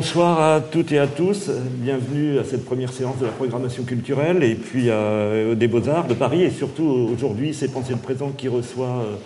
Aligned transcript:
Bonsoir 0.00 0.40
à 0.40 0.60
toutes 0.62 0.92
et 0.92 0.98
à 0.98 1.06
tous. 1.06 1.50
Bienvenue 1.50 2.38
à 2.38 2.44
cette 2.44 2.64
première 2.64 2.90
séance 2.90 3.18
de 3.18 3.26
la 3.26 3.32
programmation 3.32 3.82
culturelle 3.82 4.42
et 4.42 4.54
puis 4.54 4.84
euh, 4.88 5.54
des 5.54 5.68
Beaux-Arts 5.68 6.06
de 6.06 6.14
Paris. 6.14 6.42
Et 6.42 6.50
surtout, 6.50 7.10
aujourd'hui, 7.12 7.52
c'est 7.52 7.70
Pensée 7.70 7.92
de 7.92 7.98
Présent 7.98 8.30
qui 8.30 8.48
reçoit 8.48 8.86
euh, 8.86 9.16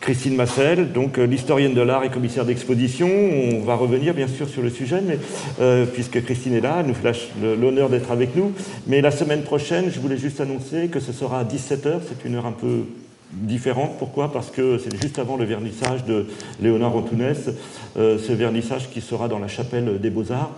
Christine 0.00 0.36
Massel, 0.36 0.92
donc 0.92 1.18
euh, 1.18 1.26
l'historienne 1.26 1.74
de 1.74 1.82
l'art 1.82 2.02
et 2.02 2.08
commissaire 2.08 2.46
d'exposition. 2.46 3.10
On 3.10 3.60
va 3.60 3.74
revenir 3.74 4.14
bien 4.14 4.26
sûr 4.26 4.48
sur 4.48 4.62
le 4.62 4.70
sujet, 4.70 5.02
mais, 5.02 5.18
puisque 5.92 6.24
Christine 6.24 6.54
est 6.54 6.62
là, 6.62 6.78
elle 6.80 6.86
nous 6.86 6.94
fait 6.94 7.12
l'honneur 7.60 7.90
d'être 7.90 8.10
avec 8.10 8.34
nous. 8.34 8.52
Mais 8.86 9.02
la 9.02 9.10
semaine 9.10 9.42
prochaine, 9.42 9.90
je 9.94 10.00
voulais 10.00 10.16
juste 10.16 10.40
annoncer 10.40 10.88
que 10.88 10.98
ce 10.98 11.12
sera 11.12 11.40
à 11.40 11.44
17h. 11.44 12.00
C'est 12.08 12.26
une 12.26 12.36
heure 12.36 12.46
un 12.46 12.52
peu 12.52 12.84
différente. 13.32 13.92
Pourquoi? 13.98 14.32
Parce 14.32 14.50
que 14.50 14.78
c'est 14.78 15.00
juste 15.00 15.18
avant 15.18 15.36
le 15.36 15.44
vernissage 15.44 16.04
de 16.04 16.26
Léonard 16.60 16.96
Antounès, 16.96 17.50
euh, 17.96 18.18
ce 18.18 18.32
vernissage 18.32 18.90
qui 18.90 19.00
sera 19.00 19.28
dans 19.28 19.38
la 19.38 19.48
chapelle 19.48 20.00
des 20.00 20.10
Beaux-Arts 20.10 20.52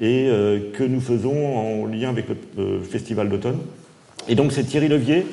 et 0.00 0.26
euh, 0.28 0.72
que 0.72 0.84
nous 0.84 1.00
faisons 1.00 1.56
en 1.56 1.86
lien 1.86 2.10
avec 2.10 2.26
le 2.28 2.36
euh, 2.58 2.80
Festival 2.82 3.28
d'automne. 3.28 3.58
Et 4.28 4.34
donc 4.34 4.52
c'est 4.52 4.64
Thierry 4.64 4.88
Levier 4.88 5.26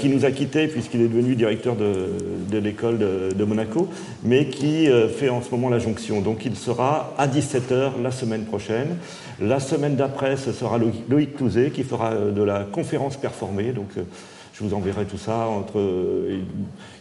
qui 0.00 0.08
nous 0.08 0.24
a 0.24 0.32
quittés 0.32 0.66
puisqu'il 0.66 1.00
est 1.00 1.06
devenu 1.06 1.36
directeur 1.36 1.76
de, 1.76 2.58
l'école 2.58 2.98
de, 2.98 3.44
Monaco, 3.44 3.88
mais 4.24 4.46
qui 4.46 4.88
fait 5.16 5.28
en 5.28 5.42
ce 5.42 5.50
moment 5.52 5.68
la 5.68 5.78
jonction. 5.78 6.20
Donc 6.20 6.44
il 6.44 6.56
sera 6.56 7.14
à 7.18 7.28
17h 7.28 8.02
la 8.02 8.10
semaine 8.10 8.46
prochaine. 8.46 8.96
La 9.40 9.60
semaine 9.60 9.94
d'après, 9.94 10.36
ce 10.36 10.50
sera 10.50 10.76
Loïc 11.08 11.36
Touzé 11.36 11.70
qui 11.70 11.84
fera 11.84 12.16
de 12.16 12.42
la 12.42 12.64
conférence 12.64 13.16
performée. 13.16 13.70
Donc 13.70 13.90
je 14.60 14.68
vous 14.68 14.74
enverrai 14.74 15.06
tout 15.06 15.18
ça. 15.18 15.46
Entre, 15.46 15.80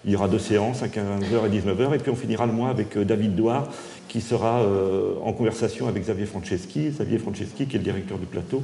il 0.05 0.11
y 0.11 0.15
aura 0.15 0.27
deux 0.27 0.39
séances, 0.39 0.81
à 0.81 0.88
15h 0.88 1.45
et 1.45 1.59
19h, 1.59 1.93
et 1.93 1.97
puis 1.97 2.11
on 2.11 2.15
finira 2.15 2.45
le 2.45 2.53
mois 2.53 2.69
avec 2.69 2.95
euh, 2.95 3.03
David 3.03 3.35
Douard, 3.35 3.67
qui 4.07 4.21
sera 4.21 4.61
euh, 4.61 5.13
en 5.23 5.33
conversation 5.33 5.87
avec 5.87 6.03
Xavier 6.03 6.25
Franceschi, 6.25 6.89
Xavier 6.89 7.17
Franceschi 7.17 7.65
qui 7.65 7.75
est 7.75 7.80
le 7.80 7.83
directeur 7.83 8.17
du 8.17 8.25
plateau, 8.25 8.63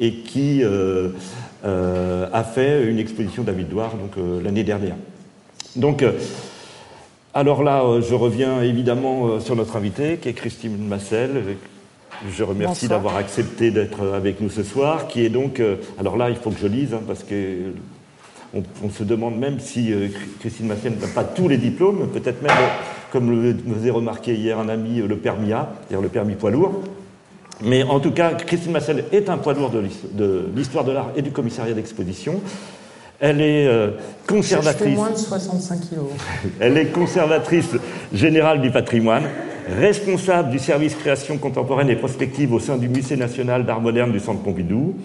et 0.00 0.14
qui 0.14 0.62
euh, 0.64 1.10
a 1.62 2.44
fait 2.44 2.84
une 2.86 2.98
exposition 2.98 3.42
David 3.42 3.68
Douard 3.68 3.94
donc, 3.96 4.12
l'année 4.42 4.64
dernière. 4.64 4.96
Donc, 5.76 6.04
alors 7.34 7.62
là, 7.62 8.00
je 8.00 8.14
reviens 8.14 8.62
évidemment 8.62 9.38
sur 9.40 9.54
notre 9.54 9.76
invité, 9.76 10.16
qui 10.16 10.28
est 10.28 10.32
Christine 10.32 10.76
Massel, 10.88 11.56
je 12.30 12.42
remercie 12.42 12.88
d'avoir 12.88 13.16
accepté 13.16 13.70
d'être 13.70 14.02
avec 14.14 14.40
nous 14.40 14.50
ce 14.50 14.62
soir, 14.62 15.08
qui 15.08 15.24
est 15.24 15.28
donc. 15.28 15.62
alors 15.98 16.16
là, 16.16 16.30
il 16.30 16.36
faut 16.36 16.50
que 16.50 16.58
je 16.60 16.66
lise, 16.66 16.94
hein, 16.94 17.02
parce 17.06 17.22
que 17.22 17.72
on, 18.54 18.90
se 18.90 19.02
demande 19.02 19.38
même 19.38 19.60
si 19.60 19.92
euh, 19.92 20.08
Christine 20.40 20.66
Massel 20.66 20.94
n'a 21.00 21.06
pas 21.08 21.24
tous 21.24 21.48
les 21.48 21.56
diplômes, 21.56 22.08
peut-être 22.08 22.42
même, 22.42 22.52
comme 23.10 23.30
le 23.30 23.56
faisait 23.74 23.90
remarquer 23.90 24.34
hier 24.34 24.58
un 24.58 24.68
ami, 24.68 24.96
le 25.00 25.16
permis 25.16 25.52
A, 25.52 25.74
c'est-à-dire 25.80 26.02
le 26.02 26.08
permis 26.08 26.34
poids 26.34 26.50
lourd. 26.50 26.82
Mais 27.62 27.82
en 27.82 28.00
tout 28.00 28.10
cas, 28.10 28.32
Christine 28.34 28.72
Massel 28.72 29.04
est 29.12 29.28
un 29.28 29.38
poids 29.38 29.54
lourd 29.54 29.70
de 29.70 30.50
l'histoire 30.54 30.84
de 30.84 30.92
l'art 30.92 31.10
et 31.16 31.22
du 31.22 31.30
commissariat 31.30 31.74
d'exposition. 31.74 32.40
Elle 33.24 33.40
est 33.40 33.68
euh, 33.68 33.92
conservatrice. 34.26 34.96
moins 34.96 35.12
de 35.12 35.16
65 35.16 35.80
kilos. 35.88 36.06
Elle 36.60 36.76
est 36.76 36.86
conservatrice 36.86 37.70
générale 38.12 38.60
du 38.60 38.72
patrimoine, 38.72 39.22
responsable 39.78 40.50
du 40.50 40.58
service 40.58 40.96
création 40.96 41.38
contemporaine 41.38 41.88
et 41.88 41.94
prospective 41.94 42.52
au 42.52 42.58
sein 42.58 42.78
du 42.78 42.88
Musée 42.88 43.16
national 43.16 43.64
d'art 43.64 43.80
moderne 43.80 44.10
du 44.10 44.18
Centre 44.18 44.42
Pompidou. 44.42 44.96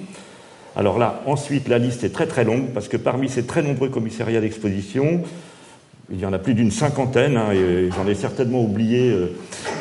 Alors 0.78 1.00
là, 1.00 1.24
ensuite, 1.26 1.70
la 1.70 1.80
liste 1.80 2.04
est 2.04 2.14
très 2.14 2.28
très 2.28 2.44
longue 2.44 2.68
parce 2.72 2.88
que 2.88 2.98
parmi 2.98 3.30
ces 3.30 3.48
très 3.48 3.64
nombreux 3.64 3.90
commissariats 3.90 4.42
d'exposition, 4.42 5.24
il 6.12 6.20
y 6.20 6.26
en 6.28 6.34
a 6.34 6.38
plus 6.38 6.54
d'une 6.54 6.70
cinquantaine, 6.70 7.36
hein, 7.36 7.52
et 7.52 7.90
j'en 7.96 8.08
ai 8.08 8.14
certainement 8.14 8.62
oublié. 8.62 9.10
Euh, 9.10 9.32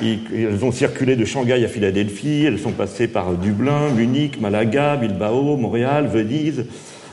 elles 0.03 0.65
ont 0.65 0.73
circulé 0.73 1.15
de 1.15 1.27
Shanghai 1.27 1.63
à 1.63 1.69
Philadelphie, 1.69 2.45
elles 2.47 2.59
sont 2.59 2.73
passées 2.73 3.09
par 3.09 3.35
Dublin, 3.35 3.91
Munich, 3.95 4.41
Malaga, 4.41 4.97
Bilbao, 4.97 5.59
Montréal, 5.59 6.07
Venise. 6.07 6.65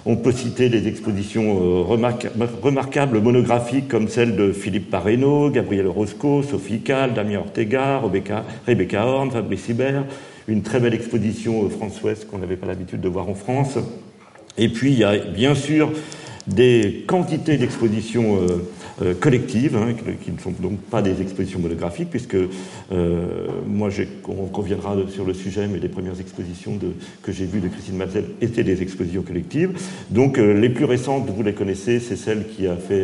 On 0.06 0.16
peut 0.16 0.32
citer 0.32 0.70
des 0.70 0.88
expositions 0.88 1.60
euh, 1.62 1.82
remarquables, 2.62 3.20
monographiques, 3.20 3.90
comme 3.90 4.08
celle 4.08 4.38
de 4.38 4.54
Philippe 4.54 4.90
Parreno, 4.92 5.50
Gabriel 5.50 5.88
Roscoe, 5.88 6.42
Sophie 6.50 6.80
Kahl, 6.80 7.14
Damien 7.14 7.40
Ortega, 7.40 8.00
Rebecca, 8.00 8.46
Rebecca 8.66 9.06
Horn, 9.06 9.30
Fabrice 9.30 9.68
Hibert, 9.68 10.06
une 10.48 10.62
très 10.62 10.80
belle 10.80 10.94
exposition 10.94 11.66
euh, 11.66 11.70
France-Ouest 11.70 12.28
qu'on 12.28 12.40
n'avait 12.40 12.58
pas 12.58 12.68
l'habitude 12.68 13.02
de 13.02 13.10
voir 13.10 13.30
en 13.30 13.36
France. 13.36 13.78
Et 14.58 14.70
puis 14.70 14.92
il 14.92 15.00
y 15.00 15.04
a 15.04 15.18
bien 15.18 15.56
sûr 15.56 15.92
des 16.46 17.06
quantités 17.08 17.58
d'expositions 17.58 18.38
euh, 18.38 18.48
euh, 19.02 19.14
collectives, 19.14 19.78
hein, 19.78 19.94
qui 20.22 20.32
ne 20.32 20.38
sont 20.38 20.52
donc 20.52 20.78
pas 20.78 21.02
des 21.02 21.22
expositions 21.22 21.60
monographiques, 21.60 22.10
puisque 22.10 22.38
moi, 23.66 23.90
on 24.28 24.56
reviendra 24.56 24.96
sur 25.10 25.26
le 25.26 25.34
sujet, 25.34 25.68
mais 25.68 25.80
les 25.80 25.88
premières 25.88 26.20
expositions 26.20 26.78
que 27.24 27.32
j'ai 27.32 27.46
vues 27.46 27.62
de 27.62 27.70
Christine 27.70 27.96
Mattel 27.96 28.26
étaient 28.42 28.64
des 28.64 28.82
expositions 28.82 29.24
collectives. 29.24 29.72
Donc 30.12 30.38
les 30.38 30.70
plus 30.70 30.86
récentes, 30.86 31.28
vous 31.30 31.44
les 31.44 31.54
connaissez, 31.54 32.00
c'est 32.00 32.18
celle 32.18 32.46
qui 32.48 32.68
a 32.68 32.76
fait... 32.76 33.04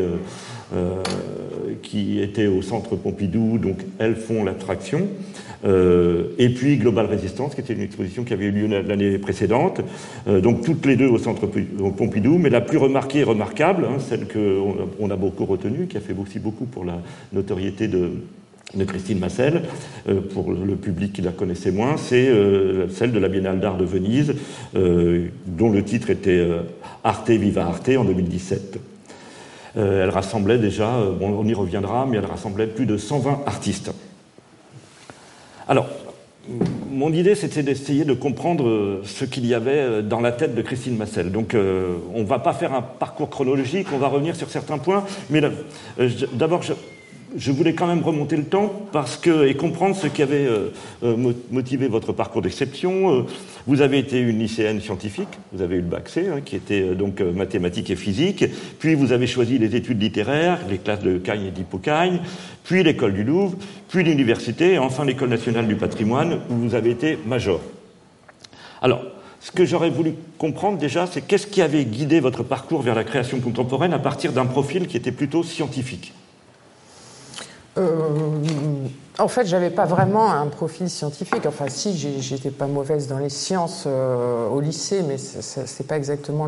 qui 1.81 2.21
était 2.21 2.47
au 2.47 2.61
centre 2.61 2.95
Pompidou, 2.95 3.57
donc 3.57 3.77
elles 3.97 4.15
font 4.15 4.43
l'attraction. 4.43 5.07
Euh, 5.65 6.27
et 6.37 6.49
puis 6.49 6.77
Global 6.77 7.05
Resistance, 7.05 7.55
qui 7.55 7.61
était 7.61 7.73
une 7.73 7.81
exposition 7.81 8.23
qui 8.23 8.33
avait 8.33 8.45
eu 8.45 8.51
lieu 8.51 8.67
l'année 8.67 9.17
précédente. 9.17 9.81
Euh, 10.27 10.41
donc 10.41 10.63
toutes 10.63 10.85
les 10.85 10.95
deux 10.95 11.07
au 11.07 11.17
centre 11.17 11.47
Pompidou, 11.47 12.37
mais 12.37 12.49
la 12.49 12.61
plus 12.61 12.77
remarquée 12.77 13.19
et 13.19 13.23
remarquable, 13.23 13.85
hein, 13.85 13.99
celle 13.99 14.27
qu'on 14.27 14.87
on 14.99 15.11
a 15.11 15.15
beaucoup 15.15 15.45
retenue, 15.45 15.87
qui 15.87 15.97
a 15.97 16.01
fait 16.01 16.15
aussi 16.19 16.39
beaucoup 16.39 16.65
pour 16.65 16.85
la 16.85 17.01
notoriété 17.33 17.87
de, 17.87 18.11
Christine 18.85 19.17
Massel, 19.17 19.63
euh, 20.07 20.21
pour 20.21 20.51
le 20.51 20.75
public 20.75 21.13
qui 21.13 21.21
la 21.21 21.31
connaissait 21.31 21.71
moins, 21.71 21.97
c'est 21.97 22.29
celle 22.89 23.11
de 23.11 23.19
la 23.19 23.27
Biennale 23.27 23.59
d'art 23.59 23.77
de 23.77 23.85
Venise, 23.85 24.35
dont 24.73 25.71
le 25.71 25.83
titre 25.83 26.11
était 26.11 26.47
Arte 27.03 27.31
Viva 27.31 27.65
Arte 27.65 27.89
en 27.97 28.05
2017. 28.05 28.79
Elle 29.75 30.09
rassemblait 30.09 30.57
déjà, 30.57 30.91
bon, 31.19 31.37
on 31.39 31.45
y 31.45 31.53
reviendra, 31.53 32.05
mais 32.05 32.17
elle 32.17 32.25
rassemblait 32.25 32.67
plus 32.67 32.85
de 32.85 32.97
120 32.97 33.43
artistes. 33.45 33.91
Alors, 35.67 35.87
mon 36.89 37.13
idée, 37.13 37.35
c'était 37.35 37.63
d'essayer 37.63 38.05
de 38.05 38.13
comprendre 38.13 38.67
euh, 38.67 39.01
ce 39.05 39.23
qu'il 39.25 39.45
y 39.45 39.53
avait 39.53 39.71
euh, 39.71 40.01
dans 40.01 40.19
la 40.19 40.31
tête 40.31 40.55
de 40.55 40.61
Christine 40.61 40.97
Massel. 40.97 41.31
Donc, 41.31 41.53
euh, 41.53 41.97
on 42.13 42.21
ne 42.21 42.25
va 42.25 42.39
pas 42.39 42.53
faire 42.53 42.73
un 42.73 42.81
parcours 42.81 43.29
chronologique, 43.29 43.87
on 43.93 43.99
va 43.99 44.07
revenir 44.07 44.35
sur 44.35 44.49
certains 44.49 44.79
points. 44.79 45.05
Mais 45.29 45.41
d'abord, 46.33 46.61
je 47.35 47.51
voulais 47.51 47.73
quand 47.73 47.87
même 47.87 48.01
remonter 48.01 48.35
le 48.35 48.43
temps 48.43 48.71
parce 48.91 49.17
que, 49.17 49.47
et 49.47 49.55
comprendre 49.55 49.95
ce 49.95 50.07
qui 50.07 50.21
avait 50.21 50.45
euh, 50.45 50.71
euh, 51.03 51.33
motivé 51.51 51.87
votre 51.87 52.13
parcours 52.13 52.41
d'exception. 52.41 53.13
Euh, 53.13 53.21
vous 53.67 53.81
avez 53.81 53.99
été 53.99 54.19
une 54.19 54.39
lycéenne 54.39 54.81
scientifique, 54.81 55.27
vous 55.51 55.61
avez 55.61 55.75
eu 55.75 55.81
le 55.81 55.85
bac 55.87 56.09
C, 56.09 56.27
hein, 56.27 56.41
qui 56.43 56.55
était 56.55 56.95
donc 56.95 57.21
mathématiques 57.21 57.89
et 57.91 57.95
physique, 57.95 58.45
puis 58.79 58.95
vous 58.95 59.11
avez 59.11 59.27
choisi 59.27 59.59
les 59.59 59.75
études 59.75 60.01
littéraires, 60.01 60.59
les 60.69 60.79
classes 60.79 61.01
de 61.01 61.17
Cagne 61.17 61.45
et 61.45 61.51
d'Hippocagne, 61.51 62.19
puis 62.63 62.83
l'école 62.83 63.13
du 63.13 63.23
Louvre, 63.23 63.55
puis 63.89 64.03
l'université, 64.03 64.73
et 64.73 64.79
enfin 64.79 65.05
l'école 65.05 65.29
nationale 65.29 65.67
du 65.67 65.75
patrimoine, 65.75 66.39
où 66.49 66.55
vous 66.55 66.73
avez 66.73 66.89
été 66.89 67.17
major. 67.27 67.61
Alors, 68.81 69.03
ce 69.39 69.51
que 69.51 69.65
j'aurais 69.65 69.89
voulu 69.89 70.13
comprendre 70.37 70.77
déjà, 70.77 71.05
c'est 71.05 71.21
qu'est-ce 71.21 71.47
qui 71.47 71.61
avait 71.61 71.85
guidé 71.85 72.19
votre 72.19 72.43
parcours 72.43 72.81
vers 72.81 72.95
la 72.95 73.03
création 73.03 73.39
contemporaine 73.39 73.93
à 73.93 73.99
partir 73.99 74.33
d'un 74.33 74.45
profil 74.45 74.87
qui 74.87 74.97
était 74.97 75.11
plutôt 75.11 75.43
scientifique? 75.43 76.13
En 77.77 79.27
fait, 79.27 79.45
j'avais 79.45 79.69
pas 79.69 79.85
vraiment 79.85 80.31
un 80.31 80.47
profil 80.47 80.89
scientifique. 80.89 81.45
Enfin, 81.45 81.65
si, 81.67 81.97
j'étais 82.21 82.51
pas 82.51 82.67
mauvaise 82.67 83.07
dans 83.07 83.17
les 83.17 83.29
sciences 83.29 83.83
euh, 83.85 84.47
au 84.47 84.61
lycée, 84.61 85.03
mais 85.07 85.17
c'est 85.17 85.87
pas 85.87 85.97
exactement 85.97 86.47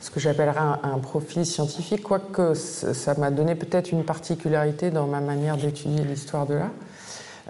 ce 0.00 0.10
que 0.10 0.20
j'appellerais 0.20 0.60
un, 0.82 0.98
profil 0.98 1.44
scientifique, 1.44 2.02
quoique 2.02 2.54
ça 2.54 3.14
m'a 3.14 3.30
donné 3.30 3.54
peut-être 3.54 3.92
une 3.92 4.04
particularité 4.04 4.90
dans 4.90 5.06
ma 5.06 5.20
manière 5.20 5.56
d'étudier 5.56 6.04
l'histoire 6.04 6.46
de 6.46 6.54
l'art. 6.54 6.70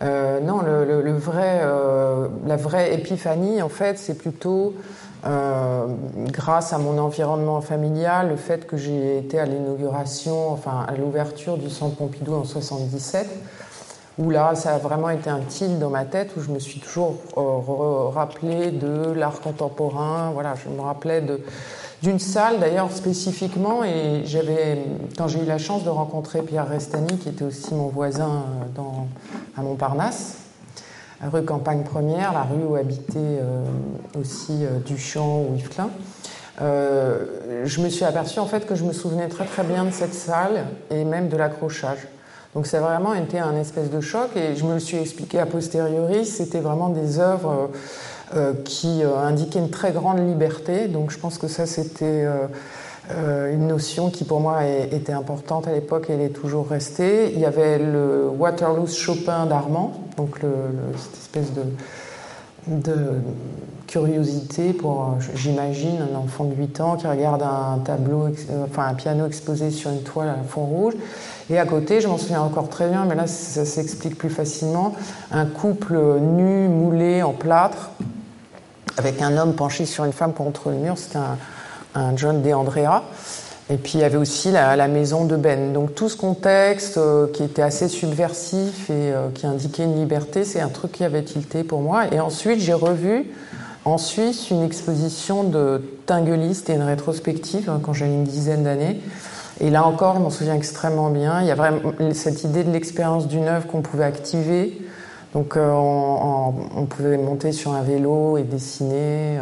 Euh, 0.02 0.40
non, 0.40 0.62
le, 0.62 1.12
vrai, 1.12 1.62
la 2.46 2.56
vraie 2.56 2.94
épiphanie, 2.94 3.62
en 3.62 3.68
fait, 3.68 3.98
c'est 3.98 4.16
plutôt 4.16 4.74
euh, 5.26 5.86
grâce 6.26 6.72
à 6.72 6.78
mon 6.78 6.98
environnement 6.98 7.60
familial, 7.60 8.30
le 8.30 8.36
fait 8.36 8.66
que 8.66 8.76
j'ai 8.76 9.18
été 9.18 9.38
à 9.38 9.44
l'inauguration, 9.44 10.50
enfin 10.50 10.86
à 10.88 10.94
l'ouverture 10.96 11.58
du 11.58 11.68
centre 11.68 11.96
Pompidou 11.96 12.34
en 12.34 12.44
77, 12.44 13.28
où 14.18 14.30
là, 14.30 14.54
ça 14.54 14.74
a 14.74 14.78
vraiment 14.78 15.10
été 15.10 15.30
un 15.30 15.40
tilt 15.40 15.78
dans 15.78 15.90
ma 15.90 16.04
tête, 16.04 16.30
où 16.36 16.40
je 16.40 16.50
me 16.50 16.58
suis 16.58 16.80
toujours 16.80 17.16
euh, 17.36 18.08
rappelé 18.08 18.70
de 18.70 19.12
l'art 19.12 19.40
contemporain. 19.40 20.30
Voilà, 20.32 20.54
je 20.54 20.68
me 20.68 20.80
rappelais 20.80 21.20
de 21.20 21.40
d'une 22.02 22.18
salle 22.18 22.60
d'ailleurs 22.60 22.90
spécifiquement, 22.90 23.84
et 23.84 24.22
j'avais, 24.24 24.82
quand 25.18 25.28
j'ai 25.28 25.40
eu 25.40 25.44
la 25.44 25.58
chance 25.58 25.84
de 25.84 25.90
rencontrer 25.90 26.40
Pierre 26.40 26.66
Restani, 26.66 27.18
qui 27.18 27.28
était 27.28 27.44
aussi 27.44 27.74
mon 27.74 27.88
voisin 27.88 28.28
euh, 28.30 28.64
dans, 28.74 29.06
à 29.56 29.62
Montparnasse, 29.62 30.38
rue 31.28 31.44
Campagne 31.44 31.82
Première, 31.82 32.32
la 32.32 32.42
rue 32.42 32.64
où 32.64 32.76
habitait 32.76 33.18
euh, 33.18 33.64
aussi 34.18 34.64
euh, 34.64 34.78
Duchamp 34.84 35.46
ou 35.48 35.56
Yves 35.56 35.68
Klein. 35.68 35.90
Euh, 36.62 37.64
je 37.64 37.80
me 37.80 37.88
suis 37.88 38.04
aperçu 38.04 38.38
en 38.38 38.46
fait 38.46 38.66
que 38.66 38.74
je 38.74 38.84
me 38.84 38.92
souvenais 38.92 39.28
très 39.28 39.44
très 39.44 39.62
bien 39.62 39.84
de 39.84 39.90
cette 39.90 40.14
salle 40.14 40.64
et 40.90 41.04
même 41.04 41.28
de 41.28 41.36
l'accrochage. 41.36 42.06
Donc 42.54 42.66
ça 42.66 42.78
a 42.78 42.80
vraiment 42.80 43.14
été 43.14 43.38
un 43.38 43.54
espèce 43.56 43.90
de 43.90 44.00
choc 44.00 44.36
et 44.36 44.56
je 44.56 44.64
me 44.64 44.74
le 44.74 44.80
suis 44.80 44.96
expliqué 44.96 45.38
a 45.38 45.46
posteriori, 45.46 46.26
c'était 46.26 46.58
vraiment 46.58 46.88
des 46.88 47.20
œuvres 47.20 47.70
qui 48.64 49.02
indiquaient 49.04 49.60
une 49.60 49.70
très 49.70 49.92
grande 49.92 50.18
liberté. 50.18 50.88
Donc 50.88 51.12
je 51.12 51.18
pense 51.18 51.38
que 51.38 51.46
ça 51.46 51.64
c'était 51.66 52.26
une 53.52 53.66
notion 53.66 54.10
qui 54.10 54.24
pour 54.24 54.40
moi 54.40 54.64
était 54.66 55.12
importante 55.12 55.66
à 55.66 55.72
l'époque 55.72 56.10
et 56.10 56.12
elle 56.12 56.20
est 56.20 56.28
toujours 56.28 56.68
restée. 56.68 57.32
Il 57.32 57.40
y 57.40 57.44
avait 57.44 57.78
le 57.78 58.28
Waterloo 58.28 58.86
Chopin 58.86 59.46
d'Armand, 59.46 59.92
donc 60.16 60.40
cette 60.96 61.20
espèce 61.20 61.52
de 61.52 61.62
de 62.66 63.20
curiosité 63.86 64.72
pour, 64.72 65.16
j'imagine, 65.34 65.98
un 66.12 66.16
enfant 66.16 66.44
de 66.44 66.54
8 66.54 66.80
ans 66.80 66.96
qui 66.96 67.06
regarde 67.06 67.42
un 67.42 67.78
tableau, 67.78 68.26
euh, 68.26 68.64
enfin 68.64 68.86
un 68.86 68.94
piano 68.94 69.26
exposé 69.26 69.70
sur 69.70 69.90
une 69.90 70.02
toile 70.02 70.28
à 70.28 70.42
fond 70.48 70.64
rouge. 70.64 70.94
Et 71.48 71.58
à 71.58 71.66
côté, 71.66 72.00
je 72.00 72.06
m'en 72.06 72.18
souviens 72.18 72.42
encore 72.42 72.68
très 72.68 72.88
bien, 72.88 73.04
mais 73.04 73.16
là 73.16 73.26
ça 73.26 73.64
s'explique 73.64 74.16
plus 74.16 74.30
facilement, 74.30 74.94
un 75.32 75.46
couple 75.46 75.98
nu, 76.20 76.68
moulé 76.68 77.22
en 77.22 77.32
plâtre, 77.32 77.90
avec 78.96 79.20
un 79.22 79.36
homme 79.36 79.54
penché 79.54 79.86
sur 79.86 80.04
une 80.04 80.12
femme 80.12 80.32
contre 80.32 80.70
le 80.70 80.76
mur. 80.76 80.96
C'était 80.96 81.18
un, 81.18 81.38
un 81.94 82.16
John 82.16 82.42
De 82.42 82.52
Andrea. 82.52 83.02
Et 83.70 83.76
puis 83.76 83.92
il 83.94 84.00
y 84.00 84.04
avait 84.04 84.16
aussi 84.16 84.50
la, 84.50 84.88
maison 84.88 85.24
de 85.24 85.36
Ben. 85.36 85.72
Donc 85.72 85.94
tout 85.94 86.08
ce 86.08 86.16
contexte 86.16 86.98
euh, 86.98 87.28
qui 87.28 87.44
était 87.44 87.62
assez 87.62 87.86
subversif 87.86 88.90
et 88.90 89.12
euh, 89.12 89.28
qui 89.32 89.46
indiquait 89.46 89.84
une 89.84 89.94
liberté, 89.94 90.44
c'est 90.44 90.60
un 90.60 90.68
truc 90.68 90.90
qui 90.90 91.04
avait 91.04 91.22
tilté 91.22 91.62
pour 91.62 91.80
moi. 91.80 92.12
Et 92.12 92.18
ensuite 92.18 92.58
j'ai 92.58 92.72
revu 92.72 93.26
en 93.84 93.96
Suisse 93.96 94.50
une 94.50 94.64
exposition 94.64 95.44
de 95.44 95.82
tinguelistes 96.06 96.68
et 96.68 96.74
une 96.74 96.82
rétrospective 96.82 97.70
hein, 97.70 97.80
quand 97.80 97.92
j'avais 97.92 98.10
une 98.10 98.24
dizaine 98.24 98.64
d'années. 98.64 99.00
Et 99.60 99.70
là 99.70 99.84
encore, 99.86 100.16
je 100.16 100.20
m'en 100.20 100.30
souviens 100.30 100.56
extrêmement 100.56 101.10
bien. 101.10 101.40
Il 101.40 101.46
y 101.46 101.52
a 101.52 101.54
vraiment 101.54 101.92
cette 102.12 102.42
idée 102.42 102.64
de 102.64 102.72
l'expérience 102.72 103.28
d'une 103.28 103.46
œuvre 103.46 103.68
qu'on 103.68 103.82
pouvait 103.82 104.04
activer. 104.04 104.80
Donc 105.32 105.56
euh, 105.56 105.70
on, 105.70 106.86
pouvait 106.86 107.16
monter 107.18 107.52
sur 107.52 107.72
un 107.72 107.82
vélo 107.82 108.36
et 108.36 108.42
dessiner. 108.42 109.38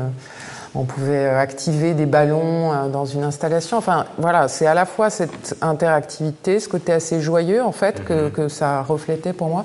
On 0.75 0.85
pouvait 0.85 1.27
euh, 1.27 1.41
activer 1.41 1.95
des 1.95 2.07
ballons 2.07 2.73
euh, 2.73 2.89
dans 2.89 3.07
une 3.07 3.25
installation. 3.25 3.79
Enfin, 3.79 4.05
voilà, 4.19 4.49
c'est 4.49 4.67
à 4.67 4.75
la 4.75 4.85
fois 4.85 5.09
cette 5.09 5.57
interactivité, 5.63 6.61
ce 6.61 6.69
côté 6.69 6.93
assez 6.93 7.21
joyeux, 7.21 7.63
en 7.63 7.73
fait, 7.73 8.05
que, 8.05 8.31
mhm. 8.43 8.49
ça 8.49 8.83
reflétait 8.83 9.33
pour 9.33 9.49
moi. 9.49 9.65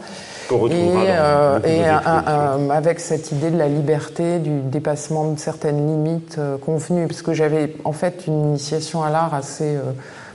Et, 0.51 0.55
euh, 0.71 1.59
et 1.65 1.85
avec 1.85 2.99
cette 2.99 3.31
idée 3.31 3.49
de 3.49 3.57
la 3.57 3.67
liberté, 3.67 4.39
du 4.39 4.61
dépassement 4.61 5.31
de 5.31 5.39
certaines 5.39 5.87
limites 5.87 6.39
convenues, 6.63 7.07
parce 7.07 7.21
que 7.21 7.33
j'avais 7.33 7.75
en 7.85 7.93
fait 7.93 8.27
une 8.27 8.49
initiation 8.49 9.03
à 9.03 9.09
l'art 9.09 9.33
assez 9.33 9.77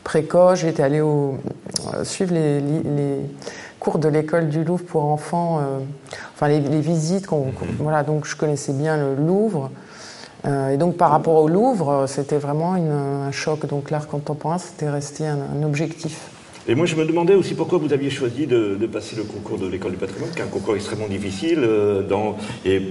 précoce. 0.03 0.61
J'étais 0.61 0.82
allée 0.82 1.03
au, 1.03 1.38
suivre 2.03 2.35
les, 2.35 3.21
cours 3.79 3.99
de 3.99 4.09
l'école 4.09 4.49
du 4.49 4.64
Louvre 4.64 4.85
pour 4.85 5.05
enfants, 5.05 5.61
enfin 6.35 6.49
les, 6.49 6.81
visites. 6.81 7.31
Mhm. 7.31 7.53
Voilà, 7.79 8.03
donc 8.03 8.26
je 8.26 8.35
connaissais 8.35 8.73
bien 8.73 8.97
le 8.97 9.14
Louvre. 9.14 9.71
Euh, 10.44 10.70
et 10.70 10.76
donc 10.76 10.96
par 10.96 11.11
rapport 11.11 11.43
au 11.43 11.49
Louvre, 11.49 12.06
c'était 12.06 12.38
vraiment 12.38 12.75
un 12.75 13.31
choc. 13.32 13.67
Donc 13.67 13.90
l'art 13.90 14.06
contemporain, 14.06 14.58
c'était 14.58 14.88
resté 14.88 15.26
un, 15.26 15.62
objectif. 15.64 16.31
Et 16.67 16.75
moi, 16.75 16.87
je 16.87 16.96
me 16.96 17.05
demandais 17.05 17.35
aussi 17.35 17.55
pourquoi 17.55 17.79
vous 17.79 17.93
aviez 17.93 18.11
choisi 18.11 18.46
de, 18.46 18.79
passer 18.93 19.17
le 19.17 19.25
concours 19.25 19.58
de 19.58 19.67
l'école 19.67 19.93
du 19.93 19.96
patrimoine, 19.96 20.31
qui 20.31 20.40
est 20.40 20.44
un 20.44 20.49
concours 20.49 20.76
extrêmement 20.76 21.08
difficile, 21.08 21.61
euh, 21.62 22.02
et 22.64 22.82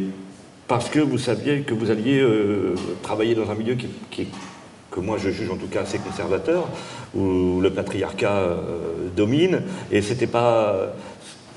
parce 0.68 0.90
que 0.90 1.00
vous 1.00 1.18
saviez 1.18 1.62
que 1.62 1.74
vous 1.74 1.92
alliez 1.92 2.20
euh, 2.20 2.76
travailler 3.04 3.36
dans 3.36 3.50
un 3.50 3.56
milieu 3.56 3.76
qui, 3.76 4.28
que 4.92 5.00
moi 5.00 5.18
je 5.18 5.30
juge 5.30 5.50
en 5.50 5.56
tout 5.56 5.68
cas 5.68 5.82
assez 5.82 6.00
conservateur, 6.00 6.68
où 7.16 7.62
le 7.62 7.70
patriarcat 7.70 8.58
domine, 9.16 9.62
et 9.92 10.02
c'était 10.02 10.28
pas 10.28 10.76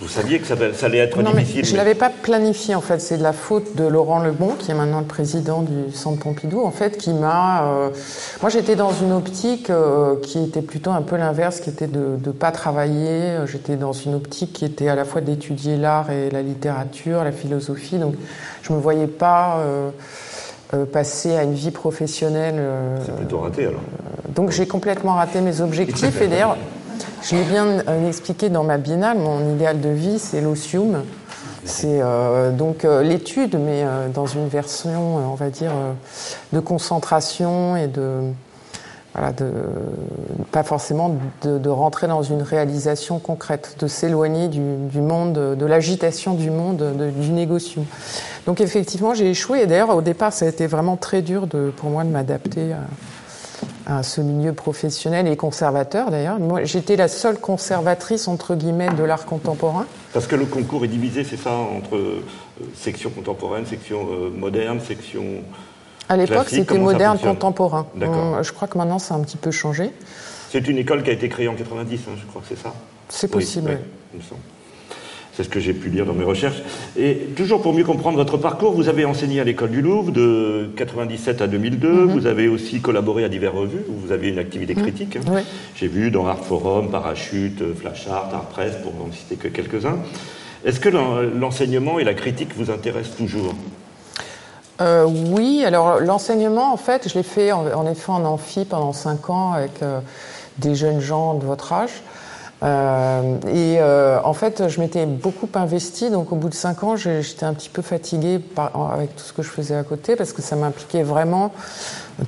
vous 0.01 0.09
saviez 0.09 0.39
que 0.39 0.47
ça, 0.47 0.55
allait 0.87 0.99
être 0.99 1.21
non, 1.23 1.33
difficile 1.33 1.61
mais 1.61 1.65
Je 1.65 1.73
ne 1.73 1.77
l'avais 1.77 1.95
pas 1.95 2.09
planifié, 2.09 2.75
en 2.75 2.81
fait. 2.81 3.01
C'est 3.01 3.19
de 3.19 3.23
la 3.23 3.35
faute 3.35 3.77
de 3.77 3.85
Laurent 3.85 4.21
Lebon, 4.21 4.55
qui 4.59 4.71
est 4.71 4.75
maintenant 4.75 5.01
le 5.01 5.07
président 5.07 5.61
du 5.61 5.93
Centre 5.93 6.21
Pompidou, 6.21 6.63
en 6.65 6.71
fait, 6.71 6.97
qui 6.97 7.13
m'a... 7.13 7.65
Euh, 7.65 7.91
moi, 8.41 8.49
j'étais 8.49 8.77
dans 8.77 8.93
une 8.93 9.13
optique 9.13 9.69
euh, 9.69 10.17
qui 10.23 10.43
était 10.43 10.63
plutôt 10.63 10.91
un 10.91 11.03
peu 11.03 11.17
l'inverse, 11.17 11.61
qui 11.61 11.69
était 11.69 11.87
de 11.87 12.19
ne 12.25 12.33
pas 12.33 12.51
travailler. 12.51 13.37
J'étais 13.45 13.77
dans 13.77 13.93
une 13.93 14.15
optique 14.15 14.55
qui 14.55 14.65
était 14.65 14.89
à 14.89 14.95
la 14.95 15.05
fois 15.05 15.21
d'étudier 15.21 15.77
l'art 15.77 16.11
et 16.11 16.31
la 16.31 16.41
littérature, 16.41 17.23
la 17.23 17.33
philosophie. 17.33 17.99
Donc, 17.99 18.15
je 18.63 18.73
ne 18.73 18.79
me 18.79 18.83
voyais 18.83 19.07
pas... 19.07 19.59
Euh, 19.59 19.91
passer 20.93 21.35
à 21.35 21.43
une 21.43 21.55
vie 21.55 21.73
professionnelle. 21.73 22.55
C'est 23.05 23.17
plutôt 23.17 23.41
raté 23.41 23.67
alors. 23.67 23.81
donc 24.29 24.53
j'ai 24.53 24.69
complètement 24.69 25.15
raté 25.15 25.41
mes 25.41 25.63
objectifs 25.63 26.23
et 26.23 26.29
d'ailleurs 26.29 26.57
je 27.23 27.37
l'ai 27.37 27.45
bien 27.45 27.67
euh, 27.67 28.09
expliqué 28.09 28.49
dans 28.49 28.65
ma 28.65 28.79
biennale, 28.79 29.19
mon 29.19 29.55
idéal 29.55 29.81
de 29.81 29.91
vie, 29.91 30.19
c'est 30.19 30.41
l'osium. 30.41 31.03
C'est 31.65 32.01
euh, 32.01 32.51
donc 32.51 32.85
euh, 32.85 33.03
l'étude, 33.03 33.59
mais 33.59 33.85
dans 34.15 34.27
une 34.27 34.49
version, 34.49 35.17
on 35.17 35.35
va 35.35 35.51
dire, 35.51 35.73
de 36.53 36.61
concentration 36.61 37.77
et 37.77 37.87
de, 37.87 38.23
voilà, 39.13 39.33
de 39.33 39.53
pas 40.51 40.63
forcément 40.63 41.15
de, 41.43 41.69
rentrer 41.69 42.09
dans 42.09 42.23
une 42.23 42.43
réalisation 42.43 43.19
concrète, 43.19 43.77
de 43.79 43.87
s'éloigner 43.87 44.49
du, 44.49 45.01
monde, 45.01 45.57
de 45.57 45.67
l'agitation 45.67 46.35
du 46.35 46.51
monde, 46.51 47.13
du 47.19 47.31
négociation. 47.31 47.85
Donc 48.47 48.63
effectivement, 48.63 49.13
j'ai 49.13 49.31
échoué. 49.31 49.61
Et 49.61 49.67
d'ailleurs, 49.67 49.95
au 49.95 50.03
départ, 50.03 50.33
ça 50.33 50.47
a 50.47 50.49
été 50.49 50.67
vraiment 50.67 50.97
très 50.97 51.21
dur 51.21 51.47
pour 51.77 51.91
moi 51.91 52.05
de 52.05 52.09
m'adapter 52.09 52.73
à 52.73 52.79
à 53.91 54.03
ce 54.03 54.21
milieu 54.21 54.53
professionnel 54.53 55.27
et 55.27 55.37
conservateur 55.37 56.11
d'ailleurs. 56.11 56.39
Moi, 56.39 56.65
j'étais 56.65 56.97
la 56.97 57.09
seule 57.09 57.39
conservatrice 57.39 58.29
entre 58.29 58.55
guillemets 58.55 58.91
de 58.91 59.03
l'art 59.03 59.27
contemporain. 59.27 59.87
Parce 60.13 60.27
que 60.27 60.37
le 60.37 60.47
concours 60.47 60.85
est 60.85 60.89
divisé, 60.89 61.25
c'est 61.25 61.37
ça, 61.37 61.53
entre 61.53 61.97
euh, 61.97 62.25
section 62.75 63.11
contemporaine, 63.11 63.67
section 63.67 64.07
euh, 64.11 64.31
moderne, 64.31 64.81
section. 64.81 65.25
À 66.09 66.17
l'époque, 66.17 66.49
c'était 66.49 66.79
moderne 66.79 67.19
contemporain. 67.19 67.87
D'accord. 67.95 68.43
je 68.43 68.53
crois 68.53 68.69
que 68.69 68.79
maintenant, 68.79 68.99
ça 68.99 69.15
a 69.15 69.19
un 69.19 69.23
petit 69.23 69.37
peu 69.37 69.51
changé. 69.51 69.91
C'est 70.51 70.67
une 70.67 70.79
école 70.79 71.03
qui 71.03 71.11
a 71.11 71.13
été 71.13 71.29
créée 71.29 71.49
en 71.49 71.55
90, 71.55 72.01
hein, 72.09 72.13
je 72.21 72.27
crois 72.27 72.43
que 72.43 72.49
c'est 72.49 72.61
ça. 72.61 72.73
C'est 73.09 73.31
possible. 73.31 73.79
Oui, 74.15 74.21
c'est 75.41 75.45
ce 75.45 75.49
que 75.49 75.61
j'ai 75.61 75.73
pu 75.73 75.89
lire 75.89 76.05
dans 76.05 76.13
mes 76.13 76.25
recherches. 76.25 76.63
Et 76.99 77.15
toujours 77.35 77.63
pour 77.63 77.73
mieux 77.73 77.85
comprendre 77.85 78.19
votre 78.19 78.37
parcours, 78.37 78.73
vous 78.73 78.91
avez 78.91 79.07
enseigné 79.07 79.41
à 79.41 79.45
l'école 79.45 79.71
du 79.71 79.81
Louvre 79.81 80.13
de 80.13 80.69
97 80.77 81.41
à 81.41 81.47
2002. 81.47 81.89
Mhm. 81.89 82.11
Vous 82.11 82.27
avez 82.27 82.47
aussi 82.47 82.81
collaboré 82.81 83.25
à 83.25 83.31
diverses 83.31 83.57
revues 83.57 83.85
où 83.89 83.95
vous 83.95 84.13
avez 84.13 84.29
une 84.29 84.39
activité 84.39 84.75
mhm. 84.75 84.83
critique. 84.83 85.19
J'ai 85.77 85.89
vu 85.89 86.11
dans 86.11 86.27
Art 86.27 86.45
Forum, 86.45 86.91
Parachute, 86.91 87.75
Flash 87.75 88.07
Art, 88.09 88.29
Art 88.35 88.49
Press, 88.49 88.75
pour 88.83 88.93
n'en 88.95 89.11
citer 89.13 89.37
que 89.37 89.49
quelques-uns. 89.49 89.99
Est-ce 90.67 90.79
que 90.79 90.91
l'enseignement 90.91 91.99
et 91.99 92.05
la 92.05 92.13
critique 92.13 92.51
vous 92.55 92.71
intéressent 92.71 93.17
toujours? 93.17 93.55
Euh, 94.83 95.07
oui, 95.07 95.63
alors 95.65 96.01
l'enseignement, 96.01 96.71
en 96.71 96.77
fait, 96.77 97.09
je 97.09 97.15
l'ai 97.15 97.23
fait 97.23 97.51
en, 97.53 97.87
effet 97.87 98.13
en 98.13 98.27
amphi 98.27 98.67
pendant 98.67 98.93
cinq 98.93 99.31
ans 99.31 99.53
avec 99.53 99.83
euh, 99.83 100.01
des 100.59 100.75
jeunes 100.75 101.01
gens 101.01 101.33
de 101.33 101.47
votre 101.47 101.73
âge. 101.73 102.03
Euh, 102.63 103.39
et 103.49 103.79
euh, 103.81 104.19
en 104.23 104.35
fait, 104.35 104.69
je 104.69 104.81
m'étais 104.81 105.07
beaucoup 105.07 105.49
investi, 105.55 106.11
donc 106.11 106.31
au 106.33 106.37
bout 106.37 106.51
de 106.51 106.55
cinq 106.55 106.83
ans, 106.85 106.97
j'étais 106.97 107.45
un 107.45 107.55
petit 107.55 107.71
peu 107.71 107.83
fatiguée 107.83 108.39
par, 108.39 108.93
avec 108.93 109.17
tout 109.17 109.25
ce 109.25 109.33
que 109.33 109.43
je 109.43 109.49
faisais 109.49 109.75
à 109.75 109.83
côté, 109.83 110.17
parce 110.17 110.33
que 110.33 110.43
ça 110.43 110.57
m'impliquait 110.57 111.03
vraiment 111.03 111.53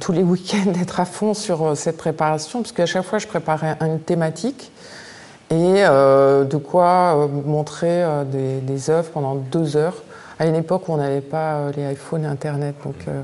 tous 0.01 0.13
les 0.13 0.23
week-ends 0.23 0.71
d'être 0.73 1.01
à 1.01 1.05
fond 1.05 1.35
sur 1.35 1.63
euh, 1.63 1.75
cette 1.75 1.99
préparation, 1.99 2.63
parce 2.63 2.73
qu'à 2.73 2.87
chaque 2.87 3.05
fois, 3.05 3.19
je 3.19 3.27
préparais 3.27 3.77
une 3.81 4.01
thématique 4.01 4.73
et 5.51 5.85
euh, 5.85 6.45
de 6.45 6.57
quoi 6.57 7.29
montrer 7.45 8.03
des, 8.33 8.61
des 8.61 8.89
œuvres 8.89 9.11
pendant 9.11 9.35
deux 9.35 9.77
heures 9.77 10.03
à 10.43 10.47
une 10.47 10.57
époque 10.57 10.89
où 10.89 10.93
on 10.93 10.97
n'avait 10.97 11.21
pas 11.21 11.55
euh, 11.55 11.73
les 11.77 11.93
iPhones 11.93 12.25
et 12.25 12.27
Internet. 12.27 12.75
Donc, 12.85 12.97
euh, 13.07 13.23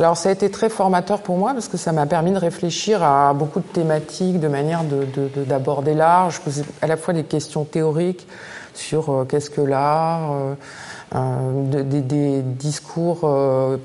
alors 0.00 0.16
ça 0.16 0.30
a 0.30 0.32
été 0.32 0.50
très 0.50 0.68
formateur 0.68 1.20
pour 1.20 1.36
moi 1.36 1.52
parce 1.52 1.68
que 1.68 1.76
ça 1.76 1.92
m'a 1.92 2.06
permis 2.06 2.32
de 2.32 2.38
réfléchir 2.38 3.02
à 3.02 3.34
beaucoup 3.34 3.60
de 3.60 3.66
thématiques, 3.66 4.40
de 4.40 4.48
manière 4.48 4.82
d'aborder 5.46 5.92
de, 5.92 5.98
l'art. 5.98 6.30
Je 6.30 6.40
posais 6.40 6.64
à 6.80 6.86
la 6.86 6.96
fois 6.96 7.12
des 7.12 7.24
questions 7.24 7.64
théoriques 7.64 8.26
sur 8.74 9.10
euh, 9.10 9.24
qu'est-ce 9.24 9.50
que 9.50 9.60
l'art, 9.60 10.32
des, 11.12 12.42
discours 12.42 13.28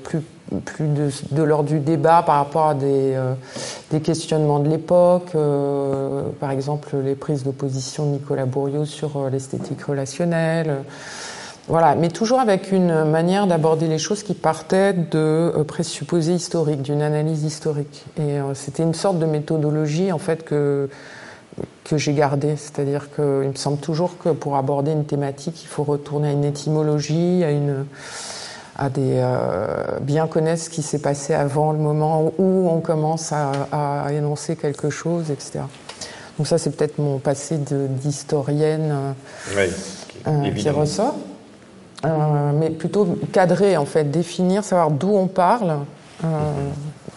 plus 0.04 0.22
de, 0.80 1.42
l'ordre 1.42 1.68
du 1.68 1.80
débat 1.80 2.22
par 2.22 2.36
rapport 2.36 2.68
à 2.68 2.74
des, 2.74 3.16
questionnements 4.02 4.60
de 4.60 4.68
l'époque, 4.68 5.32
par 6.40 6.50
exemple 6.50 6.96
les 7.04 7.14
prises 7.14 7.42
d'opposition 7.42 8.06
de 8.06 8.10
Nicolas 8.12 8.46
Bourriot 8.46 8.84
sur 8.84 9.28
l'esthétique 9.28 9.82
relationnelle. 9.82 10.84
Voilà, 11.68 11.96
mais 11.96 12.10
toujours 12.10 12.38
avec 12.38 12.70
une 12.70 13.02
manière 13.04 13.48
d'aborder 13.48 13.88
les 13.88 13.98
choses 13.98 14.22
qui 14.22 14.34
partait 14.34 14.92
de 14.92 15.08
euh, 15.14 15.64
présupposés 15.64 16.34
historiques, 16.34 16.82
d'une 16.82 17.02
analyse 17.02 17.42
historique. 17.42 18.04
Et 18.18 18.38
euh, 18.38 18.54
c'était 18.54 18.84
une 18.84 18.94
sorte 18.94 19.18
de 19.18 19.26
méthodologie 19.26 20.12
en 20.12 20.18
fait 20.18 20.44
que 20.44 20.88
que 21.84 21.96
j'ai 21.96 22.12
gardée, 22.12 22.56
c'est-à-dire 22.56 23.08
qu'il 23.14 23.24
me 23.24 23.54
semble 23.54 23.78
toujours 23.78 24.18
que 24.18 24.28
pour 24.28 24.56
aborder 24.56 24.92
une 24.92 25.06
thématique, 25.06 25.62
il 25.62 25.68
faut 25.68 25.84
retourner 25.84 26.28
à 26.28 26.32
une 26.32 26.44
étymologie, 26.44 27.42
à 27.44 27.50
une 27.50 27.86
à 28.76 28.90
des 28.90 29.14
euh, 29.16 29.98
bien 30.00 30.26
connaître 30.26 30.62
ce 30.62 30.70
qui 30.70 30.82
s'est 30.82 30.98
passé 30.98 31.32
avant 31.32 31.72
le 31.72 31.78
moment 31.78 32.32
où 32.38 32.68
on 32.68 32.80
commence 32.80 33.32
à, 33.32 33.52
à 33.72 34.12
énoncer 34.12 34.54
quelque 34.56 34.90
chose, 34.90 35.30
etc. 35.30 35.60
Donc 36.36 36.46
ça, 36.46 36.58
c'est 36.58 36.76
peut-être 36.76 36.98
mon 36.98 37.18
passé 37.18 37.58
d'historienne 37.58 39.14
qui 40.56 40.70
ressort. 40.70 41.16
Mais 42.04 42.70
plutôt 42.70 43.18
cadrer, 43.32 43.76
en 43.76 43.86
fait, 43.86 44.04
définir, 44.04 44.64
savoir 44.64 44.90
d'où 44.90 45.14
on 45.14 45.26
parle. 45.26 45.78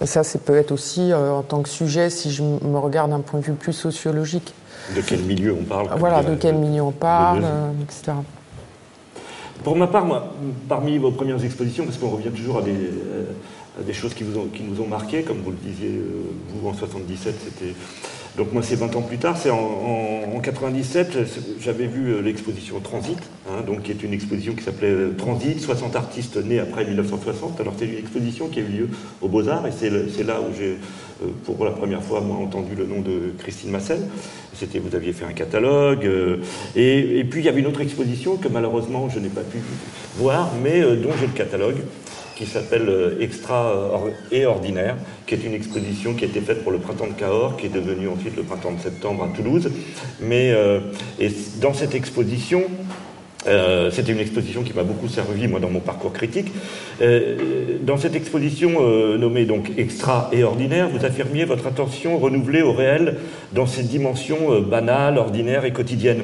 et 0.01 0.05
ça, 0.05 0.23
ça 0.23 0.39
peut 0.39 0.55
être 0.55 0.71
aussi 0.71 1.13
en 1.13 1.41
tant 1.43 1.61
que 1.61 1.69
sujet, 1.69 2.09
si 2.09 2.31
je 2.31 2.43
me 2.43 2.77
regarde 2.77 3.11
d'un 3.11 3.19
point 3.19 3.39
de 3.39 3.45
vue 3.45 3.53
plus 3.53 3.73
sociologique. 3.73 4.53
De 4.95 5.01
quel 5.01 5.21
milieu 5.21 5.55
on 5.59 5.63
parle 5.63 5.89
Voilà, 5.97 6.23
de 6.23 6.35
quel 6.35 6.55
milieu 6.55 6.81
on 6.81 6.91
parle, 6.91 7.43
etc. 7.83 8.13
Pour 9.63 9.75
ma 9.75 9.87
part, 9.87 10.05
moi, 10.05 10.33
parmi 10.69 10.97
vos 10.97 11.11
premières 11.11 11.43
expositions, 11.43 11.83
parce 11.85 11.97
qu'on 11.97 12.09
revient 12.09 12.31
toujours 12.31 12.59
à 12.59 12.61
des, 12.61 12.71
euh, 12.71 13.25
des 13.85 13.93
choses 13.93 14.13
qui, 14.13 14.23
vous 14.23 14.39
ont, 14.39 14.45
qui, 14.45 14.63
nous 14.63 14.81
ont 14.81 14.87
marqué, 14.87 15.23
comme 15.23 15.39
vous 15.39 15.51
le 15.51 15.57
disiez, 15.57 15.89
euh, 15.89 16.31
vous 16.49 16.69
en 16.69 16.73
77, 16.73 17.35
c'était. 17.43 17.73
Donc 18.39 18.53
moi, 18.53 18.63
c'est 18.63 18.77
20 18.77 18.95
ans 18.95 19.01
plus 19.01 19.17
tard, 19.17 19.35
c'est 19.37 19.49
en, 19.49 19.57
en, 19.57 20.39
97, 20.39 21.17
j'avais 21.59 21.87
vu 21.87 22.13
euh, 22.13 22.21
l'exposition 22.21 22.79
Transit, 22.79 23.17
hein, 23.49 23.63
donc 23.67 23.83
qui 23.83 23.91
est 23.91 24.01
une 24.01 24.13
exposition 24.13 24.53
qui 24.53 24.63
s'appelait 24.63 25.09
Transit, 25.17 25.59
60 25.59 25.97
artistes 25.97 26.37
nés 26.37 26.59
après 26.59 26.85
1960. 26.85 27.59
Alors 27.59 27.73
c'est 27.77 27.85
une 27.85 27.97
exposition 27.97 28.47
qui 28.47 28.59
a 28.59 28.61
eu 28.61 28.67
lieu 28.67 28.89
aux 29.21 29.27
Beaux-Arts, 29.27 29.67
et 29.67 29.71
c'est 29.73 30.23
là 30.23 30.39
où 30.39 30.55
j'ai, 30.57 30.77
pour 31.43 31.65
la 31.65 31.71
première 31.71 32.01
fois, 32.01 32.21
moi, 32.21 32.37
entendu 32.37 32.75
le 32.75 32.85
nom 32.85 33.01
de 33.01 33.33
Christine 33.39 33.71
Massel. 33.71 33.99
C'était, 34.53 34.79
vous 34.79 34.95
aviez 34.95 35.11
fait 35.11 35.25
un 35.25 35.33
catalogue, 35.33 36.09
et, 36.77 37.25
puis 37.29 37.41
il 37.41 37.45
y 37.45 37.49
avait 37.49 37.59
une 37.59 37.67
autre 37.67 37.81
exposition 37.81 38.37
que 38.37 38.47
malheureusement 38.47 39.09
je 39.09 39.19
n'ai 39.19 39.27
pas 39.27 39.41
pu 39.41 39.57
voir, 40.15 40.53
mais 40.63 40.79
dont 40.95 41.11
j'ai 41.19 41.27
le 41.27 41.33
catalogue 41.33 41.81
qui 42.39 42.45
s'appelle 42.45 42.87
euh, 42.87 43.19
Extra 43.19 43.73
et 44.31 44.45
Ordinaire, 44.45 44.95
qui 45.27 45.35
est 45.35 45.43
une 45.43 45.53
exposition 45.53 46.13
qui 46.13 46.23
a 46.23 46.27
été 46.27 46.39
faite 46.39 46.63
pour 46.63 46.71
le 46.71 46.77
printemps 46.77 47.07
de 47.07 47.13
Cahors, 47.13 47.57
qui 47.57 47.65
est 47.65 47.69
devenue 47.69 48.07
ensuite 48.07 48.37
le 48.37 48.43
printemps 48.43 48.71
de 48.71 48.79
septembre 48.79 49.25
à 49.25 49.35
Toulouse. 49.35 49.69
Mais 50.21 50.51
euh, 50.51 50.79
et 51.19 51.29
dans 51.59 51.73
cette 51.73 51.95
exposition, 51.95 52.63
euh, 53.47 53.91
c'était 53.91 54.13
une 54.13 54.19
exposition 54.19 54.63
qui 54.63 54.71
m'a 54.73 54.83
beaucoup 54.83 55.09
servi, 55.09 55.49
moi, 55.49 55.59
dans 55.59 55.69
mon 55.69 55.81
parcours 55.81 56.13
critique. 56.13 56.47
dans 57.81 57.97
cette 57.97 58.15
exposition 58.15 58.71
nommée 59.17 59.45
donc 59.45 59.71
Extra 59.77 60.29
et 60.31 60.43
Ordinaire, 60.43 60.87
vous 60.87 61.03
affirmiez 61.05 61.43
votre 61.43 61.67
attention 61.67 62.17
renouvelée 62.19 62.61
au 62.61 62.71
réel 62.71 63.17
dans 63.51 63.65
ses 63.65 63.83
dimensions 63.83 64.61
banales, 64.61 65.17
ordinaires 65.17 65.65
et 65.65 65.73
quotidiennes. 65.73 66.23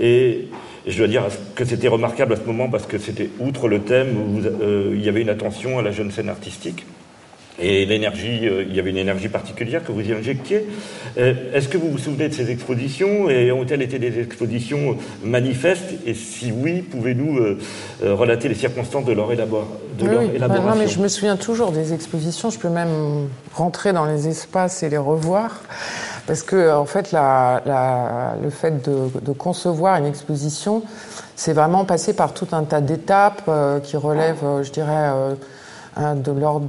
Et 0.00 0.48
et 0.86 0.90
je 0.90 0.98
dois 0.98 1.06
dire 1.06 1.24
que 1.54 1.64
c'était 1.64 1.88
remarquable 1.88 2.32
à 2.32 2.36
ce 2.36 2.42
moment 2.42 2.68
parce 2.68 2.86
que 2.86 2.98
c'était 2.98 3.30
outre 3.38 3.68
le 3.68 3.80
thème 3.80 4.16
où 4.16 4.40
euh, 4.44 4.92
il 4.94 5.04
y 5.04 5.08
avait 5.08 5.22
une 5.22 5.28
attention 5.28 5.78
à 5.78 5.82
la 5.82 5.92
jeune 5.92 6.10
scène 6.10 6.28
artistique. 6.28 6.84
Et 7.60 7.84
l'énergie, 7.84 8.48
euh, 8.48 8.64
il 8.68 8.74
y 8.74 8.80
avait 8.80 8.90
une 8.90 8.96
énergie 8.96 9.28
particulière 9.28 9.84
que 9.84 9.92
vous 9.92 10.00
y 10.00 10.12
injectiez. 10.12 10.66
Euh, 11.18 11.34
est-ce 11.54 11.68
que 11.68 11.78
vous 11.78 11.90
vous 11.90 11.98
souvenez 11.98 12.28
de 12.28 12.34
ces 12.34 12.50
expositions 12.50 13.30
et 13.30 13.52
ont-elles 13.52 13.82
été 13.82 14.00
des 14.00 14.18
expositions 14.18 14.96
manifestes? 15.22 15.94
Et 16.04 16.14
si 16.14 16.50
oui, 16.50 16.82
pouvez-nous 16.82 17.58
relater 18.00 18.48
les 18.48 18.56
circonstances 18.56 19.04
de 19.04 19.12
leur, 19.12 19.30
élabor 19.30 19.68
de 20.00 20.06
leur 20.06 20.22
élaboration 20.22 20.66
Non, 20.66 20.76
mais 20.76 20.88
je 20.88 20.98
me 20.98 21.06
souviens 21.06 21.36
toujours 21.36 21.70
des 21.70 21.92
expositions. 21.92 22.50
Je 22.50 22.58
peux 22.58 22.70
même 22.70 23.28
rentrer 23.54 23.92
dans 23.92 24.06
les 24.06 24.26
espaces 24.26 24.82
et 24.82 24.88
les 24.88 24.98
revoir. 24.98 25.62
Parce 26.26 26.42
que, 26.42 26.72
en 26.72 26.84
fait, 26.84 27.12
le 27.12 28.50
fait 28.50 28.88
de, 28.88 29.32
concevoir 29.32 29.96
une 29.96 30.06
exposition, 30.06 30.82
c'est 31.36 31.52
vraiment 31.52 31.84
passer 31.84 32.14
par 32.14 32.32
tout 32.34 32.48
un 32.52 32.62
tas 32.64 32.80
d'étapes 32.80 33.42
euh, 33.48 33.80
qui 33.80 33.96
relèvent, 33.96 34.44
euh, 34.44 34.62
je 34.62 34.70
dirais, 34.70 35.10
euh, 35.10 36.14
de 36.14 36.32
l'ordre 36.32 36.68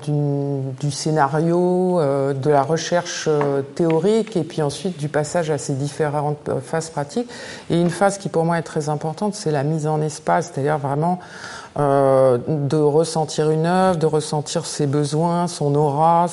du, 0.79 0.91
scénario, 0.91 2.01
de 2.33 2.49
la 2.49 2.61
recherche 2.61 3.29
théorique, 3.73 4.35
et 4.35 4.43
puis 4.43 4.61
ensuite 4.61 4.99
du 4.99 5.07
passage 5.07 5.49
à 5.49 5.57
ces 5.57 5.75
différentes 5.75 6.49
phases 6.61 6.89
pratiques. 6.89 7.29
Et 7.69 7.79
une 7.79 7.89
phase 7.89 8.17
qui, 8.17 8.27
pour 8.27 8.43
moi, 8.43 8.57
est 8.57 8.63
très 8.63 8.89
importante, 8.89 9.33
c'est 9.33 9.51
la 9.51 9.63
mise 9.63 9.87
en 9.87 10.01
espace, 10.01 10.51
c'est-à-dire 10.53 10.77
vraiment 10.77 11.19
de 11.75 12.77
ressentir 12.77 13.49
une 13.49 13.65
œuvre, 13.65 13.97
de 13.97 14.05
ressentir 14.05 14.65
ses 14.65 14.85
besoins, 14.87 15.47
son 15.47 15.73
aura, 15.75 16.27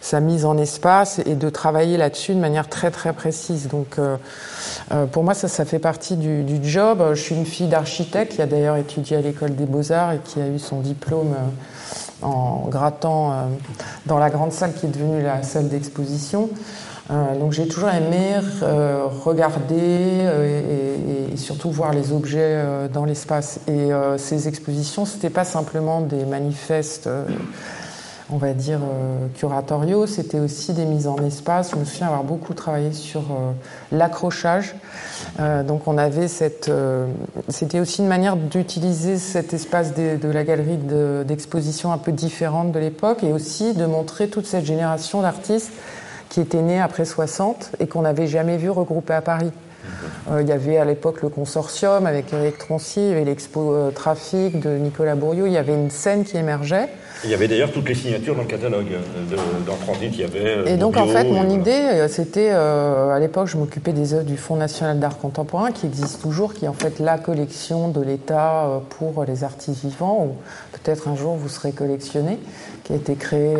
sa 0.00 0.20
mise 0.20 0.44
en 0.44 0.56
espace 0.58 1.20
et 1.26 1.34
de 1.34 1.50
travailler 1.50 1.96
là-dessus 1.96 2.34
de 2.34 2.40
manière 2.40 2.68
très 2.68 2.90
très 2.90 3.12
précise. 3.12 3.68
Donc 3.68 3.98
euh, 3.98 4.16
euh, 4.92 5.06
pour 5.06 5.24
moi 5.24 5.34
ça 5.34 5.48
ça 5.48 5.64
fait 5.64 5.78
partie 5.78 6.16
du, 6.16 6.42
du 6.44 6.66
job. 6.68 7.02
Je 7.14 7.20
suis 7.20 7.34
une 7.34 7.46
fille 7.46 7.68
d'architecte 7.68 8.34
qui 8.34 8.42
a 8.42 8.46
d'ailleurs 8.46 8.76
étudié 8.76 9.16
à 9.16 9.20
l'école 9.20 9.56
des 9.56 9.66
beaux-arts 9.66 10.12
et 10.12 10.20
qui 10.24 10.40
a 10.40 10.46
eu 10.46 10.58
son 10.58 10.80
diplôme 10.80 11.34
euh, 11.34 12.26
en 12.26 12.66
grattant 12.68 13.48
dans 14.06 14.18
la 14.18 14.28
grande 14.28 14.50
salle 14.50 14.72
qui 14.74 14.86
est 14.86 14.88
devenue 14.88 15.22
la 15.22 15.44
salle 15.44 15.68
d'exposition. 15.68 16.50
Donc 17.08 17.52
j'ai 17.52 17.66
toujours 17.66 17.88
aimé 17.88 18.34
regarder 19.24 19.74
et, 19.76 21.32
et, 21.32 21.36
surtout 21.36 21.70
voir 21.70 21.92
les 21.92 22.12
objets 22.12 22.62
dans 22.92 23.04
l'espace. 23.04 23.60
Et 23.66 23.90
ces 24.18 24.48
expositions, 24.48 25.06
c'était 25.06 25.30
pas 25.30 25.44
simplement 25.44 26.00
des 26.02 26.24
manifestes 26.24 27.08
on 28.30 28.36
va 28.36 28.52
dire, 28.52 28.80
euh, 28.82 29.26
curatoriaux. 29.36 30.06
C'était 30.06 30.38
aussi 30.38 30.72
des 30.72 30.84
mises 30.84 31.06
en 31.06 31.16
espace. 31.18 31.70
Je 31.72 31.76
me 31.76 31.84
souviens 31.84 32.08
avoir 32.08 32.24
beaucoup 32.24 32.54
travaillé 32.54 32.92
sur 32.92 33.20
euh, 33.20 33.52
l'accrochage. 33.92 34.74
Euh, 35.40 35.62
donc 35.62 35.88
on 35.88 35.96
avait 35.98 36.28
cette... 36.28 36.70
C'était 37.48 37.80
aussi 37.80 38.02
une 38.02 38.08
manière 38.08 38.36
d'utiliser 38.36 39.16
cet 39.16 39.54
espace 39.54 39.94
de, 39.94 40.28
la 40.28 40.44
galerie 40.44 40.78
d'exposition 41.24 41.92
un 41.92 41.98
peu 41.98 42.12
différente 42.12 42.72
de 42.72 42.78
l'époque 42.78 43.24
et 43.24 43.32
aussi 43.32 43.74
de 43.74 43.86
montrer 43.86 44.28
toute 44.28 44.46
cette 44.46 44.64
génération 44.64 45.22
d'artistes 45.22 45.72
qui 46.28 46.40
étaient 46.40 46.62
nés 46.62 46.80
après 46.80 47.04
60 47.04 47.72
et 47.80 47.86
qu'on 47.86 48.02
n'avait 48.02 48.26
jamais 48.26 48.56
vu 48.56 48.70
regroupés 48.70 49.14
à 49.14 49.22
Paris. 49.22 49.50
il 50.38 50.46
y 50.46 50.52
avait 50.52 50.76
à 50.76 50.84
l'époque 50.84 51.22
le 51.22 51.28
consortium 51.28 52.06
avec 52.06 52.32
Eric 52.32 52.58
Troncy, 52.58 53.00
il 53.00 53.08
y 53.08 53.12
avait 53.12 53.24
l'expo 53.24 53.90
Trafic 53.94 54.60
de 54.60 54.76
Nicolas 54.76 55.14
Bourriot, 55.14 55.46
il 55.46 55.52
y 55.52 55.56
avait 55.56 55.74
une 55.74 55.90
scène 55.90 56.24
qui 56.24 56.36
émergeait. 56.36 56.88
Il 57.24 57.30
y 57.30 57.34
avait 57.34 57.48
d'ailleurs 57.48 57.72
toutes 57.72 57.88
les 57.88 57.96
signatures 57.96 58.36
dans 58.36 58.42
le 58.42 58.48
catalogue. 58.48 58.92
Euh, 58.92 59.36
dans 59.66 59.74
Transit, 59.74 60.10
il 60.12 60.20
y 60.20 60.24
avait. 60.24 60.40
Euh, 60.40 60.66
et 60.66 60.76
donc, 60.76 60.96
en 60.96 61.06
fait, 61.06 61.24
mon 61.24 61.48
idée, 61.50 61.70
euh, 61.72 62.08
c'était. 62.08 62.50
à 62.50 63.18
l'époque, 63.18 63.48
je 63.48 63.56
m'occupais 63.56 63.92
des 63.92 64.14
œuvres 64.14 64.24
du 64.24 64.36
Fonds 64.36 64.56
national 64.56 65.00
d'art 65.00 65.18
contemporain, 65.18 65.72
qui 65.72 65.86
existe 65.86 66.22
toujours, 66.22 66.54
qui 66.54 66.66
est 66.66 66.68
en 66.68 66.74
fait 66.74 67.00
la 67.00 67.18
collection 67.18 67.88
de 67.88 68.00
l'État 68.00 68.82
pour 68.90 69.24
les 69.24 69.42
artistes 69.42 69.84
vivants, 69.84 70.28
ou 70.28 70.36
peut-être 70.72 71.08
un 71.08 71.16
jour 71.16 71.34
vous 71.34 71.48
serez 71.48 71.72
collectionné, 71.72 72.38
qui 72.84 72.92
a 72.92 72.96
été 72.96 73.14
créé. 73.16 73.56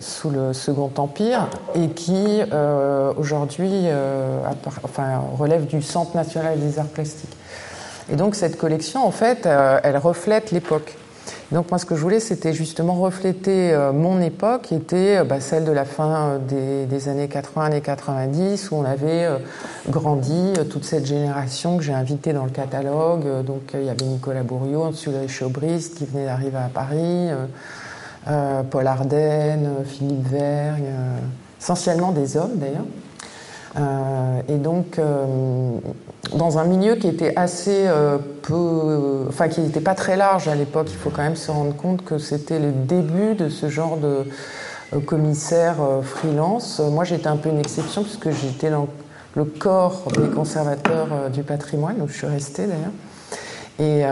Sous 0.00 0.30
le 0.30 0.52
Second 0.52 0.90
Empire 0.96 1.48
et 1.74 1.88
qui 1.88 2.42
aujourd'hui 3.16 3.86
enfin, 4.84 5.22
relève 5.38 5.66
du 5.66 5.82
Centre 5.82 6.16
national 6.16 6.60
des 6.60 6.78
arts 6.78 6.86
plastiques. 6.86 7.36
Et 8.10 8.16
donc 8.16 8.34
cette 8.34 8.58
collection, 8.58 9.06
en 9.06 9.10
fait, 9.10 9.46
elle 9.46 9.96
reflète 9.96 10.50
l'époque. 10.50 10.96
Donc 11.52 11.70
moi, 11.70 11.78
ce 11.78 11.84
que 11.84 11.94
je 11.96 12.00
voulais, 12.00 12.18
c'était 12.18 12.54
justement 12.54 12.94
refléter 12.94 13.74
euh, 13.74 13.92
mon 13.92 14.22
époque, 14.22 14.62
qui 14.62 14.74
était 14.74 15.18
euh, 15.18 15.24
bah, 15.24 15.38
celle 15.38 15.66
de 15.66 15.72
la 15.72 15.84
fin 15.84 16.38
euh, 16.40 16.86
des, 16.86 17.08
années 17.10 17.28
80, 17.28 17.66
années 17.66 17.80
90, 17.82 18.70
où 18.70 18.76
on 18.76 18.84
avait 18.86 19.28
grandi 19.90 20.54
toute 20.70 20.84
cette 20.84 21.04
génération 21.04 21.76
que 21.76 21.82
j'ai 21.82 21.92
invitée 21.92 22.32
dans 22.32 22.44
le 22.44 22.50
catalogue. 22.50 23.44
donc 23.44 23.72
il 23.74 23.84
y 23.84 23.90
avait 23.90 24.04
Nicolas 24.04 24.44
Bourriot, 24.44 24.92
Sully 24.92 25.28
Chaubrist 25.28 25.96
qui 25.96 26.06
venait 26.06 26.26
d'arriver 26.26 26.56
à 26.56 26.70
Paris, 26.72 27.28
Paul 28.26 28.86
Ardenne, 28.86 29.68
Philippe 29.84 30.28
Vergne, 30.28 30.92
essentiellement 31.60 32.12
des 32.12 32.36
hommes 32.36 32.56
d'ailleurs. 32.56 32.84
Euh, 33.78 34.40
et 34.48 34.56
donc, 34.56 34.98
euh, 34.98 35.24
dans 36.36 36.58
un 36.58 36.64
milieu 36.64 36.96
qui 36.96 37.08
était 37.08 37.32
assez 37.36 37.86
euh, 37.86 38.18
peu, 38.42 39.26
enfin 39.28 39.48
qui 39.48 39.60
n'était 39.60 39.80
pas 39.80 39.94
très 39.94 40.16
large 40.16 40.48
à 40.48 40.54
l'époque, 40.54 40.88
il 40.90 40.96
faut 40.96 41.10
quand 41.10 41.22
même 41.22 41.36
se 41.36 41.50
rendre 41.50 41.74
compte 41.74 42.04
que 42.04 42.18
c'était 42.18 42.58
le 42.58 42.72
début 42.72 43.34
de 43.34 43.48
ce 43.48 43.68
genre 43.68 43.96
de 43.96 44.26
commissaire 45.06 45.76
freelance. 46.02 46.80
Moi, 46.80 47.04
j'étais 47.04 47.28
un 47.28 47.36
peu 47.36 47.48
une 47.48 47.58
exception 47.60 48.02
puisque 48.02 48.30
j'étais 48.30 48.68
le 48.70 49.44
corps 49.44 50.08
des 50.18 50.28
conservateurs 50.28 51.30
du 51.32 51.42
patrimoine, 51.42 51.96
où 52.02 52.08
je 52.08 52.12
suis 52.12 52.26
restée 52.26 52.66
d'ailleurs. 52.66 52.92
Et 53.78 54.04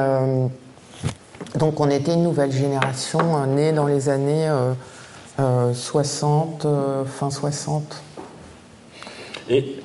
donc, 1.58 1.80
on 1.80 1.90
était 1.90 2.14
une 2.14 2.22
nouvelle 2.22 2.52
génération 2.52 3.46
née 3.46 3.72
dans 3.72 3.86
les 3.86 4.08
années 4.08 4.48
60, 5.38 6.66
fin 7.06 7.30
60. 7.30 8.02
Et, 9.48 9.80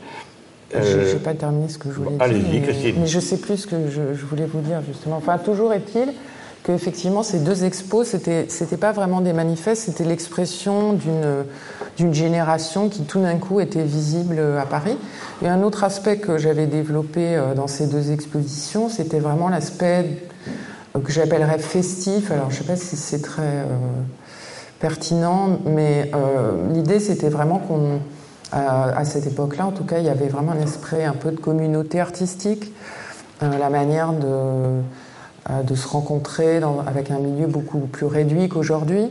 je 0.73 0.97
n'ai 0.97 1.13
euh, 1.13 1.19
pas 1.19 1.33
terminé 1.33 1.69
ce 1.69 1.77
que 1.77 1.89
je 1.89 1.95
voulais 1.95 2.17
dire. 2.17 2.27
Mais, 2.27 2.93
mais, 2.99 3.07
je 3.07 3.19
sais 3.19 3.37
plus 3.37 3.57
ce 3.57 3.67
que 3.67 3.89
je, 3.89 4.25
voulais 4.25 4.45
vous 4.45 4.61
dire, 4.61 4.81
justement. 4.85 5.17
Enfin, 5.17 5.37
toujours 5.37 5.73
est-il 5.73 6.13
qu'effectivement, 6.63 7.23
ces 7.23 7.39
deux 7.39 7.63
expos, 7.63 8.07
c'était, 8.07 8.45
c'était 8.49 8.77
pas 8.77 8.91
vraiment 8.91 9.21
des 9.21 9.33
manifestes, 9.33 9.83
c'était 9.83 10.03
l'expression 10.03 10.93
d'une, 10.93 12.13
génération 12.13 12.89
qui 12.89 13.03
tout 13.03 13.21
d'un 13.21 13.37
coup 13.37 13.59
était 13.59 13.83
visible 13.83 14.39
à 14.59 14.65
Paris. 14.65 14.97
Et 15.43 15.47
un 15.47 15.61
autre 15.61 15.83
aspect 15.83 16.17
que 16.17 16.37
j'avais 16.37 16.65
développé 16.65 17.35
euh, 17.35 17.53
dans 17.53 17.67
ces 17.67 17.87
deux 17.87 18.11
expositions, 18.11 18.89
c'était 18.89 19.19
vraiment 19.19 19.49
l'aspect 19.49 19.99
euh, 19.99 20.03
que 21.03 21.11
j'appellerais 21.11 21.59
festif. 21.59 22.31
Alors, 22.31 22.51
je 22.51 22.57
sais 22.57 22.63
pas 22.63 22.75
si 22.75 22.95
c'est 22.95 23.21
très 23.21 23.65
pertinent, 24.79 25.59
mais 25.65 26.11
l'idée, 26.73 26.99
c'était 26.99 27.29
vraiment 27.29 27.59
qu'on 27.59 27.99
à 28.51 29.03
cette 29.03 29.27
époque-là, 29.27 29.65
en 29.65 29.71
tout 29.71 29.83
cas, 29.83 29.97
il 29.99 30.05
y 30.05 30.09
avait 30.09 30.27
vraiment 30.27 30.53
un 30.53 30.61
esprit 30.61 31.03
un 31.03 31.13
peu 31.13 31.31
de 31.31 31.39
communauté 31.39 31.99
artistique, 31.99 32.71
la 33.41 33.69
manière 33.69 34.13
de, 34.13 34.81
de 35.63 35.75
se 35.75 35.87
rencontrer 35.87 36.61
avec 36.87 37.11
un 37.11 37.19
milieu 37.19 37.47
beaucoup 37.47 37.79
plus 37.79 38.05
réduit 38.05 38.47
qu'aujourd'hui, 38.47 39.09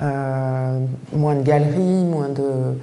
moins 0.00 1.34
de 1.34 1.42
galeries, 1.42 2.04
moins 2.04 2.28
de 2.28 2.76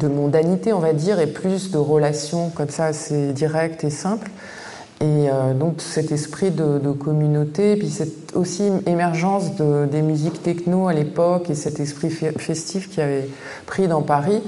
de 0.00 0.08
mondanité, 0.08 0.72
on 0.72 0.78
va 0.78 0.92
dire, 0.92 1.20
et 1.20 1.26
plus 1.26 1.70
de 1.70 1.78
relations 1.78 2.50
comme 2.50 2.70
ça 2.70 2.86
assez 2.86 3.32
directes 3.32 3.84
et 3.84 3.90
simples. 3.90 4.30
Et 5.02 5.30
euh, 5.30 5.54
donc 5.54 5.80
cet 5.80 6.12
esprit 6.12 6.50
de, 6.50 6.78
communauté, 6.92 7.76
puis 7.76 7.88
cette 7.88 8.36
aussi 8.36 8.64
émergence 8.84 9.56
de, 9.56 9.86
des 9.86 10.02
musiques 10.02 10.42
techno 10.42 10.88
à 10.88 10.92
l'époque 10.92 11.48
et 11.48 11.54
cet 11.54 11.80
esprit 11.80 12.10
festif 12.10 12.90
qui 12.90 13.00
avait 13.00 13.26
pris 13.64 13.88
dans 13.88 14.02
Paris, 14.02 14.42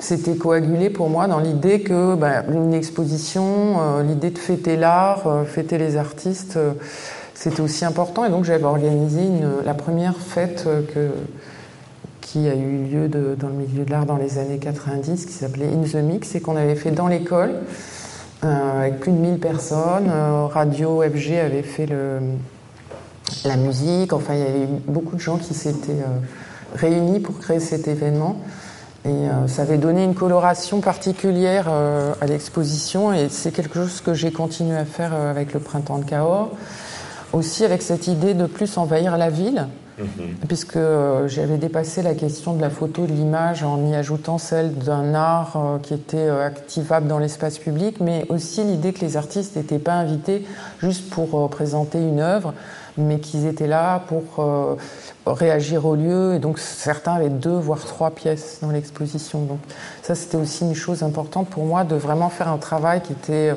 s'était 0.00 0.36
coagulé 0.36 0.90
pour 0.90 1.08
moi 1.08 1.26
dans 1.26 1.38
l'idée 1.38 1.80
que 1.80 2.16
ben, 2.16 2.44
une 2.52 2.74
exposition, 2.74 3.76
euh, 3.80 4.02
l'idée 4.02 4.28
de 4.28 4.38
fêter 4.38 4.76
l'art, 4.76 5.26
euh, 5.26 5.44
fêter 5.44 5.78
les 5.78 5.96
artistes, 5.96 6.58
c'était 7.32 7.62
aussi 7.62 7.86
important. 7.86 8.26
Et 8.26 8.28
donc 8.28 8.44
j'avais 8.44 8.64
organisé 8.64 9.22
la 9.64 9.72
première 9.72 10.18
fête 10.18 10.68
qui 12.20 12.46
a 12.46 12.54
eu 12.54 12.84
lieu 12.84 13.08
dans 13.08 13.48
le 13.48 13.54
milieu 13.54 13.84
de 13.84 13.90
l'art 13.90 14.04
dans 14.04 14.16
les 14.16 14.38
années 14.38 14.58
90, 14.58 15.24
qui 15.24 15.32
s'appelait 15.32 15.68
In 15.68 15.82
the 15.82 16.02
Mix, 16.02 16.34
et 16.34 16.40
qu'on 16.40 16.56
avait 16.56 16.74
fait 16.74 16.90
dans 16.90 17.08
l'école, 17.08 17.54
avec 18.42 19.00
plus 19.00 19.12
de 19.12 19.16
1000 19.16 19.38
personnes. 19.38 20.10
Euh, 20.10 20.46
Radio 20.46 21.02
FG 21.02 21.32
avait 21.38 21.62
fait 21.62 21.88
la 23.44 23.56
musique, 23.56 24.12
enfin 24.12 24.34
il 24.34 24.40
y 24.40 24.42
avait 24.42 24.68
beaucoup 24.86 25.16
de 25.16 25.20
gens 25.20 25.38
qui 25.38 25.54
s'étaient 25.54 25.92
euh, 25.92 26.76
réunis 26.76 27.20
pour 27.20 27.38
créer 27.38 27.60
cet 27.60 27.88
événement. 27.88 28.40
Et 29.06 29.28
ça 29.48 29.60
avait 29.60 29.76
donné 29.76 30.02
une 30.02 30.14
coloration 30.14 30.80
particulière 30.80 31.68
à 31.68 32.26
l'exposition, 32.26 33.12
et 33.12 33.28
c'est 33.28 33.50
quelque 33.50 33.74
chose 33.74 34.00
que 34.00 34.14
j'ai 34.14 34.32
continué 34.32 34.74
à 34.78 34.86
faire 34.86 35.12
avec 35.12 35.52
le 35.52 35.60
Printemps 35.60 35.98
de 35.98 36.06
Cahors. 36.06 36.52
Aussi 37.34 37.66
avec 37.66 37.82
cette 37.82 38.06
idée 38.06 38.32
de 38.32 38.46
plus 38.46 38.78
envahir 38.78 39.18
la 39.18 39.28
ville, 39.28 39.68
Mhm. 39.98 40.36
Puisque 40.48 40.76
euh, 40.76 41.28
j'avais 41.28 41.56
dépassé 41.56 42.02
la 42.02 42.14
question 42.14 42.54
de 42.54 42.60
la 42.60 42.70
photo, 42.70 43.06
de 43.06 43.12
l'image, 43.12 43.62
en 43.62 43.86
y 43.86 43.94
ajoutant 43.94 44.38
celle 44.38 44.74
d'un 44.74 45.14
art 45.14 45.52
euh, 45.56 45.78
qui 45.78 45.94
était 45.94 46.16
euh, 46.16 46.44
activable 46.44 47.06
dans 47.06 47.18
l'espace 47.18 47.58
public, 47.58 48.00
mais 48.00 48.26
aussi 48.28 48.64
l'idée 48.64 48.92
que 48.92 49.00
les 49.00 49.16
artistes 49.16 49.56
n'étaient 49.56 49.78
pas 49.78 49.92
invités 49.92 50.44
juste 50.80 51.10
pour 51.10 51.48
présenter 51.48 51.98
une 51.98 52.20
œuvre, 52.20 52.54
mais 52.96 53.20
qu'ils 53.20 53.46
étaient 53.46 53.66
là 53.66 54.02
pour 54.06 54.46
réagir 55.26 55.86
au 55.86 55.94
lieu. 55.94 56.34
Et 56.34 56.38
donc 56.38 56.58
certains 56.58 57.14
avaient 57.14 57.28
deux, 57.28 57.56
voire 57.56 57.80
trois 57.80 58.10
pièces 58.10 58.58
dans 58.62 58.70
l'exposition. 58.70 59.42
Donc 59.42 59.58
ça, 60.02 60.14
c'était 60.14 60.36
aussi 60.36 60.64
une 60.64 60.74
chose 60.74 61.02
importante 61.02 61.48
pour 61.48 61.64
moi 61.64 61.84
de 61.84 61.96
vraiment 61.96 62.30
faire 62.30 62.48
un 62.48 62.58
travail 62.58 63.00
qui 63.00 63.12
était 63.12 63.54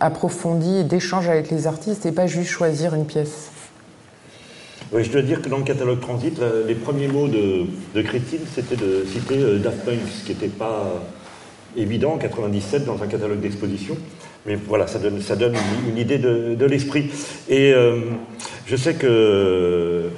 approfondi, 0.00 0.84
d'échange 0.84 1.28
avec 1.28 1.50
les 1.50 1.66
artistes 1.66 2.06
et 2.06 2.12
pas 2.12 2.26
juste 2.26 2.50
choisir 2.50 2.94
une 2.94 3.04
pièce. 3.04 3.50
Je 4.92 5.10
dois 5.10 5.22
dire 5.22 5.42
que 5.42 5.48
dans 5.48 5.58
le 5.58 5.64
catalogue 5.64 6.00
Transit, 6.00 6.40
les 6.66 6.74
premiers 6.74 7.08
mots 7.08 7.28
de, 7.28 8.02
Christine, 8.02 8.40
c'était 8.54 8.76
de 8.76 9.04
citer 9.10 9.38
euh, 9.38 9.58
Daft 9.58 9.84
Punk, 9.84 9.98
ce 10.08 10.24
qui 10.24 10.32
n'était 10.32 10.48
pas 10.48 11.02
évident 11.76 12.12
en 12.12 12.18
97 12.18 12.84
dans 12.84 13.02
un 13.02 13.06
catalogue 13.06 13.40
d'exposition. 13.40 13.96
Mais 14.46 14.56
voilà, 14.56 14.86
ça 14.86 14.98
donne, 14.98 15.54
une, 15.88 15.98
idée 15.98 16.18
de, 16.18 16.64
l'esprit. 16.66 17.10
Et 17.48 17.72
euh, 17.72 18.00
je 18.66 18.76
sais 18.76 18.94
que 18.94 19.06
euh, 19.06 20.08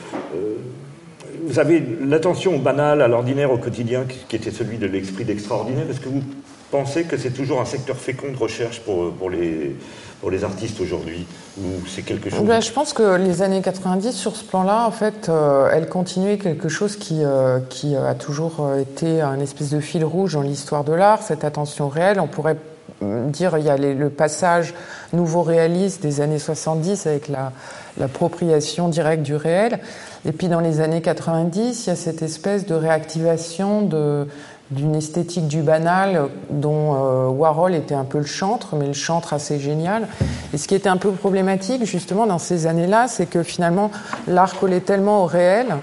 vous 1.44 1.58
avez 1.60 1.82
l'attention 2.04 2.58
banale, 2.58 3.02
à 3.02 3.08
l'ordinaire, 3.08 3.52
au 3.52 3.58
quotidien, 3.58 4.04
qui 4.28 4.34
était 4.34 4.50
celui 4.50 4.78
de 4.78 4.86
l'esprit 4.86 5.24
d'extraordinaire. 5.24 5.88
Est-ce 5.88 6.00
que 6.00 6.08
vous 6.08 6.22
pensez 6.70 7.04
que 7.04 7.16
c'est 7.16 7.30
toujours 7.30 7.60
un 7.60 7.64
secteur 7.64 7.96
fécond 7.96 8.32
de 8.32 8.36
recherche 8.36 8.80
pour, 8.80 9.12
pour 9.12 9.30
les 9.30 9.76
pour 10.20 10.30
les 10.30 10.44
artistes 10.44 10.80
aujourd'hui 10.80 11.26
Ou 11.58 11.86
c'est 11.86 12.02
quelque 12.02 12.30
chose 12.30 12.40
ben, 12.40 12.60
Je 12.60 12.72
pense 12.72 12.92
que 12.92 13.16
les 13.16 13.42
années 13.42 13.60
90, 13.60 14.12
sur 14.12 14.34
ce 14.34 14.44
plan-là, 14.44 14.86
en 14.86 14.90
fait, 14.90 15.28
euh, 15.28 15.70
elles 15.72 15.88
continuaient 15.88 16.38
quelque 16.38 16.68
chose 16.68 16.96
qui, 16.96 17.22
euh, 17.22 17.60
qui 17.68 17.94
a 17.94 18.14
toujours 18.14 18.74
été 18.80 19.20
un 19.20 19.38
espèce 19.40 19.70
de 19.70 19.80
fil 19.80 20.04
rouge 20.04 20.32
dans 20.32 20.42
l'histoire 20.42 20.84
de 20.84 20.92
l'art, 20.92 21.22
cette 21.22 21.44
attention 21.44 21.88
réelle. 21.88 22.18
On 22.18 22.26
pourrait 22.26 22.56
dire 23.02 23.58
il 23.58 23.64
y 23.64 23.68
a 23.68 23.76
le 23.76 24.08
passage 24.08 24.72
nouveau 25.12 25.42
réaliste 25.42 26.00
des 26.02 26.22
années 26.22 26.38
70 26.38 27.06
avec 27.06 27.28
la, 27.28 27.52
l'appropriation 27.98 28.88
directe 28.88 29.22
du 29.22 29.34
réel. 29.34 29.80
Et 30.24 30.32
puis 30.32 30.48
dans 30.48 30.60
les 30.60 30.80
années 30.80 31.02
90, 31.02 31.84
il 31.84 31.88
y 31.88 31.92
a 31.92 31.96
cette 31.96 32.22
espèce 32.22 32.64
de 32.66 32.74
réactivation 32.74 33.82
de, 33.82 34.26
d'une 34.70 34.94
esthétique 34.96 35.46
du 35.46 35.62
banal 35.62 36.28
dont 36.50 36.94
euh, 36.94 37.28
Warhol 37.28 37.74
était 37.74 37.94
un 37.94 38.04
peu 38.04 38.18
le 38.18 38.24
chantre, 38.24 38.74
mais 38.74 38.86
le 38.86 38.92
chantre 38.92 39.32
assez 39.32 39.60
génial. 39.60 40.08
Et 40.52 40.58
ce 40.58 40.66
qui 40.66 40.74
était 40.74 40.88
un 40.88 40.96
peu 40.96 41.12
problématique 41.12 41.84
justement 41.84 42.26
dans 42.26 42.38
ces 42.38 42.66
années-là, 42.66 43.06
c'est 43.08 43.26
que 43.26 43.42
finalement 43.42 43.90
l'art 44.26 44.58
collait 44.58 44.80
tellement 44.80 45.22
au 45.22 45.26
réel 45.26 45.76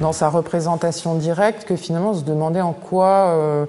dans 0.00 0.12
sa 0.12 0.28
représentation 0.28 1.14
directe 1.14 1.64
que 1.64 1.76
finalement 1.76 2.10
on 2.10 2.14
se 2.14 2.24
demandait 2.24 2.60
en 2.60 2.72
quoi 2.72 3.06
euh, 3.06 3.66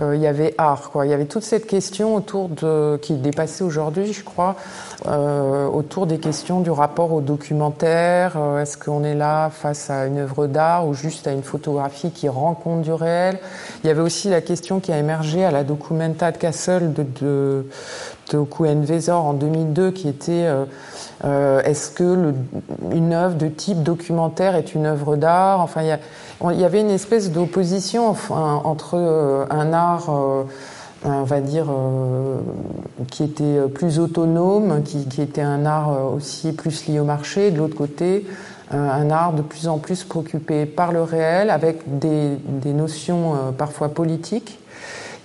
il 0.00 0.20
y 0.20 0.26
avait 0.26 0.54
art. 0.58 0.90
Quoi. 0.90 1.06
Il 1.06 1.10
y 1.10 1.12
avait 1.12 1.26
toute 1.26 1.42
cette 1.42 1.66
question 1.66 2.14
autour 2.14 2.48
de 2.48 2.98
qui 3.02 3.12
est 3.14 3.16
dépassée 3.16 3.64
aujourd'hui, 3.64 4.12
je 4.12 4.24
crois, 4.24 4.56
euh, 5.06 5.66
autour 5.66 6.06
des 6.06 6.18
questions 6.18 6.60
du 6.60 6.70
rapport 6.70 7.12
au 7.12 7.20
documentaire. 7.20 8.34
Euh, 8.36 8.60
est-ce 8.60 8.76
qu'on 8.78 9.04
est 9.04 9.14
là 9.14 9.50
face 9.50 9.90
à 9.90 10.06
une 10.06 10.18
œuvre 10.18 10.46
d'art 10.46 10.86
ou 10.86 10.94
juste 10.94 11.26
à 11.26 11.32
une 11.32 11.42
photographie 11.42 12.10
qui 12.10 12.28
rend 12.28 12.54
compte 12.54 12.82
du 12.82 12.92
réel? 12.92 13.38
Il 13.82 13.88
y 13.88 13.90
avait 13.90 14.00
aussi 14.00 14.28
la 14.30 14.40
question 14.40 14.80
qui 14.80 14.92
a 14.92 14.98
émergé 14.98 15.44
à 15.44 15.50
la 15.50 15.64
Documenta 15.64 16.32
de 16.32 16.38
Kassel 16.38 16.92
de, 16.92 17.04
de, 17.20 17.66
de 18.32 19.10
en 19.10 19.32
2002, 19.32 19.90
qui 19.90 20.08
était 20.08 20.48
euh, 21.24 21.60
est-ce 21.62 21.90
que 21.90 22.02
le, 22.02 22.34
une 22.92 23.12
œuvre 23.12 23.36
de 23.36 23.48
type 23.48 23.82
documentaire 23.82 24.56
est 24.56 24.74
une 24.74 24.86
œuvre 24.86 25.16
d'art? 25.16 25.60
Enfin, 25.60 25.82
il 25.82 25.88
y, 25.88 25.98
il 26.50 26.60
y, 26.60 26.64
avait 26.64 26.80
une 26.80 26.90
espèce 26.90 27.30
d'opposition 27.30 28.14
entre 28.30 28.96
un 29.50 29.72
art 29.72 30.10
on 31.04 31.24
va 31.24 31.40
dire, 31.40 31.66
euh, 31.70 32.38
qui 33.10 33.24
était 33.24 33.60
plus 33.74 33.98
autonome, 33.98 34.82
qui, 34.82 35.20
était 35.20 35.42
un 35.42 35.66
art 35.66 36.12
aussi 36.14 36.52
plus 36.52 36.86
lié 36.86 37.00
au 37.00 37.04
marché, 37.04 37.50
de 37.50 37.58
l'autre 37.58 37.74
côté, 37.74 38.24
euh, 38.74 38.90
un 38.90 39.10
art 39.10 39.32
de 39.32 39.42
plus 39.42 39.68
en 39.68 39.78
plus 39.78 40.04
préoccupé 40.04 40.64
par 40.64 40.92
le 40.92 41.02
réel, 41.02 41.50
avec 41.50 41.98
des, 41.98 42.36
des 42.46 42.72
notions 42.72 43.34
euh, 43.34 43.36
parfois 43.56 43.90
politiques, 43.90 44.58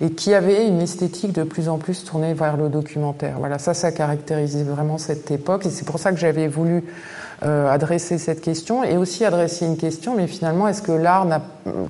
et 0.00 0.10
qui 0.10 0.34
avait 0.34 0.66
une 0.66 0.80
esthétique 0.80 1.32
de 1.32 1.44
plus 1.44 1.68
en 1.68 1.78
plus 1.78 2.04
tournée 2.04 2.34
vers 2.34 2.56
le 2.56 2.68
documentaire. 2.68 3.36
Voilà, 3.38 3.58
ça, 3.58 3.74
ça 3.74 3.90
caractérisait 3.90 4.64
vraiment 4.64 4.98
cette 4.98 5.30
époque, 5.30 5.66
et 5.66 5.70
c'est 5.70 5.86
pour 5.86 5.98
ça 5.98 6.12
que 6.12 6.18
j'avais 6.18 6.46
voulu 6.46 6.76
euh, 6.76 6.82
adresser 7.42 8.18
cette 8.18 8.40
question 8.40 8.82
et 8.82 8.96
aussi 8.96 9.24
adresser 9.24 9.64
une 9.64 9.76
question, 9.76 10.16
mais 10.16 10.26
finalement, 10.26 10.66
est-ce 10.66 10.82
que 10.82 10.92
l'art, 10.92 11.26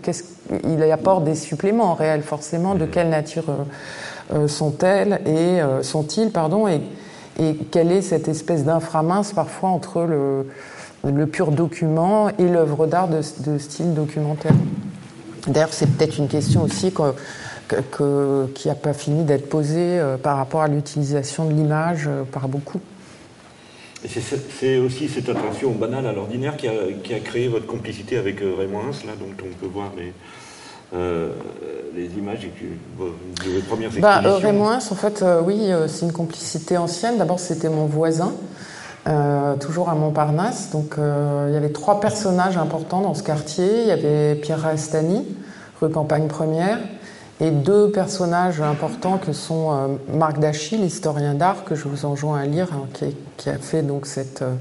qu'est-ce, 0.02 0.24
il 0.64 0.82
apporte 0.90 1.24
des 1.24 1.34
suppléments 1.34 1.94
réels 1.94 2.22
forcément 2.22 2.74
De 2.74 2.86
quelle 2.86 3.08
nature 3.08 3.44
euh, 3.48 4.44
euh, 4.44 4.48
sont-elles 4.48 5.20
et 5.26 5.60
sont-ils, 5.82 6.30
pardon, 6.30 6.68
et, 6.68 6.80
et 7.38 7.54
quelle 7.70 7.92
est 7.92 8.02
cette 8.02 8.28
espèce 8.28 8.64
d'inframince 8.64 9.32
parfois 9.32 9.70
entre 9.70 10.02
le, 10.02 10.46
le 11.10 11.26
pur 11.26 11.50
document 11.50 12.28
et 12.38 12.48
l'œuvre 12.48 12.86
d'art 12.86 13.08
de, 13.08 13.20
de, 13.46 13.58
style 13.58 13.94
documentaire? 13.94 14.52
D'ailleurs, 15.46 15.72
c'est 15.72 15.86
peut-être 15.86 16.18
une 16.18 16.28
question 16.28 16.62
aussi 16.62 16.92
que, 16.92 17.14
que, 17.92 18.46
qui 18.54 18.68
n'a 18.68 18.74
pas 18.74 18.92
fini 18.92 19.24
d'être 19.24 19.48
posée 19.48 19.98
par 20.22 20.36
rapport 20.36 20.62
à 20.62 20.68
l'utilisation 20.68 21.46
de 21.46 21.52
l'image 21.52 22.08
par 22.32 22.48
beaucoup. 22.48 22.80
C'est 24.06 24.78
aussi 24.78 25.08
cette 25.08 25.28
attention 25.28 25.72
banale 25.72 26.06
à 26.06 26.12
l'ordinaire 26.12 26.56
qui 26.56 26.68
a, 26.68 26.72
qui 27.02 27.14
a, 27.14 27.18
créé 27.18 27.48
votre 27.48 27.66
complicité 27.66 28.16
avec 28.16 28.40
euh, 28.42 28.54
Raymond 28.56 28.80
Hins, 28.80 29.06
là, 29.06 29.12
dont 29.18 29.26
on 29.30 29.54
peut 29.58 29.66
voir 29.66 29.90
les, 29.96 30.12
euh, 30.94 31.32
les 31.96 32.06
images 32.16 32.42
de 32.42 32.48
vos 32.96 33.12
premières 33.68 33.90
bah. 33.98 34.20
Raymond 34.20 34.68
Hins, 34.68 34.92
en 34.92 34.94
fait, 34.94 35.22
euh, 35.22 35.42
oui, 35.44 35.70
c'est 35.88 36.06
une 36.06 36.12
complicité 36.12 36.76
ancienne. 36.76 37.18
D'abord, 37.18 37.40
c'était 37.40 37.68
mon 37.68 37.86
voisin, 37.86 38.34
toujours 39.60 39.88
à 39.88 39.94
Montparnasse. 39.94 40.70
Donc, 40.70 40.94
il 40.98 41.52
y 41.52 41.56
avait 41.56 41.72
trois 41.72 41.98
personnages 41.98 42.56
importants 42.56 43.00
dans 43.00 43.14
ce 43.14 43.24
quartier. 43.24 43.82
Il 43.82 43.88
y 43.88 43.90
avait 43.90 44.36
Pierre 44.36 44.60
Rastani, 44.60 45.26
rue 45.80 45.90
Campagne 45.90 46.28
Première, 46.28 46.78
et 47.40 47.50
deux 47.50 47.90
personnages 47.90 48.60
importants 48.60 49.18
que 49.18 49.32
sont 49.32 49.70
euh, 49.70 49.86
Marc 50.12 50.38
Dachy, 50.38 50.76
l'historien 50.76 51.34
d'art, 51.34 51.64
que 51.64 51.74
je 51.74 51.86
vous 51.86 52.04
enjoins 52.04 52.40
à 52.40 52.46
lire, 52.46 52.68
hein, 52.72 52.86
qui, 53.36 53.48
a 53.48 53.58
fait 53.58 53.82
donc 53.82 54.06
euh, 54.16 54.54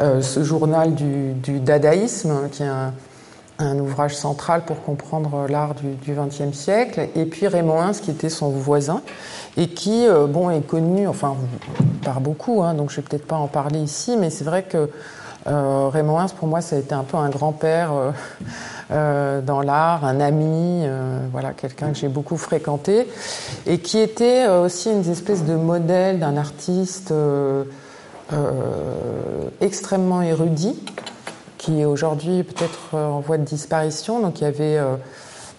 euh, 0.00 0.22
ce 0.22 0.42
journal 0.42 0.94
du, 0.94 1.60
dadaïsme, 1.60 2.48
qui 2.50 2.62
est 2.62 2.66
un, 2.66 2.92
ouvrage 3.78 4.16
central 4.16 4.64
pour 4.64 4.82
comprendre 4.82 5.46
l'art 5.48 5.74
du 5.76 6.12
XXe 6.12 6.56
siècle, 6.56 7.08
et 7.14 7.26
puis 7.26 7.46
Raymond 7.46 7.80
Hins, 7.80 7.92
qui 7.92 8.10
était 8.10 8.30
son 8.30 8.50
voisin, 8.50 9.02
et 9.56 9.68
qui 9.68 10.06
bon, 10.30 10.50
est 10.50 10.66
connu 10.66 11.06
enfin, 11.06 11.36
par 12.02 12.20
beaucoup, 12.20 12.64
hein, 12.64 12.74
donc 12.74 12.90
je 12.90 12.96
ne 12.96 13.02
vais 13.02 13.08
peut-être 13.08 13.26
pas 13.26 13.36
en 13.36 13.46
parler 13.46 13.78
ici, 13.78 14.16
mais 14.18 14.30
c'est 14.30 14.42
vrai 14.42 14.64
que 14.64 14.90
Raymond 15.46 16.18
Hins, 16.18 16.34
pour 16.36 16.48
moi, 16.48 16.60
ça 16.60 16.74
a 16.74 16.80
été 16.80 16.92
un 16.92 17.04
peu 17.04 17.16
un 17.16 17.28
grand-père 17.28 17.92
dans 18.92 19.62
l'art, 19.62 20.04
un 20.04 20.20
ami, 20.20 20.86
voilà, 21.32 21.52
quelqu'un 21.52 21.92
que 21.92 21.98
j'ai 21.98 22.08
beaucoup 22.08 22.36
fréquenté, 22.36 23.06
et 23.66 23.78
qui 23.78 23.98
était 23.98 24.48
aussi 24.48 24.90
une 24.90 25.08
espèce 25.10 25.44
de 25.44 25.54
modèle 25.54 26.18
d'un 26.18 26.36
artiste 26.36 27.12
extrêmement 29.60 30.22
érudit, 30.22 30.78
qui 31.58 31.80
est 31.80 31.84
aujourd'hui 31.84 32.42
peut-être 32.42 32.96
en 32.96 33.20
voie 33.20 33.38
de 33.38 33.44
disparition. 33.44 34.20
Donc 34.20 34.40
il 34.40 34.44
y 34.44 34.46
avait 34.46 34.78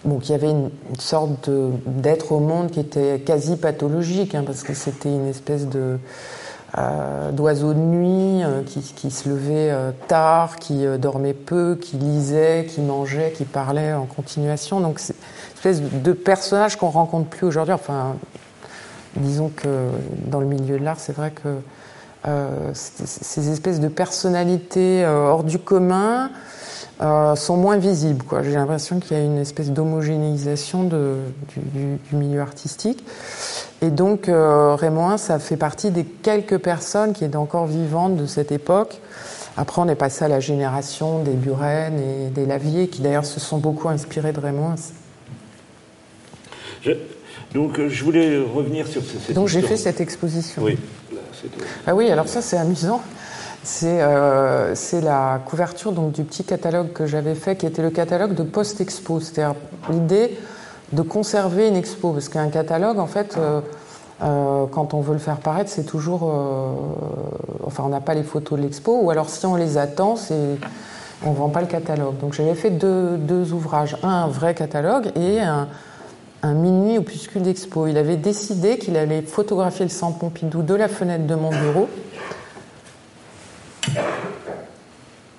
bon, 0.04 0.18
qu'il 0.18 0.32
y 0.32 0.34
avait 0.34 0.50
une, 0.50 0.70
sorte 0.98 1.50
d'être 1.86 2.32
au 2.32 2.40
monde 2.40 2.70
qui 2.70 2.80
était 2.80 3.20
quasi 3.20 3.56
pathologique, 3.56 4.34
hein, 4.34 4.44
parce 4.46 4.62
que 4.62 4.74
c'était 4.74 5.08
une 5.08 5.26
espèce 5.26 5.66
de 5.66 5.98
euh, 6.76 7.30
d'oiseau 7.30 7.72
de 7.72 7.78
nuit 7.78 8.42
euh, 8.42 8.62
qui, 8.64 9.10
se 9.12 9.28
levait 9.28 9.70
euh, 9.70 9.92
tard, 10.08 10.56
qui 10.56 10.84
dormait 10.98 11.32
peu, 11.32 11.78
qui 11.80 11.96
lisait, 11.96 12.66
qui 12.68 12.80
mangeait, 12.80 13.30
qui 13.30 13.44
parlait 13.44 13.92
en 13.92 14.06
continuation. 14.06 14.80
Donc 14.80 14.98
c'est 14.98 15.14
une 15.14 15.54
espèce 15.54 15.80
de 15.80 16.12
personnage 16.12 16.76
qu'on 16.76 16.88
rencontre 16.88 17.28
plus 17.28 17.46
aujourd'hui. 17.46 17.74
Enfin, 17.74 18.16
disons 19.14 19.52
que 19.54 19.88
dans 20.26 20.40
le 20.40 20.46
milieu 20.46 20.76
de 20.78 20.84
l'art, 20.84 20.98
c'est 20.98 21.14
vrai 21.14 21.30
que 21.30 21.58
ces 22.72 23.50
espèces 23.50 23.80
de 23.80 23.88
personnalités 23.88 25.06
hors 25.06 25.44
du 25.44 25.58
commun, 25.58 26.30
sont 27.00 27.56
moins 27.56 27.76
visibles. 27.76 28.24
J'ai 28.42 28.54
l'impression 28.54 28.98
qu'il 28.98 29.16
y 29.16 29.20
a 29.20 29.22
une 29.22 29.38
espèce 29.38 29.70
d'homogénéisation 29.70 30.84
du, 30.84 31.98
milieu 32.12 32.40
artistique. 32.40 33.04
Et 33.84 33.90
donc, 33.90 34.30
euh, 34.30 34.76
Raymond, 34.76 35.18
ça 35.18 35.38
fait 35.38 35.58
partie 35.58 35.90
des 35.90 36.04
quelques 36.04 36.56
personnes 36.56 37.12
qui 37.12 37.22
étaient 37.22 37.36
encore 37.36 37.66
vivantes 37.66 38.16
de 38.16 38.24
cette 38.24 38.50
époque. 38.50 38.98
Après, 39.58 39.82
on 39.82 39.88
est 39.88 39.94
passé 39.94 40.24
à 40.24 40.28
la 40.28 40.40
génération 40.40 41.22
des 41.22 41.32
Buren 41.32 41.98
et 41.98 42.30
des 42.30 42.46
Lavier, 42.46 42.88
qui 42.88 43.02
d'ailleurs 43.02 43.26
se 43.26 43.40
sont 43.40 43.58
beaucoup 43.58 43.90
inspirés 43.90 44.32
de 44.32 44.40
Raymond. 44.40 44.76
donc, 47.52 47.78
euh, 47.78 47.90
je 47.90 48.04
voulais 48.04 48.38
revenir 48.38 48.86
sur 48.86 49.02
cette. 49.02 49.34
Donc, 49.34 49.48
j'ai 49.48 49.60
fait 49.60 49.76
cette 49.76 50.00
exposition. 50.00 50.62
Oui. 50.62 50.78
ah 51.86 51.94
oui, 51.94 52.10
alors 52.10 52.26
ça, 52.26 52.40
c'est 52.40 52.56
amusant. 52.56 53.02
Euh, 53.82 54.72
c'est 54.74 55.02
la 55.02 55.42
couverture 55.44 55.92
donc, 55.92 56.12
du 56.12 56.24
petit 56.24 56.44
catalogue 56.44 56.94
que 56.94 57.04
j'avais 57.04 57.34
fait, 57.34 57.56
qui 57.56 57.66
était 57.66 57.82
le 57.82 57.90
catalogue 57.90 58.34
de 58.34 58.44
post-expo. 58.44 59.20
C'est-à-dire 59.20 59.56
l'idée 59.90 60.38
de 60.94 61.02
conserver 61.02 61.68
une 61.68 61.76
expo. 61.76 62.12
Parce 62.12 62.28
qu'un 62.28 62.48
catalogue, 62.48 62.98
en 62.98 63.06
fait, 63.06 63.36
euh, 63.36 63.60
euh, 64.22 64.66
quand 64.70 64.94
on 64.94 65.00
veut 65.00 65.12
le 65.12 65.18
faire 65.18 65.38
paraître, 65.38 65.70
c'est 65.70 65.84
toujours. 65.84 66.22
enfin, 67.66 67.82
on 67.84 67.88
n'a 67.88 68.00
pas 68.00 68.14
les 68.14 68.22
photos 68.22 68.58
de 68.58 68.64
l'expo, 68.64 69.00
ou 69.00 69.10
alors 69.10 69.28
si 69.28 69.44
on 69.46 69.56
les 69.56 69.78
attend. 69.78 70.16
On 71.26 71.30
ne 71.30 71.36
vend 71.36 71.48
pas 71.48 71.62
le 71.62 71.66
catalogue. 71.66 72.18
Donc 72.18 72.34
j'avais 72.34 72.54
fait 72.54 72.70
deux, 72.70 73.52
ouvrages. 73.52 73.96
Un, 74.02 74.26
vrai 74.26 74.54
catalogue 74.54 75.10
et 75.16 75.40
un, 75.40 75.68
minuit 76.42 76.98
opuscule 76.98 77.42
d'expo. 77.42 77.86
Il 77.86 77.96
avait 77.96 78.16
décidé 78.18 78.76
qu'il 78.76 78.98
allait 78.98 79.22
photographier 79.22 79.86
le 79.86 79.90
centre 79.90 80.18
Pompidou 80.18 80.62
de 80.62 80.74
la 80.74 80.88
fenêtre 80.88 81.26
de 81.26 81.34
mon 81.34 81.48
bureau 81.48 81.88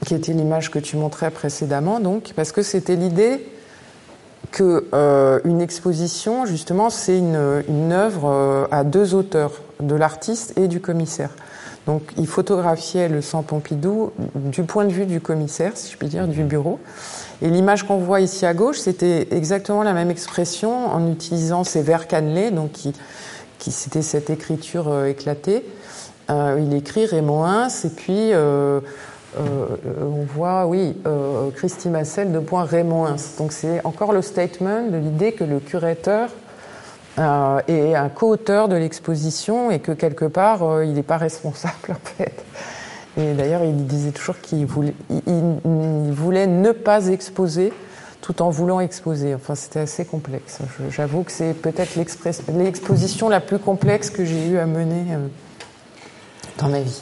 qui 0.05 0.13
était 0.13 0.33
l'image 0.33 0.71
que 0.71 0.79
tu 0.79 0.97
montrais 0.97 1.31
précédemment, 1.31 1.99
parce 2.35 2.51
que 2.51 2.61
c'était 2.61 2.95
l'idée 2.95 3.45
que 4.51 4.85
euh, 4.93 5.39
une 5.45 5.61
exposition, 5.61 6.45
justement, 6.45 6.89
c'est 6.89 7.17
une, 7.17 7.63
une, 7.67 7.91
œuvre 7.91 8.29
euh, 8.29 8.65
à 8.71 8.83
deux 8.83 9.13
auteurs, 9.13 9.51
de 9.79 9.95
l'artiste 9.95 10.53
et 10.57 10.67
du 10.67 10.79
commissaire. 10.79 11.31
Donc, 11.85 12.01
il 12.17 12.25
photographiait 12.25 13.09
le 13.09 13.21
sang 13.21 13.43
Pompidou 13.43 14.11
du 14.33 14.63
point 14.63 14.85
de 14.85 14.91
vue 14.91 15.05
du 15.05 15.21
commissaire, 15.21 15.73
si 15.75 15.91
je 15.91 15.97
puis 15.97 16.07
dire, 16.07 16.27
du 16.27 16.43
bureau. 16.43 16.79
Et 17.41 17.49
l'image 17.49 17.83
qu'on 17.83 17.97
voit 17.97 18.21
ici 18.21 18.45
à 18.45 18.53
gauche, 18.53 18.79
c'était 18.79 19.27
exactement 19.31 19.83
la 19.83 19.93
même 19.93 20.09
expression 20.09 20.87
en 20.87 21.11
utilisant 21.11 21.63
ces 21.63 21.83
verres 21.83 22.07
cannelés, 22.07 22.49
donc 22.49 22.71
qui, 22.71 22.93
qui 23.59 23.71
c'était 23.71 24.01
cette 24.01 24.29
écriture 24.29 24.87
euh, 24.89 25.05
éclatée. 25.05 25.63
il 26.29 26.73
écrit 26.73 27.05
Raymond 27.05 27.45
Hins, 27.45 27.85
et 27.85 27.89
puis 27.89 28.33
euh, 28.33 28.79
on 29.37 30.23
voit, 30.23 30.65
oui, 30.65 30.95
euh, 31.05 31.49
Christy 31.51 31.89
Massel 31.89 32.31
de 32.31 32.39
point 32.39 32.63
Raymond 32.63 33.15
Donc 33.37 33.51
c'est 33.51 33.85
encore 33.85 34.13
le 34.13 34.21
statement 34.21 34.83
de 34.83 34.97
l'idée 34.97 35.33
que 35.33 35.43
le 35.43 35.59
curateur 35.59 36.29
euh, 37.17 37.59
est 37.67 37.95
un 37.95 38.09
co-auteur 38.09 38.67
de 38.67 38.75
l'exposition 38.75 39.71
et 39.71 39.79
que 39.79 39.91
quelque 39.91 40.25
part, 40.25 40.83
il 40.83 40.93
n'est 40.93 41.03
pas 41.03 41.17
responsable 41.17 41.73
en 41.91 42.07
fait. 42.17 42.43
Et 43.17 43.33
d'ailleurs, 43.33 43.63
il 43.63 43.87
disait 43.87 44.11
toujours 44.11 44.39
qu'il 44.39 44.65
voulait, 44.65 44.95
il, 45.09 46.11
voulait 46.11 46.47
ne 46.47 46.71
pas 46.71 47.07
exposer 47.07 47.71
tout 48.21 48.41
en 48.41 48.49
voulant 48.49 48.79
exposer. 48.79 49.33
Enfin, 49.35 49.55
c'était 49.55 49.79
assez 49.79 50.03
complexe. 50.03 50.59
J'avoue 50.89 51.23
que 51.23 51.31
c'est 51.31 51.53
peut-être 51.53 51.95
l'exposition 51.95 53.29
la 53.29 53.39
plus 53.39 53.59
complexe 53.59 54.09
que 54.09 54.25
j'ai 54.25 54.47
eu 54.47 54.57
à 54.57 54.65
mener 54.65 55.05
dans 56.57 56.67
ma 56.67 56.81
vie. 56.81 57.01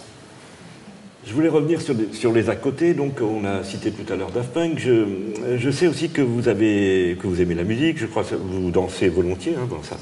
Je 1.26 1.34
voulais 1.34 1.50
revenir 1.50 1.80
sur, 1.82 2.34
les 2.34 2.50
à 2.50 2.56
côté. 2.56 2.94
Donc, 2.94 3.20
on 3.22 3.46
a 3.46 3.64
cité 3.64 3.92
tout 3.92 4.12
à 4.12 4.18
l'heure 4.18 4.32
Daft 4.32 4.52
Punk. 4.54 4.78
Je, 4.78 5.06
je, 5.58 5.70
sais 5.70 5.88
aussi 5.88 6.10
que 6.10 6.22
vous 6.22 6.50
avez 6.50 7.18
que 7.20 7.28
vous 7.28 7.42
aimez 7.42 7.56
la 7.56 7.64
musique. 7.64 7.98
Je 7.98 8.06
crois 8.06 8.24
que 8.24 8.36
vous 8.36 8.72
dansez 8.72 9.08
volontiers. 9.08 9.56
Hein. 9.58 9.66
Bon, 9.70 9.82
ça, 9.84 9.98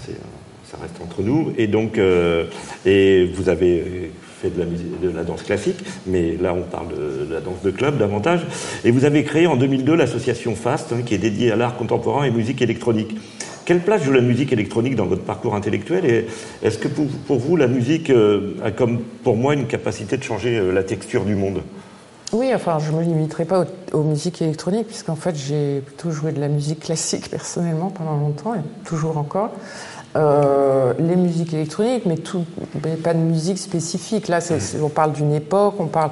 ça 0.72 0.78
reste 0.82 0.96
entre 1.02 1.22
nous. 1.22 1.54
Et 1.60 1.68
donc, 1.68 2.00
euh, 2.00 2.46
et 2.88 3.26
vous 3.36 3.50
avez 3.50 4.12
fait 4.42 4.50
de 4.50 4.60
la, 4.60 4.66
de 4.66 5.16
la 5.16 5.24
danse 5.24 5.44
classique, 5.44 5.78
mais 6.08 6.38
là, 6.42 6.56
on 6.56 6.64
parle 6.64 6.88
de, 6.88 7.32
la 7.32 7.42
danse 7.42 7.62
de 7.64 7.70
club 7.70 8.00
davantage. 8.00 8.42
Et 8.84 8.90
vous 8.90 9.06
avez 9.06 9.24
créé 9.24 9.46
en 9.46 9.58
2002 9.58 9.94
l'association 9.96 10.56
FAST, 10.56 10.94
hein, 10.94 11.02
qui 11.06 11.14
est 11.14 11.20
dédiée 11.20 11.52
à 11.52 11.56
l'art 11.56 11.78
contemporain 11.78 12.24
et 12.24 12.32
musique 12.32 12.64
électronique. 12.64 13.16
Quelle 13.66 13.82
place 13.82 14.04
joue 14.04 14.12
la 14.12 14.22
musique 14.22 14.52
électronique 14.52 14.96
dans 14.96 15.06
votre 15.06 15.24
parcours 15.24 15.56
intellectuel 15.56 16.06
Et 16.06 16.28
est-ce 16.64 16.78
que 16.78 16.88
pour, 16.88 17.38
vous, 17.38 17.56
la 17.56 17.68
musique 17.68 18.10
euh, 18.10 18.56
a 18.64 18.72
comme 18.72 19.00
pour 19.24 19.38
moi 19.38 19.54
une 19.54 19.68
capacité 19.68 20.18
de 20.18 20.24
changer 20.24 20.58
euh, 20.58 20.72
la 20.72 20.84
texture 20.84 21.26
du 21.26 21.36
monde? 21.36 21.62
Oui, 22.34 22.52
enfin, 22.56 22.80
je 22.80 22.92
ne 22.92 22.98
me 22.98 23.04
limiterai 23.04 23.46
pas 23.46 23.66
aux, 23.92 24.04
musiques 24.04 24.42
électroniques, 24.42 24.88
puisqu'en 24.88 25.16
fait, 25.16 25.36
j'ai 25.36 25.82
plutôt 25.82 26.12
joué 26.12 26.32
de 26.32 26.40
la 26.40 26.48
musique 26.48 26.80
classique 26.80 27.30
personnellement 27.32 27.90
pendant 27.90 28.18
longtemps, 28.18 28.56
et 28.56 28.62
toujours 28.84 29.18
encore. 29.18 29.52
Euh, 30.16 30.94
les 31.00 31.16
musiques 31.16 31.54
électroniques, 31.54 32.06
mais, 32.06 32.18
pas 32.96 33.14
de 33.14 33.20
musique 33.20 33.60
spécifique. 33.60 34.28
Là, 34.28 34.40
on 34.82 34.90
parle 34.90 35.14
d'une 35.14 35.34
époque, 35.34 35.76
on 35.80 35.88
parle 35.88 36.12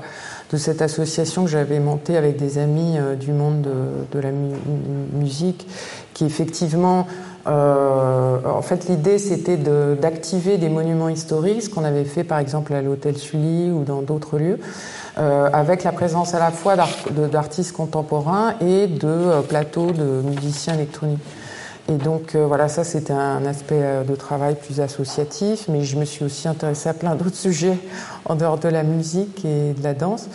de 0.51 0.57
cette 0.57 0.81
association 0.81 1.43
que 1.43 1.49
j'avais 1.49 1.79
montée 1.79 2.15
avec 2.15 2.37
des 2.37 2.59
amis 2.59 2.95
du 3.19 3.33
monde 3.33 3.67
de, 4.11 4.19
la 4.19 4.31
musique, 5.13 5.67
qui 6.13 6.25
effectivement 6.25 7.07
en 7.45 8.61
fait, 8.61 8.87
l'idée, 8.87 9.17
c'était 9.17 9.57
d'activer 9.57 10.57
des 10.57 10.69
monuments 10.69 11.09
historiques, 11.09 11.63
ce 11.63 11.69
qu'on 11.69 11.83
avait 11.83 12.05
fait 12.05 12.23
par 12.23 12.39
exemple 12.39 12.73
à 12.73 12.81
l'Hôtel 12.81 13.17
Sully 13.17 13.71
ou 13.71 13.83
dans 13.83 14.01
d'autres 14.01 14.37
lieux, 14.37 14.59
euh, 15.17 15.49
avec 15.51 15.83
la 15.83 15.91
présence 15.91 16.33
à 16.33 16.39
la 16.39 16.51
fois 16.51 16.75
d'artistes 17.31 17.73
contemporains 17.73 18.55
et 18.61 18.87
de 18.87 19.07
euh, 19.07 19.41
plateaux 19.41 19.91
de 19.91 20.21
musiciens 20.23 20.75
électroniques. 20.75 21.19
Et 21.87 21.93
donc 21.93 22.35
voilà, 22.35 22.67
ça 22.67 22.83
c'était 22.83 23.13
un 23.13 23.43
aspect 23.47 23.81
de 24.07 24.15
travail 24.15 24.53
plus 24.53 24.79
associatif, 24.79 25.65
mais 25.69 25.83
je 25.83 25.97
me 25.97 26.05
suis 26.05 26.23
aussi 26.23 26.47
intéressée 26.47 26.87
à 26.87 26.93
plein 26.93 27.15
d'autres 27.15 27.35
sujets 27.35 27.79
en 28.25 28.35
dehors 28.35 28.59
de 28.59 28.69
la 28.69 28.83
musique 28.83 29.43
et 29.43 29.73
de 29.73 29.83
la 29.83 29.95
danse. 29.95 30.27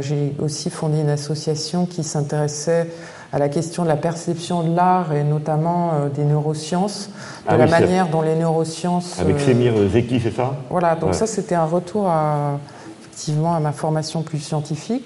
J'ai 0.00 0.34
aussi 0.38 0.70
fondé 0.70 1.00
une 1.00 1.10
association 1.10 1.84
qui 1.84 2.04
s'intéressait 2.04 2.86
à 3.32 3.38
la 3.38 3.48
question 3.48 3.82
de 3.84 3.88
la 3.88 3.96
perception 3.96 4.62
de 4.62 4.76
l'art 4.76 5.12
et 5.12 5.24
notamment 5.24 5.92
euh, 5.94 6.08
des 6.08 6.24
neurosciences, 6.24 7.08
de 7.46 7.54
ah 7.54 7.56
la 7.56 7.66
manière 7.66 8.08
dont 8.08 8.20
les 8.20 8.34
neurosciences. 8.34 9.18
Avec 9.18 9.36
euh, 9.36 9.46
Semir 9.46 9.72
Zeki, 9.88 10.20
c'est 10.20 10.34
ça? 10.34 10.54
Voilà, 10.68 10.94
donc 10.96 11.14
ça 11.14 11.26
c'était 11.26 11.54
un 11.54 11.64
retour 11.64 12.08
à, 12.08 12.58
effectivement 13.00 13.54
à 13.54 13.60
ma 13.60 13.72
formation 13.72 14.22
plus 14.22 14.38
scientifique. 14.38 15.04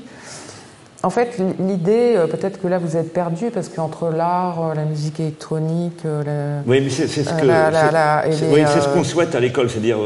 En 1.03 1.11
fait, 1.11 1.41
l'idée, 1.61 2.15
euh, 2.17 2.27
peut-être 2.27 2.61
que 2.61 2.67
là 2.69 2.79
vous 2.79 2.97
êtes 2.97 3.13
perdu 3.13 3.51
parce 3.53 3.69
qu'entre 3.69 4.09
l'art, 4.11 4.71
euh, 4.71 4.75
la 4.75 4.85
musique 4.85 5.21
électronique, 5.21 6.01
euh, 6.05 6.61
oui, 6.67 6.81
mais 6.81 6.91
c'est 6.91 7.07
ce 7.07 7.23
ce 7.23 8.95
qu'on 8.95 9.05
souhaite 9.05 9.35
à 9.35 9.41
l'école, 9.41 9.69
c'est-à-dire, 9.69 9.99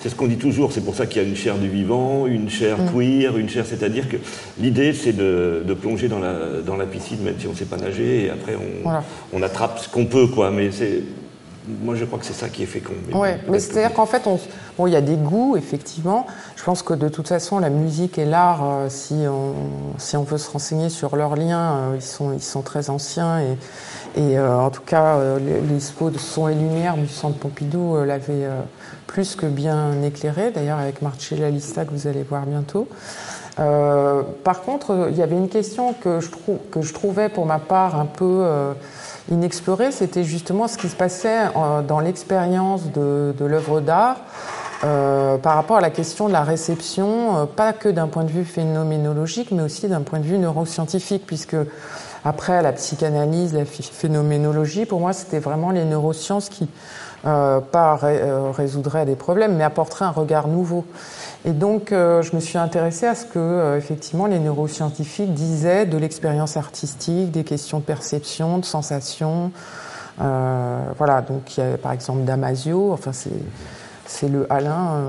c'est 0.00 0.08
ce 0.08 0.14
qu'on 0.14 0.26
dit 0.26 0.36
toujours. 0.36 0.72
C'est 0.72 0.80
pour 0.84 0.94
ça 0.94 1.06
qu'il 1.06 1.22
y 1.22 1.24
a 1.24 1.28
une 1.28 1.36
chaire 1.36 1.56
du 1.56 1.68
vivant, 1.68 2.26
une 2.26 2.50
chaire 2.50 2.78
mm. 2.78 2.92
queer, 2.92 3.36
une 3.36 3.48
chaire, 3.48 3.66
c'est-à-dire 3.66 4.08
que 4.08 4.16
l'idée, 4.58 4.92
c'est 4.92 5.12
de, 5.12 5.62
plonger 5.80 6.08
dans 6.08 6.18
la 6.18 6.60
dans 6.64 6.76
la 6.76 6.86
piscine, 6.86 7.22
même 7.22 7.34
si 7.38 7.46
on 7.46 7.52
ne 7.52 7.56
sait 7.56 7.64
pas 7.64 7.76
nager, 7.76 8.26
et 8.26 8.30
après 8.30 8.54
on, 8.54 8.90
on 9.32 9.42
attrape 9.42 9.78
ce 9.78 9.88
qu'on 9.88 10.06
peut, 10.06 10.26
quoi. 10.26 10.50
Mais 10.50 10.70
c'est 10.70 11.02
moi, 11.66 11.94
je 11.94 12.04
crois 12.04 12.18
que 12.18 12.24
c'est 12.24 12.32
ça 12.32 12.48
qui 12.48 12.64
est 12.64 12.66
fécond. 12.66 12.94
Oui, 13.14 13.28
mais 13.48 13.60
c'est-à-dire 13.60 13.94
qu'en 13.94 14.06
fait, 14.06 14.22
bon, 14.76 14.86
il 14.86 14.92
y 14.92 14.96
a 14.96 15.00
des 15.00 15.14
goûts, 15.14 15.56
effectivement. 15.56 16.26
Je 16.56 16.64
pense 16.64 16.82
que 16.82 16.92
de 16.92 17.08
toute 17.08 17.28
façon, 17.28 17.60
la 17.60 17.70
musique 17.70 18.18
et 18.18 18.24
l'art, 18.24 18.60
euh, 18.64 18.88
si, 18.88 19.14
on, 19.28 19.54
si 19.98 20.16
on 20.16 20.24
veut 20.24 20.38
se 20.38 20.50
renseigner 20.50 20.88
sur 20.88 21.14
leurs 21.14 21.36
liens, 21.36 21.72
euh, 21.72 21.92
ils, 21.94 22.02
sont, 22.02 22.32
ils 22.32 22.42
sont 22.42 22.62
très 22.62 22.90
anciens. 22.90 23.40
Et, 23.40 23.52
et 24.16 24.38
euh, 24.38 24.58
en 24.58 24.70
tout 24.70 24.82
cas, 24.82 25.18
l'expo 25.68 26.10
de 26.10 26.18
son 26.18 26.48
et 26.48 26.54
lumière 26.54 26.96
du 26.96 27.06
Centre 27.06 27.38
Pompidou 27.38 28.02
l'avait 28.04 28.48
plus 29.06 29.36
que 29.36 29.46
bien 29.46 30.02
éclairé, 30.02 30.50
d'ailleurs 30.50 30.78
avec 30.78 31.00
Marcella 31.00 31.48
Lista 31.48 31.84
que 31.84 31.92
vous 31.92 32.08
allez 32.08 32.22
voir 32.22 32.44
bientôt. 32.44 32.88
par 33.56 34.62
contre, 34.62 35.08
il 35.10 35.16
y 35.16 35.22
avait 35.22 35.36
une 35.36 35.48
question 35.48 35.94
que 35.94 36.20
je, 36.20 36.28
que 36.70 36.82
je 36.82 36.92
trouvais 36.92 37.28
pour 37.28 37.46
ma 37.46 37.58
part 37.58 37.98
un 37.98 38.06
peu 38.06 38.44
inexploré, 39.30 39.92
c'était 39.92 40.24
justement 40.24 40.68
ce 40.68 40.76
qui 40.76 40.88
se 40.88 40.96
passait 40.96 41.46
euh, 41.56 41.82
dans 41.82 42.00
l'expérience 42.00 42.90
de, 42.92 43.34
l'œuvre 43.40 43.80
d'art 43.80 44.16
euh, 44.84 45.38
par 45.38 45.54
rapport 45.54 45.76
à 45.76 45.80
la 45.80 45.90
question 45.90 46.26
de 46.26 46.32
la 46.32 46.42
réception, 46.42 47.36
euh, 47.36 47.44
pas 47.46 47.72
que 47.72 47.88
d'un 47.88 48.08
point 48.08 48.24
de 48.24 48.30
vue 48.30 48.44
phénoménologique, 48.44 49.50
mais 49.52 49.62
aussi 49.62 49.88
d'un 49.88 50.02
point 50.02 50.18
de 50.18 50.24
vue 50.24 50.38
neuroscientifique, 50.38 51.24
puisque 51.26 51.56
après 52.24 52.62
la 52.62 52.72
psychanalyse, 52.72 53.54
la 53.54 53.64
phénoménologie, 53.64 54.86
pour 54.86 55.00
moi, 55.00 55.12
c'était 55.12 55.38
vraiment 55.38 55.70
les 55.70 55.84
neurosciences 55.84 56.48
qui, 56.48 56.68
pas 57.22 57.98
résoudraient 58.52 59.06
des 59.06 59.16
problèmes, 59.16 59.56
mais 59.56 59.64
apporteraient 59.64 60.04
un 60.04 60.10
regard 60.10 60.48
nouveau. 60.48 60.84
Et 61.44 61.50
donc, 61.50 61.90
euh, 61.90 62.22
je 62.22 62.36
me 62.36 62.40
suis 62.40 62.58
intéressée 62.58 63.06
à 63.06 63.16
ce 63.16 63.24
que, 63.24 63.38
euh, 63.38 63.76
effectivement, 63.76 64.26
les 64.26 64.38
neuroscientifiques 64.38 65.34
disaient 65.34 65.86
de 65.86 65.98
l'expérience 65.98 66.56
artistique, 66.56 67.32
des 67.32 67.42
questions 67.42 67.80
de 67.80 67.84
perception, 67.84 68.58
de 68.58 68.64
sensation. 68.64 69.50
Euh, 70.20 70.80
voilà, 70.98 71.20
donc 71.20 71.56
il 71.56 71.60
y 71.60 71.66
a 71.66 71.78
par 71.78 71.92
exemple 71.92 72.22
Damasio, 72.22 72.92
enfin 72.92 73.12
c'est 73.12 74.28
le 74.28 74.46
Alain 74.52 75.00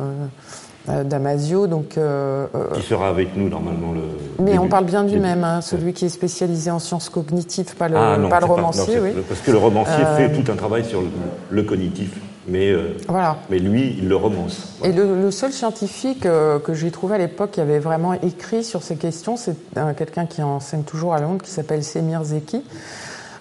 Damasio, 0.87 1.67
donc 1.67 1.89
qui 1.89 2.81
sera 2.81 3.07
avec 3.07 3.35
nous 3.37 3.49
normalement 3.49 3.93
le. 3.93 4.43
Mais 4.43 4.57
on 4.57 4.67
parle 4.67 4.85
bien 4.85 5.03
du 5.03 5.19
même, 5.19 5.43
hein, 5.43 5.61
celui 5.61 5.93
qui 5.93 6.05
est 6.05 6.09
spécialisé 6.09 6.71
en 6.71 6.79
sciences 6.79 7.09
cognitives, 7.09 7.75
pas 7.75 7.87
le, 7.87 7.95
ah, 7.97 8.17
pas 8.29 8.39
le 8.39 8.45
romancier, 8.45 8.99
oui. 8.99 9.11
Parce 9.27 9.41
que 9.41 9.51
le 9.51 9.57
romancier 9.57 10.03
fait 10.17 10.31
tout 10.31 10.51
un 10.51 10.55
travail 10.55 10.83
sur 10.83 11.01
le 11.49 11.63
cognitif 11.63 12.19
mais, 12.47 12.71
euh, 12.71 12.97
voilà. 13.07 13.37
mais 13.49 13.59
lui, 13.59 13.95
il 13.97 14.09
le 14.09 14.15
romance. 14.15 14.77
Et 14.83 14.91
le, 14.91 15.31
seul 15.31 15.53
scientifique 15.53 16.25
euh, 16.25 16.59
que 16.59 16.73
j'ai 16.73 16.91
trouvé 16.91 17.15
à 17.15 17.17
l'époque 17.17 17.51
qui 17.51 17.61
avait 17.61 17.79
vraiment 17.79 18.13
écrit 18.13 18.63
sur 18.63 18.83
ces 18.83 18.97
questions, 18.97 19.37
c'est 19.37 19.55
quelqu'un 19.97 20.25
qui 20.25 20.43
enseigne 20.43 20.83
toujours 20.83 21.13
à 21.13 21.21
Londres, 21.21 21.43
qui 21.43 21.51
s'appelle 21.51 21.83
Semir 21.83 22.23
Zeki, 22.23 22.63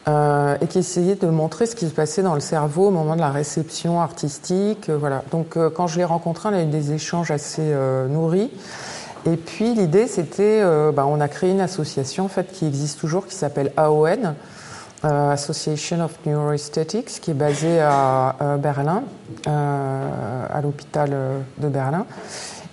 euh, 0.09 0.57
et 0.61 0.67
qui 0.67 0.79
essayait 0.79 1.15
de 1.15 1.29
montrer 1.29 1.67
ce 1.67 1.77
qui 1.77 1.87
se 1.87 1.93
passait 1.93 2.23
dans 2.23 2.35
le 2.35 2.41
cerveau 2.41 2.88
au 2.88 2.91
moment 2.91 3.15
de 3.15 3.21
la 3.21 3.31
réception 3.31 4.01
artistique. 4.01 4.91
voilà. 4.91 5.23
Donc 5.31 5.57
quand 5.75 5.87
je 5.87 5.99
l'ai 5.99 6.05
rencontré, 6.05 6.49
on 6.49 6.55
a 6.55 6.62
eu 6.62 6.67
des 6.67 6.93
échanges 6.93 7.31
assez 7.31 7.75
nourris. 8.09 8.51
Et 9.25 9.37
puis 9.37 9.75
l'idée, 9.75 10.09
c'était, 10.09 10.62
bah, 10.93 11.07
on 11.07 11.21
a 11.21 11.29
créé 11.29 11.51
une 11.51 11.61
association 11.61 12.25
en 12.25 12.29
fait 12.29 12.51
qui 12.53 12.67
existe 12.67 12.99
toujours, 12.99 13.27
qui 13.27 13.35
s'appelle 13.35 13.73
AON. 13.77 14.35
Euh, 15.05 15.33
Association 15.33 16.01
of 16.05 16.17
Neuroaesthetics, 16.25 17.21
qui 17.21 17.33
est 17.33 17.35
basée 17.35 17.81
à 17.81 18.57
Berlin, 18.61 19.03
euh, 19.49 20.47
à 20.49 20.61
l'hôpital 20.61 21.11
euh, 21.12 21.41
de 21.59 21.67
Berlin, 21.67 22.07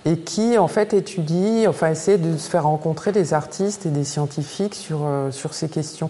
et 0.04 0.16
qui 0.16 0.56
en 0.56 0.68
fait 0.68 0.94
étudie, 0.94 1.64
enfin 1.66 1.90
essaie 1.90 2.18
de 2.18 2.36
se 2.36 2.48
faire 2.48 2.62
rencontrer 2.64 3.10
des 3.10 3.34
artistes 3.34 3.84
et 3.84 3.88
des 3.88 4.04
scientifiques 4.04 4.76
sur, 4.76 5.00
sur 5.32 5.54
ces 5.54 5.68
questions. 5.68 6.08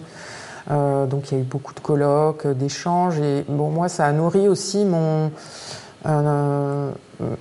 Donc 0.69 1.31
il 1.31 1.37
y 1.37 1.37
a 1.37 1.41
eu 1.41 1.45
beaucoup 1.45 1.73
de 1.73 1.79
colloques, 1.79 2.47
d'échanges, 2.47 3.19
et 3.19 3.45
bon, 3.47 3.69
moi 3.69 3.89
ça 3.89 4.05
a 4.05 4.11
nourri 4.11 4.47
aussi 4.47 4.85
mon, 4.85 5.31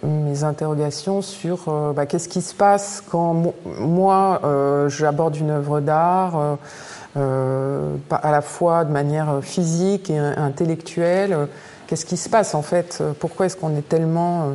mes 0.02 0.44
interrogations 0.44 1.22
sur 1.22 1.92
bah, 1.94 2.06
qu'est-ce 2.06 2.28
qui 2.28 2.42
se 2.42 2.54
passe 2.54 3.02
quand 3.10 3.54
moi 3.78 4.40
j'aborde 4.88 5.36
une 5.36 5.50
œuvre 5.50 5.80
d'art 5.80 6.58
euh, 7.16 7.96
à 8.10 8.30
la 8.30 8.40
fois 8.40 8.84
de 8.84 8.92
manière 8.92 9.40
physique 9.42 10.10
et 10.10 10.18
intellectuelle. 10.18 11.48
Qu'est-ce 11.88 12.06
qui 12.06 12.16
se 12.16 12.28
passe 12.28 12.54
en 12.54 12.62
fait? 12.62 13.02
Pourquoi 13.18 13.46
est-ce 13.46 13.56
qu'on 13.56 13.76
est 13.76 13.88
tellement 13.88 14.42
euh, 14.42 14.52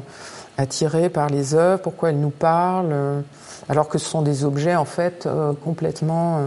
attiré 0.58 1.10
par 1.10 1.28
les 1.28 1.54
œuvres? 1.54 1.82
Pourquoi 1.82 2.12
elles 2.12 2.20
nous 2.20 2.30
parlent? 2.30 3.24
Alors 3.68 3.90
que 3.90 3.98
ce 3.98 4.06
sont 4.06 4.22
des 4.22 4.46
objets 4.46 4.78
en 4.78 4.86
fait 4.86 5.26
euh, 5.26 5.52
complètement, 5.66 6.40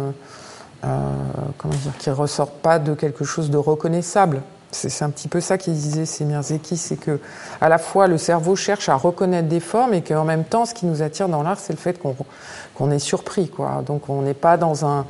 comment 0.83 1.75
dire, 1.75 1.97
qui 1.99 2.11
ressortent 2.11 2.61
pas 2.61 2.79
de 2.79 2.95
quelque 2.95 3.25
chose 3.25 3.51
de 3.51 3.59
reconnaissable. 3.59 4.43
C'est 4.71 5.03
un 5.03 5.09
petit 5.09 5.29
peu 5.29 5.41
ça 5.41 5.57
qu'il 5.57 5.73
disait 5.73 6.05
Semir 6.05 6.43
Zeki, 6.43 6.77
c'est 6.77 6.97
que 6.97 7.21
à 7.61 7.71
la 7.71 7.79
fois 7.79 8.07
le 8.07 8.19
cerveau 8.19 8.55
cherche 8.55 8.91
à 8.91 8.97
reconnaître 8.97 9.49
des 9.49 9.61
formes 9.61 9.95
et 9.95 10.03
qu'en 10.03 10.25
même 10.25 10.45
temps, 10.45 10.67
ce 10.67 10.75
qui 10.75 10.85
nous 10.85 11.01
attire 11.01 11.29
dans 11.29 11.43
l'art, 11.43 11.59
c'est 11.59 11.73
le 11.73 11.79
fait 11.79 11.99
qu'on 11.99 12.91
est 12.91 12.99
surpris, 12.99 13.49
quoi. 13.49 13.83
Donc 13.87 14.11
on 14.11 14.21
n'est 14.21 14.35
pas 14.35 14.59
dans 14.59 14.85
un, 14.85 15.07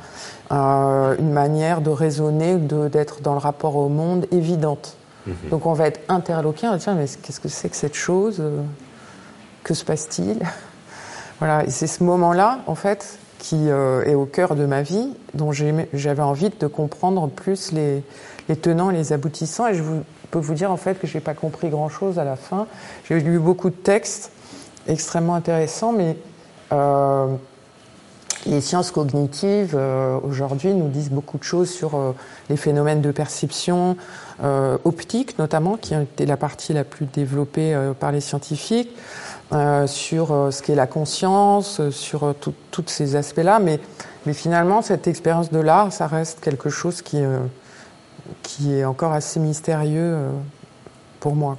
euh, 0.53 1.17
une 1.19 1.33
manière 1.33 1.81
de 1.81 1.89
raisonner, 1.89 2.55
d'être 2.55 3.21
dans 3.21 3.33
le 3.33 3.39
rapport 3.39 3.75
au 3.75 3.89
monde 3.89 4.27
évidente. 4.31 4.95
Mhm. 5.27 5.35
Donc 5.51 5.65
on 5.65 5.73
va 5.73 5.87
être 5.87 5.99
interloqué, 6.07 6.67
on 6.67 6.71
va 6.71 6.77
dire 6.77 6.95
mais 6.95 7.05
qu'est-ce 7.21 7.41
que 7.41 7.49
c'est 7.49 7.67
que 7.67 7.75
cette 7.75 7.95
chose? 7.95 8.41
Que 9.63 9.73
se 9.73 9.83
passe-t-il? 9.83 10.39
Voilà, 11.39 11.65
et 11.65 11.69
c'est 11.69 11.87
ce 11.87 12.03
moment-là, 12.03 12.59
en 12.67 12.75
fait, 12.75 13.17
qui 13.39 13.69
euh, 13.69 14.03
est 14.03 14.13
au 14.13 14.25
cœur 14.25 14.55
de 14.55 14.65
ma 14.65 14.83
vie, 14.83 15.09
dont 15.33 15.51
j'avais 15.51 16.21
envie 16.21 16.49
de 16.51 16.67
comprendre 16.67 17.27
plus 17.27 17.71
les, 17.71 18.03
tenants 18.57 18.91
et 18.91 18.93
les 18.93 19.13
aboutissants. 19.13 19.67
Et 19.67 19.73
je 19.73 19.81
peux 20.29 20.39
vous 20.39 20.53
dire 20.53 20.69
en 20.71 20.77
fait 20.77 20.99
que 20.99 21.07
je 21.07 21.15
n'ai 21.15 21.21
pas 21.21 21.33
compris 21.33 21.69
grand-chose 21.69 22.19
à 22.19 22.23
la 22.23 22.35
fin. 22.35 22.67
J'ai 23.05 23.19
lu 23.19 23.39
beaucoup 23.39 23.69
de 23.69 23.75
textes 23.75 24.31
extrêmement 24.87 25.35
intéressants, 25.35 25.93
mais 25.93 26.17
euh, 26.73 27.27
les 28.45 28.61
sciences 28.61 28.91
cognitives, 28.91 29.75
euh, 29.75 30.17
aujourd'hui, 30.23 30.73
nous 30.73 30.87
disent 30.87 31.11
beaucoup 31.11 31.37
de 31.37 31.43
choses 31.43 31.69
sur 31.69 31.95
euh, 31.95 32.13
les 32.49 32.57
phénomènes 32.57 33.01
de 33.01 33.11
perception 33.11 33.97
euh, 34.43 34.77
optique, 34.85 35.37
notamment, 35.39 35.75
qui 35.75 35.93
été 35.93 36.25
la 36.25 36.37
partie 36.37 36.73
la 36.73 36.83
plus 36.83 37.05
développée 37.05 37.77
par 37.99 38.11
les 38.11 38.21
scientifiques, 38.21 38.89
sur 39.87 40.49
ce 40.51 40.61
qu'est 40.61 40.75
la 40.75 40.87
conscience, 40.87 41.89
sur 41.89 42.35
tous 42.71 42.83
ces 42.87 43.15
aspects-là. 43.15 43.59
Mais, 43.59 43.79
mais 44.25 44.33
finalement, 44.33 44.81
cette 44.81 45.07
expérience 45.07 45.51
de 45.51 45.59
l'art, 45.59 45.91
ça 45.91 46.07
reste 46.07 46.39
quelque 46.39 46.69
chose 46.69 47.01
qui, 47.01 47.19
qui 48.43 48.73
est 48.73 48.85
encore 48.85 49.13
assez 49.13 49.39
mystérieux 49.39 50.17
pour 51.19 51.35
moi. 51.35 51.57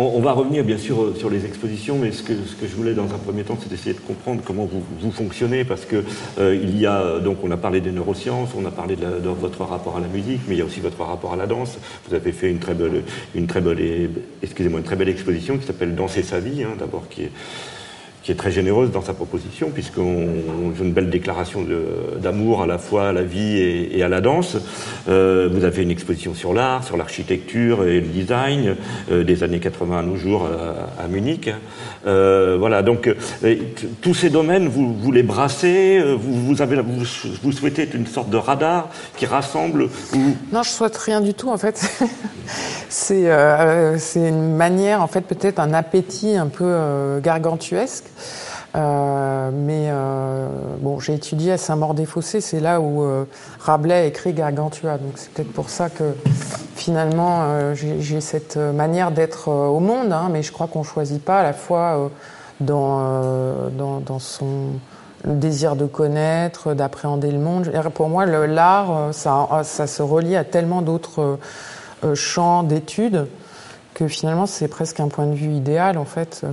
On, 0.00 0.20
va 0.20 0.30
revenir 0.30 0.62
bien 0.62 0.78
sûr 0.78 1.02
euh, 1.02 1.14
sur 1.16 1.28
les 1.28 1.44
expositions, 1.44 1.98
mais 1.98 2.12
ce 2.12 2.22
que, 2.22 2.32
je 2.32 2.76
voulais 2.76 2.94
dans 2.94 3.12
un 3.12 3.18
premier 3.18 3.42
temps, 3.42 3.58
c'est 3.60 3.68
d'essayer 3.68 3.94
de 3.94 4.00
comprendre 4.00 4.42
comment 4.44 4.64
vous, 4.64 5.10
fonctionnez, 5.10 5.64
parce 5.64 5.84
que 5.86 6.04
euh, 6.38 6.54
y 6.54 6.86
a 6.86 7.18
donc 7.18 7.38
on 7.42 7.50
a 7.50 7.56
parlé 7.56 7.80
des 7.80 7.90
neurosciences, 7.90 8.50
on 8.56 8.64
a 8.64 8.70
parlé 8.70 8.94
de, 8.94 9.28
votre 9.28 9.64
rapport 9.64 9.96
à 9.96 10.00
la 10.00 10.06
musique, 10.06 10.42
mais 10.46 10.54
il 10.54 10.58
y 10.58 10.62
a 10.62 10.64
aussi 10.64 10.78
votre 10.78 11.02
rapport 11.02 11.32
à 11.32 11.36
la 11.36 11.48
danse. 11.48 11.78
Vous 12.08 12.14
avez 12.14 12.30
fait 12.30 12.48
une 12.48 12.60
très 12.60 12.74
belle, 12.74 13.02
une 13.34 13.48
très 13.48 13.60
belle, 13.60 14.10
belle 14.96 15.08
exposition 15.08 15.58
qui 15.58 15.66
s'appelle 15.66 15.96
Danser 15.96 16.22
sa 16.22 16.38
vie, 16.38 16.62
hein, 16.62 16.76
d'abord 16.78 17.08
qui 17.08 17.22
est 17.22 17.32
qui 18.28 18.32
est 18.32 18.36
très 18.36 18.50
généreuse 18.50 18.90
dans 18.90 19.00
sa 19.00 19.14
proposition, 19.14 19.70
puisqu'on 19.70 20.02
a 20.02 20.82
une 20.82 20.92
belle 20.92 21.08
déclaration 21.08 21.64
d'amour 22.20 22.60
à 22.60 22.66
la 22.66 22.76
fois 22.76 23.08
à 23.08 23.12
la 23.12 23.22
vie 23.22 23.56
et, 23.56 24.02
à 24.02 24.08
la 24.10 24.20
danse. 24.20 24.58
Euh, 25.08 25.48
vous 25.50 25.64
avez 25.64 25.82
une 25.82 25.90
exposition 25.90 26.34
sur 26.34 26.52
l'art, 26.52 26.84
sur 26.84 26.98
l'architecture 26.98 27.86
et 27.86 28.02
le 28.02 28.06
design 28.06 28.76
euh, 29.10 29.24
des 29.24 29.42
années 29.44 29.60
80 29.60 30.00
à 30.00 30.02
nos 30.02 30.16
jours 30.16 30.46
à, 31.02 31.08
Munich. 31.08 31.48
Euh, 32.06 32.58
voilà, 32.60 32.82
donc 32.82 33.10
tous 34.02 34.12
ces 34.12 34.28
domaines, 34.28 34.68
vous, 34.68 34.92
vous 34.92 35.10
les 35.10 35.22
brassez, 35.22 35.98
vous, 36.20 36.48
vous, 36.48 36.60
avez, 36.60 36.76
souhaitez 37.50 37.88
une 37.94 38.06
sorte 38.06 38.28
de 38.28 38.36
radar 38.36 38.90
qui 39.16 39.24
rassemble 39.24 39.88
Non, 40.52 40.62
je 40.62 40.68
souhaite 40.68 40.98
rien 40.98 41.22
du 41.22 41.32
tout 41.32 41.48
en 41.48 41.56
fait. 41.56 41.82
c'est 42.90 43.24
une 44.16 44.54
manière, 44.54 45.00
en 45.00 45.06
fait, 45.06 45.22
peut-être 45.22 45.60
un 45.60 45.72
appétit 45.72 46.36
un 46.36 46.48
peu 46.48 47.20
gargantuesque 47.22 48.04
euh, 48.04 48.17
mais 48.74 49.88
euh, 49.90 50.48
bon, 50.80 51.00
j'ai 51.00 51.14
étudié 51.14 51.52
à 51.52 51.58
Saint-Maur-des-Fossés, 51.58 52.40
c'est 52.40 52.60
là 52.60 52.80
où 52.80 53.02
euh, 53.02 53.24
Rabelais 53.60 53.94
a 53.94 54.04
écrit 54.04 54.32
Gargantua. 54.32 54.98
Donc 54.98 55.12
c'est 55.16 55.30
peut-être 55.30 55.52
pour 55.52 55.70
ça 55.70 55.88
que 55.90 56.14
finalement 56.74 57.74
j'ai 57.74 58.20
cette 58.20 58.56
manière 58.56 59.10
d'être 59.10 59.48
au 59.48 59.80
monde, 59.80 60.12
hein, 60.12 60.28
mais 60.30 60.42
je 60.42 60.52
crois 60.52 60.66
qu'on 60.66 60.82
choisit 60.82 61.22
pas 61.22 61.40
à 61.40 61.42
la 61.42 61.52
fois 61.52 62.10
dans, 62.60 63.70
dans, 63.70 64.00
dans, 64.00 64.18
son 64.18 64.72
désir 65.24 65.74
de 65.74 65.86
connaître, 65.86 66.74
d'appréhender 66.74 67.30
le 67.30 67.38
monde. 67.38 67.70
Pour 67.94 68.08
moi, 68.08 68.26
l'art, 68.26 69.08
ça, 69.12 69.48
ça 69.64 69.86
se 69.86 70.02
relie 70.02 70.36
à 70.36 70.44
tellement 70.44 70.82
d'autres 70.82 71.38
champs 72.14 72.62
d'études 72.62 73.26
que 73.94 74.06
finalement 74.06 74.46
c'est 74.46 74.68
presque 74.68 75.00
un 75.00 75.08
point 75.08 75.26
de 75.26 75.34
vue 75.34 75.50
idéal 75.50 75.98
en 75.98 76.04
fait 76.04 76.44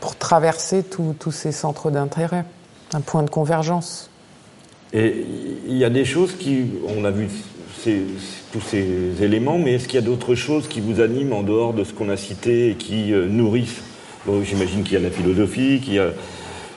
pour 0.00 0.16
traverser 0.16 0.82
tous 0.82 1.32
ces 1.32 1.52
centres 1.52 1.90
d'intérêt, 1.90 2.44
un 2.92 3.00
point 3.00 3.22
de 3.22 3.30
convergence. 3.30 4.10
Et 4.92 5.24
il 5.68 5.76
y 5.76 5.84
a 5.84 5.90
des 5.90 6.04
choses 6.04 6.36
qui, 6.36 6.64
on 6.88 7.04
a 7.04 7.10
vu 7.10 7.28
tous 8.52 8.60
ces 8.60 9.22
éléments, 9.22 9.58
mais 9.58 9.74
est-ce 9.74 9.86
qu'il 9.86 10.00
y 10.00 10.02
a 10.02 10.06
d'autres 10.06 10.34
choses 10.34 10.68
qui 10.68 10.80
vous 10.80 11.00
animent 11.00 11.32
en 11.32 11.42
dehors 11.42 11.72
de 11.72 11.84
ce 11.84 11.92
qu'on 11.92 12.08
a 12.08 12.16
cité 12.16 12.70
et 12.70 12.74
qui 12.74 13.12
nourrissent 13.12 13.82
J'imagine 14.42 14.82
qu'il 14.82 14.94
y 14.94 14.96
a 14.96 15.00
la 15.00 15.10
philosophie, 15.10 15.80
qu'il 15.82 15.94
y 15.94 15.98
a 15.98 16.10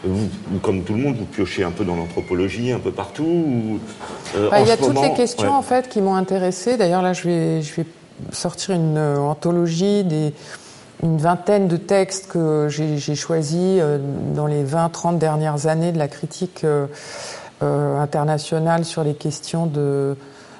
vous, 0.03 0.59
comme 0.61 0.83
tout 0.83 0.93
le 0.93 0.99
monde, 0.99 1.15
vous 1.17 1.25
piochez 1.25 1.63
un 1.63 1.71
peu 1.71 1.85
dans 1.85 1.95
l'anthropologie, 1.95 2.71
un 2.71 2.79
peu 2.79 2.91
partout 2.91 3.79
euh, 4.35 4.49
bah, 4.49 4.59
Il 4.61 4.67
y 4.67 4.71
a 4.71 4.77
toutes 4.77 5.01
les 5.01 5.13
questions 5.13 5.53
en 5.53 5.61
fait 5.61 5.87
qui 5.87 6.01
m'ont 6.01 6.15
intéressé. 6.15 6.77
D'ailleurs 6.77 7.01
là, 7.01 7.13
je 7.13 7.23
vais, 7.23 7.61
je 7.61 7.73
vais 7.75 7.85
sortir 8.31 8.75
une 8.75 8.97
euh, 8.97 9.17
anthologie 9.19 10.03
des 10.03 10.33
une 11.03 11.17
vingtaine 11.17 11.67
de 11.67 11.77
textes 11.77 12.27
que 12.27 12.67
j'ai 12.69 13.15
choisis 13.15 13.79
euh, 13.79 13.99
dans 14.33 14.47
les 14.47 14.63
20-30 14.63 15.19
dernières 15.19 15.67
années 15.67 15.91
de 15.91 15.99
la 15.99 16.07
critique 16.07 16.65
internationale 17.61 18.83
sur 18.83 19.05
les 19.05 19.13
questions 19.13 19.67
de 19.67 20.17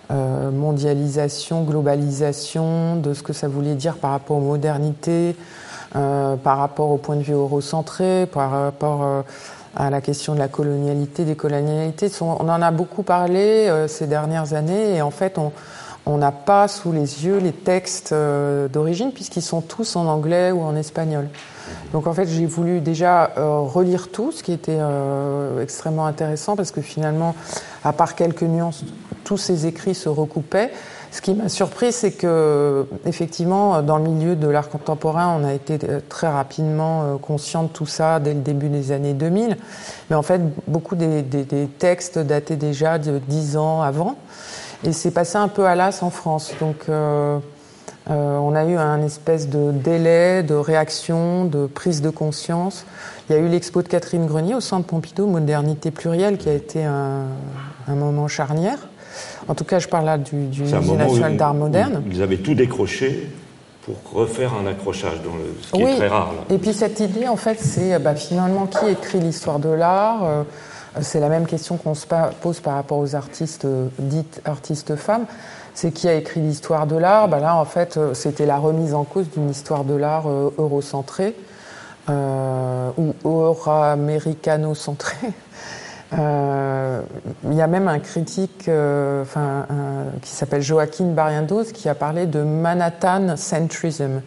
mondialisation, 0.10 1.64
globalisation, 1.64 2.96
de 2.96 3.14
ce 3.14 3.24
que 3.24 3.34
ça 3.34 3.50
voulait 3.50 3.76
dire 3.76 3.96
par 3.96 4.12
rapport 4.12 4.38
aux 4.38 4.42
modernités, 4.42 5.36
euh, 5.96 6.38
par 6.38 6.58
rapport 6.58 6.90
au 6.90 6.98
point 6.98 7.16
de 7.16 7.22
vue 7.22 7.34
eurocentré, 7.34 8.26
par 8.26 8.50
rapport 8.50 9.04
euh, 9.04 9.22
à 9.76 9.92
la 9.92 10.02
question 10.02 10.34
de 10.34 10.40
la 10.40 10.48
colonialité, 10.48 11.24
des 11.24 11.36
colonialités. 11.36 12.10
On 12.20 12.50
en 12.50 12.62
a 12.64 12.72
beaucoup 12.72 13.04
parlé 13.04 13.68
euh, 13.70 13.88
ces 13.88 14.08
dernières 14.08 14.56
années 14.56 14.96
et 14.96 15.04
en 15.04 15.12
fait 15.12 15.38
on 15.38 15.52
n'a 16.18 16.32
pas 16.32 16.68
sous 16.68 16.92
les 16.92 17.26
yeux 17.26 17.38
les 17.38 17.52
textes 17.52 18.14
d'origine 18.14 19.12
puisqu'ils 19.12 19.42
sont 19.42 19.62
tous 19.62 19.96
en 19.96 20.06
anglais 20.06 20.52
ou 20.52 20.62
en 20.62 20.76
espagnol. 20.76 21.30
Donc 21.94 22.08
en 22.08 22.14
fait 22.14 22.28
j'ai 22.28 22.46
voulu 22.46 22.82
déjà 22.82 23.32
relire 23.38 24.10
tout, 24.10 24.32
ce 24.32 24.44
qui 24.44 24.52
était 24.52 24.80
extrêmement 25.62 26.06
intéressant 26.06 26.56
parce 26.56 26.72
que 26.72 26.82
finalement, 26.82 27.36
à 27.84 27.94
part 27.94 28.16
quelques 28.16 28.44
nuances, 28.44 28.84
tous 29.24 29.38
ces 29.38 29.66
écrits 29.66 29.96
se 29.96 30.10
recoupaient. 30.10 30.72
Ce 31.14 31.22
qui 31.22 31.36
m'a 31.36 31.48
surpris, 31.48 31.92
c'est 31.92 32.14
que, 32.14 32.88
effectivement, 33.06 33.84
dans 33.84 34.00
le 34.00 34.04
milieu 34.04 34.36
de 34.36 34.48
l'art 34.48 34.70
contemporain, 34.70 35.38
on 35.40 35.46
a 35.46 35.54
été 35.54 35.78
euh, 35.88 36.00
très 36.10 36.28
rapidement 36.28 37.04
euh, 37.04 37.18
conscient 37.18 37.62
de 37.62 37.68
tout 37.68 37.86
ça 37.86 38.20
dès 38.20 38.34
le 38.34 38.40
début 38.40 38.68
des 38.68 38.92
années 38.92 39.14
2000. 39.14 39.58
Mais 40.10 40.16
en 40.16 40.24
fait, 40.24 40.42
beaucoup 40.68 40.96
des, 40.96 41.24
textes 41.78 42.18
dataient 42.18 42.56
déjà 42.56 42.98
de 42.98 43.20
dix 43.28 43.58
ans 43.58 43.84
avant. 43.84 44.16
Et 44.84 44.92
c'est 44.92 45.12
passé 45.12 45.38
un 45.38 45.48
peu 45.48 45.66
à 45.66 45.76
l'as 45.76 46.04
en 46.04 46.10
France. 46.10 46.54
Donc, 46.60 46.86
euh, 46.90 47.40
on 48.10 48.54
a 48.56 48.66
eu 48.66 48.76
un 48.76 49.02
espèce 49.02 49.50
de 49.50 49.72
délai, 49.72 50.44
de 50.44 50.56
réaction, 50.56 51.46
de 51.46 51.68
prise 51.68 52.02
de 52.02 52.10
conscience. 52.10 52.86
Il 53.30 53.36
y 53.36 53.40
a 53.40 53.42
eu 53.42 53.48
l'expo 53.48 53.82
de 53.82 53.88
Catherine 53.88 54.26
Grenier 54.26 54.56
au 54.56 54.62
Centre 54.62 54.86
Pompidou, 54.86 55.28
Modernité 55.28 55.92
plurielle, 55.92 56.38
qui 56.38 56.50
a 56.50 56.54
été 56.54 56.84
un 56.84 57.28
moment 57.88 58.28
charnière. 58.28 58.80
En 59.48 59.56
tout 59.56 59.64
cas, 59.64 59.80
je 59.80 59.88
parle 59.88 60.06
là 60.06 60.18
du, 60.18 60.36
Musée 60.36 60.96
national 60.96 61.38
d'art 61.38 61.54
moderne. 61.54 62.04
Ils 62.10 62.22
avaient 62.22 62.38
tout 62.38 62.56
décroché 62.56 63.30
pour 63.86 63.96
refaire 64.14 64.54
un 64.54 64.66
accrochage, 64.66 65.22
dans 65.24 65.36
le, 65.36 65.56
ce 65.62 65.72
qui 65.72 65.82
est 65.82 65.98
très 65.98 66.08
rare. 66.08 66.34
Et 66.50 66.58
puis 66.58 66.74
cette 66.74 67.00
idée, 67.02 67.28
en 67.28 67.36
fait, 67.36 67.60
c'est 67.60 68.00
bah, 68.00 68.16
finalement 68.16 68.66
qui 68.66 68.88
écrit 68.88 69.20
l'histoire 69.20 69.60
de 69.60 69.70
l'art 69.70 70.24
euh, 70.24 70.44
C'est 71.02 71.20
la 71.20 71.30
même 71.30 71.48
question 71.48 71.78
qu'on 71.78 71.96
se 71.96 72.06
pose 72.42 72.60
par 72.60 72.76
rapport 72.76 73.00
aux 73.00 73.16
artistes 73.16 73.66
euh, 73.66 73.88
dites 74.00 74.42
artistes 74.46 74.96
femmes. 74.96 75.26
C'est 75.74 75.92
qui 75.92 76.08
a 76.08 76.14
écrit 76.14 76.40
l'histoire 76.40 76.86
de 76.86 76.96
l'art? 76.96 77.28
Bah, 77.28 77.40
Là, 77.40 77.56
en 77.56 77.66
fait, 77.66 77.98
euh, 77.98 78.14
c'était 78.14 78.46
la 78.46 78.58
remise 78.58 78.94
en 78.94 79.04
cause 79.04 79.28
d'une 79.32 79.50
histoire 79.50 79.86
de 79.86 79.96
l'art 79.96 80.30
eurocentrée 80.30 81.36
ou 82.10 83.14
euro-américano-centrée. 83.24 85.32
Euh, 86.20 87.02
il 87.46 87.54
y 87.54 87.62
a 87.62 87.68
même 87.68 87.88
un 87.88 88.00
critique 88.00 88.68
euh, 88.68 89.24
enfin, 89.24 89.66
qui 90.22 90.30
s'appelle 90.30 90.62
Joaquin 90.62 91.06
Barrientos 91.06 91.72
qui 91.74 91.90
a 91.90 91.96
parlé 91.96 92.26
de 92.26 92.44
Manhattan 92.44 93.36
centrism. 93.36 94.22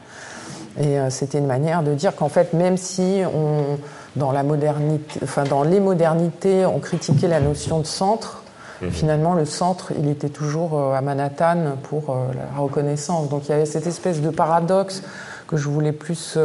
Et 0.79 0.99
euh, 0.99 1.11
c'était 1.11 1.39
une 1.39 1.47
manière 1.47 1.83
de 1.83 1.95
dire 1.95 2.15
qu'en 2.15 2.29
fait, 2.29 2.53
même 2.53 2.77
si 2.77 3.23
on, 3.33 3.79
dans, 4.17 4.33
la 4.33 4.43
modernité, 4.43 5.21
enfin, 5.23 5.45
dans 5.45 5.63
les 5.63 5.81
modernités, 5.81 6.67
on 6.67 6.79
critiquait 6.79 7.29
la 7.29 7.41
notion 7.41 7.79
de 7.79 7.87
centre, 7.87 8.43
mhm. 8.83 8.91
finalement, 8.91 9.35
le 9.35 9.45
centre, 9.45 9.93
il 9.99 10.09
était 10.09 10.29
toujours 10.29 10.95
à 10.95 11.01
Manhattan 11.01 11.77
pour 11.85 12.17
la 12.35 12.61
reconnaissance. 12.61 13.29
Donc 13.29 13.47
il 13.47 13.51
y 13.51 13.55
avait 13.55 13.67
cette 13.67 13.87
espèce 13.87 14.21
de 14.21 14.31
paradoxe 14.31 15.03
que 15.47 15.57
je 15.57 15.69
voulais 15.69 15.93
plus 15.93 16.39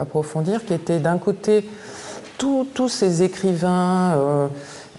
approfondir, 0.00 0.64
qui 0.64 0.72
était 0.74 0.98
d'un 0.98 1.18
côté 1.18 1.68
tous 2.38 2.88
ces 2.88 3.22
écrivains 3.22 4.48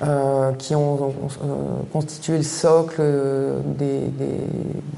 euh, 0.03 0.51
qui 0.59 0.75
ont 0.75 1.11
euh, 1.43 1.55
constitué 1.91 2.37
le 2.37 2.43
socle 2.43 3.01
des, 3.65 4.01
des, 4.01 4.43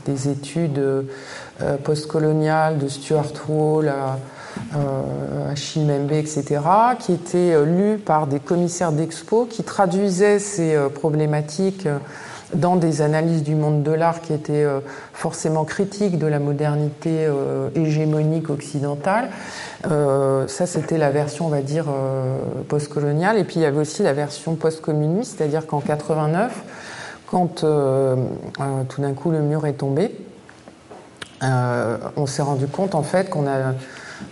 des 0.05 0.27
études 0.27 0.77
euh, 0.77 1.03
postcoloniales 1.85 2.79
de 2.79 2.89
Stuart 2.89 3.31
Hall 3.47 3.87
à, 3.87 4.19
euh, 4.75 5.51
Achille 5.51 5.85
Membe, 5.85 6.11
etc., 6.11 6.61
qui 6.99 7.13
étaient 7.13 7.65
lus 7.65 7.97
par 7.97 8.27
des 8.27 8.39
commissaires 8.39 8.91
d'expo 8.91 9.45
qui 9.45 9.63
traduisaient 9.63 10.39
ces 10.39 10.77
problématiques 10.93 11.87
dans 12.53 12.75
des 12.75 13.01
analyses 13.01 13.43
du 13.43 13.53
monde 13.53 13.83
de 13.83 13.91
l'art 13.91 14.21
qui 14.21 14.33
étaient 14.33 14.65
forcément 15.13 15.65
critiques 15.65 16.17
de 16.17 16.25
la 16.25 16.39
modernité 16.39 17.27
hégémonique 17.75 18.49
occidentale. 18.49 19.29
Euh, 19.87 20.47
ça, 20.47 20.65
c'était 20.65 20.97
la 20.97 21.09
version, 21.09 21.45
on 21.45 21.49
va 21.49 21.61
dire, 21.61 21.85
euh, 21.89 22.37
postcoloniale. 22.67 23.37
Et 23.37 23.43
puis, 23.43 23.57
il 23.57 23.61
y 23.61 23.65
avait 23.65 23.79
aussi 23.79 24.03
la 24.03 24.13
version 24.13 24.55
post-communiste, 24.55 25.37
c'est-à-dire 25.37 25.65
qu'en 25.67 25.79
89, 25.79 26.63
quand 27.27 27.63
euh, 27.63 28.15
tout 28.89 29.01
d'un 29.01 29.13
coup 29.13 29.31
le 29.31 29.39
mur 29.41 29.65
est 29.65 29.73
tombé, 29.73 30.15
on 31.41 32.25
s'est 32.25 32.41
rendu 32.41 32.67
compte, 32.67 32.95
en 32.95 33.03
fait, 33.03 33.29
qu'on 33.29 33.47
a... 33.47 33.73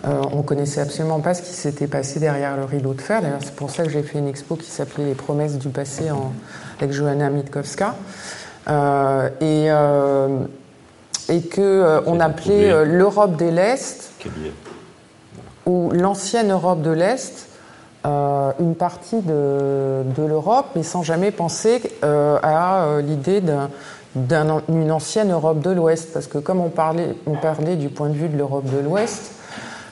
on 0.04 0.42
connaissait 0.42 0.82
absolument 0.82 1.20
pas 1.20 1.34
ce 1.34 1.42
qui 1.42 1.54
s'était 1.54 1.88
passé 1.88 2.20
derrière 2.20 2.58
le 2.58 2.66
rideau 2.66 2.94
de 2.94 3.02
fer. 3.02 3.22
D'ailleurs, 3.22 3.40
c'est 3.44 3.56
pour 3.56 3.70
ça 3.70 3.84
que 3.84 3.90
j'ai 3.90 4.04
fait 4.04 4.20
une 4.20 4.28
expo 4.28 4.56
qui 4.56 4.70
s'appelait 4.70 5.06
Les 5.06 5.16
promesses 5.16 5.58
du 5.58 5.70
passé 5.70 6.12
en, 6.12 6.34
avec 6.80 6.92
Johanna 6.92 7.30
Mitkowska. 7.30 7.96
et, 9.42 9.68
et 11.30 11.42
que 11.42 12.02
on 12.06 12.20
appelait 12.20 12.86
l'Europe 12.86 13.38
de 13.38 13.46
l'Est 13.46 14.12
ou 15.68 15.92
l'ancienne 15.92 16.52
Europe 16.52 16.82
de 16.82 16.92
l'Est, 16.92 17.48
euh, 18.06 18.52
une 18.60 18.76
partie 18.76 19.22
de, 19.22 20.04
l'Europe, 20.18 20.68
mais 20.76 20.84
sans 20.84 21.04
jamais 21.04 21.32
penser 21.32 21.82
euh, 22.04 22.40
à 22.42 22.86
euh, 22.86 23.02
l'idée 23.02 23.42
d'une 24.16 24.92
ancienne 24.92 25.32
Europe 25.32 25.60
de 25.60 25.72
l'Ouest. 25.72 26.14
Parce 26.14 26.28
que 26.28 26.38
comme 26.38 26.62
on 26.62 26.70
parlait, 26.70 27.16
on 27.26 27.36
parlait 27.36 27.76
du 27.76 27.90
point 27.90 28.10
de 28.10 28.14
vue 28.14 28.30
de 28.30 28.38
l'Europe 28.38 28.66
de 28.66 28.80
l'Ouest, 28.80 29.34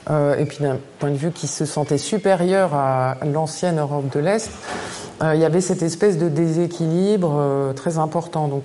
et 0.08 0.44
puis 0.44 0.58
d'un 0.60 0.78
point 0.98 1.10
de 1.10 1.16
vue 1.16 1.32
qui 1.32 1.46
se 1.46 1.64
sentait 1.64 1.98
supérieur 1.98 2.74
à 2.74 3.16
l'ancienne 3.24 3.78
Europe 3.78 4.12
de 4.14 4.20
l'Est, 4.20 4.50
il 5.22 5.40
y 5.40 5.44
avait 5.44 5.60
cette 5.60 5.82
espèce 5.82 6.18
de 6.18 6.28
déséquilibre 6.28 7.72
très 7.74 7.98
important. 7.98 8.48
Donc 8.48 8.64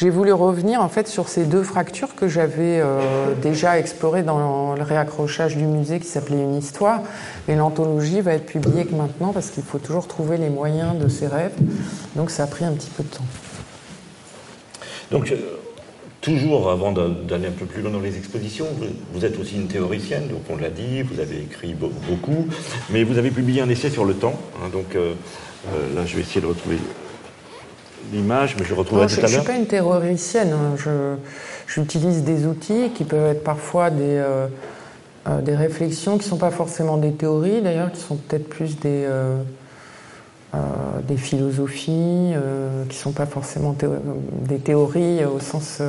j'ai 0.00 0.08
voulu 0.08 0.32
revenir 0.32 0.80
en 0.80 0.88
fait 0.88 1.08
sur 1.08 1.28
ces 1.28 1.44
deux 1.44 1.62
fractures 1.62 2.14
que 2.14 2.26
j'avais 2.26 2.80
euh, 2.80 3.34
déjà 3.42 3.78
explorées 3.78 4.22
dans 4.22 4.74
le 4.74 4.82
réaccrochage 4.82 5.58
du 5.58 5.64
musée 5.64 6.00
qui 6.00 6.06
s'appelait 6.06 6.40
Une 6.40 6.54
histoire. 6.54 7.02
Et 7.48 7.54
l'anthologie 7.54 8.22
va 8.22 8.32
être 8.32 8.46
publiée 8.46 8.86
que 8.86 8.94
maintenant 8.94 9.34
parce 9.34 9.50
qu'il 9.50 9.62
faut 9.62 9.76
toujours 9.76 10.08
trouver 10.08 10.38
les 10.38 10.48
moyens 10.48 10.96
de 10.96 11.06
ses 11.08 11.26
rêves. 11.26 11.52
Donc 12.16 12.30
ça 12.30 12.44
a 12.44 12.46
pris 12.46 12.64
un 12.64 12.72
petit 12.72 12.88
peu 12.88 13.02
de 13.02 13.10
temps. 13.10 13.24
Donc, 15.10 15.30
euh, 15.32 15.59
toujours 16.20 16.70
avant 16.70 16.92
d'aller 16.92 17.46
un 17.46 17.52
peu 17.52 17.66
plus 17.66 17.82
loin 17.82 17.90
dans 17.90 18.00
les 18.00 18.16
expositions, 18.16 18.66
vous, 19.12 19.24
êtes 19.24 19.38
aussi 19.38 19.56
une 19.56 19.68
théoricienne, 19.68 20.28
donc 20.28 20.42
on 20.50 20.56
l'a 20.56 20.70
dit, 20.70 21.02
vous 21.02 21.20
avez 21.20 21.38
écrit 21.38 21.74
beaucoup, 21.74 22.46
mais 22.90 23.04
vous 23.04 23.18
avez 23.18 23.30
publié 23.30 23.62
un 23.62 23.68
essai 23.68 23.90
sur 23.90 24.04
le 24.04 24.14
temps. 24.14 24.38
Hein, 24.56 24.68
donc 24.72 24.94
euh, 24.96 25.14
là, 25.94 26.04
je 26.04 26.16
vais 26.16 26.22
essayer 26.22 26.40
de 26.40 26.46
retrouver 26.46 26.76
l'image, 28.12 28.56
mais 28.58 28.64
je 28.64 28.74
retrouverai 28.74 29.06
tout 29.06 29.14
à 29.14 29.16
l'heure. 29.16 29.28
Je 29.28 29.36
ne 29.36 29.40
suis 29.40 29.52
pas 29.52 29.58
une 29.58 29.66
terroricienne. 29.66 30.52
Hein. 30.52 31.18
J'utilise 31.66 32.24
des 32.24 32.46
outils 32.46 32.90
qui 32.94 33.04
peuvent 33.04 33.30
être 33.30 33.44
parfois 33.44 33.90
des, 33.90 34.02
euh, 34.02 34.48
euh, 35.28 35.40
des 35.40 35.54
réflexions 35.54 36.18
qui 36.18 36.24
ne 36.24 36.30
sont 36.30 36.36
pas 36.36 36.50
forcément 36.50 36.96
des 36.96 37.12
théories, 37.12 37.62
d'ailleurs, 37.62 37.92
qui 37.92 38.00
sont 38.00 38.16
peut-être 38.16 38.48
plus 38.48 38.78
des, 38.80 39.04
euh, 39.06 39.36
des 41.06 41.16
philosophies, 41.16 42.34
qui 42.88 42.96
ne 42.96 43.02
sont 43.02 43.12
pas 43.12 43.26
forcément 43.26 43.76
des 44.48 44.58
théories 44.58 45.24
au 45.24 45.38
sens. 45.40 45.80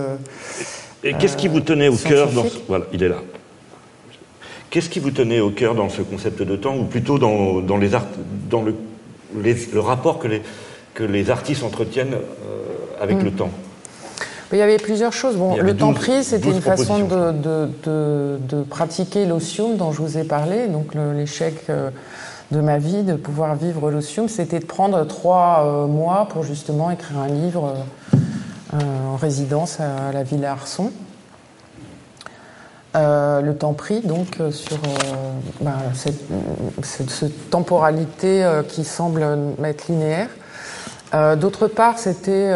Et 1.04 1.14
qu'est-ce 1.14 1.38
qui 1.38 1.48
vous 1.48 1.62
tenait 1.62 1.88
au 1.88 1.96
cœur 1.96 2.32
dans 2.32 2.44
ce... 2.44 2.58
Voilà, 2.68 2.86
il 2.94 3.02
est 3.02 3.10
là. 3.10 3.18
Qu'est-ce 4.70 4.90
qui 4.90 5.00
vous 5.00 5.12
tenait 5.12 5.40
au 5.40 5.50
cœur 5.50 5.76
dans 5.76 5.90
ce 5.90 6.02
concept 6.02 6.44
de 6.44 6.56
temps, 6.56 6.78
ou 6.78 6.84
plutôt 6.84 7.18
dans, 7.18 7.60
dans, 7.60 7.78
les 7.78 7.96
art... 7.96 8.06
dans 8.50 8.62
le, 8.62 8.76
le 9.36 9.80
rapport 9.80 10.20
que 10.20 10.28
les 10.28 10.42
que 10.94 11.04
les 11.04 11.30
artistes 11.30 11.64
entretiennent 11.64 12.14
euh, 12.14 13.02
avec 13.02 13.18
mm. 13.18 13.24
le 13.24 13.32
temps? 13.32 13.52
Il 14.54 14.58
y 14.58 14.62
avait 14.62 14.78
plusieurs 14.78 15.14
choses. 15.14 15.38
Bon, 15.38 15.56
le 15.56 15.78
temps 15.78 15.94
pris, 15.94 16.26
c'était 16.26 16.50
une 16.50 16.60
façon 16.60 17.00
de, 17.00 18.64
pratiquer 18.70 19.26
l'osium 19.26 19.78
dont 19.78 19.94
je 19.94 20.02
vous 20.02 20.18
ai 20.18 20.26
parlé. 20.26 20.68
Donc 20.68 20.94
l'échec 21.16 21.56
euh, 21.70 21.90
de 22.52 22.60
ma 22.60 22.78
vie 22.78 23.04
de 23.04 23.16
pouvoir 23.16 23.56
vivre 23.56 23.90
l'osium, 23.90 24.28
c'était 24.28 24.60
de 24.60 24.66
prendre 24.66 25.06
trois 25.06 25.64
euh, 25.66 25.88
mois 25.88 26.28
pour 26.30 26.44
justement 26.44 26.92
écrire 26.92 27.20
un 27.20 27.28
livre 27.28 27.76
en 28.74 29.18
résidence 29.18 29.82
à 29.82 30.14
la 30.14 30.24
Villa 30.24 30.52
Arson. 30.54 30.92
le 32.96 33.52
temps 33.52 33.74
pris 33.74 34.00
donc 34.00 34.40
sur 34.52 34.78
bah, 35.60 35.76
cette, 35.94 37.10
cette, 37.10 37.50
temporalité 37.50 38.50
qui 38.70 38.86
semble 38.86 39.26
être 39.66 39.90
linéaire. 39.90 40.30
D'autre 41.36 41.68
part, 41.68 42.00
c'était 42.00 42.54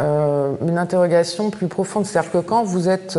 une 0.00 0.78
interrogation 0.78 1.50
plus 1.50 1.68
profonde, 1.68 2.06
c'est-à-dire 2.06 2.32
que 2.32 2.38
quand 2.38 2.64
vous 2.64 2.88
êtes 2.88 3.16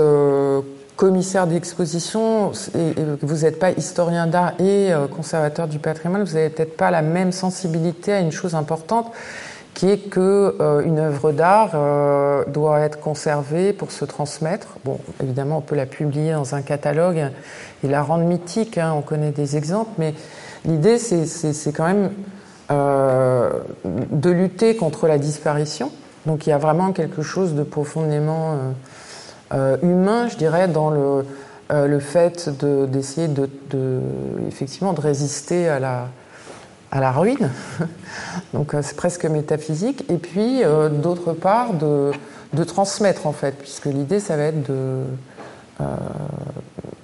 commissaire 1.02 1.48
d'exposition 1.48 2.52
et, 2.76 2.94
vous 3.24 3.38
n'êtes 3.38 3.58
pas 3.58 3.72
historien 3.72 4.28
d'art 4.28 4.54
et 4.60 4.94
euh, 4.94 5.08
conservateur 5.08 5.68
du 5.68 5.80
patrimoine, 5.80 6.24
vous 6.24 6.36
n'avez 6.36 6.52
peut-être 6.52 6.78
pas 6.78 6.92
la 6.92 7.02
même 7.02 7.32
sensibilité 7.32 8.14
à 8.14 8.20
une 8.20 8.32
chose 8.32 8.54
importante 8.54 9.12
qui 9.74 9.90
est 9.90 9.98
que 9.98 10.56
euh, 10.60 10.82
une 10.82 11.00
œuvre 11.00 11.32
d'art 11.32 11.72
euh, 11.74 12.46
doit 12.46 12.82
être 12.82 13.00
conservée 13.00 13.74
pour 13.74 13.92
se 13.92 14.06
transmettre. 14.06 14.78
Bon, 14.86 15.00
évidemment, 15.24 15.58
on 15.58 15.62
peut 15.62 15.76
la 15.76 15.88
publier 15.88 16.34
dans 16.34 16.54
un 16.54 16.62
catalogue 16.62 17.32
et 17.84 17.88
la 17.88 18.04
rendre 18.04 18.26
mythique. 18.26 18.78
Hein, 18.78 18.94
on 18.96 19.02
connaît 19.02 19.32
des 19.32 19.58
exemples, 19.58 19.90
mais 19.98 20.14
l'idée, 20.66 21.00
c'est 21.00 21.72
quand 21.72 21.88
même 21.88 22.12
de 22.70 24.30
lutter 24.30 24.76
contre 24.76 25.08
la 25.08 25.18
disparition. 25.18 25.92
Donc, 26.28 26.46
il 26.46 26.52
y 26.52 26.54
a 26.54 26.60
vraiment 26.60 26.92
quelque 26.92 27.24
chose 27.24 27.56
de 27.56 27.64
profondément 27.64 28.56
humain, 29.82 30.28
je 30.28 30.38
dirais, 30.38 30.68
dans 30.68 30.90
le, 30.90 31.26
euh, 31.72 31.88
le 31.88 32.00
fait 32.00 32.50
d'essayer 32.90 33.28
de, 33.28 33.50
effectivement, 34.48 34.94
de 34.94 35.00
résister 35.00 35.70
à 35.70 35.80
la, 35.80 36.08
à 36.92 37.00
la 37.00 37.12
ruine. 37.12 37.50
Donc 38.54 38.74
euh, 38.74 38.82
c'est 38.84 38.98
presque 38.98 39.26
métaphysique. 39.26 40.04
Et 40.10 40.18
puis, 40.18 40.64
d'autre 41.02 41.34
part, 41.34 41.74
de, 41.74 42.12
de, 42.54 42.64
transmettre, 42.64 43.26
en 43.26 43.32
fait, 43.32 43.58
puisque 43.58 43.86
l'idée, 43.86 44.20
ça 44.20 44.36
va 44.36 44.44
être 44.44 44.70
de, 44.70 45.04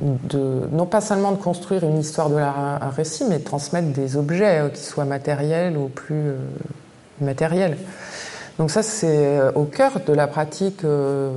de, 0.01 0.67
non 0.71 0.85
pas 0.85 1.01
seulement 1.01 1.31
de 1.31 1.37
construire 1.37 1.83
une 1.83 1.99
histoire 1.99 2.29
de 2.29 2.35
un 2.35 2.89
récit, 2.89 3.23
mais 3.29 3.39
de 3.39 3.43
transmettre 3.43 3.87
des 3.87 4.17
objets 4.17 4.69
qui 4.73 4.81
soient 4.81 5.05
matériels 5.05 5.77
ou 5.77 5.87
plus 5.87 6.33
matériels. 7.21 7.77
Donc 8.59 8.71
ça, 8.71 8.83
c'est 8.83 9.39
au 9.55 9.63
cœur 9.65 9.99
de 10.05 10.13
la 10.13 10.27
pratique 10.27 10.83
euh, 10.83 11.31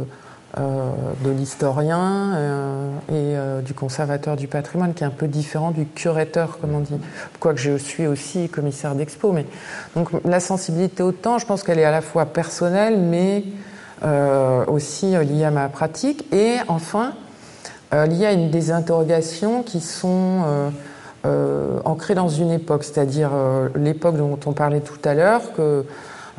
de 0.59 1.30
l'historien 1.30 2.34
euh, 2.34 2.90
et 3.09 3.36
euh, 3.36 3.61
du 3.61 3.74
conservateur 3.74 4.36
du 4.36 4.48
patrimoine, 4.48 4.94
qui 4.94 5.05
est 5.05 5.07
un 5.07 5.11
peu 5.11 5.28
différent 5.28 5.70
du 5.70 5.86
curateur, 5.86 6.59
comme 6.61 6.74
on 6.74 6.80
dit. 6.80 6.98
Quoique 7.38 7.61
je 7.61 7.76
suis 7.76 8.07
aussi 8.07 8.48
commissaire 8.48 8.94
d'expo. 8.94 9.32
Mais 9.32 9.46
donc 9.94 10.09
la 10.24 10.40
sensibilité 10.40 11.03
au 11.03 11.12
temps, 11.12 11.38
je 11.38 11.46
pense 11.46 11.62
qu'elle 11.62 11.78
est 11.78 11.84
à 11.84 11.90
la 11.90 12.01
fois 12.01 12.26
personnelle, 12.26 12.98
mais 12.98 13.44
aussi 14.66 15.11
liée 15.11 15.44
à 15.44 15.51
ma 15.51 15.68
pratique. 15.68 16.24
Et 16.32 16.57
enfin, 16.68 17.12
liée 17.92 18.24
à 18.26 18.32
une 18.32 18.51
des 18.51 18.70
interrogations 18.70 19.62
qui 19.62 19.80
sont 19.80 20.72
ancrées 21.84 22.14
dans 22.14 22.30
une 22.30 22.51
époque, 22.51 22.84
c'est-à-dire 22.84 23.30
l'époque 23.74 24.16
dont 24.16 24.38
on 24.46 24.53
parlait 24.53 24.80
tout 24.80 24.98
à 25.05 25.12
l'heure, 25.12 25.53
que 25.55 25.61
euh, 25.61 25.82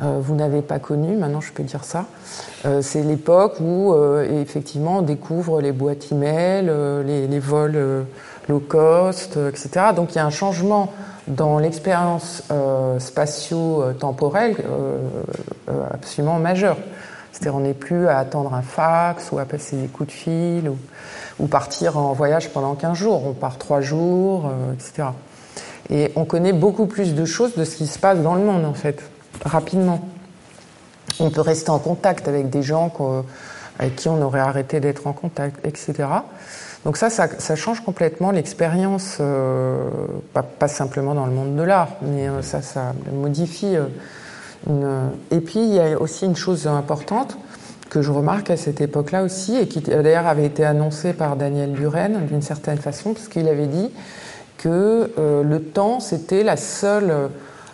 vous 0.00 0.34
n'avez 0.34 0.62
pas 0.62 0.78
connu, 0.78 1.16
maintenant 1.16 1.40
je 1.40 1.52
peux 1.52 1.62
dire 1.62 1.84
ça. 1.84 2.06
Euh, 2.64 2.80
c'est 2.82 3.02
l'époque 3.02 3.54
où 3.60 3.92
euh, 3.92 4.40
effectivement 4.40 4.98
on 4.98 5.02
découvre 5.02 5.60
les 5.60 5.72
boîtes 5.72 6.12
email, 6.12 6.70
les, 7.04 7.26
les, 7.26 7.38
vols 7.38 8.04
low 8.48 8.60
cost, 8.60 9.36
etc. 9.36 9.86
Donc 9.94 10.12
il 10.12 10.16
y 10.16 10.18
a 10.20 10.26
un 10.26 10.30
changement 10.30 10.92
dans 11.28 11.58
l'expérience 11.58 12.42
spatio-temporelle 12.98 14.56
absolument 15.92 16.38
majeur. 16.38 16.76
C'est-à-dire 17.30 17.54
on 17.54 17.60
n'est 17.60 17.74
plus 17.74 18.08
à 18.08 18.18
attendre 18.18 18.54
un 18.54 18.62
fax 18.62 19.30
ou 19.32 19.38
à 19.38 19.44
passer 19.44 19.76
des 19.76 19.86
coups 19.86 20.08
de 20.08 20.12
fil 20.12 20.68
ou, 20.68 20.76
ou 21.38 21.46
partir 21.46 21.96
en 21.96 22.12
voyage 22.12 22.50
pendant 22.50 22.74
15 22.74 22.96
jours. 22.96 23.26
On 23.26 23.32
part 23.32 23.58
3 23.58 23.80
jours, 23.80 24.50
etc. 24.74 25.08
Et 25.90 26.12
on 26.16 26.24
connaît 26.24 26.52
beaucoup 26.52 26.86
plus 26.86 27.14
de 27.14 27.24
choses 27.24 27.54
de 27.54 27.64
ce 27.64 27.76
qui 27.76 27.86
se 27.86 27.98
passe 27.98 28.18
dans 28.18 28.34
le 28.34 28.42
monde 28.42 28.64
en 28.64 28.74
fait 28.74 29.02
rapidement. 29.44 30.08
On 31.20 31.30
peut 31.30 31.40
rester 31.40 31.70
en 31.70 31.78
contact 31.78 32.28
avec 32.28 32.50
des 32.50 32.62
gens 32.62 32.92
avec 33.78 33.96
qui 33.96 34.08
on 34.08 34.20
aurait 34.22 34.40
arrêté 34.40 34.80
d'être 34.80 35.06
en 35.06 35.12
contact, 35.12 35.64
etc. 35.66 36.04
Donc 36.84 36.96
ça, 36.96 37.10
ça, 37.10 37.56
change 37.56 37.80
complètement 37.80 38.32
l'expérience, 38.32 39.18
euh, 39.20 39.88
pas, 40.32 40.68
simplement 40.68 41.14
dans 41.14 41.26
le 41.26 41.32
monde 41.32 41.54
de 41.54 41.62
l'art, 41.62 41.90
mais 42.02 42.28
euh, 42.28 42.42
ça, 42.42 42.60
ça 42.60 42.92
modifie. 43.12 43.76
Euh. 43.76 45.08
Et 45.30 45.40
puis, 45.40 45.60
il 45.60 45.74
y 45.74 45.80
a 45.80 46.00
aussi 46.00 46.26
une 46.26 46.34
chose 46.34 46.66
importante 46.66 47.36
que 47.88 48.02
je 48.02 48.10
remarque 48.10 48.50
à 48.50 48.56
cette 48.56 48.80
époque-là 48.80 49.22
aussi, 49.22 49.56
et 49.56 49.68
qui 49.68 49.80
d'ailleurs 49.80 50.26
avait 50.26 50.46
été 50.46 50.64
annoncée 50.64 51.12
par 51.12 51.36
Daniel 51.36 51.70
Buren 51.70 52.26
d'une 52.26 52.42
certaine 52.42 52.78
façon, 52.78 53.12
parce 53.12 53.28
qu'il 53.28 53.48
avait 53.48 53.66
dit 53.66 53.90
que 54.58 55.10
le 55.18 55.62
temps, 55.62 56.00
c'était 56.00 56.42
la 56.42 56.56
seule 56.56 57.28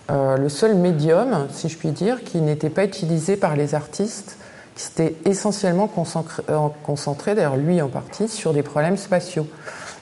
le 0.08 0.48
seul 0.48 0.74
médium, 0.74 1.46
si 1.50 1.68
je 1.68 1.76
puis 1.76 1.90
dire, 1.90 2.24
qui 2.24 2.40
n'était 2.40 2.70
pas 2.70 2.84
utilisé 2.84 3.36
par 3.36 3.56
les 3.56 3.74
artistes, 3.74 4.36
qui 4.74 4.84
s'était 4.84 5.16
essentiellement 5.24 5.86
concentré, 5.86 6.42
euh, 6.50 6.68
concentré 6.84 7.34
d'ailleurs 7.34 7.56
lui 7.56 7.82
en 7.82 7.88
partie, 7.88 8.28
sur 8.28 8.52
des 8.52 8.62
problèmes 8.62 8.96
spatiaux. 8.96 9.46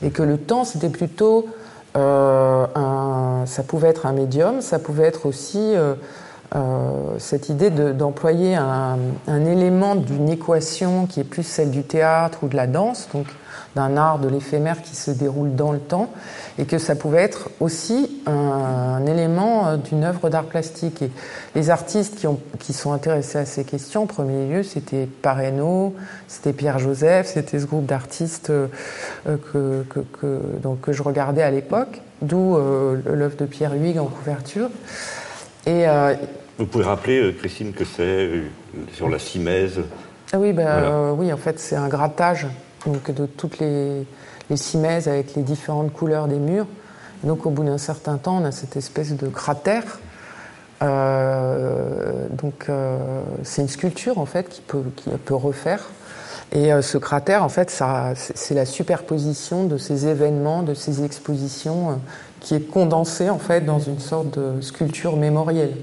Et 0.03 0.11
que 0.11 0.23
le 0.23 0.39
temps, 0.39 0.65
c'était 0.65 0.91
plutôt 0.91 1.47
euh, 1.97 2.67
un, 2.75 3.47
ça 3.47 3.63
pouvait 3.63 3.89
être 3.89 4.07
un 4.07 4.13
médium, 4.13 4.61
ça 4.61 4.79
pouvait 4.79 5.05
être 5.05 5.27
aussi 5.27 5.75
cette 7.19 7.49
idée 7.51 7.71
d'employer 7.71 8.55
un, 8.55 8.97
un, 9.27 9.45
élément 9.45 9.95
d'une 9.95 10.29
équation 10.29 11.07
qui 11.07 11.21
est 11.21 11.25
plus 11.25 11.43
celle 11.43 11.71
du 11.71 11.83
théâtre 11.83 12.39
ou 12.43 12.49
de 12.49 12.57
la 12.57 12.67
danse, 12.67 13.09
donc 13.13 13.27
d'un 13.77 13.97
art 13.97 14.19
de 14.19 14.29
l'éphémère 14.29 14.83
qui 14.83 14.97
se 14.97 15.11
déroule 15.11 15.55
dans 15.55 15.71
le 15.71 15.79
temps, 15.79 16.11
et 16.59 16.65
que 16.65 16.79
ça 16.79 16.95
pouvait 16.95 17.23
être 17.23 17.51
aussi 17.61 18.23
un, 18.27 19.05
élément 19.07 19.69
euh, 19.69 19.77
d'une 19.77 20.05
œuvre 20.05 20.31
d'art 20.31 20.45
plastique. 20.45 21.03
Et 21.03 21.11
les 21.55 21.71
artistes 21.71 22.17
qui, 22.17 22.27
ont, 22.27 22.41
qui 22.59 22.73
sont 22.73 22.93
intéressés 22.93 23.39
à 23.39 23.45
ces 23.45 23.65
questions, 23.65 24.05
en 24.05 24.07
premier 24.07 24.49
lieu, 24.49 24.63
c'était 24.63 25.07
Pareno, 25.23 25.95
c'était 26.29 26.53
Pierre 26.53 26.79
Joseph, 26.79 27.27
c'était 27.27 27.59
ce 27.59 27.67
groupe 27.67 27.87
d'artistes 27.87 28.51
euh, 28.51 28.69
que, 29.25 29.85
que, 29.89 30.01
que, 30.01 30.41
donc, 30.63 30.81
que 30.81 30.93
je 30.93 31.03
regardais 31.03 31.43
à 31.43 31.51
l'époque, 31.51 32.01
d'où 32.23 32.57
euh, 32.57 32.97
l'œuvre 33.05 33.37
de 33.37 33.45
Pierre 33.45 33.75
Huyghe 33.75 33.99
en 33.99 34.07
couverture. 34.07 34.71
Et, 35.67 35.85
Vous 36.59 36.67
pouvez 36.67 36.85
rappeler, 36.85 37.35
Christine, 37.39 37.73
que 37.73 37.85
c'est 37.85 38.31
sur 38.93 39.09
la 39.09 39.19
simèse 39.19 39.81
ah 40.33 40.39
oui, 40.41 40.53
ben, 40.53 41.15
oui, 41.17 41.33
en 41.33 41.37
fait, 41.37 41.61
c'est 41.61 41.77
un 41.77 41.87
grattage 41.87 42.49
donc 42.85 43.13
de 43.13 43.27
toutes 43.27 43.59
les, 43.59 44.05
les 44.51 44.57
cimaises 44.57 45.09
avec 45.09 45.35
les 45.35 45.43
différentes 45.43 45.93
couleurs 45.93 46.29
des 46.29 46.39
murs. 46.39 46.67
donc 47.25 47.47
au 47.47 47.51
bout 47.51 47.65
d'un 47.65 47.79
certain 47.79 48.17
temps, 48.17 48.39
on 48.43 48.45
a 48.45 48.53
cette 48.53 48.77
espèce 48.77 49.13
de 49.17 49.29
cratère. 49.29 49.99
Euh, 50.83 52.27
donc 52.31 52.67
euh, 52.69 52.99
c'est 53.43 53.63
une 53.63 53.69
sculpture 53.69 54.19
en 54.19 54.27
fait 54.27 54.49
qui 54.49 54.61
peut, 54.61 55.35
refaire. 55.35 55.89
Et 56.53 56.73
euh, 56.73 56.83
ce 56.83 56.99
cratère, 56.99 57.43
en 57.43 57.49
fait, 57.49 57.71
c'est 58.15 58.55
la 58.55 58.67
superposition 58.67 59.65
de 59.65 59.79
ces 59.79 60.07
événements, 60.07 60.63
de 60.63 60.75
ces 60.75 61.05
expositions, 61.05 61.99
qui 62.41 62.55
est 62.55 62.61
condensée 62.61 63.31
en 63.31 63.39
fait 63.39 63.63
dans 63.63 63.81
une 63.81 63.99
sorte 63.99 64.39
de 64.39 64.61
sculpture 64.61 65.17
mémorielle. 65.17 65.77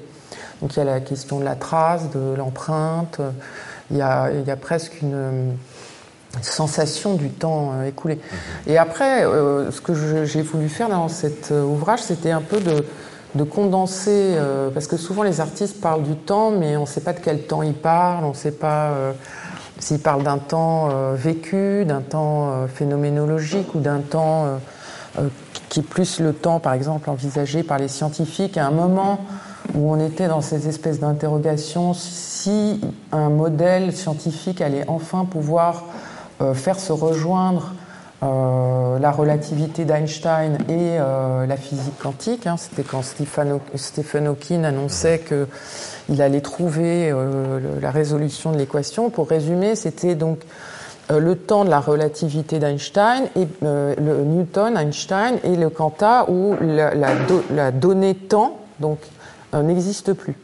Donc 0.62 0.76
il 0.76 0.80
y 0.80 0.82
a 0.82 0.86
la 0.86 1.02
question 1.02 1.40
de 1.40 1.44
la 1.44 1.56
trace, 1.56 2.10
de 2.12 2.36
l'empreinte. 2.36 3.20
Il, 3.92 3.98
y 3.98 4.02
a 4.02 4.58
presque 4.60 5.02
une 5.02 5.58
sensation 6.42 7.14
du 7.16 7.30
temps 7.30 7.72
euh, 7.74 7.88
écoulé. 7.88 8.16
Mhm. 8.16 8.74
Et 8.74 8.78
après, 8.78 9.26
euh, 9.26 9.72
ce 9.72 9.82
que 9.82 9.94
j'ai 10.26 10.42
voulu 10.42 10.70
faire 10.70 10.90
dans 10.90 11.08
cet 11.08 11.52
euh, 11.52 11.64
ouvrage, 11.64 12.02
c'était 12.02 12.32
un 12.32 12.42
peu 12.42 12.60
de, 12.60 12.86
de 13.36 13.44
condenser, 13.44 14.38
parce 14.76 14.86
que 14.86 14.96
souvent 14.96 15.24
les 15.24 15.42
artistes 15.42 15.82
parlent 15.82 16.04
du 16.04 16.16
temps, 16.16 16.52
mais 16.52 16.78
on 16.78 16.82
ne 16.82 16.86
sait 16.86 17.02
pas 17.02 17.14
de 17.14 17.20
quel 17.20 17.44
temps 17.44 17.64
ils 17.64 17.74
parlent, 17.74 18.26
on 18.26 18.30
ne 18.30 18.36
sait 18.36 18.52
pas 18.52 18.92
s'ils 19.80 19.98
parlent 19.98 20.22
d'un 20.22 20.38
temps 20.38 20.90
vécu, 21.16 21.84
d'un 21.84 22.02
temps 22.02 22.68
phénoménologique 22.72 23.74
ou 23.74 23.80
d'un 23.80 24.02
temps 24.02 24.60
qui 25.68 25.80
est 25.80 25.84
plus 25.84 26.20
le 26.20 26.32
temps, 26.34 26.60
par 26.60 26.74
exemple, 26.74 27.10
envisagé 27.10 27.64
par 27.64 27.80
les 27.80 27.88
scientifiques 27.88 28.56
à 28.56 28.68
un 28.68 28.72
moment 28.72 29.20
où 29.74 29.92
on 29.92 30.00
était 30.00 30.28
dans 30.28 30.42
ces 30.42 30.68
espèces 30.68 31.00
d'interrogations 31.00 31.96
si 31.96 32.82
un 33.12 33.30
modèle 33.30 33.96
scientifique 33.96 34.62
allait 34.62 34.86
enfin 34.88 35.26
pouvoir 35.26 35.86
euh, 35.86 36.13
faire 36.54 36.80
se 36.80 36.92
rejoindre 36.92 37.74
euh, 38.24 39.00
la 39.00 39.12
relativité 39.12 39.86
d'Einstein 39.86 40.58
et 40.70 40.98
euh, 41.00 41.46
la 41.46 41.58
physique 41.58 41.98
quantique. 42.00 42.48
Hein. 42.48 42.56
C'était 42.58 42.84
quand 42.84 43.02
Stephen 43.04 44.28
Hawking 44.28 44.64
annonçait 44.64 45.22
qu'il 45.28 46.22
allait 46.22 46.42
trouver 46.42 47.14
la 47.82 47.92
résolution 47.92 48.52
de 48.52 48.58
l'équation. 48.58 49.10
Pour 49.10 49.30
résumer, 49.30 49.76
c'était 49.76 50.16
donc 50.16 50.40
le 51.10 51.36
temps 51.36 51.66
de 51.66 51.70
la 51.70 51.82
relativité 51.82 52.60
d'Einstein 52.60 53.26
et 53.36 53.48
Newton, 54.00 54.78
Einstein 54.78 55.36
et 55.44 55.56
le 55.56 55.70
quanta 55.70 56.30
où 56.30 56.56
la, 56.62 56.94
la 56.94 57.72
donnée 57.72 58.16
temps 58.16 58.60
donc 58.80 59.00
n'existe 59.54 60.14
plus. 60.14 60.36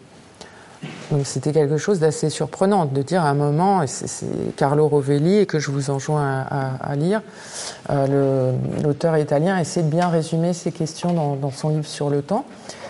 Donc 1.12 1.26
c'était 1.26 1.52
quelque 1.52 1.78
chose 1.78 2.00
d'assez 2.00 2.30
surprenant 2.30 2.86
de 2.86 3.02
dire 3.02 3.24
à 3.24 3.30
un 3.30 3.34
moment, 3.34 3.82
et 3.82 3.88
c'est 3.88 4.56
Carlo 4.56 4.88
Rovelli 4.88 5.40
et 5.40 5.46
que 5.46 5.58
je 5.58 5.72
vous 5.72 5.90
enjoins 5.90 6.46
à, 6.50 6.96
lire, 6.96 7.22
euh, 7.90 8.54
l'auteur 8.84 9.18
italien 9.18 9.58
essaie 9.58 9.82
de 9.82 9.90
bien 9.90 10.10
résumer 10.10 10.54
ces 10.54 10.72
questions 10.72 11.14
dans, 11.14 11.52
son 11.52 11.70
livre 11.70 11.88
sur 11.88 12.10
le 12.10 12.22
temps. 12.22 12.46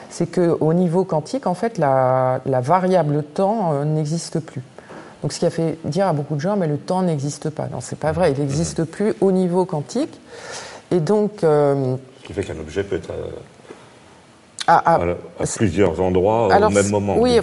C'est 0.10 0.28
qu'au 0.28 0.74
niveau 0.74 1.06
quantique, 1.06 1.48
en 1.48 1.54
fait, 1.54 1.78
la, 1.78 2.42
variable 2.46 3.24
temps 3.24 3.74
euh, 3.74 3.86
n'existe 3.86 4.40
plus. 4.40 4.64
Donc 5.22 5.34
ce 5.34 5.40
qui 5.40 5.46
a 5.46 5.50
fait 5.50 5.78
dire 5.86 6.08
à 6.08 6.14
beaucoup 6.14 6.36
de 6.36 6.42
gens, 6.42 6.58
mais 6.58 6.68
le 6.68 6.78
temps 6.78 7.02
n'existe 7.02 7.50
pas. 7.50 7.68
Non, 7.72 7.80
c'est 7.80 8.00
pas 8.00 8.12
vrai, 8.12 8.32
il 8.32 8.40
n'existe 8.40 8.84
plus 8.84 9.14
au 9.22 9.32
niveau 9.32 9.66
quantique. 9.66 10.20
Et 10.92 11.00
donc... 11.00 11.44
Euh, 11.44 11.96
ce 12.22 12.28
qui 12.28 12.34
fait 12.34 12.44
qu'un 12.44 12.60
objet 12.60 12.84
peut 12.84 12.98
être 12.98 13.12
à, 14.78 15.00
plusieurs 15.56 16.00
endroits 16.00 16.48
au 16.48 16.70
même 16.70 16.90
moment. 16.90 17.18
Oui, 17.18 17.40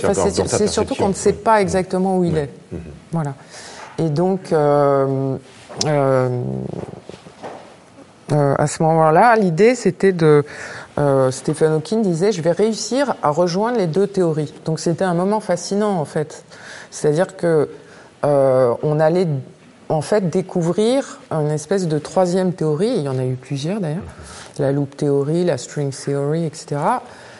c'est 0.46 0.68
surtout 0.68 0.94
qu'on 0.94 1.08
ne 1.08 1.14
sait 1.14 1.32
pas 1.32 1.60
exactement 1.60 2.18
où 2.18 2.24
il 2.24 2.36
est. 2.36 2.50
Mhm. 2.72 2.80
Voilà. 3.12 3.34
Et 3.98 4.08
donc, 4.08 4.52
euh, 4.52 5.36
euh, 5.86 6.42
euh, 8.32 8.54
à 8.58 8.66
ce 8.66 8.82
moment-là, 8.82 9.36
l'idée, 9.36 9.74
c'était 9.74 10.12
de... 10.12 10.44
Stephen 11.30 11.74
Hawking 11.74 12.00
disait, 12.00 12.32
je 12.32 12.40
vais 12.40 12.52
réussir 12.52 13.16
à 13.22 13.28
rejoindre 13.28 13.76
les 13.76 13.86
deux 13.86 14.06
théories. 14.06 14.54
Donc 14.64 14.80
c'était 14.80 15.04
un 15.04 15.12
moment 15.12 15.40
fascinant, 15.40 16.00
en 16.00 16.06
fait. 16.06 16.42
C'est-à-dire 16.90 17.36
que 17.36 17.68
on 18.22 18.98
allait 18.98 19.28
en 19.90 20.00
fait 20.00 20.30
découvrir 20.30 21.20
une 21.30 21.50
espèce 21.50 21.86
de 21.86 21.98
troisième 21.98 22.54
théorie, 22.54 22.94
il 22.96 23.02
y 23.02 23.08
en 23.10 23.18
a 23.18 23.26
eu 23.26 23.34
plusieurs 23.34 23.78
d'ailleurs, 23.78 24.02
la 24.58 24.72
loop 24.72 24.96
théorie, 24.96 25.44
la 25.44 25.58
string 25.58 25.92
theory, 25.92 26.44
etc., 26.44 26.80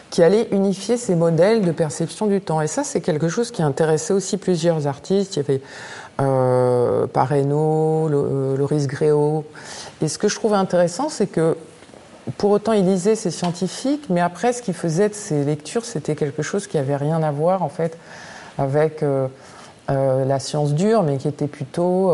qui 0.09 0.23
allait 0.23 0.47
unifier 0.51 0.97
ces 0.97 1.15
modèles 1.15 1.61
de 1.61 1.71
perception 1.71 2.27
du 2.27 2.39
temps. 2.39 2.61
Et 2.61 2.67
ça, 2.67 2.83
c'est 2.83 3.01
quelque 3.01 3.27
chose 3.27 3.51
qui 3.51 3.61
intéressait 3.61 4.13
aussi 4.13 4.37
plusieurs 4.37 4.87
artistes. 4.87 5.35
Il 5.35 5.39
y 5.39 5.41
avait 5.41 5.61
euh, 6.21 7.07
Pareno, 7.07 8.09
euh, 8.09 8.57
Loris 8.57 8.87
Gréau. 8.87 9.43
Et 10.01 10.07
ce 10.07 10.17
que 10.17 10.27
je 10.27 10.35
trouve 10.35 10.53
intéressant, 10.53 11.09
c'est 11.09 11.27
que 11.27 11.57
pour 12.37 12.51
autant, 12.51 12.73
il 12.73 12.85
lisait 12.85 13.15
ces 13.15 13.31
scientifiques, 13.31 14.05
mais 14.09 14.21
après, 14.21 14.53
ce 14.53 14.61
qu'il 14.61 14.73
faisait 14.73 15.09
de 15.09 15.13
ces 15.13 15.43
lectures, 15.43 15.85
c'était 15.85 16.15
quelque 16.15 16.41
chose 16.41 16.67
qui 16.67 16.77
avait 16.77 16.97
rien 16.97 17.21
à 17.23 17.31
voir, 17.31 17.61
en 17.63 17.69
fait, 17.69 17.97
avec 18.57 19.03
euh, 19.03 19.27
euh 19.89 20.25
la 20.25 20.39
science 20.39 20.73
dure, 20.73 21.03
mais 21.03 21.17
qui 21.17 21.27
était 21.27 21.47
plutôt 21.47 22.11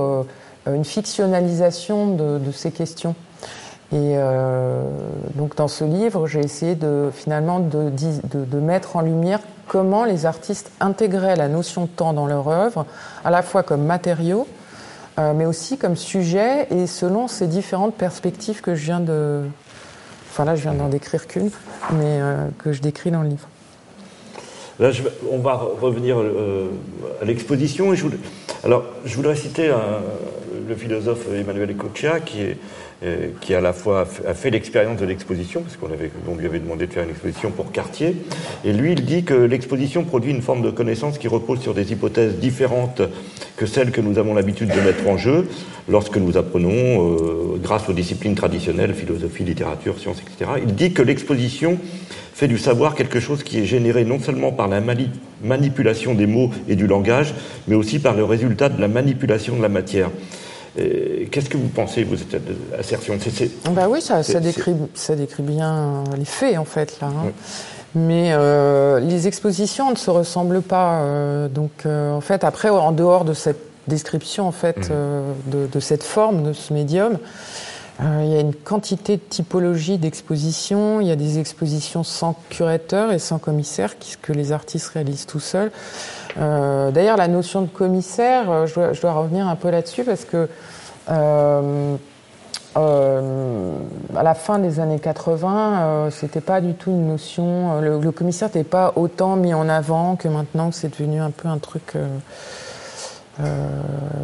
une 0.68 0.86
fictionnalisation 0.86 2.16
de 2.16 2.52
ces 2.52 2.72
questions. 2.72 3.16
Et 3.94 4.16
euh, 4.18 4.82
donc 5.36 5.56
dans 5.56 5.68
ce 5.68 5.84
livre, 5.84 6.26
j'ai 6.26 6.40
essayé 6.40 6.74
de 6.74 7.12
finalement 7.14 7.60
de, 7.60 8.60
mettre 8.60 8.96
en 8.96 9.02
lumière 9.02 9.40
comment 9.68 10.04
les 10.04 10.26
artistes 10.26 10.72
intégraient 10.80 11.36
la 11.36 11.48
notion 11.48 11.84
de 11.84 11.90
temps 11.90 12.12
dans 12.12 12.26
leur 12.26 12.48
œuvre, 12.48 12.88
à 13.24 13.30
la 13.30 13.44
fois 13.44 13.62
comme 13.62 13.84
matériau, 13.84 14.48
euh, 15.20 15.34
mais 15.36 15.46
aussi 15.46 15.78
comme 15.78 15.96
sujet 15.96 16.66
et 16.72 16.88
selon 16.88 17.28
ces 17.28 17.46
différentes 17.46 17.94
perspectives 17.94 18.62
que 18.62 18.74
je 18.74 18.84
viens 18.84 19.00
de. 19.00 19.44
Enfin 20.32 20.46
là, 20.46 20.56
je 20.56 20.64
viens 20.64 20.74
d'en 20.74 20.90
décrire 20.90 21.28
qu'une, 21.28 21.52
mais 21.92 22.20
euh, 22.20 22.48
que 22.58 22.74
je 22.74 22.82
décris 22.82 23.12
dans 23.12 23.22
le 23.22 23.30
livre. 23.30 23.48
Là, 24.80 24.90
on 25.32 25.38
va 25.38 25.54
revenir 25.80 26.18
à 27.22 27.26
l'exposition. 27.26 27.94
alors, 28.64 28.86
je 29.06 29.16
voudrais 29.16 29.36
citer 29.36 29.72
le 30.68 30.76
philosophe 30.76 31.28
Emmanuel 31.32 31.70
Ecoccia, 31.70 32.20
qui 32.22 32.42
est 32.42 32.58
qui 33.42 33.54
à 33.54 33.62
la 33.62 33.74
fois 33.74 34.08
a 34.26 34.34
fait 34.34 34.50
l'expérience 34.50 35.00
de 35.00 35.06
l'exposition, 35.06 35.62
parce 35.62 35.78
qu'on 35.78 36.36
lui 36.36 36.46
avait 36.46 36.60
demandé 36.60 36.88
de 36.88 36.94
faire 36.94 37.04
une 37.04 37.10
exposition 37.10 37.52
pour 37.52 37.72
Cartier, 37.72 38.16
et 38.64 38.74
lui, 38.74 38.94
il 38.94 39.06
dit 39.06 39.24
que 39.24 39.34
l'exposition 39.34 40.04
produit 40.04 40.32
une 40.32 40.42
forme 40.42 40.62
de 40.62 40.72
connaissance 40.72 41.18
qui 41.18 41.28
repose 41.28 41.60
sur 41.60 41.74
des 41.74 41.92
hypothèses 41.92 42.36
différentes 42.36 43.02
que 43.58 43.66
celles 43.66 43.92
que 43.92 44.02
nous 44.02 44.18
avons 44.20 44.34
l'habitude 44.34 44.70
de 44.70 44.80
mettre 44.82 45.08
en 45.08 45.18
jeu 45.18 45.48
lorsque 45.90 46.18
nous 46.18 46.38
apprenons, 46.38 46.72
euh, 46.72 47.60
grâce 47.62 47.90
aux 47.90 47.94
disciplines 47.94 48.36
traditionnelles, 48.36 48.94
philosophie, 48.94 49.44
littérature, 49.44 50.00
sciences, 50.00 50.22
etc. 50.22 50.52
Il 50.66 50.76
dit 50.76 50.94
que 50.94 51.02
l'exposition 51.02 51.78
fait 52.34 52.48
du 52.48 52.58
savoir 52.58 52.96
quelque 52.96 53.20
chose 53.20 53.44
qui 53.44 53.60
est 53.60 53.66
généré 53.66 54.06
non 54.06 54.20
seulement 54.20 54.52
par 54.52 54.68
la 54.68 54.82
manipulation 55.44 56.16
des 56.16 56.26
mots 56.26 56.50
et 56.68 56.76
du 56.76 56.88
langage, 56.88 57.34
mais 57.68 57.76
aussi 57.76 58.00
par 58.00 58.16
le 58.16 58.24
résultat 58.24 58.70
de 58.70 58.82
la 58.82 58.88
manipulation 58.88 59.56
de 59.56 59.62
la 59.62 59.70
matière. 59.70 60.10
Qu'est-ce 60.76 61.50
que 61.50 61.58
vous 61.58 61.68
pensez, 61.68 62.04
vous, 62.04 62.16
de 62.16 62.22
cette 62.30 62.42
assertion 62.78 63.16
bah 63.72 63.88
Oui, 63.88 64.02
ça, 64.02 64.22
décrit, 64.40 64.74
ça 64.96 65.16
décrit 65.16 65.44
bien 65.44 66.04
les 66.18 66.26
faits, 66.26 66.58
en 66.58 66.66
fait, 66.66 67.00
là. 67.00 67.08
Hein. 67.08 67.32
Mais 67.96 68.32
euh, 68.34 69.00
les 69.00 69.28
expositions 69.28 69.92
ne 69.92 69.96
se 69.96 70.10
ressemblent 70.10 70.62
pas. 70.62 71.02
Euh, 71.02 71.48
donc, 71.48 71.72
euh, 71.86 72.12
en 72.12 72.22
fait, 72.22 72.44
après, 72.44 72.70
en 72.70 72.92
dehors 72.92 73.24
de 73.24 73.34
cette 73.34 73.60
description, 73.88 74.48
en 74.48 74.52
fait, 74.52 74.90
mmh. 74.90 75.68
de, 75.68 75.80
cette 75.80 76.04
forme, 76.04 76.44
de 76.44 76.54
ce 76.54 76.74
médium, 76.74 77.18
il 78.02 78.28
y 78.28 78.36
a 78.36 78.40
une 78.40 78.54
quantité 78.54 79.18
de 79.18 79.22
typologies 79.22 79.98
d'expositions. 79.98 81.02
Il 81.02 81.08
y 81.08 81.12
a 81.12 81.16
des 81.16 81.38
expositions 81.38 82.04
sans 82.04 82.36
curateur 82.50 83.12
et 83.12 83.20
sans 83.20 83.38
commissaire, 83.38 83.96
que 84.22 84.34
les 84.34 84.52
artistes 84.52 84.88
réalisent 84.88 85.26
tout 85.26 85.40
seuls. 85.40 85.72
Euh, 86.40 86.92
d'ailleurs, 86.92 87.18
la 87.18 87.28
notion 87.28 87.62
de 87.62 87.68
commissaire, 87.68 88.50
euh, 88.50 88.66
je 88.66 89.02
dois, 89.02 89.14
revenir 89.14 89.48
un 89.48 89.56
peu 89.56 89.70
là-dessus 89.70 90.04
parce 90.04 90.26
que 90.26 90.50
euh, 91.10 91.96
à 92.76 94.24
la 94.24 94.34
fin 94.34 94.58
des 94.58 94.80
années 94.80 95.00
80, 95.00 96.10
c'était 96.10 96.42
pas 96.42 96.60
du 96.60 96.74
tout 96.74 96.90
une 96.90 97.08
notion. 97.08 97.80
Le, 97.82 98.12
commissaire 98.12 98.48
n'était 98.48 98.64
pas 98.64 98.94
autant 98.96 99.36
mis 99.36 99.54
en 99.54 99.70
avant 99.70 100.16
que 100.16 100.28
maintenant 100.28 100.72
que 100.72 100.76
c'est 100.76 100.90
devenu 100.90 101.22
un 101.22 101.30
peu 101.30 101.48
un 101.48 101.60
truc 101.60 101.94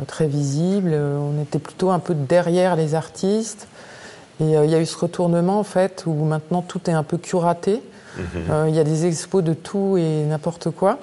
très 0.07 0.26
visible. 0.26 0.95
On 0.95 1.39
était 1.39 1.60
plutôt 1.60 1.91
un 1.91 1.99
peu 1.99 2.16
derrière 2.16 2.76
les 2.76 2.95
artistes. 2.95 3.68
Et 4.39 4.45
il 4.45 4.70
y 4.70 4.76
a 4.76 4.80
eu 4.80 4.86
ce 4.88 4.97
retournement 4.97 5.60
en 5.60 5.64
fait 5.64 6.05
où 6.07 6.14
maintenant 6.14 6.64
tout 6.64 6.89
est 6.89 6.93
un 6.93 7.03
peu 7.03 7.18
curaté. 7.18 7.84
Mm-hmm. 8.18 8.70
Il 8.70 8.74
y 8.74 8.80
a 8.80 8.84
des 8.84 9.05
expos 9.05 9.43
de 9.43 9.53
tout 9.53 9.95
et 9.97 10.24
n'importe 10.24 10.72
quoi. 10.72 10.97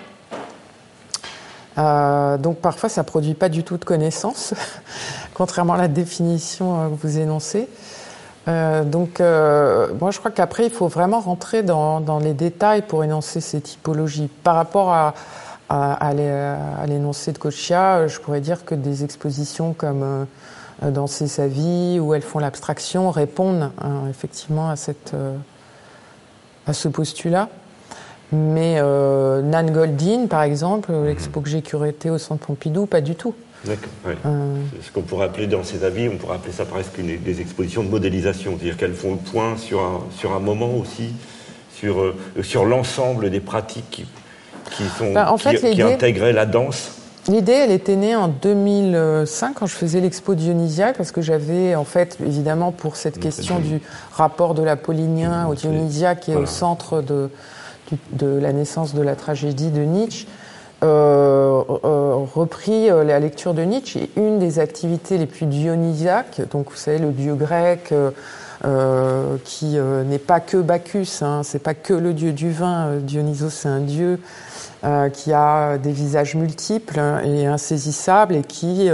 Euh, 1.78 2.38
donc 2.38 2.58
parfois 2.58 2.88
ça 2.88 3.04
produit 3.04 3.34
pas 3.34 3.48
du 3.48 3.62
tout 3.62 3.76
de 3.76 3.84
connaissances, 3.84 4.54
contrairement 5.34 5.74
à 5.74 5.78
la 5.78 5.88
définition 5.88 6.80
euh, 6.80 6.88
que 6.88 6.94
vous 6.94 7.18
énoncez. 7.18 7.68
Euh, 8.48 8.84
donc 8.84 9.18
moi 9.18 10.10
je 10.10 10.18
crois 10.18 10.30
qu'après 10.30 10.66
il 10.66 10.70
faut 10.70 10.88
vraiment 10.88 11.20
rentrer 11.20 11.62
dans, 11.62 12.20
les 12.22 12.32
détails 12.32 12.82
pour 12.82 13.02
énoncer 13.04 13.40
ces 13.40 13.60
typologies. 13.60 14.28
Par 14.44 14.54
rapport 14.54 14.92
à, 15.68 16.14
l'énoncé 16.86 17.32
de 17.32 17.38
Kochia, 17.38 18.06
je 18.06 18.20
pourrais 18.20 18.40
dire 18.40 18.64
que 18.64 18.74
des 18.74 19.02
expositions 19.04 19.72
comme 19.72 20.26
Danser 20.80 21.26
sa 21.26 21.48
vie, 21.48 21.98
où 22.00 22.14
elles 22.14 22.22
font 22.22 22.38
l'abstraction, 22.38 23.10
répondent 23.10 23.72
effectivement 24.08 24.70
à, 24.70 24.76
cette, 24.76 25.16
à 26.68 26.72
ce 26.72 26.86
postulat. 26.86 27.48
Mais 28.32 28.76
euh, 28.78 29.40
Nan 29.42 29.70
Goldin, 29.70 30.26
par 30.28 30.42
exemple, 30.42 30.92
mhm. 30.92 31.06
l'expo 31.06 31.40
que 31.40 31.48
j'ai 31.48 31.62
curatée 31.62 32.10
au 32.10 32.18
Centre 32.18 32.46
Pompidou, 32.46 32.86
pas 32.86 33.00
du 33.00 33.14
tout. 33.14 33.34
D'accord. 33.64 33.90
Euh. 34.26 34.56
Ce 34.82 34.90
qu'on 34.92 35.02
pourrait 35.02 35.26
appeler 35.26 35.46
dans 35.46 35.64
ses 35.64 35.84
avis, 35.84 36.08
on 36.08 36.16
pourrait 36.16 36.36
appeler 36.36 36.52
ça 36.52 36.64
presque 36.64 36.98
une, 36.98 37.18
des 37.18 37.40
expositions 37.40 37.82
de 37.82 37.88
modélisation, 37.88 38.52
c'est-à-dire 38.56 38.76
qu'elles 38.76 38.94
font 38.94 39.12
le 39.12 39.18
point 39.18 39.56
sur 39.56 39.80
un, 39.80 40.00
sur 40.16 40.32
un 40.32 40.40
moment 40.40 40.74
aussi, 40.74 41.10
sur, 41.74 42.00
euh, 42.00 42.14
sur 42.42 42.64
l'ensemble 42.64 43.30
des 43.30 43.40
pratiques 43.40 43.90
qui, 43.90 44.06
qui, 44.72 44.84
sont, 44.84 45.12
bah, 45.12 45.34
qui, 45.38 45.82
intégraient 45.82 46.32
la 46.32 46.46
danse. 46.46 46.92
L'idée, 47.28 47.52
elle 47.52 47.72
était 47.72 47.96
née 47.96 48.14
en 48.14 48.28
2005 48.28 49.54
quand 49.54 49.66
je 49.66 49.74
faisais 49.74 50.00
l'expo 50.00 50.36
dionysiaque, 50.36 50.96
parce 50.96 51.10
que 51.10 51.22
j'avais, 51.22 51.74
en 51.74 51.84
fait, 51.84 52.18
évidemment, 52.24 52.70
pour 52.70 52.94
cette 52.94 53.18
question 53.18 53.58
du 53.58 53.80
rapport 54.12 54.54
de 54.54 54.62
l'apollinien 54.62 55.48
au 55.48 55.54
dionysiaque 55.54 56.20
qui 56.20 56.32
est 56.32 56.36
au 56.36 56.46
centre 56.46 57.02
de, 57.02 57.30
de 58.12 58.38
la 58.38 58.52
naissance 58.52 58.94
de 58.94 59.02
la 59.02 59.16
tragédie 59.16 59.70
de 59.70 59.82
Nietzsche, 59.82 60.26
euh, 60.82 61.62
euh, 61.84 62.16
repris 62.34 62.90
euh, 62.90 63.02
la 63.02 63.18
lecture 63.18 63.54
de 63.54 63.62
Nietzsche 63.62 63.98
et 63.98 64.10
une 64.20 64.38
des 64.38 64.58
activités 64.58 65.16
les 65.16 65.24
plus 65.24 65.46
dionysiaques, 65.46 66.42
donc 66.50 66.68
vous 66.68 66.76
savez 66.76 66.98
le 66.98 67.12
dieu 67.12 67.34
grec 67.34 67.94
qui 69.44 69.76
n'est 69.76 70.18
pas 70.18 70.40
que 70.40 70.56
Bacchus, 70.56 71.22
hein, 71.22 71.42
c'est 71.44 71.62
pas 71.62 71.74
que 71.74 71.94
le 71.94 72.12
dieu 72.12 72.32
du 72.32 72.50
vin, 72.50 72.96
Dionysos 72.96 73.50
c'est 73.50 73.68
un 73.68 73.80
dieu 73.80 74.18
qui 75.12 75.32
a 75.32 75.78
des 75.78 75.92
visages 75.92 76.34
multiples 76.34 77.00
et 77.24 77.46
insaisissables 77.46 78.34
et 78.34 78.42
qui 78.42 78.90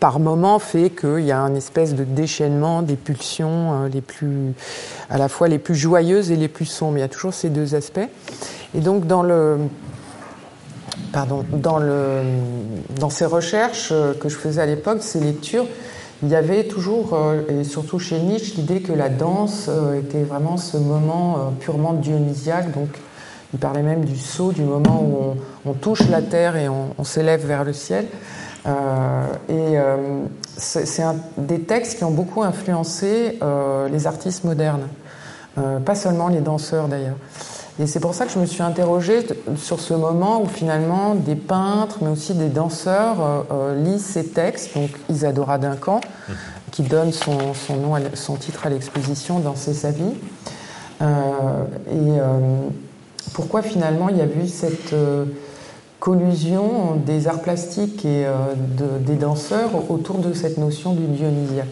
par 0.00 0.20
moment 0.20 0.58
fait 0.58 0.90
qu'il 0.90 1.24
y 1.24 1.32
a 1.32 1.40
un 1.40 1.54
espèce 1.54 1.94
de 1.94 2.04
déchaînement 2.04 2.82
des 2.82 2.96
pulsions 2.96 3.84
euh, 3.84 3.88
les 3.88 4.00
plus, 4.00 4.52
à 5.10 5.18
la 5.18 5.28
fois 5.28 5.48
les 5.48 5.58
plus 5.58 5.74
joyeuses 5.74 6.30
et 6.30 6.36
les 6.36 6.48
plus 6.48 6.66
sombres. 6.66 6.98
Il 6.98 7.00
y 7.00 7.04
a 7.04 7.08
toujours 7.08 7.34
ces 7.34 7.48
deux 7.48 7.74
aspects. 7.74 8.08
Et 8.74 8.80
donc 8.80 9.06
dans 9.06 9.22
le, 9.22 9.58
pardon, 11.12 11.44
dans 11.50 11.78
le, 11.78 12.20
dans 13.00 13.10
ces 13.10 13.24
recherches 13.24 13.88
euh, 13.92 14.12
que 14.12 14.28
je 14.28 14.36
faisais 14.36 14.60
à 14.60 14.66
l'époque, 14.66 14.98
ces 15.00 15.20
lectures, 15.20 15.66
il 16.22 16.28
y 16.28 16.34
avait 16.34 16.64
toujours, 16.64 17.14
euh, 17.14 17.42
et 17.48 17.64
surtout 17.64 17.98
chez 17.98 18.18
Nietzsche, 18.18 18.54
l'idée 18.56 18.80
que 18.80 18.92
la 18.92 19.08
danse 19.08 19.70
était 19.98 20.22
vraiment 20.22 20.56
ce 20.56 20.76
moment 20.76 21.52
purement 21.60 21.92
dionysiaque, 21.92 22.72
donc 22.72 22.88
Il 23.52 23.58
parlait 23.58 23.82
même 23.82 24.04
du 24.04 24.18
saut, 24.18 24.52
du 24.52 24.62
moment 24.62 25.02
où 25.02 25.36
on, 25.68 25.72
touche 25.72 26.08
la 26.10 26.20
terre 26.20 26.56
et 26.56 26.68
on, 26.68 27.04
s'élève 27.04 27.46
vers 27.46 27.64
le 27.64 27.72
ciel. 27.72 28.06
Et 29.48 29.78
c'est 30.56 31.02
un 31.02 31.16
des 31.36 31.60
textes 31.60 31.98
qui 31.98 32.04
ont 32.04 32.10
beaucoup 32.10 32.42
influencé 32.42 33.38
les 33.90 34.06
artistes 34.06 34.44
modernes, 34.44 34.88
pas 35.84 35.94
seulement 35.94 36.28
les 36.28 36.40
danseurs 36.40 36.88
d'ailleurs. 36.88 37.16
Et 37.78 37.86
c'est 37.86 38.00
pour 38.00 38.14
ça 38.14 38.24
que 38.24 38.32
je 38.32 38.38
me 38.38 38.46
suis 38.46 38.62
interrogée 38.62 39.26
sur 39.56 39.80
ce 39.80 39.92
moment 39.92 40.40
où 40.42 40.46
finalement 40.46 41.14
des 41.14 41.34
peintres, 41.34 41.98
mais 42.00 42.08
aussi 42.08 42.32
des 42.32 42.48
danseurs 42.48 43.20
euh, 43.20 43.42
euh, 43.50 43.84
lisent 43.84 44.04
ces 44.04 44.28
textes, 44.28 44.74
donc 44.74 44.88
Isadora 45.10 45.58
Duncan, 45.58 46.00
qui 46.70 46.82
donne 46.82 47.12
son, 47.12 47.36
nom, 47.76 47.96
son 48.14 48.36
titre 48.36 48.66
à 48.66 48.70
l'exposition 48.70 49.40
dans 49.40 49.56
ses 49.56 49.84
habits. 49.84 50.14
Euh, 51.02 51.64
et 51.90 53.30
pourquoi 53.34 53.60
finalement 53.60 54.08
il 54.08 54.16
y 54.16 54.22
a 54.22 54.24
eu 54.24 54.48
cette 54.48 54.94
collusion 56.00 56.96
des 57.04 57.28
arts 57.28 57.40
plastiques 57.40 58.04
et 58.04 58.26
des 59.00 59.14
danseurs 59.14 59.90
autour 59.90 60.18
de 60.18 60.32
cette 60.32 60.58
notion 60.58 60.92
du 60.92 61.06
dionysiaque. 61.06 61.66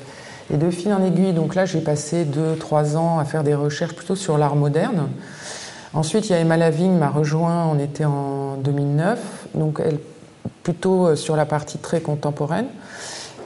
Et 0.52 0.56
de 0.56 0.70
fil 0.70 0.92
en 0.92 1.02
aiguille, 1.02 1.32
donc 1.32 1.54
là 1.54 1.66
j'ai 1.66 1.80
passé 1.80 2.24
2-3 2.24 2.96
ans 2.96 3.18
à 3.18 3.24
faire 3.24 3.44
des 3.44 3.54
recherches 3.54 3.94
plutôt 3.94 4.16
sur 4.16 4.38
l'art 4.38 4.56
moderne. 4.56 5.08
Ensuite, 5.92 6.28
il 6.28 6.32
y 6.32 6.34
a 6.34 6.38
Emma 6.38 6.56
Lavigne 6.56 6.96
m'a 6.96 7.08
rejoint, 7.08 7.66
on 7.66 7.78
était 7.78 8.04
en 8.04 8.56
2009, 8.56 9.18
donc 9.54 9.80
elle 9.84 9.98
plutôt 10.64 11.06
euh, 11.06 11.16
sur 11.16 11.36
la 11.36 11.46
partie 11.46 11.78
très 11.78 12.00
contemporaine. 12.00 12.66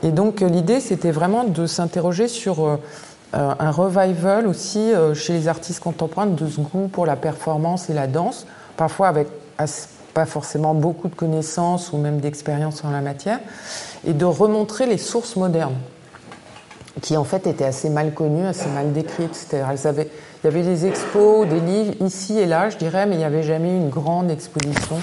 Et 0.02 0.10
donc 0.10 0.40
euh, 0.40 0.48
l'idée, 0.48 0.80
c'était 0.80 1.10
vraiment 1.10 1.44
de 1.44 1.66
s'interroger 1.66 2.28
sur 2.28 2.64
euh, 2.64 2.76
un 3.34 3.70
revival 3.70 4.46
aussi 4.46 4.90
chez 5.12 5.34
les 5.34 5.48
artistes 5.48 5.80
contemporains 5.80 6.28
de 6.28 6.48
ce 6.48 6.60
goût 6.62 6.88
pour 6.88 7.04
la 7.04 7.14
performance 7.14 7.90
et 7.90 7.92
la 7.92 8.06
danse, 8.06 8.46
parfois 8.78 9.08
avec 9.08 9.28
pas 10.14 10.26
forcément 10.26 10.74
beaucoup 10.74 11.08
de 11.08 11.14
connaissances 11.14 11.92
ou 11.92 11.98
même 11.98 12.20
d'expérience 12.20 12.84
en 12.84 12.90
la 12.90 13.00
matière, 13.00 13.40
et 14.06 14.12
de 14.12 14.24
remontrer 14.24 14.86
les 14.86 14.98
sources 14.98 15.36
modernes, 15.36 15.76
qui 17.02 17.16
en 17.16 17.24
fait 17.24 17.46
étaient 17.46 17.64
assez 17.64 17.90
mal 17.90 18.14
connues, 18.14 18.46
assez 18.46 18.68
mal 18.68 18.92
décrites. 18.92 19.54
Avaient 19.84 20.08
il 20.42 20.46
y 20.46 20.50
avait 20.50 20.62
des 20.62 20.86
expos, 20.86 21.48
des 21.48 21.58
livres 21.58 21.94
ici 22.00 22.38
et 22.38 22.46
là, 22.46 22.70
je 22.70 22.76
dirais, 22.76 23.06
mais 23.06 23.16
il 23.16 23.18
n'y 23.18 23.24
avait 23.24 23.42
jamais 23.42 23.76
une 23.76 23.88
grande 23.88 24.30
exposition 24.30 25.00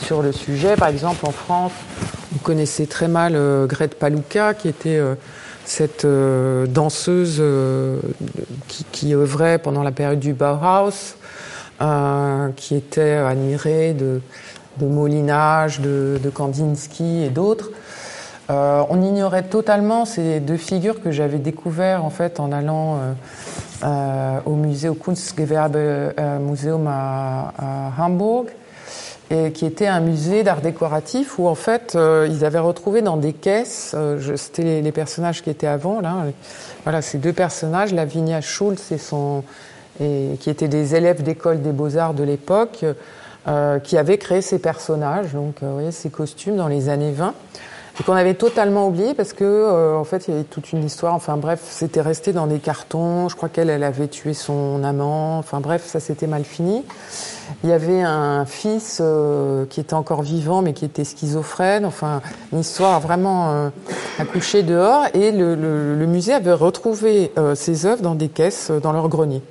sur 0.00 0.22
le 0.22 0.30
sujet. 0.30 0.76
Par 0.76 0.86
exemple, 0.88 1.26
en 1.26 1.32
France, 1.32 1.72
vous 2.30 2.38
connaissez 2.38 2.86
très 2.86 3.08
mal 3.08 3.32
euh, 3.34 3.66
Grete 3.66 3.96
Paluca, 3.96 4.54
qui 4.54 4.68
était 4.68 4.96
euh, 4.96 5.16
cette 5.64 6.04
euh, 6.04 6.66
danseuse 6.68 7.42
qui, 8.68 8.84
qui, 8.92 9.14
œuvrait 9.14 9.58
pendant 9.58 9.82
la 9.82 9.90
période 9.90 10.20
du 10.20 10.34
Bauhaus, 10.34 11.16
qui 12.56 12.76
était 12.76 13.12
admirée 13.12 13.94
de, 13.94 14.20
de 14.78 14.86
Molinage, 14.86 15.80
de, 15.80 16.20
de 16.22 16.30
Kandinsky 16.30 17.24
et 17.24 17.30
d'autres. 17.30 17.70
on 18.48 19.02
ignorait 19.02 19.44
totalement 19.44 20.04
ces 20.04 20.40
deux 20.40 20.56
figures 20.56 21.02
que 21.02 21.10
j'avais 21.10 21.38
découvertes 21.38 22.04
en 22.04 22.10
fait 22.10 22.38
en 22.38 22.52
allant 22.52 22.98
euh, 23.82 24.40
au 24.44 24.56
musée, 24.56 24.90
au 24.90 24.94
Kunstgewerbe 24.94 25.76
euh, 25.76 26.38
Museum 26.38 26.86
à, 26.86 27.92
Hambourg, 27.98 28.44
et 29.30 29.52
qui 29.52 29.64
était 29.64 29.86
un 29.86 30.00
musée 30.00 30.42
d'art 30.42 30.60
décoratif 30.60 31.38
où 31.38 31.48
en 31.48 31.54
fait 31.54 31.94
euh, 31.94 32.28
ils 32.30 32.44
avaient 32.44 32.58
retrouvé 32.58 33.00
dans 33.00 33.16
des 33.16 33.32
caisses, 33.32 33.96
c'était 34.36 34.82
les, 34.82 34.92
personnages 34.92 35.42
qui 35.42 35.48
étaient 35.48 35.66
avant 35.66 36.00
là, 36.00 36.26
voilà 36.84 37.00
ces 37.00 37.16
deux 37.16 37.32
personnages, 37.32 37.94
Lavinia 37.94 38.42
Schulz 38.42 38.92
et 38.92 38.98
son, 38.98 39.44
et, 40.00 40.36
qui 40.40 40.50
étaient 40.50 40.68
des 40.68 40.94
élèves 40.94 41.22
d'école 41.22 41.62
des 41.62 41.72
beaux 41.72 41.96
arts 41.96 42.14
de 42.14 42.24
l'époque, 42.24 42.84
qui 43.84 43.96
avaient 43.96 44.18
créé 44.18 44.42
ces 44.42 44.58
personnages, 44.58 45.32
donc 45.32 45.56
vous 45.62 45.72
voyez 45.72 45.92
ces 45.92 46.10
costumes 46.10 46.56
dans 46.56 46.68
les 46.68 46.88
années 46.88 47.12
20 47.12 47.34
et 48.00 48.02
qu'on 48.02 48.14
avait 48.14 48.34
totalement 48.34 48.86
oublié 48.86 49.12
parce 49.12 49.34
que 49.34 49.44
euh, 49.44 49.94
en 49.94 50.04
fait 50.04 50.26
il 50.26 50.30
y 50.30 50.34
avait 50.34 50.44
toute 50.44 50.72
une 50.72 50.84
histoire. 50.84 51.14
Enfin 51.14 51.36
bref, 51.36 51.60
c'était 51.68 52.00
resté 52.00 52.32
dans 52.32 52.46
des 52.46 52.58
cartons. 52.58 53.28
Je 53.28 53.36
crois 53.36 53.48
qu'elle 53.50 53.68
elle 53.68 53.82
avait 53.82 54.08
tué 54.08 54.32
son 54.32 54.82
amant. 54.84 55.38
Enfin 55.38 55.60
bref, 55.60 55.84
ça 55.86 56.00
s'était 56.00 56.26
mal 56.26 56.44
fini. 56.44 56.82
Il 57.62 57.68
y 57.68 57.72
avait 57.72 58.00
un 58.00 58.46
fils 58.46 59.00
euh, 59.00 59.66
qui 59.66 59.80
était 59.80 59.94
encore 59.94 60.22
vivant 60.22 60.62
mais 60.62 60.72
qui 60.72 60.86
était 60.86 61.04
schizophrène. 61.04 61.84
Enfin 61.84 62.22
une 62.52 62.60
histoire 62.60 63.00
vraiment 63.00 63.50
euh, 63.50 63.68
coucher 64.32 64.62
dehors. 64.62 65.04
Et 65.12 65.30
le, 65.30 65.54
le, 65.54 66.06
musée 66.06 66.32
avait 66.32 66.52
retrouvé 66.52 67.32
ses 67.54 67.86
œuvres 67.86 68.02
dans 68.02 68.14
des 68.14 68.28
caisses 68.28 68.70
dans 68.70 68.92
leur 68.92 69.08
grenier. 69.08 69.42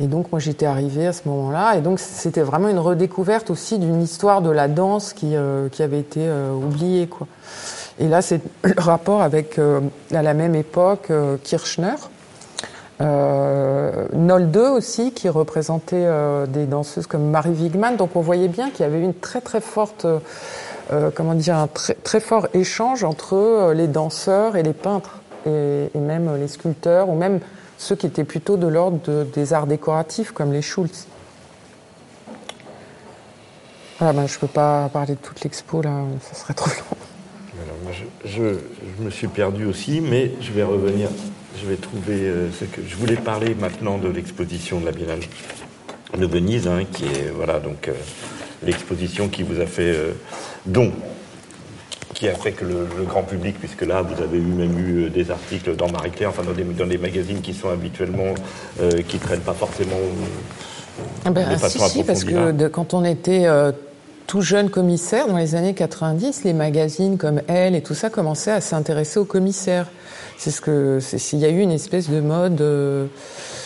Et 0.00 0.06
donc 0.06 0.32
moi 0.32 0.40
j'étais 0.40 0.66
arrivée 0.66 1.06
à 1.06 1.12
ce 1.12 1.28
moment-là, 1.28 1.76
et 1.76 1.80
donc 1.80 2.00
c'était 2.00 2.40
vraiment 2.40 2.68
une 2.68 2.78
redécouverte 2.78 3.50
aussi 3.50 3.78
d'une 3.78 4.02
histoire 4.02 4.40
de 4.40 4.50
la 4.50 4.66
danse 4.66 5.12
qui, 5.12 5.36
euh, 5.36 5.68
avait 5.78 6.00
été 6.00 6.20
euh, 6.22 6.52
oubliée. 6.52 7.06
Quoi. 7.06 7.26
Et 7.98 8.08
là 8.08 8.22
c'est 8.22 8.40
le 8.64 8.80
rapport 8.80 9.22
avec, 9.22 9.58
euh, 9.58 9.80
à 10.12 10.22
la 10.22 10.34
même 10.34 10.54
époque, 10.54 11.12
Kirchner, 11.42 11.94
Nol 13.00 14.50
2 14.50 14.68
aussi, 14.68 15.12
qui 15.12 15.28
représentait 15.28 16.06
des 16.46 16.66
danseuses 16.66 17.08
comme 17.08 17.30
Marie 17.30 17.50
Wigman. 17.50 17.96
Donc 17.96 18.14
on 18.14 18.20
voyait 18.20 18.46
bien 18.46 18.70
qu'il 18.70 18.86
y 18.86 18.88
avait 18.88 19.00
une 19.00 19.14
très 19.14 19.40
très 19.40 19.60
forte, 19.60 20.06
comment 21.16 21.34
dire, 21.34 21.56
un 21.56 21.66
très, 21.66 21.94
très 21.94 22.20
fort 22.20 22.46
échange 22.54 23.02
entre 23.02 23.72
les 23.74 23.88
danseurs 23.88 24.54
et 24.54 24.62
les 24.62 24.72
peintres, 24.72 25.18
et, 25.46 25.90
et 25.92 25.98
même 25.98 26.30
les 26.36 26.46
sculpteurs, 26.46 27.08
ou 27.08 27.16
même 27.16 27.40
ceux 27.82 27.96
qui 27.96 28.06
étaient 28.06 28.24
plutôt 28.24 28.56
de 28.56 28.68
l'ordre 28.68 29.24
des 29.24 29.52
arts 29.52 29.66
décoratifs, 29.66 30.30
comme 30.30 30.52
les 30.52 30.62
Schultz. 30.62 31.08
Voilà, 33.98 34.12
ben, 34.12 34.28
je 34.28 34.34
ne 34.34 34.40
peux 34.40 34.46
pas 34.46 34.88
parler 34.88 35.14
de 35.14 35.20
toute 35.20 35.42
l'expo, 35.42 35.82
là, 35.82 36.04
ça 36.20 36.34
serait 36.34 36.54
trop 36.54 36.70
long. 36.70 37.92
je, 38.24 38.58
me 39.00 39.10
suis 39.10 39.26
perdu 39.26 39.64
aussi, 39.64 40.00
mais 40.00 40.30
je 40.40 40.52
vais 40.52 40.62
revenir. 40.62 41.08
Je 41.60 41.66
vais 41.66 41.76
trouver 41.76 42.20
euh, 42.20 42.50
ce 42.52 42.64
que 42.64 42.80
je 42.86 42.96
voulais 42.96 43.16
parler 43.16 43.54
maintenant 43.54 43.98
de 43.98 44.08
l'exposition 44.08 44.80
de 44.80 44.86
la 44.86 44.92
Biennale 44.92 45.20
de 46.16 46.26
Venise, 46.26 46.66
hein, 46.66 46.84
qui 46.90 47.04
est 47.04 47.30
voilà 47.34 47.60
donc 47.60 47.88
euh, 47.88 47.92
l'exposition 48.62 49.28
qui 49.28 49.42
vous 49.42 49.60
a 49.60 49.66
fait 49.66 49.94
euh, 49.94 50.12
don 50.66 50.92
qui 52.22 52.28
a 52.28 52.34
fait 52.34 52.52
que 52.52 52.64
le, 52.64 52.86
grand 53.04 53.24
public, 53.24 53.56
puisque 53.58 53.82
là, 53.82 54.00
vous 54.00 54.22
avez 54.22 54.38
eu 54.38 54.42
même 54.42 54.78
eu 54.78 55.06
euh, 55.06 55.10
des 55.10 55.32
articles 55.32 55.74
dans 55.74 55.90
Marie 55.90 56.12
Claire, 56.12 56.28
enfin 56.28 56.44
dans 56.44 56.52
des, 56.52 56.62
dans 56.62 56.86
des 56.86 56.96
magazines 56.96 57.40
qui 57.40 57.52
sont 57.52 57.68
habituellement, 57.68 58.34
euh, 58.80 59.02
qui 59.08 59.16
ne 59.16 59.22
traînent 59.22 59.40
pas 59.40 59.54
forcément 59.54 59.96
ah 61.24 61.30
ben, 61.30 61.50
de 61.50 61.56
façon 61.56 61.80
si, 61.88 61.90
si, 61.90 62.04
parce 62.04 62.22
que 62.22 62.68
quand 62.68 62.94
on 62.94 63.04
était 63.04 63.46
euh, 63.46 63.72
tout 64.28 64.40
jeune 64.40 64.70
commissaire, 64.70 65.26
dans 65.26 65.36
les 65.36 65.56
années 65.56 65.74
90, 65.74 66.44
les 66.44 66.52
magazines 66.52 67.18
comme 67.18 67.42
Elle 67.48 67.74
et 67.74 67.82
tout 67.82 67.94
ça 67.94 68.08
commençaient 68.08 68.52
à 68.52 68.60
s'intéresser 68.60 69.18
aux 69.18 69.24
commissaires. 69.24 69.88
C'est 70.38 70.52
ce 70.52 70.60
que, 70.60 71.00
s'il 71.00 71.40
y 71.40 71.44
a 71.44 71.48
eu 71.48 71.58
une 71.58 71.72
espèce 71.72 72.08
de 72.08 72.20
mode. 72.20 72.62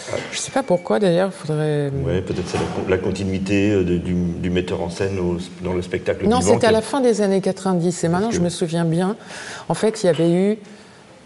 Je 0.08 0.36
ne 0.36 0.40
sais 0.40 0.52
pas 0.52 0.62
pourquoi 0.62 0.98
d'ailleurs, 0.98 1.32
faudrait. 1.32 1.90
Oui, 2.04 2.20
peut-être 2.20 2.46
c'est 2.46 2.58
la, 2.88 2.98
continuité 2.98 3.72
euh, 3.72 3.82
du, 3.82 4.50
metteur 4.50 4.80
en 4.80 4.90
scène 4.90 5.18
dans 5.62 5.72
le 5.72 5.82
spectacle. 5.82 6.26
Non, 6.28 6.40
c'était 6.40 6.66
à 6.66 6.72
la 6.72 6.82
fin 6.82 7.00
des 7.00 7.22
années 7.22 7.40
90. 7.40 8.04
Et 8.04 8.08
maintenant, 8.08 8.30
je 8.30 8.40
me 8.40 8.48
souviens 8.48 8.84
bien. 8.84 9.16
En 9.68 9.74
fait, 9.74 10.02
il 10.02 10.06
y 10.06 10.08
avait 10.08 10.32
eu 10.32 10.58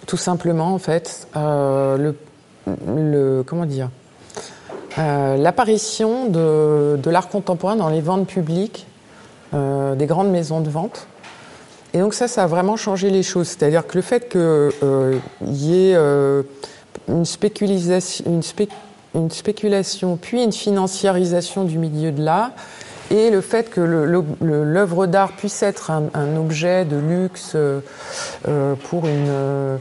tout 0.07 0.17
simplement, 0.17 0.73
en 0.73 0.79
fait, 0.79 1.29
euh, 1.37 2.13
le, 2.67 3.45
comment 3.47 3.67
dire, 3.67 3.91
euh, 4.99 5.37
l'apparition 5.37 6.29
de, 6.29 7.11
l'art 7.11 7.29
contemporain 7.29 7.77
dans 7.77 7.91
les 7.91 8.01
ventes 8.01 8.27
publiques 8.27 8.87
des 9.53 10.07
grandes 10.07 10.31
maisons 10.31 10.61
de 10.61 10.71
vente. 10.71 11.07
Et 11.93 11.99
donc 11.99 12.15
ça, 12.15 12.29
ça 12.29 12.45
a 12.45 12.47
vraiment 12.47 12.77
changé 12.77 13.11
les 13.11 13.25
choses. 13.25 13.49
C'est-à-dire 13.49 13.85
que 13.85 13.99
le 13.99 14.03
fait 14.03 14.29
qu'il 14.29 15.21
y 15.43 15.75
ait 15.75 15.97
une, 17.11 17.25
spéculation, 17.25 18.43
puis 20.17 20.43
une 20.43 20.53
financiarisation 20.53 21.65
du 21.65 21.79
milieu 21.79 22.13
de 22.13 22.23
l'art, 22.23 22.51
et 23.11 23.31
le 23.31 23.41
fait 23.41 23.71
que 23.71 23.81
l'œuvre 23.81 25.07
d'art 25.07 25.33
puisse 25.33 25.63
être 25.63 25.91
un, 25.91 26.37
objet 26.37 26.85
de 26.85 26.97
luxe 26.97 27.53
euh, 27.57 27.81
euh, 28.49 28.75
pour 28.89 29.03
euh, 29.07 29.77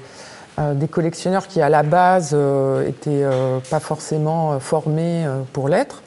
des 0.73 0.88
collectionneurs 0.88 1.47
qui, 1.47 1.61
à 1.61 1.69
la 1.69 1.84
base, 1.84 2.34
n'étaient 2.34 3.23
pas 3.69 3.80
forcément 3.80 4.59
formés 4.59 5.25
pour 5.53 5.69
l'être, 5.69 6.01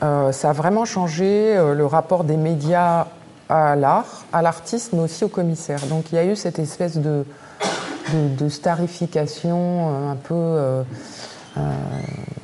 ça 0.00 0.48
a 0.48 0.52
vraiment 0.54 0.86
changé 0.86 1.54
le 1.54 1.84
rapport 1.84 2.24
des 2.24 2.38
médias 2.38 3.08
à 3.50 3.76
l'art, 3.76 4.24
à 4.32 4.40
l'artiste, 4.40 4.94
mais 4.94 5.00
aussi 5.00 5.22
au 5.24 5.28
commissaire. 5.28 5.80
Donc 5.90 6.12
il 6.12 6.14
y 6.14 6.18
a 6.18 6.24
eu 6.24 6.34
cette 6.34 6.58
espèce 6.58 6.96
de, 6.96 7.26
de, 8.12 8.48
starification 8.48 9.90
euh, 9.90 10.12
un 10.12 10.16
peu, 10.16 10.34
euh, 10.34 10.82
euh, 11.56 11.60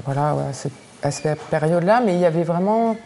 voilà, 0.04 0.36
à 1.02 1.10
cette 1.10 1.40
période-là, 1.50 2.02
mais 2.04 2.14
il 2.14 2.20
y 2.20 2.24
avait 2.24 2.44
vraiment 2.44 2.96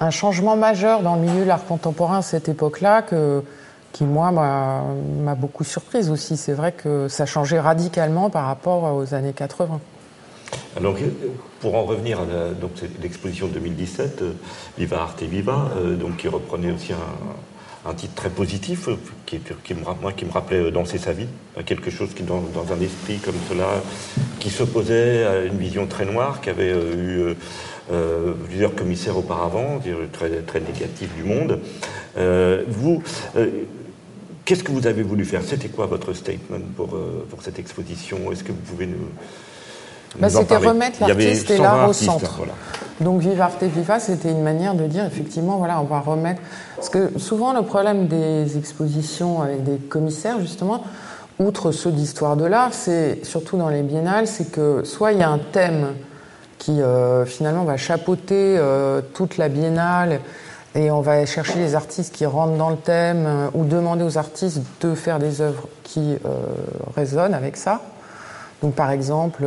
un 0.00 0.10
changement 0.10 0.56
majeur 0.56 1.02
dans 1.02 1.16
le 1.16 1.22
milieu 1.22 1.42
de 1.42 1.48
l'art 1.48 1.64
contemporain 1.64 2.18
à 2.18 2.22
cette 2.22 2.48
époque-là 2.48 3.02
que, 3.02 3.42
qui, 3.92 4.04
moi, 4.04 4.30
m'a 4.30 5.34
beaucoup 5.34 5.64
surprise 5.64 6.10
aussi. 6.10 6.36
C'est 6.36 6.54
vrai 6.54 6.72
que 6.72 7.08
ça 7.08 7.26
changeait 7.26 7.60
radicalement 7.60 8.30
par 8.30 8.46
rapport 8.46 8.94
aux 8.94 9.14
années 9.14 9.34
80. 9.34 9.80
Alors, 10.76 10.96
pour 11.60 11.74
en 11.74 11.84
revenir 11.84 12.20
à 12.20 12.24
l'exposition 13.02 13.48
2017, 13.48 14.24
Viva 14.78 15.02
Arte 15.02 15.22
Viva, 15.22 15.68
donc, 15.98 16.16
qui 16.16 16.28
reprenait 16.28 16.72
aussi 16.72 16.92
un, 16.92 16.96
titre 17.94 18.14
très 18.14 18.30
positif, 18.30 18.88
qui, 19.26 19.40
qui, 19.64 19.74
me, 19.74 19.80
moi, 20.00 20.12
qui 20.12 20.24
me 20.24 20.30
rappelait 20.30 20.70
Danser 20.70 20.98
sa 20.98 21.12
vie, 21.12 21.26
quelque 21.64 21.90
chose 21.90 22.10
qui, 22.14 22.22
dans, 22.22 22.40
dans 22.40 22.72
un 22.72 22.80
esprit 22.80 23.18
comme 23.18 23.34
cela, 23.48 23.82
qui 24.38 24.50
s'opposait 24.50 25.24
à 25.24 25.44
une 25.44 25.56
vision 25.56 25.86
très 25.86 26.04
noire, 26.04 26.40
qui 26.40 26.50
avait 26.50 26.70
eu 26.70 27.34
euh, 27.92 28.32
plusieurs 28.48 28.74
commissaires 28.74 29.16
auparavant, 29.16 29.80
très, 30.12 30.30
très 30.42 30.60
négatif 30.60 31.08
du 31.16 31.24
monde. 31.24 31.58
Euh, 32.18 32.64
vous, 32.68 33.02
euh, 33.36 33.48
qu'est-ce 34.44 34.62
que 34.62 34.72
vous 34.72 34.86
avez 34.86 35.02
voulu 35.02 35.24
faire? 35.24 35.42
C'était 35.44 35.68
quoi 35.68 35.86
votre 35.86 36.12
statement 36.12 36.60
pour, 36.76 36.96
pour 37.30 37.42
cette 37.42 37.58
exposition? 37.58 38.30
Est-ce 38.30 38.44
que 38.44 38.52
vous 38.52 38.62
pouvez 38.66 38.86
nous, 38.86 39.08
bah, 40.18 40.28
c'était 40.28 40.56
remettre 40.56 41.00
l'artiste 41.00 41.50
et 41.50 41.58
l'art 41.58 41.88
au 41.88 41.92
centre. 41.92 42.40
Donc 43.00 43.20
Viva 43.20 43.46
Arte 43.46 43.62
Viva, 43.62 43.98
c'était 43.98 44.30
une 44.30 44.42
manière 44.42 44.74
de 44.74 44.86
dire 44.86 45.06
effectivement, 45.06 45.56
voilà, 45.56 45.80
on 45.80 45.84
va 45.84 46.00
remettre. 46.00 46.42
Parce 46.76 46.90
que 46.90 47.18
souvent 47.18 47.54
le 47.54 47.62
problème 47.62 48.08
des 48.08 48.58
expositions 48.58 49.40
avec 49.40 49.64
des 49.64 49.76
commissaires, 49.76 50.38
justement, 50.40 50.84
outre 51.38 51.72
ceux 51.72 51.90
d'histoire 51.90 52.36
de 52.36 52.44
l'art, 52.44 52.74
c'est 52.74 53.24
surtout 53.24 53.56
dans 53.56 53.70
les 53.70 53.82
biennales, 53.82 54.26
c'est 54.26 54.52
que 54.52 54.82
soit 54.84 55.12
il 55.12 55.18
y 55.18 55.22
a 55.22 55.30
un 55.30 55.38
thème 55.38 55.94
qui 56.58 56.82
euh, 56.82 57.24
finalement 57.24 57.64
va 57.64 57.78
chapeauter 57.78 58.56
euh, 58.58 59.00
toute 59.14 59.38
la 59.38 59.48
biennale 59.48 60.20
et 60.74 60.90
on 60.90 61.00
va 61.00 61.24
chercher 61.24 61.58
les 61.58 61.74
artistes 61.74 62.14
qui 62.14 62.26
rentrent 62.26 62.58
dans 62.58 62.68
le 62.68 62.76
thème 62.76 63.24
euh, 63.26 63.48
ou 63.54 63.64
demander 63.64 64.04
aux 64.04 64.18
artistes 64.18 64.60
de 64.82 64.94
faire 64.94 65.18
des 65.18 65.40
œuvres 65.40 65.66
qui 65.82 66.18
résonnent 66.94 67.34
avec 67.34 67.56
ça. 67.56 67.80
Donc 68.62 68.74
par 68.74 68.90
exemple, 68.90 69.44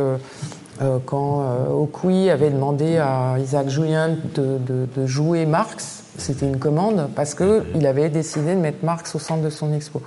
quand 1.06 1.44
Okui 1.70 2.30
avait 2.30 2.50
demandé 2.50 2.98
à 2.98 3.36
Isaac 3.38 3.68
Julien 3.68 4.16
de, 4.34 5.06
jouer 5.06 5.46
Marx, 5.46 6.02
c'était 6.18 6.46
une 6.46 6.58
commande 6.58 7.08
parce 7.14 7.34
qu'il 7.34 7.86
avait 7.86 8.08
décidé 8.08 8.54
de 8.54 8.60
mettre 8.60 8.84
Marx 8.84 9.14
au 9.14 9.18
centre 9.18 9.42
de 9.42 9.50
son 9.50 9.72
expo. 9.72 10.02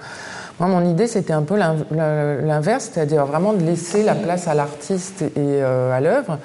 Moi, 0.60 0.70
mon 0.70 0.84
idée, 0.90 1.08
c'était 1.08 1.34
un 1.34 1.44
peu 1.44 1.56
l'inverse, 1.56 2.90
c'est-à-dire 2.92 3.26
vraiment 3.26 3.54
de 3.54 3.64
laisser 3.64 4.04
la 4.04 4.16
place 4.16 4.48
à 4.48 4.54
l'artiste 4.54 5.24
et 5.36 5.62
à 5.62 6.00
l'œuvre. 6.00 6.40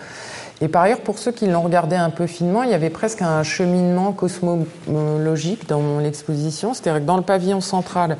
Et 0.62 0.68
par 0.68 0.82
ailleurs, 0.82 1.00
pour 1.00 1.18
ceux 1.18 1.32
qui 1.32 1.48
l'ont 1.48 1.62
regardé 1.62 1.96
un 1.96 2.10
peu 2.10 2.28
finement, 2.28 2.62
il 2.62 2.70
y 2.70 2.74
avait 2.74 2.88
presque 2.88 3.20
un 3.20 3.42
cheminement 3.42 4.12
cosmologique 4.12 5.68
dans 5.68 5.98
l'exposition. 5.98 6.72
C'est-à-dire 6.72 7.00
que 7.00 7.06
dans 7.06 7.16
le 7.16 7.24
pavillon 7.24 7.60
central, 7.60 8.16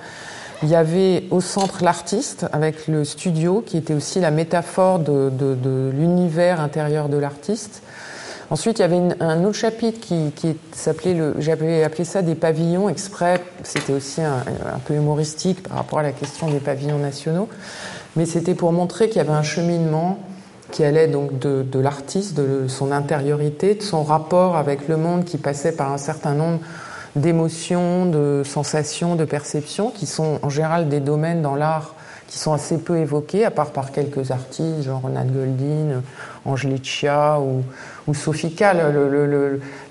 il 0.63 0.69
y 0.69 0.75
avait 0.75 1.25
au 1.31 1.41
centre 1.41 1.83
l'artiste 1.83 2.47
avec 2.53 2.89
le 2.89 3.05
studio 3.05 3.63
qui 3.65 3.77
était 3.77 3.95
aussi 3.95 4.21
la 4.21 4.31
métaphore 4.31 4.99
de, 4.99 5.91
l'univers 5.93 6.61
intérieur 6.61 7.09
de 7.09 7.17
l'artiste. 7.17 7.83
Ensuite, 8.51 8.79
il 8.79 8.83
y 8.83 8.85
avait 8.85 9.01
un 9.21 9.45
autre 9.45 9.57
chapitre 9.57 9.99
qui, 10.01 10.57
s'appelait, 10.73 11.17
j'avais 11.39 11.85
appelé 11.85 12.05
ça 12.05 12.21
des 12.21 12.35
pavillons 12.35 12.89
exprès. 12.89 13.43
C'était 13.63 13.95
aussi 13.95 14.21
un, 14.21 14.45
un, 14.75 14.79
peu 14.85 14.95
humoristique 14.95 15.63
par 15.67 15.79
rapport 15.79 16.01
à 16.01 16.03
la 16.03 16.13
question 16.13 16.51
des 16.51 16.61
pavillons 16.61 16.99
nationaux. 16.99 17.49
Mais 18.15 18.27
c'était 18.27 18.55
pour 18.55 18.73
montrer 18.73 19.09
qu'il 19.09 19.17
y 19.17 19.21
avait 19.21 19.31
un 19.31 19.43
cheminement 19.43 20.19
qui 20.73 20.83
allait 20.85 21.07
donc 21.07 21.39
de, 21.39 21.79
l'artiste, 21.79 22.35
de 22.35 22.67
son 22.67 22.91
intériorité, 22.91 23.75
de 23.77 23.83
son 23.83 24.03
rapport 24.03 24.57
avec 24.57 24.89
le 24.89 24.97
monde 24.97 25.25
qui 25.25 25.37
passait 25.37 25.73
par 25.73 25.93
un 25.93 25.99
certain 25.99 26.35
nombre 26.35 26.61
d'émotions, 27.17 28.07
de 28.07 28.43
sensations, 28.45 29.17
de 29.17 29.25
perceptions, 29.25 29.91
qui 29.91 30.07
sont 30.07 30.39
en 30.43 30.49
général 30.49 30.89
des 30.89 31.01
domaines 31.01 31.43
dans 31.43 31.55
l'art 31.55 31.95
qui 32.33 32.39
sont 32.39 32.55
assez 32.55 32.79
peu 32.79 32.97
évoqués, 32.97 33.45
à 33.45 33.51
part 33.51 33.73
par 33.73 33.93
quelques 33.93 34.31
artistes, 34.31 34.85
genre 34.85 35.03
Ronald 35.03 35.31
Goldin, 35.31 36.01
Angelique 36.47 36.87
Chia 36.87 37.39
ou, 37.39 37.63
ou 38.09 38.15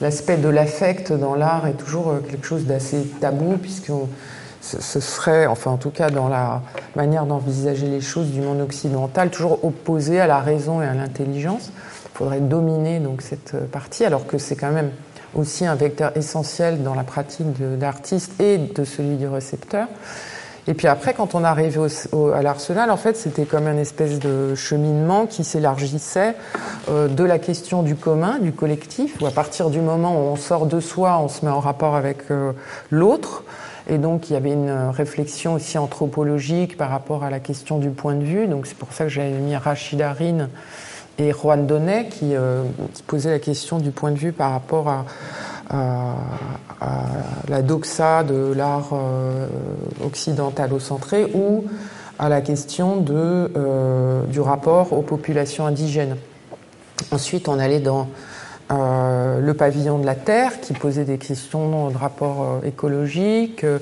L'aspect 0.01 0.38
de 0.38 0.49
l'affect 0.49 1.13
dans 1.13 1.36
l'art 1.36 1.67
est 1.67 1.74
toujours 1.78 2.15
quelque 2.28 2.47
chose 2.47 2.65
d'assez 2.65 3.03
tabou, 3.19 3.57
puisqu'on 3.57 4.09
ce 4.61 4.99
serait, 4.99 5.45
enfin 5.45 5.69
en 5.69 5.78
tout 5.78 5.91
cas 5.91 6.09
dans 6.09 6.30
la 6.30 6.63
manière 6.95 7.28
d'envisager 7.28 7.86
les 7.86 8.01
choses 8.01 8.32
du 8.32 8.41
monde 8.41 8.61
occidental, 8.61 9.30
toujours 9.30 9.63
opposé 9.63 10.19
à 10.19 10.26
la 10.26 10.39
raison 10.39 10.82
et 10.82 10.86
à 10.86 10.95
l'intelligence. 10.95 11.72
Il 12.05 12.17
faudrait 12.17 12.39
dominer 12.39 12.99
donc 12.99 13.22
cette 13.22 13.55
partie, 13.72 14.03
alors 14.03 14.26
que 14.26 14.39
c'est 14.39 14.55
quand 14.55 14.72
même 14.72 14.89
aussi 15.36 15.66
un 15.66 15.76
vecteur 15.76 16.16
essentiel 16.16 16.84
dans 16.84 16.96
la 16.96 17.04
pratique 17.04 17.60
de 17.60 17.80
l'artiste 17.80 18.40
et 18.40 18.58
de 18.58 18.84
celui 18.84 19.16
du 19.16 19.28
récepteur. 19.28 19.88
Et 20.68 20.76
puis 20.76 20.88
après, 20.88 21.14
quand 21.14 21.34
on 21.34 21.44
arrivait 21.44 21.90
à 22.36 22.42
l'arsenal, 22.44 22.92
en 22.92 22.98
fait, 22.98 23.18
c'était 23.18 23.46
comme 23.46 23.66
un 23.66 23.78
espèce 23.78 24.20
de 24.20 24.54
cheminement 24.54 25.26
qui 25.26 25.44
s'élargissait 25.44 26.36
euh, 26.90 27.08
de 27.08 27.24
la 27.24 27.40
question 27.40 27.82
du 27.82 27.96
commun, 27.96 28.38
du 28.40 28.52
collectif, 28.52 29.20
où 29.22 29.26
à 29.26 29.32
partir 29.32 29.72
du 29.72 29.80
moment 29.80 30.14
où 30.14 30.32
on 30.32 30.36
sort 30.36 30.68
de 30.68 30.80
soi, 30.80 31.20
on 31.20 31.30
se 31.30 31.44
met 31.44 31.52
en 31.52 31.60
rapport 31.60 31.96
avec 31.96 32.30
euh, 32.30 32.52
l'autre, 32.92 33.44
et 33.90 33.98
donc, 33.98 34.30
il 34.30 34.34
y 34.34 34.36
avait 34.36 34.54
une 34.54 34.90
réflexion 34.90 35.56
aussi 35.56 35.78
anthropologique 35.78 36.78
par 36.78 36.92
rapport 36.92 37.24
à 37.24 37.30
la 37.30 37.40
question 37.40 37.80
du 37.80 37.90
point 37.90 38.14
de 38.14 38.24
vue. 38.24 38.48
Donc, 38.48 38.68
c'est 38.68 38.78
pour 38.78 38.94
ça 38.94 39.06
que 39.06 39.10
j'avais 39.10 39.32
mis 39.32 39.56
Rachid 39.56 40.00
Harin 40.02 40.50
et 41.18 41.32
Juan 41.32 41.68
Donnet 41.68 42.07
qui, 42.09 42.36
euh, 42.36 42.64
posaient 43.07 43.32
la 43.32 43.39
question 43.39 43.80
du 43.80 43.91
point 43.91 44.12
de 44.12 44.18
vue 44.18 44.32
par 44.32 44.51
rapport 44.51 44.89
à, 44.89 45.05
la 47.47 47.62
doxa 47.62 48.24
de 48.24 48.51
l'art 48.53 48.89
euh, 48.91 49.47
occidentalo-centré 50.03 51.32
ou 51.34 51.64
à 52.22 52.30
la 52.30 52.41
question 52.41 52.97
de, 52.97 53.51
euh, 53.57 54.24
du 54.26 54.39
rapport 54.39 54.93
aux 54.93 55.01
populations 55.01 55.66
indigènes. 55.66 56.18
Ensuite, 57.12 57.49
on 57.49 57.57
allait 57.57 57.80
dans 57.80 58.07
euh, 58.72 59.39
le 59.39 59.53
pavillon 59.55 59.97
de 59.97 60.05
la 60.05 60.14
Terre 60.14 60.62
qui 60.62 60.74
posait 60.74 61.03
des 61.03 61.18
questions 61.18 61.89
de 61.89 61.97
rapport 61.97 62.62
écologique, 62.64 63.64
euh, 63.64 63.80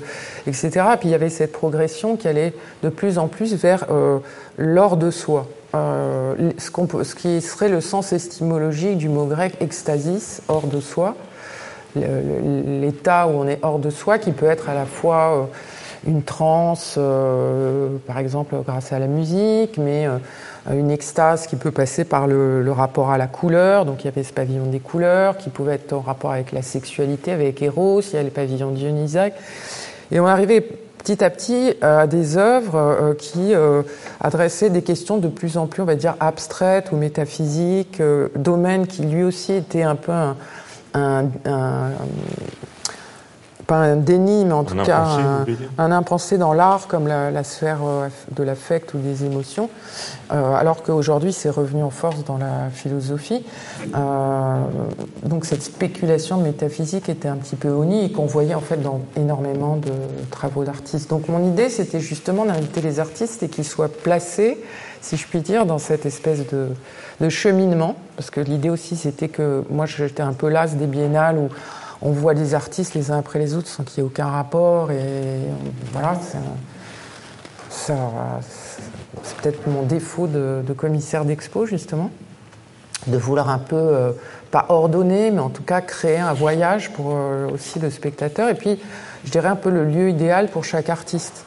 etc. 0.47 0.69
Puis 0.97 1.09
il 1.09 1.11
y 1.11 1.15
avait 1.15 1.30
cette 1.30 1.51
progression 1.51 2.15
qui 2.15 2.30
allait 2.30 2.53
de 2.82 2.88
plus 2.88 3.17
en 3.17 3.27
plus 3.27 3.55
vers 3.55 3.86
l'or 4.57 4.95
de 4.95 5.11
soi. 5.11 5.45
Ce, 5.74 6.51
ce, 6.57 7.15
qui 7.15 7.41
serait 7.41 7.70
le 7.70 7.82
sens 7.82 8.13
estimologique 8.13 8.97
du 8.97 9.09
mot 9.09 9.26
grec 9.26 9.53
extasis, 9.59 10.41
hors 10.47 10.67
de 10.67 10.80
soi, 10.80 11.15
l'état 11.95 13.28
où 13.28 13.32
on 13.32 13.47
est 13.47 13.59
hors 13.61 13.80
de 13.80 13.89
soi, 13.89 14.17
qui 14.17 14.32
peut 14.32 14.47
être 14.47 14.70
à 14.70 14.74
la 14.74 14.86
fois 14.86 15.49
une 16.07 16.24
transe, 16.24 16.97
par 18.07 18.17
exemple 18.17 18.55
grâce 18.65 18.93
à 18.93 18.99
la 18.99 19.07
musique, 19.07 19.78
mais 19.78 20.07
une 20.72 20.91
extase 20.91 21.47
qui 21.47 21.55
peut 21.55 21.72
passer 21.72 22.03
par 22.03 22.28
le, 22.28 22.72
rapport 22.72 23.11
à 23.11 23.17
la 23.17 23.28
couleur, 23.28 23.86
donc 23.86 24.03
il 24.03 24.05
y 24.05 24.07
avait 24.07 24.24
ce 24.24 24.34
pavillon 24.34 24.65
des 24.65 24.80
couleurs, 24.80 25.38
qui 25.38 25.49
pouvait 25.49 25.76
être 25.76 25.93
en 25.93 26.01
rapport 26.01 26.32
avec 26.32 26.51
la 26.51 26.61
sexualité, 26.61 27.32
avec 27.32 27.61
Eros, 27.61 28.01
il 28.01 28.15
y 28.15 28.17
a 28.17 28.24
le 28.24 28.30
pavillon 28.30 28.72
Dionysaque. 28.72 29.34
Et 30.11 30.20
on 30.20 30.26
arrivait 30.26 30.65
petit 31.00 31.24
à 31.24 31.30
petit 31.30 31.74
à 31.82 32.06
des 32.06 32.38
œuvres 32.38 32.76
euh, 32.76 33.14
qui 33.16 33.56
euh, 33.56 33.82
adressaient 34.20 34.70
des 34.70 34.84
questions 34.84 35.18
de 35.18 35.28
plus 35.28 35.58
en 35.58 35.66
plus, 35.66 35.82
on 35.82 35.86
va 35.86 35.95
dire, 35.95 36.16
abstraites 36.20 36.91
ou 36.91 36.97
métaphysiques, 36.97 38.00
euh, 38.02 38.28
domaine 38.36 38.86
qui 38.86 39.04
lui 39.04 39.24
aussi 39.24 39.54
était 39.54 39.82
un 39.82 39.95
peu 39.95 40.12
un 40.93 41.26
pas 43.70 43.76
un 43.76 43.97
déni, 43.97 44.45
mais 44.45 44.53
en 44.53 44.63
tout 44.63 44.76
cas 44.76 45.05
un, 45.78 45.91
impensé 45.91 46.39
dans 46.39 46.53
l'art 46.53 46.88
comme 46.88 47.07
la, 47.07 47.43
sphère 47.43 47.78
euh, 47.86 48.07
de 48.36 48.41
l'affect 48.41 48.95
ou 48.95 48.97
des 48.97 49.26
émotions, 49.26 49.70
euh, 50.32 50.55
alors 50.55 50.82
qu'aujourd'hui 50.82 51.32
c'est 51.32 51.51
revenu 51.51 51.84
en 51.84 51.91
force 51.91 52.26
dans 52.26 52.39
la 52.39 52.72
philosophie. 52.74 53.45
Euh, 53.95 54.55
donc 55.24 55.45
cette 55.45 55.61
spéculation 55.61 56.38
métaphysique 56.38 57.09
était 57.09 57.28
un 57.28 57.36
petit 57.36 57.55
peu 57.55 57.70
honnie 57.70 58.05
et 58.05 58.11
qu'on 58.11 58.26
voyait 58.26 58.55
en 58.55 58.59
fait 58.59 58.82
dans 58.82 59.01
énormément 59.15 59.76
de 59.76 59.91
travaux 60.32 60.63
d'artistes. 60.63 61.07
Donc 61.11 61.30
mon 61.30 61.47
idée 61.47 61.70
c'était 61.70 61.99
justement 61.99 62.45
d'inviter 62.45 62.82
les 62.82 62.99
artistes 62.99 63.43
et 63.43 63.49
qu'ils 63.49 63.65
soient 63.65 63.88
placés, 63.88 64.57
si 65.01 65.15
je 65.15 65.28
puis 65.28 65.41
dire, 65.41 65.67
dans 65.67 65.78
cette 65.78 66.07
espèce 66.07 66.47
de, 66.47 66.70
de 67.22 67.30
cheminement, 67.30 67.95
parce 68.15 68.32
que 68.32 68.41
l'idée 68.41 68.72
aussi 68.72 68.95
c'était 68.95 69.30
que 69.30 69.63
moi 69.70 69.86
j'étais 69.86 70.24
un 70.24 70.34
peu 70.34 70.49
las 70.49 70.76
des 70.76 70.88
biennales 70.88 71.38
où 71.38 71.49
on 72.02 72.12
voit 72.12 72.34
des 72.34 72.54
artistes 72.54 72.93
les 72.93 73.12
uns 73.12 73.20
après 73.20 73.39
les 73.39 73.56
autres 73.56 73.68
sans 73.68 73.84
qu'il 73.84 73.97
y 73.97 74.00
ait 74.02 74.08
aucun 74.08 74.28
rapport. 74.28 74.91
Et 74.91 75.39
voilà, 75.91 76.18
c'est 77.70 77.91
peut-être 79.41 79.68
mon 79.68 79.84
défaut 79.84 80.28
de, 80.28 80.64
commissaire 80.76 81.26
d'expo, 81.26 81.66
justement, 81.66 82.10
de 83.08 83.18
vouloir 83.18 83.50
un 83.50 83.60
peu, 83.60 83.76
euh, 83.76 84.12
pas 84.52 84.68
ordonner, 84.70 85.32
mais 85.32 85.39
en 85.39 85.50
tout 85.50 85.64
cas 85.64 85.82
créer 85.82 86.18
un 86.18 86.34
voyage 86.34 86.91
pour 86.91 87.12
euh, 87.12 87.50
aussi 87.50 87.80
le 87.80 87.89
spectateur. 87.89 88.50
Et 88.50 88.56
puis, 88.56 88.80
je 89.26 89.32
dirais 89.32 89.50
un 89.50 89.56
peu 89.56 89.70
le 89.70 89.84
lieu 89.84 90.10
idéal 90.10 90.47
pour 90.47 90.64
chaque 90.64 90.89
artiste. 90.89 91.45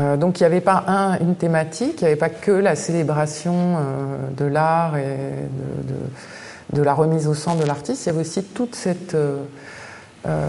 Euh, 0.00 0.16
donc 0.16 0.40
il 0.40 0.42
n'y 0.42 0.46
avait 0.46 0.60
pas 0.60 0.84
un, 0.88 1.18
une 1.20 1.36
thématique, 1.36 2.00
il 2.00 2.04
n'y 2.04 2.08
avait 2.08 2.16
pas 2.16 2.28
que 2.28 2.50
la 2.50 2.74
célébration 2.74 3.76
de 4.36 4.44
l'art 4.44 4.96
et 4.96 5.04
de 5.04 5.94
la 6.72 6.94
remise 6.94 7.28
au 7.28 7.34
centre 7.34 7.62
de 7.62 7.66
l'artiste, 7.66 8.04
il 8.04 8.08
y 8.08 8.10
avait 8.10 8.20
aussi 8.20 8.42
toute 8.42 8.76
euh, 8.86 9.42
euh, 10.26 10.48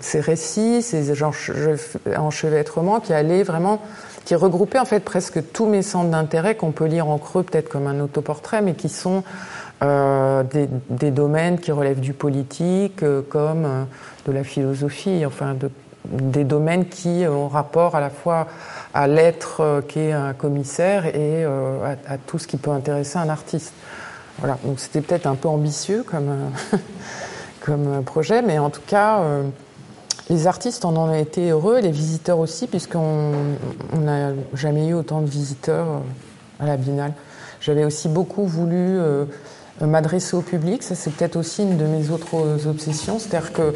ces, 0.00 0.20
récits, 0.20 0.82
ces 0.82 1.12
enchevêtrements 2.16 3.00
qui 3.00 3.12
allaient 3.12 3.42
vraiment, 3.42 3.80
qui 4.24 4.34
regroupait 4.34 4.78
en 4.78 4.84
fait 4.84 5.00
presque 5.00 5.52
tous 5.52 5.66
mes 5.66 5.82
centres 5.82 6.10
d'intérêt 6.10 6.54
qu'on 6.54 6.72
peut 6.72 6.84
lire 6.84 7.08
en 7.08 7.18
creux, 7.18 7.42
peut-être 7.42 7.68
comme 7.68 7.86
un 7.86 8.00
autoportrait, 8.00 8.60
mais 8.60 8.74
qui 8.74 8.88
sont 8.88 9.24
euh, 9.82 10.42
des, 10.90 11.10
domaines 11.10 11.58
qui 11.58 11.72
relèvent 11.72 12.00
du 12.00 12.12
politique, 12.12 13.02
comme 13.30 13.86
de 14.26 14.32
la 14.32 14.44
philosophie, 14.44 15.24
enfin 15.24 15.54
de, 15.54 15.70
des 16.10 16.44
domaines 16.44 16.86
qui 16.86 17.24
ont 17.26 17.48
rapport 17.48 17.94
à 17.94 18.00
la 18.00 18.10
fois 18.10 18.48
à 18.92 19.06
l'être 19.06 19.82
qu'est 19.88 20.12
un 20.12 20.34
commissaire 20.34 21.06
et 21.06 21.44
à, 21.44 22.18
tout 22.18 22.38
ce 22.38 22.46
qui 22.46 22.56
peut 22.56 22.70
intéresser 22.70 23.18
un 23.18 23.28
artiste. 23.28 23.72
Voilà, 24.38 24.58
donc 24.64 24.78
c'était 24.78 25.00
peut-être 25.00 25.26
un 25.26 25.34
peu 25.34 25.48
ambitieux 25.48 26.04
comme, 26.04 26.50
comme 27.60 28.04
projet, 28.04 28.42
mais 28.42 28.58
en 28.58 28.70
tout 28.70 28.82
cas, 28.86 29.20
les 30.30 30.46
artistes 30.46 30.84
en 30.84 30.96
ont 30.96 31.12
été 31.14 31.50
heureux, 31.50 31.80
les 31.80 31.90
visiteurs 31.90 32.38
aussi, 32.38 32.66
puisqu'on 32.66 33.32
n'a 33.94 34.32
jamais 34.54 34.88
eu 34.88 34.94
autant 34.94 35.20
de 35.22 35.26
visiteurs 35.26 36.02
à 36.60 36.66
la 36.66 36.76
Biennale. 36.76 37.14
J'avais 37.60 37.84
aussi 37.84 38.08
beaucoup 38.08 38.44
voulu 38.44 38.76
euh, 38.76 39.24
m'adresser 39.80 40.36
au 40.36 40.42
public, 40.42 40.82
ça 40.82 40.94
c'est 40.94 41.10
peut-être 41.10 41.36
aussi 41.36 41.62
une 41.62 41.76
de 41.76 41.84
mes 41.84 42.10
autres 42.10 42.66
obsessions, 42.66 43.18
c'est-à-dire 43.18 43.52
que 43.52 43.74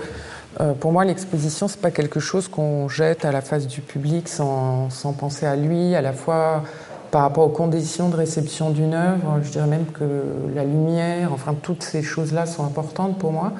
euh, 0.60 0.74
pour 0.74 0.92
moi 0.92 1.04
l'exposition 1.04 1.66
c'est 1.68 1.80
pas 1.80 1.90
quelque 1.90 2.20
chose 2.20 2.48
qu'on 2.48 2.88
jette 2.88 3.24
à 3.24 3.32
la 3.32 3.40
face 3.40 3.66
du 3.66 3.80
public 3.80 4.28
sans, 4.28 4.90
sans 4.90 5.12
penser 5.12 5.46
à 5.46 5.56
lui, 5.56 5.94
à 5.94 6.02
la 6.02 6.12
fois 6.12 6.64
par 7.12 7.20
rapport 7.20 7.44
aux 7.44 7.50
conditions 7.50 8.08
de 8.08 8.16
réception 8.16 8.70
d'une 8.70 8.94
œuvre. 8.94 9.38
Je 9.42 9.50
dirais 9.50 9.66
même 9.66 9.84
que 9.84 10.24
la 10.56 10.64
lumière, 10.64 11.32
enfin 11.32 11.54
toutes 11.54 11.82
ces 11.82 12.02
choses-là 12.02 12.46
sont 12.46 12.64
importantes 12.64 13.18
pour 13.18 13.32
moi. 13.32 13.52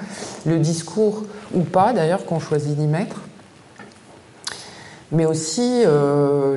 Le 0.46 0.58
discours 0.58 1.24
ou 1.54 1.60
pas 1.60 1.92
d'ailleurs 1.92 2.24
qu'on 2.24 2.40
choisit 2.40 2.74
d'y 2.76 2.86
mettre. 2.86 3.16
Mais 5.12 5.26
aussi 5.26 5.82
euh, 5.84 6.56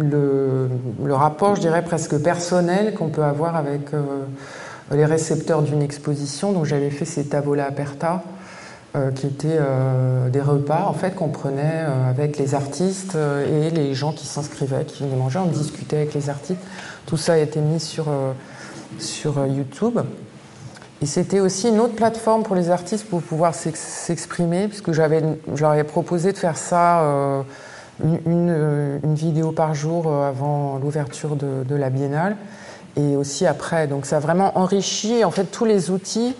le, 0.00 1.14
rapport, 1.14 1.54
je 1.54 1.60
dirais 1.60 1.84
presque 1.84 2.18
personnel 2.18 2.94
qu'on 2.94 3.10
peut 3.10 3.22
avoir 3.22 3.54
avec 3.54 3.94
euh, 3.94 4.02
les 4.90 5.04
récepteurs 5.04 5.62
d'une 5.62 5.82
exposition. 5.82 6.50
Donc 6.50 6.64
j'avais 6.64 6.90
fait 6.90 7.04
ces 7.04 7.26
tavola 7.26 7.66
aperta 7.66 8.24
euh, 8.96 9.10
qui 9.10 9.26
étaient 9.26 9.58
euh, 9.58 10.28
des 10.28 10.40
repas 10.40 10.84
en 10.86 10.92
fait 10.92 11.16
qu'on 11.16 11.26
prenait 11.26 11.82
euh, 11.82 12.08
avec 12.08 12.38
les 12.38 12.54
artistes 12.54 13.16
et 13.16 13.70
les 13.70 13.92
gens 13.92 14.12
qui 14.12 14.24
s'inscrivaient, 14.24 14.84
qui 14.84 15.02
venaient 15.02 15.16
manger. 15.16 15.40
On 15.40 15.46
discutait 15.46 15.96
avec 15.96 16.14
les 16.14 16.30
artistes. 16.30 16.60
Tout 17.04 17.16
ça 17.16 17.32
a 17.32 17.38
été 17.38 17.58
mis 17.58 17.80
sur 17.80 18.06
sur 19.00 19.44
YouTube. 19.46 19.98
Et 21.02 21.06
c'était 21.06 21.40
aussi 21.40 21.70
une 21.70 21.80
autre 21.80 21.96
plateforme 21.96 22.44
pour 22.44 22.54
les 22.54 22.70
artistes 22.70 23.08
pour 23.08 23.20
pouvoir 23.20 23.52
s'exprimer, 23.56 24.68
puisque 24.68 24.92
j'avais, 24.92 25.24
je 25.56 25.82
proposé 25.82 26.30
de 26.32 26.38
faire 26.38 26.56
ça 26.56 27.02
une, 28.02 28.20
une, 28.26 29.00
une, 29.02 29.14
vidéo 29.16 29.50
par 29.50 29.74
jour 29.74 30.06
avant 30.14 30.78
l'ouverture 30.78 31.34
de, 31.34 31.64
de, 31.64 31.74
la 31.74 31.90
biennale 31.90 32.36
et 32.96 33.16
aussi 33.16 33.44
après. 33.44 33.88
Donc 33.88 34.06
ça 34.06 34.18
a 34.18 34.20
vraiment 34.20 34.56
enrichi 34.56 35.24
en 35.24 35.32
fait 35.32 35.46
tous 35.46 35.64
les 35.64 35.90
outils 35.90 36.36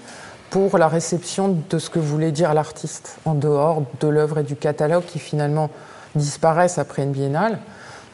pour 0.51 0.79
la 0.79 0.89
réception 0.89 1.57
de 1.69 1.79
ce 1.79 1.91
que 1.91 1.99
voulait 1.99 2.33
dire 2.33 2.55
l'artiste, 2.55 3.19
en 3.25 3.35
dehors 3.35 3.83
de 4.01 4.09
l'œuvre 4.09 4.39
et 4.39 4.43
du 4.43 4.57
catalogue 4.57 5.05
qui 5.05 5.19
finalement 5.19 5.71
disparaissent 6.15 6.79
après 6.79 7.03
une 7.03 7.13
biennale. 7.13 7.59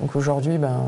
Donc 0.01 0.17
aujourd'hui, 0.17 0.57
ben, 0.57 0.79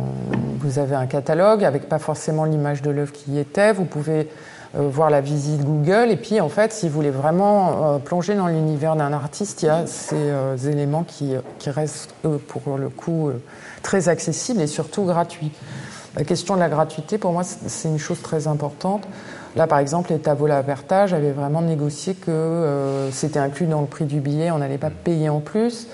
vous 0.58 0.78
avez 0.78 0.94
un 0.94 1.06
catalogue 1.06 1.64
avec 1.64 1.88
pas 1.88 1.98
forcément 1.98 2.44
l'image 2.44 2.80
de 2.80 2.90
l'œuvre 2.90 3.12
qui 3.12 3.32
y 3.32 3.38
était. 3.38 3.72
Vous 3.72 3.84
pouvez 3.84 4.30
euh, 4.74 4.88
voir 4.88 5.10
la 5.10 5.20
visite 5.20 5.62
Google. 5.62 6.10
Et 6.10 6.16
puis, 6.16 6.40
en 6.40 6.48
fait, 6.48 6.72
si 6.72 6.88
vous 6.88 6.94
voulez 6.94 7.10
vraiment 7.10 7.94
euh, 7.94 7.98
plonger 7.98 8.34
dans 8.34 8.46
l'univers 8.46 8.96
d'un 8.96 9.12
artiste, 9.12 9.62
il 9.62 9.66
y 9.66 9.68
a 9.68 9.86
ces 9.86 10.16
euh, 10.16 10.56
éléments 10.56 11.02
qui, 11.02 11.34
qui 11.58 11.68
restent, 11.68 12.14
pour 12.48 12.78
le 12.78 12.88
coup, 12.88 13.30
très 13.82 14.08
accessibles 14.08 14.62
et 14.62 14.66
surtout 14.66 15.04
gratuits. 15.04 15.52
La 16.16 16.24
question 16.24 16.54
de 16.54 16.60
la 16.60 16.68
gratuité, 16.68 17.16
pour 17.16 17.32
moi, 17.32 17.42
c'est 17.44 17.88
une 17.88 17.98
chose 17.98 18.20
très 18.20 18.46
importante. 18.46 19.04
Là, 19.56 19.66
par 19.66 19.78
exemple, 19.78 20.12
les 20.12 20.18
Tavola 20.18 20.58
Aperta, 20.58 21.06
j'avais 21.06 21.32
vraiment 21.32 21.62
négocié 21.62 22.14
que 22.14 22.30
euh, 22.30 23.10
c'était 23.10 23.38
inclus 23.38 23.66
dans 23.66 23.80
le 23.80 23.86
prix 23.86 24.04
du 24.04 24.20
billet, 24.20 24.50
on 24.50 24.58
n'allait 24.58 24.78
pas 24.78 24.90
payer 24.90 25.28
en 25.28 25.40
plus. 25.40 25.86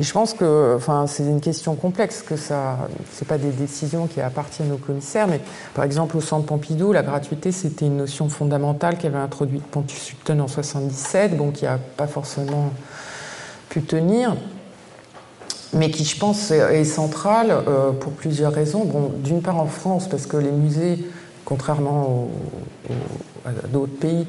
Et 0.00 0.04
je 0.04 0.12
pense 0.12 0.32
que, 0.32 0.74
enfin, 0.76 1.06
c'est 1.06 1.22
une 1.22 1.40
question 1.40 1.74
complexe, 1.74 2.22
que 2.22 2.36
ça, 2.36 2.78
c'est 3.12 3.28
pas 3.28 3.36
des 3.36 3.50
décisions 3.50 4.06
qui 4.06 4.22
appartiennent 4.22 4.72
aux 4.72 4.78
commissaires, 4.78 5.28
mais 5.28 5.40
par 5.74 5.84
exemple, 5.84 6.16
au 6.16 6.22
Centre 6.22 6.46
Pompidou, 6.46 6.92
la 6.92 7.02
gratuité, 7.02 7.52
c'était 7.52 7.86
une 7.86 7.98
notion 7.98 8.30
fondamentale 8.30 8.96
qu'avait 8.96 9.18
introduite 9.18 9.64
Pontus 9.64 10.00
Sutton 10.00 10.40
en 10.40 10.48
77, 10.48 11.36
bon, 11.36 11.50
qui 11.50 11.66
a 11.66 11.78
pas 11.96 12.06
forcément 12.06 12.70
pu 13.68 13.82
tenir 13.82 14.34
mais 15.72 15.90
qui, 15.90 16.04
je 16.04 16.18
pense, 16.18 16.50
est 16.50 16.84
centrale 16.84 17.50
euh, 17.50 17.92
pour 17.92 18.12
plusieurs 18.12 18.52
raisons. 18.52 18.84
Bon, 18.84 19.12
d'une 19.16 19.42
part 19.42 19.58
en 19.58 19.66
France, 19.66 20.08
parce 20.08 20.26
que 20.26 20.36
les 20.36 20.50
musées 20.50 20.98
contrairement 21.44 22.28
aux, 22.88 23.48
à 23.48 23.68
d'autres 23.68 23.98
pays, 23.98 24.26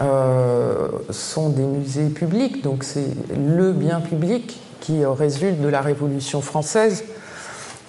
euh, 0.00 0.88
sont 1.10 1.50
des 1.50 1.62
musées 1.62 2.08
publics, 2.08 2.62
donc 2.62 2.82
c'est 2.82 3.06
le 3.36 3.72
bien 3.72 4.00
public 4.00 4.60
qui 4.80 5.04
résulte 5.04 5.60
de 5.60 5.68
la 5.68 5.80
Révolution 5.80 6.40
française, 6.40 7.04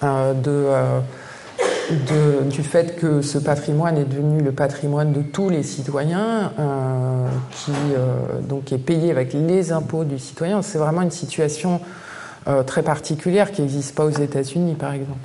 euh, 0.02 0.32
de, 0.34 0.50
euh, 0.50 1.00
de, 1.90 2.48
du 2.48 2.62
fait 2.62 2.96
que 2.96 3.22
ce 3.22 3.38
patrimoine 3.38 3.98
est 3.98 4.04
devenu 4.04 4.40
le 4.40 4.52
patrimoine 4.52 5.12
de 5.12 5.22
tous 5.22 5.48
les 5.48 5.62
citoyens, 5.62 6.52
euh, 6.58 7.26
qui 7.50 7.72
euh, 7.72 8.40
donc 8.48 8.72
est 8.72 8.78
payé 8.78 9.10
avec 9.10 9.32
les 9.32 9.72
impôts 9.72 10.04
du 10.04 10.18
citoyen. 10.18 10.62
C'est 10.62 10.78
vraiment 10.78 11.02
une 11.02 11.10
situation 11.10 11.80
euh, 12.48 12.62
très 12.62 12.82
particulière 12.82 13.52
qui 13.52 13.62
n'existe 13.62 13.94
pas 13.94 14.04
aux 14.04 14.10
États-Unis, 14.10 14.74
par 14.74 14.92
exemple. 14.92 15.18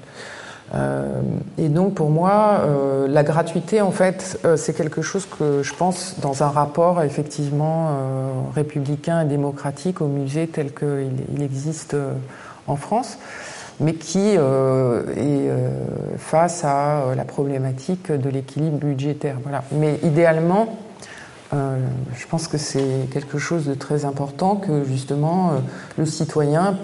Euh, 0.73 1.21
et 1.57 1.67
donc 1.67 1.95
pour 1.95 2.09
moi, 2.09 2.61
euh, 2.61 3.07
la 3.07 3.23
gratuité, 3.23 3.81
en 3.81 3.91
fait, 3.91 4.39
euh, 4.45 4.55
c'est 4.55 4.73
quelque 4.73 5.01
chose 5.01 5.25
que 5.25 5.63
je 5.63 5.73
pense 5.73 6.15
dans 6.21 6.43
un 6.43 6.47
rapport 6.47 7.03
effectivement 7.03 7.89
euh, 7.89 8.31
républicain 8.55 9.21
et 9.21 9.25
démocratique 9.25 9.99
au 9.99 10.07
musée 10.07 10.47
tel 10.47 10.73
qu'il 10.73 11.11
il 11.35 11.41
existe 11.41 11.93
euh, 11.93 12.13
en 12.67 12.77
France, 12.77 13.17
mais 13.81 13.95
qui 13.95 14.35
euh, 14.37 15.03
est 15.17 15.49
face 16.17 16.63
à 16.63 17.15
la 17.17 17.25
problématique 17.25 18.11
de 18.11 18.29
l'équilibre 18.29 18.77
budgétaire. 18.77 19.37
Voilà. 19.43 19.63
Mais 19.71 19.99
idéalement, 20.03 20.77
euh, 21.53 21.79
je 22.17 22.25
pense 22.27 22.47
que 22.47 22.57
c'est 22.57 23.09
quelque 23.11 23.37
chose 23.37 23.65
de 23.65 23.73
très 23.73 24.05
important 24.05 24.55
que 24.55 24.85
justement 24.85 25.49
euh, 25.49 25.53
le 25.97 26.05
citoyen 26.05 26.77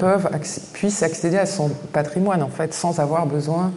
puisse 0.74 1.04
accéder 1.04 1.38
à 1.38 1.46
son 1.46 1.70
patrimoine 1.94 2.44
en 2.44 2.50
fait 2.50 2.74
sans 2.74 3.00
avoir 3.00 3.28
besoin 3.28 3.72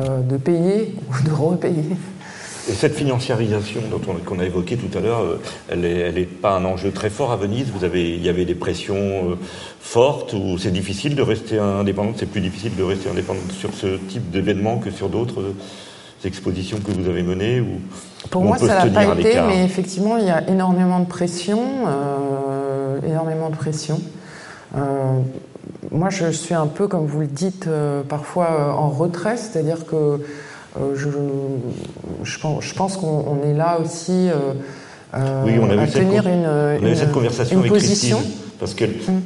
euh, 0.00 0.20
de 0.20 0.36
payer 0.36 0.96
ou 1.10 1.28
de 1.28 1.32
repayer. 1.32 1.96
Et 2.68 2.72
cette 2.72 2.94
financiarisation 2.94 3.80
qu'on 4.26 4.38
a 4.38 4.44
évoqué 4.44 4.76
tout 4.76 4.96
à 4.96 5.00
l'heure, 5.00 5.38
elle 5.68 5.80
n'est 5.80 6.24
pas 6.24 6.56
un 6.56 6.64
enjeu 6.64 6.90
très 6.90 7.08
fort 7.08 7.32
à 7.32 7.36
Venise? 7.36 7.68
Il 7.94 8.22
y 8.22 8.28
avait 8.28 8.44
des 8.44 8.54
pressions 8.54 9.38
fortes 9.80 10.34
ou 10.34 10.58
c'est 10.58 10.70
difficile 10.70 11.16
de 11.16 11.22
rester 11.22 11.58
indépendant? 11.58 12.12
C'est 12.16 12.30
plus 12.30 12.42
difficile 12.42 12.76
de 12.76 12.82
rester 12.82 13.08
indépendant 13.08 13.40
sur 13.58 13.72
ce 13.72 13.96
type 13.96 14.30
d'événement 14.30 14.76
que 14.78 14.90
sur 14.90 15.08
d'autres 15.08 15.54
expositions 16.24 16.78
que 16.78 16.90
vous 16.90 17.08
avez 17.08 17.22
menées 17.22 17.60
ou 17.60 17.80
Pour 18.30 18.44
moi, 18.44 18.58
ça 18.58 18.84
n'a 18.84 18.90
pas 18.90 19.18
été, 19.18 19.40
mais 19.40 19.64
effectivement, 19.64 20.16
il 20.16 20.26
y 20.26 20.30
a 20.30 20.48
énormément 20.48 21.00
de 21.00 21.06
pression, 21.06 21.60
euh, 21.86 22.98
énormément 23.06 23.50
de 23.50 23.56
pression. 23.56 24.00
Euh, 24.76 25.20
moi, 25.90 26.10
je 26.10 26.30
suis 26.30 26.54
un 26.54 26.66
peu, 26.66 26.88
comme 26.88 27.06
vous 27.06 27.20
le 27.20 27.26
dites, 27.26 27.66
euh, 27.66 28.02
parfois 28.02 28.74
en 28.76 28.88
retrait, 28.88 29.36
c'est-à-dire 29.36 29.86
que 29.86 30.20
je, 30.94 31.08
je, 32.22 32.38
pense, 32.38 32.62
je 32.62 32.74
pense 32.74 32.96
qu'on 32.96 33.40
est 33.44 33.54
là 33.54 33.80
aussi 33.80 34.28
oui, 35.14 35.52
on 35.60 35.70
a 35.70 35.82
à 35.82 35.86
tenir 35.86 36.22
cette, 36.22 36.32
une, 36.32 36.46
on 36.46 36.86
a 36.86 36.88
une, 36.88 36.96
cette 36.96 37.12
conversation 37.12 37.56
une 37.56 37.60
avec 37.60 37.72
position. 37.72 38.18
Christine 38.18 38.40
parce 38.60 38.74
qu'elle, 38.74 38.90
mmh. 38.90 39.22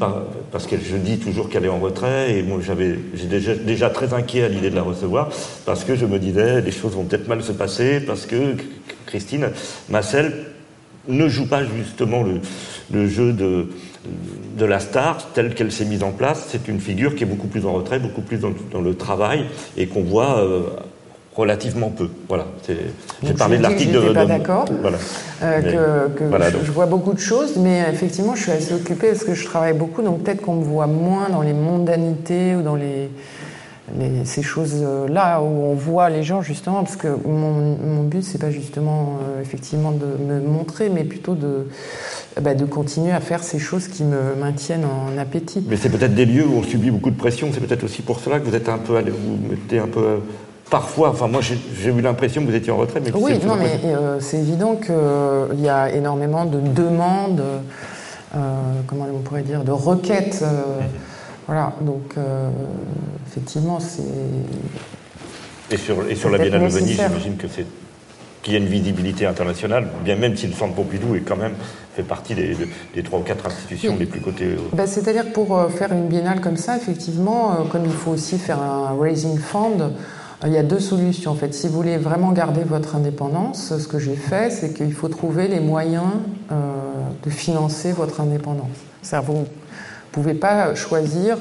parce 0.53 0.67
qu'elle, 0.69 0.81
je 0.81 0.97
dis 0.97 1.19
toujours 1.19 1.49
qu'elle 1.49 1.65
est 1.65 1.69
en 1.69 1.81
retrait, 1.81 2.39
et 2.39 2.43
moi 2.45 2.59
j'avais, 2.65 2.97
j'étais 3.15 3.41
déjà, 3.41 3.55
déjà 3.57 3.91
très 3.91 4.15
inquiet 4.15 4.45
à 4.45 4.49
l'idée 4.49 4.71
de 4.71 4.77
la 4.77 4.83
recevoir, 4.83 5.29
parce 5.67 5.83
que 5.83 5.97
je 5.97 6.07
me 6.07 6.21
disais, 6.21 6.61
les 6.61 6.71
choses 6.71 6.93
vont 6.93 7.03
peut-être 7.03 7.27
mal 7.27 7.43
se 7.43 7.51
passer, 7.51 7.99
parce 7.99 8.27
que 8.27 8.55
Christine 9.07 9.49
Massel 9.89 10.33
ne 11.09 11.29
joue 11.29 11.49
pas 11.49 11.63
justement 11.65 12.23
le, 12.23 12.35
le 12.93 13.09
jeu 13.09 13.33
de, 13.33 13.71
de 14.57 14.65
la 14.65 14.79
star 14.79 15.33
telle 15.33 15.55
qu'elle 15.55 15.73
s'est 15.73 15.85
mise 15.85 16.05
en 16.05 16.13
place. 16.13 16.47
C'est 16.49 16.69
une 16.69 16.79
figure 16.79 17.17
qui 17.17 17.25
est 17.25 17.27
beaucoup 17.27 17.49
plus 17.49 17.67
en 17.67 17.73
retrait, 17.73 17.99
beaucoup 17.99 18.23
plus 18.23 18.39
dans, 18.39 18.53
dans 18.71 18.81
le 18.81 18.95
travail, 18.95 19.47
et 19.77 19.89
qu'on 19.89 20.03
voit 20.03 20.39
euh, 20.39 20.63
relativement 21.35 21.91
peu. 21.91 22.09
Voilà. 22.29 22.47
J'ai 23.23 23.35
parlé 23.35 23.59
de 23.59 23.63
l'article 23.63 23.93
de. 23.93 24.13
pas 24.13 24.27
d'accord. 24.27 24.67
Voilà. 24.81 24.99
Euh, 25.43 26.09
que, 26.09 26.19
que 26.19 26.25
voilà, 26.25 26.51
je, 26.51 26.59
je, 26.65 26.71
vois 26.71 26.87
beaucoup 26.87 27.13
de 27.13 27.19
choses, 27.19 27.57
mais 27.57 27.85
effectivement, 27.93 28.35
je 28.35 28.43
suis 28.43 28.53
assez 28.53 28.75
occupée 28.75 29.09
parce 29.09 29.25
que 29.25 29.35
je 29.35 29.45
travaille 29.45 29.75
beaucoup, 29.75 30.03
donc 30.03 30.23
peut-être 30.23 30.43
qu'on 30.43 30.55
me 30.55 30.65
voit 30.65 30.87
moins 30.87 31.29
dans 31.29 31.43
les 31.43 31.53
mondanités 31.53 32.55
ou 32.55 32.63
dans 32.63 32.77
les 32.77 33.11
ces 34.25 34.43
choses-là 34.43 35.43
où 35.43 35.45
on 35.45 35.75
voit 35.75 36.09
les 36.09 36.23
gens 36.23 36.41
justement, 36.41 36.83
parce 36.83 36.97
que 36.97 37.09
mon, 37.27 37.77
mon 37.77 38.03
but 38.03 38.23
c'est 38.23 38.41
pas 38.41 38.51
justement 38.51 39.19
effectivement 39.43 39.93
de 39.93 40.07
me 40.07 40.41
montrer, 40.41 40.89
mais 40.89 41.05
plutôt 41.05 41.35
de, 41.35 41.69
bah, 42.41 42.55
de 42.55 42.65
continuer 42.65 43.13
à 43.13 43.21
faire 43.21 43.43
ces 43.43 43.59
choses 43.59 43.89
qui 43.89 44.05
me 44.05 44.35
maintiennent 44.41 44.87
en 44.87 45.19
appétit. 45.19 45.63
Mais 45.69 45.77
c'est 45.77 45.91
peut-être 45.91 46.15
des 46.15 46.25
lieux 46.25 46.47
où 46.47 46.59
on 46.59 46.63
subit 46.63 46.91
beaucoup 46.91 47.11
de 47.11 47.17
pression, 47.17 47.51
c'est 47.53 47.61
peut-être 47.61 47.85
aussi 47.85 48.03
pour 48.03 48.21
cela 48.21 48.41
que 48.41 48.47
vous 48.47 48.55
êtes 48.55 48.69
un 48.69 48.79
peu, 48.79 48.99
vous 48.99 49.49
mettez 49.51 49.79
un 49.79 49.87
peu 49.87 50.21
parfois, 50.71 51.11
enfin 51.11 51.29
moi 51.29 51.41
j'ai 51.41 51.91
eu 51.91 52.01
l'impression 52.01 52.43
que 52.43 52.51
vous 52.51 52.57
étiez 52.57 52.73
en 52.73 52.77
retrait, 52.77 53.01
mais 53.01 53.13
oui, 53.15 53.39
non, 53.47 53.57
mais 53.57 53.81
c'est 54.21 54.39
évident 54.39 54.77
qu'il 54.77 55.61
y 55.61 55.69
a 55.69 55.91
énormément 55.93 56.45
de 56.45 56.61
demandes, 56.61 57.43
comment 58.33 59.07
on 59.15 59.21
pourrait 59.21 59.43
dire, 59.43 59.65
de 59.65 59.73
requêtes. 59.73 60.45
Voilà, 61.47 61.73
donc 61.81 62.15
euh, 62.17 62.49
effectivement, 63.27 63.79
c'est. 63.81 64.03
Et 65.71 65.77
sur, 65.77 66.09
et 66.09 66.15
sur 66.15 66.31
la 66.31 66.39
Biennale 66.39 66.63
de 66.63 66.69
Venise, 66.69 67.01
j'imagine 67.01 67.37
que 67.37 67.49
c'est 67.49 67.67
qu'il 68.43 68.53
y 68.53 68.57
a 68.57 68.59
une 68.59 68.67
visibilité 68.67 69.25
internationale, 69.25 69.89
bien 70.05 70.17
même 70.17 70.37
si 70.37 70.47
le 70.47 70.53
Centre 70.53 70.75
Pompidou 70.75 71.15
est 71.15 71.21
quand 71.21 71.37
même 71.37 71.55
fait 71.97 72.03
partie 72.03 72.35
des, 72.35 73.03
trois 73.03 73.21
ou 73.21 73.23
quatre 73.23 73.47
institutions 73.47 73.97
les 73.99 74.05
plus 74.05 74.21
cotées. 74.21 74.57
Ben, 74.73 74.87
C'est-à-dire 74.87 75.33
pour 75.33 75.57
euh, 75.57 75.69
faire 75.69 75.93
une 75.93 76.09
biennale 76.09 76.41
comme 76.41 76.57
ça, 76.57 76.77
effectivement, 76.77 77.53
euh, 77.53 77.65
comme 77.71 77.87
il 77.87 77.93
faut 77.93 78.11
aussi 78.11 78.39
faire 78.39 78.61
un 78.61 78.99
raising 79.01 79.39
fund, 79.39 79.93
il 80.45 80.53
y 80.53 80.59
a 80.59 80.63
deux 80.63 80.81
solutions 80.81 81.33
en 81.33 81.35
fait. 81.35 81.55
Si 81.55 81.69
vous 81.69 81.75
voulez 81.75 81.97
vraiment 81.97 82.33
garder 82.33 82.63
votre 82.63 82.97
indépendance, 82.97 83.77
ce 83.79 83.89
que 83.89 83.99
j'ai 83.99 84.17
fait, 84.17 84.51
c'est 84.51 84.73
qu'il 84.75 84.93
faut 84.93 85.09
trouver 85.09 85.49
les 85.49 85.61
moyens 85.61 86.05
de 86.51 87.31
financer 87.31 87.93
votre 87.93 88.21
indépendance. 88.21 88.69
Vous 89.13 89.47
pouvez 90.13 90.35
pas 90.35 90.75
choisir 90.75 91.39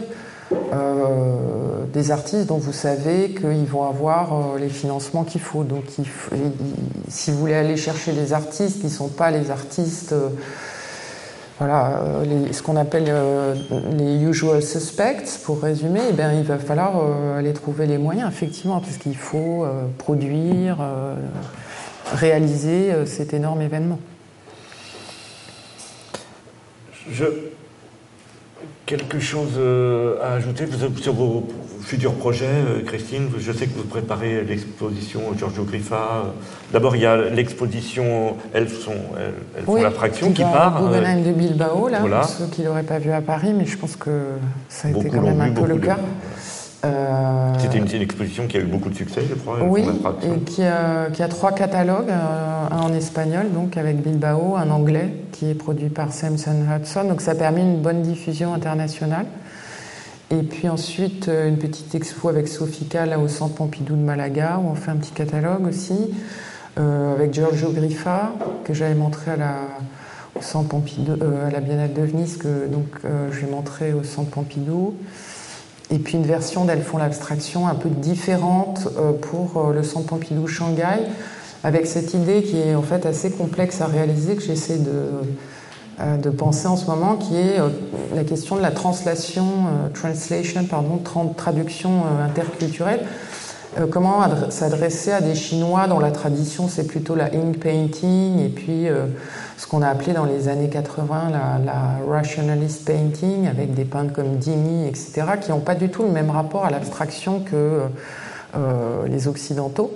euh, 0.74 1.86
des 1.94 2.12
artistes 2.12 2.48
dont 2.48 2.58
vous 2.58 2.74
savez 2.74 3.30
qu'ils 3.30 3.66
vont 3.66 3.88
avoir 3.88 4.34
euh, 4.34 4.60
les 4.60 4.70
financements 4.70 5.24
qu'il 5.24 5.42
faut. 5.42 5.64
Donc, 5.64 5.84
si 7.08 7.32
vous 7.32 7.38
voulez 7.38 7.54
aller 7.54 7.78
chercher 7.78 8.14
des 8.14 8.34
artistes 8.34 8.80
qui 8.80 8.88
ne 8.88 8.92
sont 8.92 9.10
pas 9.10 9.32
les 9.32 9.52
artistes, 9.52 10.14
euh, 11.62 12.24
voilà, 12.26 12.52
ce 12.52 12.62
qu'on 12.62 12.76
appelle 12.76 13.14
les 13.98 14.24
usual 14.24 14.62
suspects, 14.62 15.40
pour 15.44 15.62
résumer, 15.62 16.02
eh 16.10 16.14
bien, 16.14 16.34
il 16.34 16.44
va 16.44 16.58
falloir 16.58 17.02
aller 17.38 17.54
trouver 17.54 17.86
les 17.86 17.98
moyens, 17.98 18.30
effectivement, 18.30 18.80
puisqu'il 18.80 19.18
faut 19.18 19.66
produire, 19.98 20.78
réaliser 22.14 23.06
cet 23.06 23.34
énorme 23.34 23.62
événement. 23.62 24.00
Je, 27.10 27.26
Quelque 28.86 29.20
chose 29.20 29.54
euh, 29.58 30.22
à 30.22 30.34
ajouter 30.34 30.66
sur 31.02 31.14
vos 31.14 31.48
futurs 31.84 32.14
projets, 32.14 32.46
euh, 32.46 32.82
Christine 32.86 33.30
Je 33.38 33.52
sais 33.52 33.68
que 33.68 33.78
vous 33.78 33.84
préparez 33.84 34.44
l'exposition 34.44 35.22
Giorgio 35.38 35.64
Griffa. 35.64 36.34
D'abord, 36.72 36.96
il 36.96 37.02
y 37.02 37.06
a 37.06 37.18
l'exposition 37.30 38.38
Elles 38.54 38.70
sont, 38.70 38.92
elles, 39.58 39.64
font 39.64 39.82
la 39.82 39.92
fraction 39.92 40.32
qui, 40.32 40.42
part. 40.42 40.82
Guggenheim 40.82 41.20
euh, 41.20 41.28
de 41.28 41.32
Bilbao, 41.32 41.88
là, 41.88 42.00
pour 42.00 42.24
ceux 42.26 42.46
qui 42.48 42.62
ne 42.62 42.68
l'auraient 42.68 42.84
pas 42.84 43.00
vu 43.00 43.12
à 43.12 43.22
Paris, 43.22 43.54
mais 43.54 43.66
je 43.66 43.78
pense 43.78 43.96
que 43.96 44.12
ça 44.70 44.88
a 44.88 44.92
été 44.92 45.10
quand 45.10 45.22
même 45.22 45.42
un 45.42 45.52
peu 45.52 45.68
le 45.68 45.78
cas. 45.78 45.98
Euh, 46.86 47.54
C'était 47.60 47.78
une, 47.78 48.02
exposition 48.02 48.46
qui 48.46 48.58
a 48.58 48.60
eu 48.60 48.66
beaucoup 48.66 48.90
de 48.90 48.96
succès, 48.96 49.22
je 49.30 49.36
crois. 49.36 49.60
Oui, 49.64 49.86
et 50.22 50.40
qui 50.42 50.64
a, 50.64 51.10
qui 51.12 51.24
a, 51.24 51.30
trois 51.30 51.54
catalogues, 51.54 52.12
un 52.12 52.78
en 52.78 52.94
espagnol, 52.94 53.52
donc 53.54 53.78
avec 53.78 54.02
Bilbao, 54.02 54.56
un 54.58 54.70
anglais 54.70 55.14
qui 55.32 55.50
est 55.50 55.54
produit 55.54 55.88
par 55.88 56.12
Samson 56.12 56.66
Hudson, 56.70 57.06
donc 57.06 57.22
ça 57.22 57.32
a 57.32 57.36
permis 57.36 57.62
une 57.62 57.82
bonne 57.82 58.02
diffusion 58.02 58.54
internationale. 58.54 59.26
Et 60.32 60.44
puis 60.44 60.70
ensuite, 60.70 61.28
euh, 61.28 61.48
une 61.48 61.58
petite 61.58 61.94
expo 61.96 62.30
avec 62.30 62.48
Sofica, 62.48 63.06
là 63.06 63.20
au 63.20 63.28
Centre 63.28 63.56
Pompidou 63.56 63.96
de 63.96 64.02
Malaga, 64.02 64.60
où 64.64 64.70
on 64.70 64.76
fait 64.76 64.92
un 64.92 64.98
petit 64.98 65.12
catalogue 65.12 65.68
aussi, 65.68 65.98
avec 66.76 67.32
Giorgio 67.36 67.70
Griffa, 67.70 68.34
que 68.64 68.74
j'avais 68.74 68.96
montré 68.96 69.30
à 69.30 69.36
la, 69.36 69.56
au 70.36 70.42
Centre 70.42 70.70
Pompidou, 70.70 71.14
à 71.46 71.52
la 71.52 71.60
Biennale 71.60 71.94
de 71.94 72.02
Venise, 72.02 72.38
que 72.38 72.66
donc 72.66 72.88
j'ai 73.32 73.46
montré 73.46 73.94
au 73.94 74.04
Centre 74.04 74.32
Pompidou. 74.32 74.96
Et 75.94 76.00
puis 76.00 76.16
une 76.16 76.26
version 76.26 76.66
d'Elles 76.66 76.84
l'abstraction 76.98 77.68
un 77.68 77.76
peu 77.76 77.90
différente 77.90 78.88
euh, 78.98 79.12
pour 79.14 79.58
euh, 79.58 79.74
le 79.74 79.84
Centre 79.84 80.08
Pompidou 80.08 80.48
Shanghai, 80.48 81.06
avec 81.64 81.86
cette 81.86 82.14
idée 82.16 82.42
qui 82.42 82.58
est 82.58 82.74
en 82.74 82.82
fait 82.82 83.06
assez 83.06 83.32
complexe 83.32 83.80
à 83.80 83.86
réaliser, 83.86 84.36
que 84.36 84.42
j'essaie 84.42 84.80
de, 84.80 84.90
euh, 84.90 85.22
de 86.00 86.30
penser 86.30 86.68
en 86.68 86.76
ce 86.76 86.86
moment, 86.88 87.16
qui 87.16 87.36
est 87.36 87.58
la 88.16 88.24
question 88.24 88.56
de 88.56 88.62
la 88.62 88.72
translation, 88.72 89.46
translation, 89.94 90.66
pardon, 90.66 91.00
traduction 91.36 92.04
interculturelle. 92.24 93.02
Comment 93.92 94.22
s'adresser 94.50 95.12
à 95.12 95.22
des 95.22 95.36
Chinois 95.36 95.88
dont 95.88 96.00
la 96.00 96.12
tradition 96.12 96.68
c'est 96.68 96.86
plutôt 96.86 97.16
la 97.16 97.26
ink 97.26 97.60
painting 97.60 98.40
et 98.40 98.50
puis 98.50 98.88
ce 99.64 99.68
qu'on 99.68 99.82
a 99.82 99.88
appelé 99.88 100.14
dans 100.14 100.26
les 100.26 100.50
années 100.50 100.70
80 100.70 101.32
la, 101.66 101.74
rationalist 102.08 102.86
painting, 102.86 103.48
avec 103.48 103.74
des 103.74 103.86
peintres 103.86 104.14
comme 104.14 104.36
Dini, 104.36 104.88
etc., 104.88 105.24
qui 105.42 105.52
n'ont 105.52 105.60
pas 105.60 105.76
du 105.76 105.90
tout 105.90 106.04
le 106.04 106.10
même 106.10 106.30
rapport 106.30 106.66
à 106.66 106.70
l'abstraction 106.70 107.40
que 107.40 107.82
euh, 108.56 109.08
les 109.08 109.28
Occidentaux. 109.28 109.92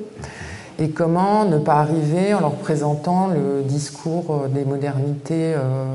Et 0.80 0.89
comment 0.89 1.45
ne 1.45 1.57
pas 1.57 1.75
arriver 1.75 2.34
en 2.34 2.39
leur 2.39 2.53
présentant 2.53 3.28
le 3.28 3.63
discours 3.63 4.25
euh, 4.30 4.47
des 4.47 4.63
modernités 4.63 5.53
euh, 5.55 5.86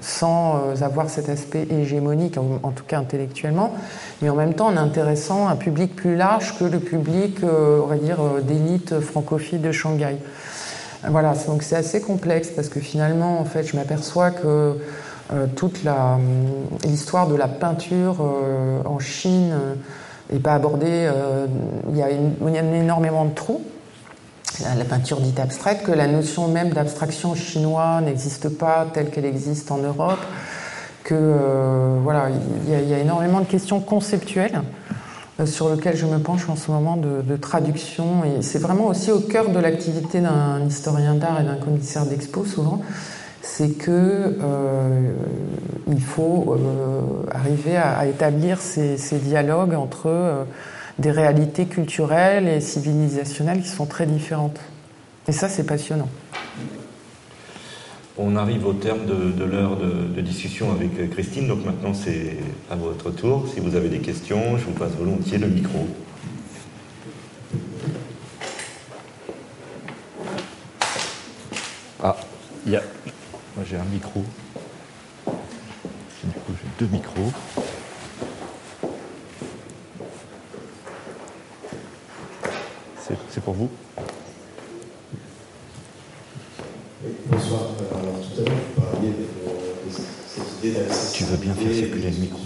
sans 0.00 0.58
avoir 0.82 1.08
cet 1.08 1.28
aspect 1.28 1.66
hégémonique, 1.70 2.36
en, 2.36 2.70
tout 2.70 2.82
cas 2.84 2.98
intellectuellement, 2.98 3.72
mais 4.20 4.28
en 4.28 4.34
même 4.34 4.54
temps 4.54 4.66
en 4.66 4.76
intéressant 4.76 5.46
un 5.46 5.54
public 5.54 5.94
plus 5.94 6.16
large 6.16 6.58
que 6.58 6.64
le 6.64 6.80
public, 6.80 7.38
on 7.44 7.86
va 7.86 7.96
dire, 7.96 8.18
d'élite 8.42 8.98
francophile 8.98 9.60
de 9.60 9.70
Shanghai. 9.70 10.16
Voilà, 11.08 11.34
donc 11.46 11.62
c'est 11.62 11.76
assez 11.76 12.00
complexe 12.00 12.48
parce 12.48 12.68
que 12.68 12.80
finalement, 12.80 13.38
en 13.38 13.44
fait, 13.44 13.62
je 13.62 13.76
m'aperçois 13.76 14.32
que 14.32 14.76
euh, 15.32 15.46
toute 15.56 15.80
euh, 15.86 16.16
l'histoire 16.84 17.26
de 17.26 17.34
la 17.34 17.48
peinture 17.48 18.16
euh, 18.20 18.82
en 18.84 18.98
Chine 18.98 19.54
n'est 20.30 20.38
pas 20.38 20.54
abordée. 20.54 21.10
il, 21.90 21.96
y 21.96 22.02
a 22.02 22.60
énormément 22.60 23.24
de 23.24 23.34
trous. 23.34 23.62
La 24.60 24.84
peinture 24.84 25.20
dite 25.20 25.40
abstraite, 25.40 25.82
que 25.82 25.92
la 25.92 26.06
notion 26.06 26.48
même 26.48 26.70
d'abstraction 26.70 27.34
chinoise 27.34 28.04
n'existe 28.04 28.48
pas 28.48 28.86
telle 28.92 29.10
qu'elle 29.10 29.24
existe 29.24 29.70
en 29.70 29.78
Europe, 29.78 30.20
que 31.04 31.98
voilà, 32.02 32.28
il 32.66 32.88
y, 32.88 32.94
a 32.94 32.98
énormément 32.98 33.40
de 33.40 33.46
questions 33.46 33.80
conceptuelles 33.80 34.62
euh, 35.40 35.46
sur 35.46 35.70
lequel 35.70 35.96
je 35.96 36.04
me 36.04 36.18
penche 36.18 36.48
en 36.48 36.56
ce 36.56 36.70
moment 36.70 36.96
de, 36.96 37.36
traduction. 37.36 38.24
Et 38.24 38.42
c'est 38.42 38.58
vraiment 38.58 38.86
aussi 38.86 39.10
au 39.10 39.20
cœur 39.20 39.48
de 39.48 39.58
l'activité 39.58 40.20
d'un 40.20 40.64
historien 40.66 41.14
d'art 41.14 41.40
et 41.40 41.44
d'un 41.44 41.56
commissaire 41.56 42.04
d'expo 42.04 42.44
souvent, 42.44 42.82
c'est 43.40 43.70
que 43.70 43.90
euh, 43.90 45.12
il 45.88 46.02
faut 46.02 46.54
euh, 46.54 47.00
arriver 47.34 47.76
à, 47.76 48.06
établir 48.06 48.60
ces, 48.60 48.96
dialogues 49.18 49.74
entre 49.74 50.46
des 50.98 51.10
réalités 51.10 51.66
culturelles 51.66 52.48
et 52.48 52.60
civilisationnelles 52.60 53.62
qui 53.62 53.68
sont 53.68 53.86
très 53.86 54.06
différentes. 54.06 54.60
Et 55.28 55.32
ça, 55.32 55.48
c'est 55.48 55.64
passionnant. 55.64 56.08
On 58.18 58.36
arrive 58.36 58.66
au 58.66 58.74
terme 58.74 59.06
de, 59.06 59.44
l'heure 59.44 59.76
de, 59.76 60.20
discussion 60.20 60.70
avec 60.70 60.90
euh, 60.98 61.06
Christine, 61.06 61.48
donc 61.48 61.64
maintenant 61.64 61.94
c'est 61.94 62.36
à 62.70 62.76
votre 62.76 63.10
tour. 63.10 63.48
Si 63.52 63.58
vous 63.58 63.74
avez 63.74 63.88
des 63.88 64.00
questions, 64.00 64.58
je 64.58 64.64
vous 64.64 64.72
passe 64.72 64.92
volontiers 64.92 65.38
le 65.38 65.48
micro. 65.48 65.88
Ah, 72.02 72.16
il 72.66 72.72
y 72.72 72.76
a. 72.76 72.82
Moi 73.56 73.64
j'ai 73.68 73.76
un 73.76 73.84
micro. 73.84 74.22
Du 75.26 76.32
coup 76.32 76.52
j'ai 76.52 76.84
deux 76.84 76.92
micros. 76.92 77.32
C'est 83.08 83.42
pour 83.42 83.54
vous 83.54 83.68
Bonsoir. 87.26 87.60
Alors 87.90 88.14
tout 88.22 88.40
à 88.40 88.44
l'heure, 88.44 88.58
vous 88.76 88.80
parliez 88.80 89.08
de, 89.08 89.26
cette 89.90 90.44
idée 90.62 90.78
d'accessibilité. 90.78 91.18
Tu 91.18 91.24
veux 91.24 91.36
bien 91.36 91.54
faire 91.54 91.74
circuler 91.74 92.10
le 92.10 92.18
micro 92.18 92.38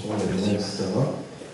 Merci. 0.51 0.83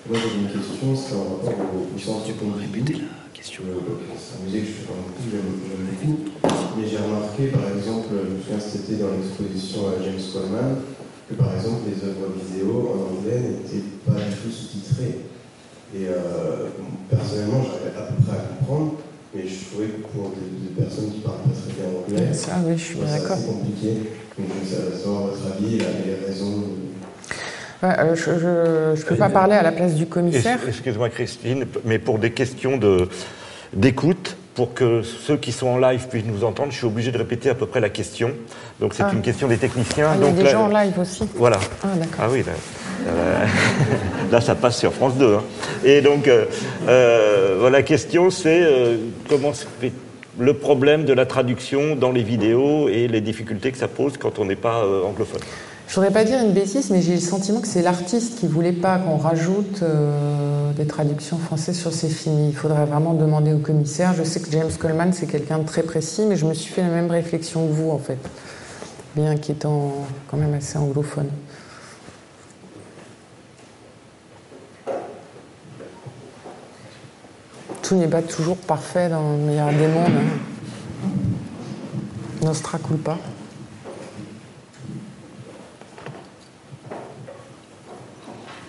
Moi 0.08 0.18
j'ai 0.22 0.38
une 0.38 0.46
question, 0.46 0.94
c'est 0.94 1.14
en 1.14 1.42
rapport 1.42 1.74
au, 1.74 1.98
sens 1.98 2.22
Tu 2.26 2.34
peux 2.34 2.46
répéter 2.56 2.94
la 2.94 3.30
question 3.34 3.62
C'est 3.66 4.38
un 4.38 4.44
musée 4.44 4.60
que 4.60 4.66
je 4.66 4.72
fais 4.72 4.86
pas 4.86 4.94
beaucoup, 4.94 5.26
j'aime 5.30 5.50
beaucoup. 5.90 6.18
Mais 6.78 6.88
j'ai 6.88 6.98
remarqué, 6.98 7.46
par 7.48 7.76
exemple, 7.76 8.06
je 8.14 8.34
me 8.36 8.40
souviens 8.40 8.60
cet 8.60 8.88
été 8.88 9.02
dans 9.02 9.10
l'exposition 9.10 9.88
à 9.88 10.02
James 10.04 10.22
Coleman, 10.32 10.76
que 11.28 11.34
par 11.34 11.54
exemple 11.54 11.90
les 11.90 11.98
œuvres 12.06 12.30
vidéo 12.38 12.94
en 12.94 13.18
anglais 13.18 13.40
n'étaient 13.66 13.82
pas 14.06 14.14
du 14.14 14.30
tout 14.38 14.50
sous-titrées. 14.50 15.26
Et 15.94 16.08
euh, 16.08 16.68
personnellement, 17.10 17.62
j'arrivais 17.62 17.98
à 17.98 18.02
peu 18.08 18.22
près. 18.24 18.31
Mais 19.42 19.48
je 19.48 19.64
trouvais 19.64 19.86
que 19.86 20.06
pour 20.06 20.30
des, 20.30 20.82
personnes 20.82 21.10
qui 21.12 21.20
parlent 21.20 21.36
pas 21.38 21.50
très 21.50 21.72
bien 21.74 22.18
anglais, 22.24 22.34
ça, 22.34 22.52
oui, 22.64 22.74
je 22.76 22.82
suis 22.82 22.98
d'accord. 22.98 23.36
C'est 23.38 23.46
compliqué. 23.46 23.94
Donc, 24.38 24.48
ça 24.64 24.76
va 24.76 24.96
savoir 24.96 25.22
votre 25.22 25.56
avis 25.56 25.76
et 25.76 25.78
les 25.78 26.26
raisons. 26.26 26.62
Euh, 27.84 28.14
je 28.14 29.00
ne 29.00 29.04
peux 29.04 29.16
pas 29.16 29.30
parler 29.30 29.54
à 29.56 29.62
la 29.62 29.72
place 29.72 29.94
du 29.94 30.06
commissaire. 30.06 30.60
Excuse-moi 30.66 31.08
Christine, 31.08 31.66
mais 31.84 31.98
pour 31.98 32.20
des 32.20 32.30
questions 32.30 32.78
d'écoute, 33.72 34.36
pour 34.54 34.74
que 34.74 35.02
ceux 35.02 35.36
qui 35.36 35.50
sont 35.50 35.66
en 35.66 35.78
live 35.78 36.06
puissent 36.08 36.24
nous 36.24 36.44
entendre, 36.44 36.70
je 36.70 36.76
suis 36.76 36.86
obligé 36.86 37.10
de 37.10 37.18
répéter 37.18 37.50
à 37.50 37.54
peu 37.56 37.66
près 37.66 37.80
la 37.80 37.88
question. 37.88 38.30
Donc 38.78 38.94
c'est 38.94 39.02
ah. 39.02 39.10
une 39.12 39.22
question 39.22 39.48
des 39.48 39.56
techniciens. 39.56 40.10
Ah, 40.12 40.16
il 40.20 40.24
y 40.24 40.28
a 40.28 40.32
des 40.44 40.48
gens 40.48 40.66
en 40.66 40.68
live 40.68 40.96
aussi. 41.00 41.24
Voilà. 41.34 41.58
Ah, 41.82 41.88
ah 42.20 42.28
oui, 42.30 42.44
là, 42.46 42.52
ça 44.40 44.54
passe 44.54 44.78
sur 44.78 44.92
France 44.92 45.14
2. 45.16 45.34
Hein. 45.34 45.42
Et 45.84 46.00
donc, 46.00 46.28
euh, 46.28 46.46
euh, 46.88 47.70
la 47.70 47.82
question 47.82 48.30
c'est 48.30 48.62
euh, 48.62 48.96
comment 49.28 49.52
se 49.52 49.66
fait 49.80 49.92
le 50.38 50.54
problème 50.54 51.04
de 51.04 51.12
la 51.12 51.26
traduction 51.26 51.94
dans 51.94 52.10
les 52.10 52.22
vidéos 52.22 52.88
et 52.88 53.06
les 53.08 53.20
difficultés 53.20 53.70
que 53.70 53.78
ça 53.78 53.88
pose 53.88 54.16
quand 54.16 54.38
on 54.38 54.46
n'est 54.46 54.56
pas 54.56 54.84
anglophone? 55.04 55.40
Je 55.92 55.96
voudrais 55.96 56.10
pas 56.10 56.24
dire 56.24 56.38
une 56.42 56.52
bêtise, 56.52 56.88
mais 56.88 57.02
j'ai 57.02 57.16
le 57.16 57.20
sentiment 57.20 57.60
que 57.60 57.66
c'est 57.66 57.82
l'artiste 57.82 58.38
qui 58.38 58.46
voulait 58.46 58.72
pas 58.72 58.96
qu'on 58.96 59.18
rajoute 59.18 59.82
euh, 59.82 60.72
des 60.72 60.86
traductions 60.86 61.36
françaises 61.36 61.78
sur 61.78 61.92
ses 61.92 62.08
films. 62.08 62.48
Il 62.48 62.56
faudrait 62.56 62.86
vraiment 62.86 63.12
demander 63.12 63.52
au 63.52 63.58
commissaire. 63.58 64.14
Je 64.16 64.22
sais 64.22 64.40
que 64.40 64.50
James 64.50 64.70
Coleman, 64.80 65.12
c'est 65.12 65.26
quelqu'un 65.26 65.58
de 65.58 65.66
très 65.66 65.82
précis, 65.82 66.22
mais 66.26 66.36
je 66.36 66.46
me 66.46 66.54
suis 66.54 66.72
fait 66.72 66.80
la 66.80 66.88
même 66.88 67.10
réflexion 67.10 67.66
que 67.66 67.72
vous, 67.74 67.90
en 67.90 67.98
fait. 67.98 68.16
Bien 69.14 69.36
qu'étant 69.36 69.92
quand 70.30 70.38
même 70.38 70.54
assez 70.54 70.78
anglophone. 70.78 71.28
Tout 77.92 77.98
n'est 77.98 78.08
pas 78.08 78.22
toujours 78.22 78.56
parfait 78.56 79.10
dans 79.10 79.32
le 79.32 79.36
meilleur 79.36 79.68
des 79.68 79.86
mondes. 79.86 80.16
Hein. 80.16 80.38
Nostra 82.42 82.78
culpa. 82.78 83.18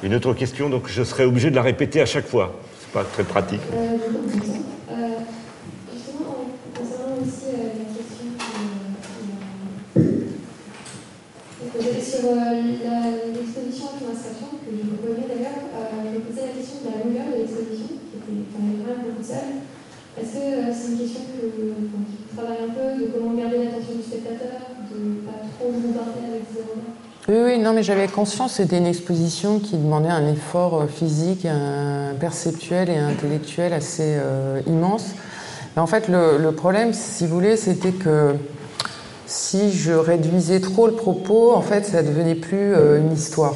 Une 0.03 0.13
autre 0.13 0.33
question, 0.33 0.69
donc 0.69 0.89
je 0.89 1.03
serai 1.03 1.23
obligé 1.23 1.49
de 1.51 1.55
la 1.55 1.61
répéter 1.61 2.01
à 2.01 2.05
chaque 2.05 2.27
fois. 2.27 2.53
C'est 2.81 2.91
pas 2.91 3.05
très 3.05 3.23
pratique. 3.23 3.61
Euh, 3.73 3.95
euh, 4.91 5.07
justement, 5.93 6.43
concernant 6.77 7.15
aussi 7.21 7.45
euh, 7.47 7.79
la 7.79 7.85
question 7.95 8.27
sur 12.03 12.27
l'exposition 13.33 13.85
à 13.85 13.99
Thomas 13.99 14.19
que 14.19 14.71
je 14.75 14.83
vous 14.83 15.27
d'ailleurs, 15.29 15.63
je 16.13 16.19
posais 16.19 16.47
la 16.47 16.53
question 16.53 16.79
de 16.83 16.87
la 16.91 17.05
longueur 17.05 17.27
de 17.31 17.37
l'exposition, 17.39 17.82
Est-ce 20.15 20.33
que 20.33 20.73
c'est 20.73 20.91
une 20.91 20.97
question 20.99 21.21
que, 21.21 21.47
qui 21.47 22.35
travaille 22.35 22.63
un 22.69 22.73
peu 22.73 23.01
de 23.01 23.07
comment 23.11 23.33
garder 23.33 23.65
l'attention 23.65 23.95
du 23.95 24.03
spectateur, 24.03 24.61
de 24.91 25.25
pas 25.25 25.41
trop 25.57 25.71
bombarder 25.71 26.25
avec 26.29 26.43
zéro 26.53 26.75
oui, 27.29 27.35
oui, 27.41 27.57
non, 27.57 27.71
mais 27.71 27.83
j'avais 27.83 28.09
conscience, 28.09 28.55
c'était 28.55 28.77
une 28.77 28.85
exposition 28.85 29.59
qui 29.59 29.77
demandait 29.77 30.09
un 30.09 30.29
effort 30.29 30.81
euh, 30.81 30.87
physique, 30.87 31.47
perceptuel 32.19 32.89
et 32.89 32.97
intellectuel 32.97 33.71
assez 33.71 34.17
euh, 34.17 34.59
immense. 34.67 35.11
Mais 35.75 35.81
en 35.81 35.87
fait, 35.87 36.09
le, 36.09 36.51
problème, 36.51 36.91
si 36.91 37.25
vous 37.25 37.33
voulez, 37.33 37.55
c'était 37.55 37.93
que 37.93 38.35
si 39.25 39.71
je 39.71 39.93
réduisais 39.93 40.59
trop 40.59 40.85
le 40.85 40.93
propos, 40.93 41.53
en 41.53 41.61
fait, 41.61 41.85
ça 41.85 42.03
devenait 42.03 42.35
plus 42.35 42.75
euh, 42.75 42.99
une 42.99 43.13
histoire. 43.13 43.55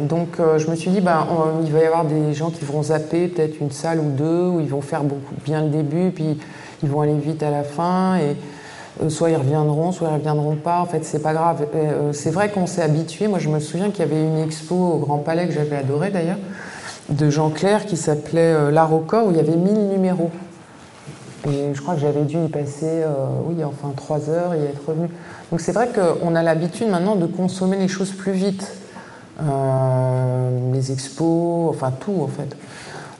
Donc, 0.00 0.38
je 0.38 0.70
me 0.70 0.76
suis 0.76 0.90
dit, 0.90 1.00
bah, 1.00 1.26
il 1.64 1.72
va 1.72 1.78
y 1.80 1.84
avoir 1.84 2.04
des 2.04 2.32
gens 2.34 2.50
qui 2.50 2.64
vont 2.64 2.82
zapper 2.82 3.28
peut-être 3.28 3.60
une 3.60 3.70
salle 3.70 4.00
ou 4.00 4.10
deux, 4.10 4.48
où 4.48 4.60
ils 4.60 4.68
vont 4.68 4.80
faire 4.80 5.04
beaucoup, 5.04 5.34
bien 5.44 5.62
le 5.62 5.68
début, 5.68 6.10
puis 6.10 6.38
ils 6.82 6.88
vont 6.88 7.00
aller 7.00 7.18
vite 7.18 7.42
à 7.42 7.50
la 7.50 7.62
fin. 7.62 8.16
Et, 8.18 8.36
euh, 9.02 9.10
soit 9.10 9.30
ils 9.30 9.36
reviendront, 9.36 9.92
soit 9.92 10.08
ils 10.08 10.14
reviendront 10.14 10.56
pas. 10.56 10.80
En 10.80 10.86
fait, 10.86 11.04
c'est 11.04 11.22
pas 11.22 11.32
grave. 11.32 11.66
Euh, 11.74 12.12
c'est 12.12 12.30
vrai 12.30 12.50
qu'on 12.50 12.66
s'est 12.66 12.82
habitué. 12.82 13.28
Moi, 13.28 13.38
je 13.38 13.48
me 13.48 13.60
souviens 13.60 13.90
qu'il 13.90 14.00
y 14.00 14.08
avait 14.08 14.22
une 14.22 14.38
expo 14.38 14.74
au 14.74 14.98
Grand 14.98 15.18
Palais 15.18 15.46
que 15.46 15.52
j'avais 15.52 15.76
adoré 15.76 16.10
d'ailleurs, 16.10 16.38
de 17.08 17.30
Jean 17.30 17.50
Clair 17.50 17.86
qui 17.86 17.96
s'appelait 17.96 18.54
euh, 18.54 18.70
La 18.70 18.84
Roca, 18.84 19.24
où 19.24 19.30
il 19.30 19.36
y 19.36 19.40
avait 19.40 19.56
1000 19.56 19.88
numéros. 19.88 20.30
Et 21.46 21.74
je 21.74 21.80
crois 21.80 21.94
que 21.94 22.00
j'avais 22.00 22.22
dû 22.22 22.36
y 22.38 22.48
passer, 22.48 23.04
oui, 23.44 23.62
enfin 23.62 23.92
trois 23.94 24.28
heures 24.28 24.52
et 24.54 24.64
être 24.64 24.84
revenu. 24.84 25.08
Donc 25.52 25.60
c'est 25.60 25.70
vrai 25.70 25.90
qu'on 25.94 26.34
a 26.34 26.42
l'habitude 26.42 26.88
maintenant 26.88 27.14
de 27.14 27.26
consommer 27.26 27.76
les 27.76 27.86
choses 27.86 28.10
plus 28.10 28.32
vite. 28.32 28.66
Les 29.40 30.92
expos, 30.92 31.70
enfin 31.70 31.92
tout 31.92 32.22
en 32.22 32.28
fait. 32.28 32.56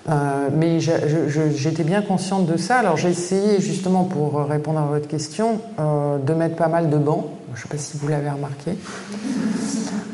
Euh, 0.08 0.48
mais 0.52 0.78
j'étais 0.78 1.82
bien 1.82 2.02
consciente 2.02 2.46
de 2.46 2.56
ça. 2.56 2.78
Alors 2.78 2.96
j'ai 2.96 3.10
essayé 3.10 3.60
justement 3.60 4.04
pour 4.04 4.44
répondre 4.44 4.78
à 4.78 4.84
votre 4.84 5.08
question 5.08 5.60
euh, 5.80 6.18
de 6.18 6.32
mettre 6.32 6.56
pas 6.56 6.68
mal 6.68 6.90
de 6.90 6.96
bancs. 6.96 7.24
Je 7.54 7.58
ne 7.58 7.62
sais 7.62 7.68
pas 7.68 7.78
si 7.78 7.96
vous 7.96 8.08
l'avez 8.08 8.30
remarqué. 8.30 8.76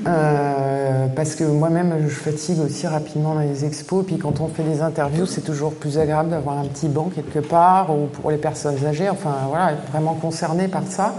Euh, 0.06 1.06
parce 1.14 1.34
que 1.34 1.44
moi-même 1.44 2.06
je 2.08 2.14
fatigue 2.14 2.60
aussi 2.60 2.86
rapidement 2.86 3.34
dans 3.34 3.40
les 3.40 3.64
expos. 3.66 4.04
Puis 4.06 4.16
quand 4.16 4.40
on 4.40 4.48
fait 4.48 4.62
des 4.62 4.80
interviews, 4.80 5.26
c'est 5.26 5.42
toujours 5.42 5.74
plus 5.74 5.98
agréable 5.98 6.30
d'avoir 6.30 6.58
un 6.58 6.64
petit 6.64 6.88
banc 6.88 7.10
quelque 7.14 7.40
part 7.40 7.94
ou 7.94 8.06
pour 8.06 8.30
les 8.30 8.38
personnes 8.38 8.82
âgées. 8.86 9.10
Enfin 9.10 9.34
voilà, 9.48 9.72
être 9.72 9.90
vraiment 9.90 10.14
concerné 10.14 10.68
par 10.68 10.84
ça. 10.88 11.14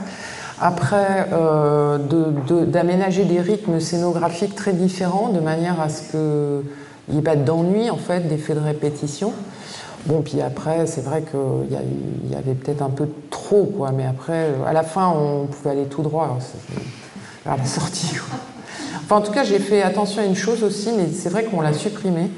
Après, 0.65 1.27
d'aménager 2.67 3.25
des 3.25 3.41
rythmes 3.41 3.81
scénographiques 3.81 4.55
très 4.55 4.71
différents 4.71 5.27
de 5.27 5.41
manière 5.41 5.81
à 5.81 5.89
ce 5.89 6.11
que 6.11 6.63
il 7.09 7.15
n'y 7.15 7.19
a 7.19 7.23
pas 7.23 7.35
d'ennui, 7.35 7.89
en 7.89 7.97
fait, 7.97 8.21
d'effet 8.29 8.55
de 8.55 8.61
répétition. 8.61 9.33
Bon, 10.05 10.21
puis 10.21 10.41
après, 10.41 10.85
c'est 10.85 11.03
vrai 11.03 11.23
qu'il 11.23 12.31
y, 12.31 12.35
avait 12.35 12.53
peut-être 12.53 12.81
un 12.81 12.89
peu 12.89 13.07
trop, 13.29 13.65
quoi. 13.65 13.91
Mais 13.91 14.05
après, 14.05 14.51
à 14.65 14.71
la 14.71 14.83
fin, 14.83 15.09
on 15.09 15.47
pouvait 15.47 15.71
aller 15.71 15.85
tout 15.85 16.01
droit 16.01 16.37
vers 17.45 17.57
la 17.57 17.65
sortie. 17.65 18.15
Enfin, 19.03 19.17
en 19.17 19.21
tout 19.21 19.33
cas, 19.33 19.43
j'ai 19.43 19.59
fait 19.59 19.81
attention 19.81 20.21
à 20.21 20.25
une 20.25 20.35
chose 20.35 20.63
aussi, 20.63 20.91
mais 20.95 21.07
c'est 21.13 21.29
vrai 21.29 21.43
qu'on 21.43 21.59
l'a 21.59 21.73
supprimé. 21.73 22.31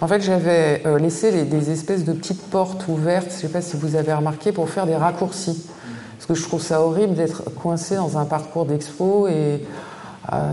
En 0.00 0.06
fait, 0.06 0.20
j'avais 0.20 0.82
euh, 0.86 0.98
laissé 0.98 1.44
des 1.44 1.70
espèces 1.70 2.04
de 2.04 2.12
petites 2.12 2.42
portes 2.42 2.86
ouvertes, 2.86 3.30
je 3.30 3.36
ne 3.36 3.40
sais 3.40 3.48
pas 3.48 3.62
si 3.62 3.76
vous 3.76 3.96
avez 3.96 4.12
remarqué, 4.12 4.52
pour 4.52 4.68
faire 4.68 4.86
des 4.86 4.94
raccourcis. 4.94 5.66
Parce 6.16 6.26
que 6.26 6.34
je 6.34 6.42
trouve 6.42 6.62
ça 6.62 6.80
horrible 6.82 7.14
d'être 7.14 7.44
coincé 7.54 7.96
dans 7.96 8.18
un 8.18 8.24
parcours 8.24 8.64
d'expo 8.64 9.28
et 9.28 9.60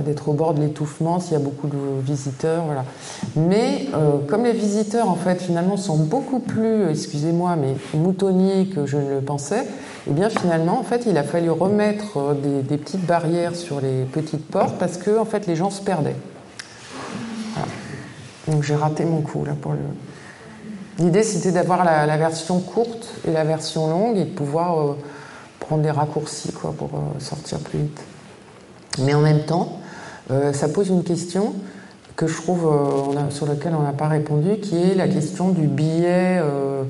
d'être 0.05 0.29
au 0.29 0.33
bord 0.33 0.53
de 0.53 0.61
l'étouffement 0.61 1.19
s'il 1.19 1.33
y 1.33 1.35
a 1.35 1.39
beaucoup 1.39 1.67
de 1.67 1.77
visiteurs. 2.01 2.63
Mais 3.35 3.87
euh, 3.93 4.17
comme 4.27 4.43
les 4.43 4.53
visiteurs, 4.53 5.09
en 5.09 5.15
fait, 5.15 5.41
finalement, 5.41 5.77
sont 5.77 5.97
beaucoup 5.97 6.39
plus, 6.39 6.89
excusez-moi, 6.89 7.55
mais 7.55 7.75
moutonniers 7.97 8.67
que 8.67 8.85
je 8.85 8.97
ne 8.97 9.15
le 9.15 9.21
pensais, 9.21 9.65
eh 10.07 10.11
bien, 10.11 10.29
finalement, 10.29 10.79
en 10.79 10.83
fait, 10.83 11.05
il 11.07 11.17
a 11.17 11.23
fallu 11.23 11.49
remettre 11.49 12.17
euh, 12.17 12.61
des, 12.61 12.77
petites 12.77 13.05
barrières 13.05 13.55
sur 13.55 13.81
les 13.81 14.03
petites 14.03 14.47
portes 14.47 14.77
parce 14.77 14.97
que, 14.97 15.17
en 15.17 15.25
fait, 15.25 15.47
les 15.47 15.55
gens 15.55 15.69
se 15.69 15.81
perdaient. 15.81 16.15
Donc, 18.47 18.63
j'ai 18.63 18.75
raté 18.75 19.05
mon 19.05 19.21
coup, 19.21 19.45
là. 19.45 19.53
L'idée, 20.99 21.23
c'était 21.23 21.51
d'avoir 21.51 21.83
la, 21.83 22.17
version 22.17 22.59
courte 22.59 23.15
et 23.27 23.31
la 23.31 23.43
version 23.43 23.87
longue 23.87 24.17
et 24.17 24.25
de 24.25 24.29
pouvoir 24.29 24.79
euh, 24.79 24.97
prendre 25.73 25.83
des 25.83 25.91
raccourcis, 25.91 26.51
quoi, 26.51 26.71
pour 26.77 26.91
sortir 27.17 27.57
plus 27.57 27.79
vite. 27.79 28.01
Mais 28.99 29.15
en 29.15 29.21
même 29.21 29.43
temps, 29.45 29.79
euh, 30.29 30.53
ça 30.53 30.69
pose 30.69 30.89
une 30.89 31.03
question 31.03 31.53
que 32.15 32.27
je 32.27 32.39
trouve 32.39 32.67
euh, 32.67 33.29
sur 33.31 33.47
laquelle 33.47 33.73
on 33.73 33.81
n'a 33.81 33.91
pas 33.91 34.07
répondu, 34.07 34.57
qui 34.57 34.77
est 34.77 34.93
la 34.93 35.07
question 35.07 35.49
du 35.49 35.65
billet 35.65 36.39
euh, 36.39 36.83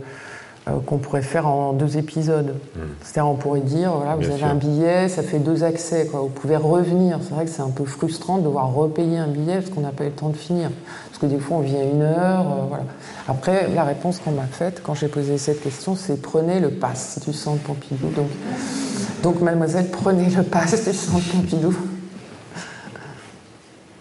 qu'on 0.85 0.97
pourrait 0.97 1.21
faire 1.21 1.47
en 1.47 1.71
deux 1.71 1.97
épisodes. 1.97 2.55
Hmm. 2.75 2.79
C'est-à-dire, 3.01 3.31
on 3.31 3.35
pourrait 3.35 3.61
dire, 3.61 3.93
voilà, 3.93 4.17
vous 4.17 4.29
avez 4.29 4.43
un 4.43 4.55
billet, 4.55 5.07
ça 5.07 5.23
fait 5.23 5.39
deux 5.39 5.63
accès, 5.63 6.07
quoi. 6.07 6.19
vous 6.19 6.27
pouvez 6.27 6.57
revenir. 6.57 7.19
C'est 7.21 7.33
vrai 7.33 7.45
que 7.45 7.51
c'est 7.51 7.61
un 7.61 7.69
peu 7.69 7.85
frustrant 7.85 8.37
de 8.37 8.43
devoir 8.43 8.73
repayer 8.73 9.17
un 9.17 9.27
billet 9.27 9.55
parce 9.59 9.69
qu'on 9.69 9.81
n'a 9.81 9.91
pas 9.91 10.03
eu 10.03 10.07
le 10.07 10.13
temps 10.13 10.29
de 10.29 10.35
finir. 10.35 10.71
Parce 11.13 11.21
que 11.21 11.25
des 11.27 11.39
fois, 11.39 11.57
on 11.57 11.61
vient 11.61 11.83
une 11.83 12.01
heure. 12.01 12.65
voilà. 12.67 12.85
Après, 13.27 13.69
la 13.69 13.83
réponse 13.83 14.17
qu'on 14.17 14.31
m'a 14.31 14.47
faite 14.47 14.81
quand 14.81 14.95
j'ai 14.95 15.07
posé 15.07 15.37
cette 15.37 15.61
question, 15.61 15.95
c'est 15.95 16.19
prenez 16.19 16.59
le 16.59 16.71
pass 16.71 17.19
du 17.23 17.33
centre 17.33 17.61
Pompidou. 17.61 18.07
Donc, 18.15 18.29
donc, 19.21 19.39
mademoiselle, 19.39 19.91
prenez 19.91 20.27
le 20.31 20.41
pass 20.41 20.83
du 20.83 20.91
centre 20.91 21.23
Pompidou. 21.31 21.77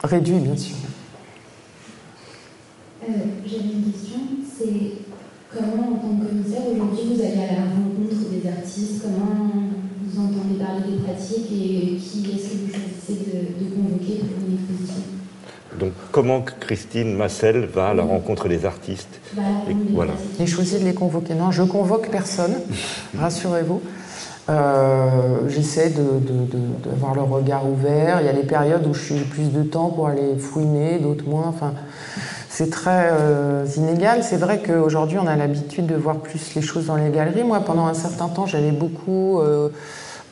Réduit, 0.02 0.38
bien 0.38 0.56
sûr. 0.56 0.76
Euh, 3.06 3.12
J'avais 3.44 3.74
une 3.74 3.92
question, 3.92 4.20
c'est 4.56 5.04
comment, 5.52 5.88
en 5.88 5.96
tant 5.96 6.16
que 6.16 6.28
commissaire, 6.28 6.62
aujourd'hui, 6.72 7.14
vous 7.14 7.20
allez 7.20 7.46
à 7.46 7.52
la 7.52 7.68
rencontre 7.74 8.30
des 8.30 8.48
artistes 8.48 9.02
Comment 9.02 9.52
vous 10.02 10.18
entendez 10.18 10.58
parler 10.58 10.92
des 10.92 11.02
pratiques 11.04 11.52
et 11.52 11.96
qui 11.96 12.30
est-ce 12.32 12.48
que 12.48 12.56
vous 12.56 12.72
choisissez 12.72 13.26
de, 13.26 13.74
convoquer 13.76 14.20
pour 14.20 14.48
une 14.48 14.54
exposition? 14.54 15.21
Donc, 15.78 15.92
comment 16.10 16.42
Christine 16.42 17.16
Massel 17.16 17.66
va 17.66 17.88
à 17.88 17.94
la 17.94 18.02
rencontre 18.02 18.48
des 18.48 18.64
artistes 18.66 19.20
et, 19.68 19.74
voilà. 19.92 20.12
J'ai 20.38 20.46
choisi 20.46 20.78
de 20.78 20.84
les 20.84 20.94
convoquer. 20.94 21.34
Non, 21.34 21.50
je 21.50 21.62
convoque 21.62 22.10
personne, 22.10 22.54
rassurez-vous. 23.18 23.80
Euh, 24.50 25.48
j'essaie 25.48 25.90
d'avoir 25.90 27.12
de, 27.12 27.16
le 27.16 27.22
regard 27.22 27.68
ouvert. 27.68 28.20
Il 28.20 28.26
y 28.26 28.28
a 28.28 28.32
des 28.32 28.42
périodes 28.42 28.86
où 28.86 28.94
je 28.94 29.00
suis 29.00 29.24
plus 29.24 29.52
de 29.52 29.62
temps 29.62 29.90
pour 29.90 30.08
aller 30.08 30.36
fouiner, 30.36 30.98
d'autres 30.98 31.28
moins. 31.28 31.46
Enfin, 31.46 31.74
c'est 32.48 32.70
très 32.70 33.08
euh, 33.12 33.64
inégal. 33.76 34.24
C'est 34.24 34.36
vrai 34.36 34.60
qu'aujourd'hui, 34.60 35.18
on 35.18 35.26
a 35.26 35.36
l'habitude 35.36 35.86
de 35.86 35.94
voir 35.94 36.16
plus 36.16 36.54
les 36.54 36.62
choses 36.62 36.86
dans 36.86 36.96
les 36.96 37.10
galeries. 37.10 37.44
Moi, 37.44 37.60
pendant 37.60 37.86
un 37.86 37.94
certain 37.94 38.28
temps, 38.28 38.46
j'allais 38.46 38.72
beaucoup 38.72 39.40
euh, 39.40 39.68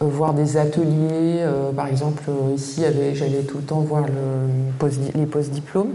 voir 0.01 0.35
des 0.35 0.57
ateliers. 0.57 1.45
par 1.77 1.87
exemple, 1.87 2.23
ici, 2.55 2.83
j'allais 3.15 3.43
tout 3.43 3.59
le 3.59 3.65
temps 3.65 3.81
voir 3.81 4.05
les 5.15 5.27
post-diplômes. 5.27 5.93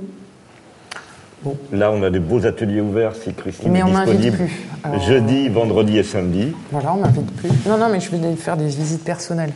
Là, 1.71 1.91
on 1.91 2.01
a 2.03 2.09
des 2.09 2.19
beaux 2.19 2.45
ateliers 2.45 2.81
ouverts 2.81 3.15
si 3.15 3.33
Christine 3.33 3.71
mais 3.71 3.79
est 3.79 3.83
on 3.83 3.89
disponible. 3.89 4.37
plus. 4.37 5.01
Jeudi, 5.01 5.49
vendredi 5.49 5.97
et 5.97 6.03
samedi. 6.03 6.53
Voilà, 6.71 6.93
on 6.93 6.97
m'invite 6.97 7.31
plus. 7.35 7.49
Non, 7.67 7.77
non, 7.77 7.89
mais 7.91 7.99
je 7.99 8.09
vais 8.09 8.35
faire 8.35 8.57
des 8.57 8.67
visites 8.67 9.03
personnelles. 9.03 9.53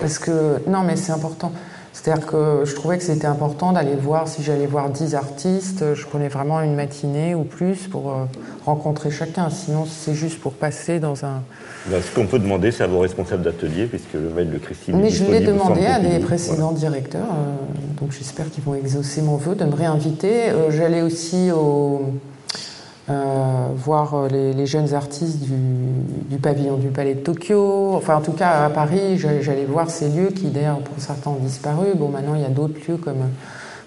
Parce 0.00 0.18
que, 0.18 0.62
non, 0.66 0.82
mais 0.82 0.96
c'est 0.96 1.12
important. 1.12 1.52
C'est-à-dire 1.94 2.26
que 2.26 2.64
je 2.64 2.74
trouvais 2.74 2.98
que 2.98 3.04
c'était 3.04 3.28
important 3.28 3.72
d'aller 3.72 3.94
voir, 3.94 4.26
si 4.26 4.42
j'allais 4.42 4.66
voir 4.66 4.90
10 4.90 5.14
artistes, 5.14 5.94
je 5.94 6.04
prenais 6.06 6.26
vraiment 6.26 6.60
une 6.60 6.74
matinée 6.74 7.36
ou 7.36 7.44
plus 7.44 7.86
pour 7.86 8.10
euh, 8.10 8.24
rencontrer 8.66 9.12
chacun. 9.12 9.48
Sinon, 9.48 9.86
c'est 9.86 10.12
juste 10.12 10.40
pour 10.40 10.54
passer 10.54 10.98
dans 10.98 11.24
un. 11.24 11.42
Ben, 11.86 12.02
ce 12.02 12.12
qu'on 12.12 12.26
peut 12.26 12.40
demander, 12.40 12.72
c'est 12.72 12.82
à 12.82 12.88
vos 12.88 12.98
responsables 12.98 13.44
d'atelier, 13.44 13.86
puisque 13.86 14.14
le 14.14 14.28
mail 14.28 14.50
de 14.50 14.58
Christine. 14.58 14.96
Mais 15.00 15.06
est 15.06 15.10
je 15.10 15.24
l'ai 15.24 15.40
demandé 15.40 15.86
à 15.86 16.00
des 16.00 16.18
précédents 16.18 16.72
directeurs, 16.72 17.30
euh, 17.30 18.00
donc 18.00 18.10
j'espère 18.10 18.50
qu'ils 18.50 18.64
vont 18.64 18.74
exaucer 18.74 19.22
mon 19.22 19.36
vœu 19.36 19.54
de 19.54 19.64
me 19.64 19.74
réinviter. 19.74 20.50
Euh, 20.50 20.72
j'allais 20.72 21.00
aussi 21.00 21.52
au. 21.52 22.06
Euh, 23.10 23.68
voir 23.76 24.14
euh, 24.14 24.28
les, 24.28 24.64
jeunes 24.64 24.94
artistes 24.94 25.40
du, 25.40 26.38
pavillon 26.38 26.76
du 26.76 26.88
Palais 26.88 27.14
de 27.14 27.20
Tokyo. 27.20 27.92
Enfin, 27.96 28.16
en 28.16 28.22
tout 28.22 28.32
cas, 28.32 28.64
à 28.64 28.70
Paris, 28.70 29.18
j'allais 29.18 29.66
voir 29.66 29.90
ces 29.90 30.08
lieux 30.08 30.28
qui, 30.28 30.46
d'ailleurs, 30.46 30.78
pour 30.78 30.98
certains 30.98 31.30
ont 31.30 31.38
disparu. 31.38 31.88
Bon, 31.96 32.08
maintenant, 32.08 32.34
il 32.34 32.40
y 32.40 32.46
a 32.46 32.48
d'autres 32.48 32.78
lieux 32.88 32.96
comme 32.96 33.28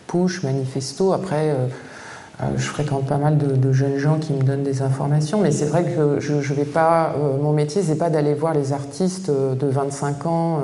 Push, 0.06 0.44
Manifesto. 0.44 1.14
Après, 1.14 1.50
euh, 1.50 2.46
je 2.58 2.68
fréquente 2.68 3.08
pas 3.08 3.18
mal 3.18 3.40
de, 3.40 3.72
jeunes 3.72 3.98
gens 3.98 4.20
qui 4.20 4.34
me 4.34 4.44
donnent 4.44 4.62
des 4.62 4.84
informations, 4.84 5.42
mais 5.42 5.50
c'est 5.50 5.66
vrai 5.66 5.84
que 5.84 6.20
je, 6.20 6.40
je 6.40 6.54
vais 6.54 6.66
pas. 6.66 7.16
mon 7.42 7.54
métier, 7.54 7.82
c'est 7.82 7.98
pas 7.98 8.12
d'aller 8.12 8.36
voir 8.36 8.54
les 8.54 8.72
artistes 8.72 9.32
de 9.32 9.68
25 9.68 10.26
ans 10.28 10.60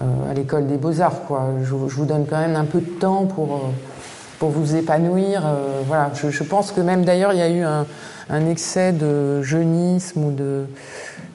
à 0.00 0.34
l'école 0.34 0.68
des 0.68 0.76
beaux-arts, 0.76 1.24
quoi. 1.26 1.48
Je, 1.64 1.74
vous 1.74 2.04
donne 2.04 2.26
quand 2.30 2.38
même 2.38 2.54
un 2.54 2.64
peu 2.64 2.78
de 2.78 2.90
temps 3.00 3.26
pour 3.26 3.72
pour 4.38 4.50
vous 4.50 4.76
épanouir. 4.76 5.42
Euh, 5.46 5.80
voilà, 5.86 6.10
je, 6.14 6.42
pense 6.42 6.72
que 6.72 6.80
même 6.80 7.04
d'ailleurs 7.04 7.32
il 7.32 7.38
y 7.38 7.42
a 7.42 7.48
eu 7.48 7.62
un, 7.62 7.86
excès 8.48 8.92
de 8.92 9.42
jeunisme 9.42 10.24
ou 10.24 10.32
de, 10.32 10.66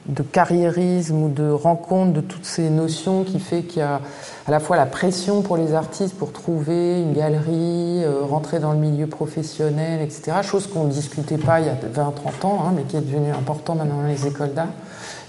de, 0.06 0.22
carriérisme 0.22 1.22
ou 1.22 1.28
de 1.28 1.50
rencontre 1.50 2.12
de 2.12 2.20
toutes 2.20 2.44
ces 2.44 2.68
notions 2.70 3.24
qui 3.24 3.38
fait 3.38 3.62
qu'il 3.62 3.80
y 3.80 3.82
a 3.82 4.00
à 4.46 4.50
la 4.50 4.60
fois 4.60 4.76
la 4.76 4.86
pression 4.86 5.42
pour 5.42 5.56
les 5.56 5.72
artistes 5.72 6.16
pour 6.16 6.32
trouver 6.32 7.00
une 7.00 7.12
galerie, 7.12 8.04
euh, 8.04 8.22
rentrer 8.22 8.58
dans 8.58 8.72
le 8.72 8.78
milieu 8.78 9.06
professionnel, 9.06 10.02
etc. 10.02 10.38
Chose 10.42 10.66
qu'on 10.66 10.84
ne 10.84 10.90
discutait 10.90 11.38
pas 11.38 11.60
il 11.60 11.66
y 11.66 11.70
a 11.70 11.74
20-30 11.74 12.46
ans, 12.46 12.64
hein, 12.66 12.72
mais 12.74 12.82
qui 12.82 12.96
est 12.96 13.00
devenue 13.00 13.30
important 13.30 13.74
maintenant 13.74 14.02
dans 14.02 14.08
les 14.08 14.26
écoles 14.26 14.52
d'art, 14.52 14.72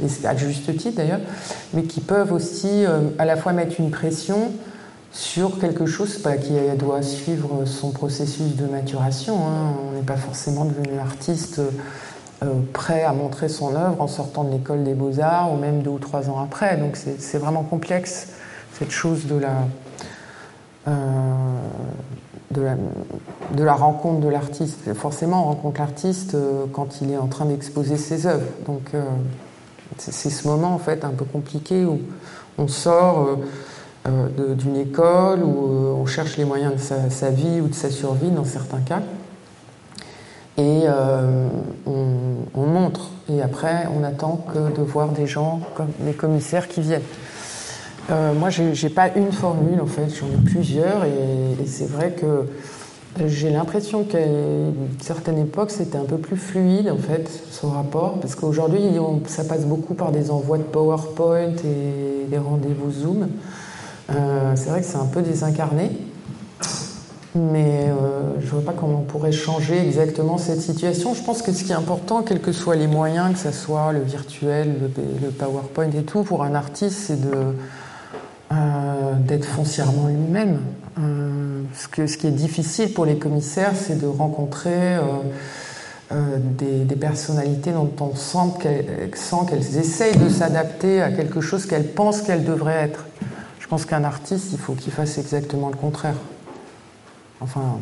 et 0.02 0.26
à 0.26 0.36
juste 0.36 0.76
titre 0.76 0.98
d'ailleurs, 0.98 1.22
mais 1.74 1.84
qui 1.84 2.02
peuvent 2.02 2.34
aussi 2.34 2.86
euh, 2.86 3.00
à 3.20 3.26
la 3.26 3.36
fois 3.36 3.54
mettre 3.54 3.80
une 3.80 3.92
pression 3.92 4.52
sur 5.14 5.60
quelque 5.60 5.86
chose 5.86 6.18
qui 6.18 6.54
doit 6.78 7.04
suivre 7.04 7.66
son 7.66 7.92
processus 7.92 8.56
de 8.56 8.66
maturation. 8.66 9.48
Hein. 9.48 9.76
On 9.88 9.96
n'est 9.96 10.06
pas 10.06 10.18
forcément 10.18 10.66
devenu 10.66 10.98
artiste 11.00 11.62
euh, 12.42 12.48
prêt 12.74 13.04
à 13.04 13.14
montrer 13.14 13.48
son 13.48 13.76
œuvre 13.76 14.02
en 14.02 14.08
sortant 14.08 14.44
de 14.44 14.52
l'école 14.52 14.84
des 14.84 14.96
beaux-arts 14.96 15.54
ou 15.54 15.58
même 15.58 15.84
deux 15.84 15.92
ou 15.92 16.00
trois 16.00 16.30
ans 16.32 16.42
après. 16.44 16.78
Donc 16.78 16.96
c'est 16.96 17.38
vraiment 17.38 17.62
complexe 17.62 18.30
cette 18.74 18.90
chose 18.90 19.28
de 19.28 19.36
la, 19.36 19.54
euh, 20.88 20.92
de 22.50 23.64
la, 23.64 23.74
rencontre 23.76 24.20
de 24.20 24.30
l'artiste. 24.30 24.92
Forcément, 24.96 25.44
on 25.44 25.50
rencontre 25.50 25.80
l'artiste 25.80 26.34
euh, 26.34 26.66
quand 26.74 27.02
il 27.02 27.12
est 27.12 27.18
en 27.18 27.28
train 27.28 27.46
d'exposer 27.46 27.98
ses 27.98 28.26
œuvres. 28.26 28.50
Donc 28.66 28.94
c'est 30.00 30.32
ce 30.32 30.48
moment 30.48 30.74
en 30.74 30.80
fait 30.80 31.06
un 31.06 31.12
peu 31.12 31.26
compliqué 31.26 31.86
où 31.86 32.00
on 32.58 32.68
sort 32.68 33.38
d'une 34.06 34.76
école 34.76 35.44
où 35.44 35.68
euh, 35.68 35.94
on 35.94 36.06
cherche 36.06 36.38
les 36.38 36.46
moyens 36.46 36.74
de 36.74 37.10
sa, 37.10 37.30
vie 37.30 37.62
ou 37.62 37.68
de 37.68 37.74
sa 37.74 37.90
survie 37.90 38.30
dans 38.30 38.44
certains 38.44 38.80
cas. 38.80 39.02
Et 40.58 40.82
euh, 40.86 41.48
on, 41.86 42.66
montre. 42.68 43.10
Et 43.30 43.42
après, 43.42 43.88
on 43.98 44.04
attend 44.04 44.46
que 44.54 44.76
de 44.76 44.82
voir 44.82 45.10
des 45.10 45.26
gens 45.26 45.62
comme 45.76 45.90
les 46.06 46.14
commissaires 46.14 46.68
qui 46.68 46.82
viennent. 46.82 47.02
moi, 48.10 48.50
j'ai 48.50 48.90
pas 48.90 49.10
une 49.16 49.32
formule 49.32 49.80
en 49.82 49.88
fait, 49.88 50.10
j'en 50.10 50.28
ai 50.28 50.44
plusieurs. 50.44 51.06
Et, 51.06 51.66
c'est 51.66 51.90
vrai 51.90 52.12
que 52.12 52.46
j'ai 53.26 53.50
l'impression 53.50 54.04
qu'à 54.04 54.20
une 54.20 54.74
certaine 55.02 55.40
époque, 55.40 55.72
c'était 55.72 55.98
un 55.98 56.06
peu 56.06 56.18
plus 56.18 56.38
fluide 56.38 56.90
en 56.90 56.98
fait, 56.98 57.30
ce 57.52 57.66
rapport. 57.66 58.20
Parce 58.20 58.36
qu'aujourd'hui, 58.36 58.82
ça 59.28 59.46
passe 59.46 59.66
beaucoup 59.66 59.94
par 59.94 60.12
des 60.12 60.30
envois 60.30 60.58
de 60.58 60.64
PowerPoint 60.64 61.56
et 61.64 62.28
des 62.30 62.38
rendez-vous 62.38 62.92
Zoom. 62.92 63.28
Euh, 64.16 64.54
c'est 64.56 64.70
vrai 64.70 64.82
que 64.82 64.86
c'est 64.86 64.98
un 64.98 65.06
peu 65.06 65.22
désincarné, 65.22 65.92
mais 67.36 67.88
euh, 67.88 68.40
je 68.40 68.46
ne 68.46 68.52
vois 68.52 68.62
pas 68.62 68.74
comment 68.78 69.00
on 69.00 69.04
pourrait 69.04 69.32
changer 69.32 69.80
exactement 69.80 70.38
cette 70.38 70.62
situation. 70.62 71.14
Je 71.14 71.24
pense 71.24 71.42
que 71.42 71.52
ce 71.52 71.64
qui 71.64 71.72
est 71.72 71.76
important, 71.76 72.22
quels 72.22 72.42
que 72.42 72.52
soient 72.52 72.76
les 72.76 72.88
moyens, 72.88 73.34
que 73.34 73.40
ce 73.40 73.52
soit 73.52 73.92
le 73.92 74.02
virtuel, 74.02 74.92
le, 75.22 75.30
PowerPoint 75.30 75.92
et 75.92 76.04
tout, 76.04 76.24
pour 76.24 76.44
un 76.44 76.54
artiste, 76.54 76.98
c'est 77.08 77.20
euh, 78.52 79.14
d'être 79.20 79.46
foncièrement 79.46 80.08
lui-même. 80.08 80.60
ce, 81.74 81.88
que, 81.88 82.06
ce 82.06 82.18
qui 82.18 82.28
est 82.28 82.32
difficile 82.32 82.94
pour 82.94 83.06
les 83.06 83.18
commissaires, 83.18 83.74
c'est 83.76 84.00
de 84.00 84.06
rencontrer 84.06 85.00
des, 86.12 86.96
personnalités 86.96 87.72
dont 87.72 87.92
on 88.00 88.16
sent 88.16 88.60
qu'elles 88.62 89.78
essayent 89.78 90.18
de 90.18 90.30
s'adapter 90.30 91.02
à 91.02 91.12
quelque 91.12 91.42
chose 91.42 91.66
qu'elles 91.66 91.88
pensent 91.88 92.22
qu'elles 92.22 92.44
devraient 92.44 92.84
être. 92.84 93.06
Je 93.64 93.68
pense 93.70 93.86
qu'un 93.86 94.04
artiste, 94.04 94.50
il 94.52 94.58
faut 94.60 94.74
qu'il 94.74 94.92
fasse 94.92 95.18
exactement 95.18 95.70
le 95.70 95.78
contraire. 95.78 96.18
Enfin, 97.40 97.80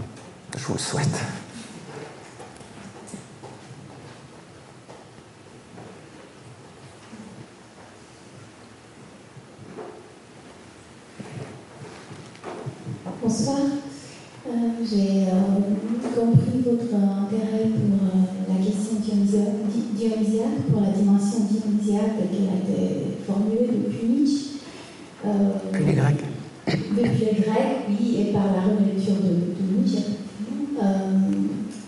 je 0.55 0.63
vous 0.67 0.73
le 0.73 0.79
souhaite. 0.79 1.07
Bonsoir. 13.23 13.57
Euh, 13.57 14.51
j'ai 14.87 15.25
euh, 15.27 16.15
compris 16.15 16.61
votre 16.63 16.93
intérêt 16.93 17.69
pour 17.69 18.05
euh, 18.05 18.53
la 18.53 18.63
question 18.63 18.97
dionysiaque, 18.99 20.71
pour 20.71 20.81
la 20.81 20.89
dimension 20.89 21.39
dionysiaque 21.39 22.29
qui 22.31 22.47
a 22.47 22.71
été 22.71 23.17
formulée 23.25 23.67
depuis 23.83 24.07
Nietzsche. 24.07 24.50
Depuis 25.23 25.85
les 25.85 25.93
Grecs. 25.93 26.23
Depuis 26.67 27.25
les 27.25 27.41
Grecs, 27.41 27.85
oui, 27.89 28.17
et 28.21 28.33
par 28.33 28.45
la 28.45 28.61
relecture 28.61 29.15
de, 29.21 29.53
de 29.53 29.77
Nietzsche. 29.77 30.03
Euh, 30.81 31.09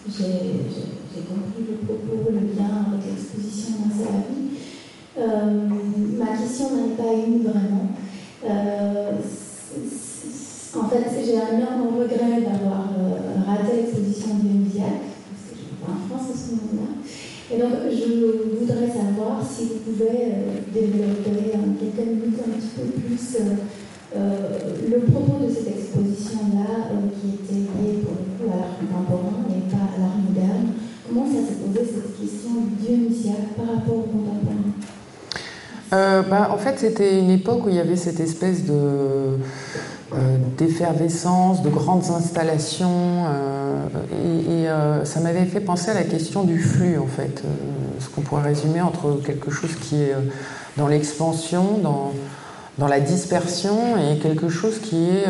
j'ai 0.07 1.22
compris 1.22 1.64
le 1.68 1.77
propos, 1.85 2.30
le 2.30 2.53
lien 2.53 2.85
avec 2.88 3.05
l'exposition 3.07 3.73
dans 3.80 3.95
sa 3.95 4.11
vie. 4.11 4.53
Euh, 5.18 5.68
ma 6.18 6.38
question 6.38 6.65
n'en 6.76 6.85
est 6.85 6.97
pas 6.97 7.14
une 7.26 7.41
vraiment. 7.43 7.88
Euh, 8.45 9.14
en 10.76 10.89
fait, 10.89 11.05
j'ai 11.26 11.38
un 11.38 11.57
énorme 11.57 11.97
regret 11.99 12.41
d'avoir 12.41 12.89
raté 13.47 13.77
l'exposition 13.77 14.35
de 14.35 14.60
Médiac, 14.60 14.85
parce 15.30 15.43
que 15.49 15.55
je 15.55 15.61
n'étais 15.61 15.81
pas 15.84 15.91
en 15.91 16.07
France 16.07 16.30
à 16.34 16.38
ce 16.38 16.51
moment-là. 16.51 16.89
Et 17.53 17.59
donc, 17.59 17.69
je 17.91 18.57
voudrais 18.57 18.88
savoir 18.88 19.38
si 19.47 19.65
vous 19.65 19.91
pouvez 19.91 20.09
euh, 20.09 20.57
développer 20.73 21.53
en 21.53 21.77
quelques 21.77 22.07
minutes 22.07 22.39
un 22.39 22.57
petit 22.57 22.73
peu 22.75 22.85
plus 22.99 23.35
euh, 23.35 23.53
euh, 24.15 24.57
le 24.89 24.99
propos 25.11 25.45
de 25.45 25.53
cette 25.53 25.67
exposition-là, 25.67 26.89
qui 27.13 27.27
était 27.35 27.61
liée 27.61 28.01
pour 28.01 28.13
le 28.13 28.25
coup 28.34 28.51
à 28.51 28.57
l'art 28.57 28.77
contemporain 28.80 29.45
et 29.49 29.69
pas 29.69 29.85
à 29.85 29.99
l'art 30.01 30.17
moderne. 30.17 30.73
Comment 31.07 31.27
ça 31.27 31.47
s'est 31.47 31.59
posé 31.61 31.85
cette 31.85 32.19
question 32.19 32.49
du 32.61 32.88
Dionysiaque 32.88 33.53
par 33.55 33.67
rapport 33.75 33.97
au 33.97 34.07
contemporain? 34.09 34.73
Bah, 36.27 36.49
en 36.51 36.57
fait, 36.57 36.80
c'était 36.80 37.19
une 37.19 37.30
époque 37.30 37.67
où 37.67 37.69
il 37.69 37.75
y 37.75 37.80
avait 37.80 37.97
cette 37.97 38.19
espèce 38.19 38.65
de 38.65 39.38
d'effervescence, 40.57 41.61
de 41.61 41.69
grandes 41.69 42.10
installations. 42.11 43.26
Euh, 43.27 43.85
et, 44.11 44.68
euh, 44.68 45.06
ça 45.06 45.19
m'avait 45.19 45.45
fait 45.45 45.60
penser 45.60 45.91
à 45.91 45.94
la 45.94 46.03
question 46.03 46.44
du 46.44 46.60
flux, 46.60 46.98
en 46.98 47.07
fait. 47.07 47.44
ce 47.99 48.10
qu'on 48.10 48.22
pourrait 48.22 48.44
résumer 48.44 48.81
entre 48.81 49.19
quelque 49.26 49.52
chose 49.52 49.76
qui 49.76 50.02
est 50.02 50.15
dans 50.77 50.88
l'expansion, 50.88 51.77
dans, 51.81 52.11
dans 52.77 52.88
la 52.88 52.99
dispersion, 52.99 53.98
et 53.98 54.18
quelque 54.19 54.49
chose 54.49 54.80
qui 54.80 55.10
est 55.10 55.26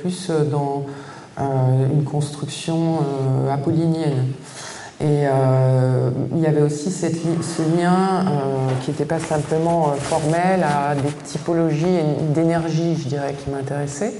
plus 0.00 0.30
dans 0.30 0.86
une 1.38 2.04
construction 2.04 2.98
apollinienne. 3.50 4.26
Et 5.00 5.24
il 6.40 6.44
y 6.44 6.46
avait 6.46 6.62
aussi 6.62 6.90
ce 6.90 7.06
lien 7.76 8.24
qui 8.80 8.90
n'était 8.90 9.04
pas 9.04 9.18
simplement 9.18 9.92
formel 9.98 10.64
à 10.64 10.94
des 10.94 11.12
typologies 11.24 11.98
d'énergie, 12.34 12.96
je 12.96 13.08
dirais, 13.08 13.34
qui 13.34 13.50
m'intéressaient. 13.50 14.14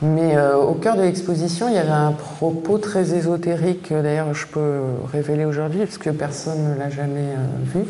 Mais 0.00 0.36
euh, 0.36 0.56
au 0.56 0.74
cœur 0.74 0.96
de 0.96 1.02
l'exposition, 1.02 1.68
il 1.68 1.74
y 1.74 1.78
avait 1.78 1.90
un 1.90 2.12
propos 2.12 2.78
très 2.78 3.14
ésotérique, 3.14 3.92
d'ailleurs 3.92 4.32
je 4.32 4.46
peux 4.46 4.80
révéler 5.12 5.44
aujourd'hui, 5.44 5.80
parce 5.80 5.98
que 5.98 6.10
personne 6.10 6.72
ne 6.72 6.78
l'a 6.78 6.90
jamais 6.90 7.32
vu. 7.74 7.80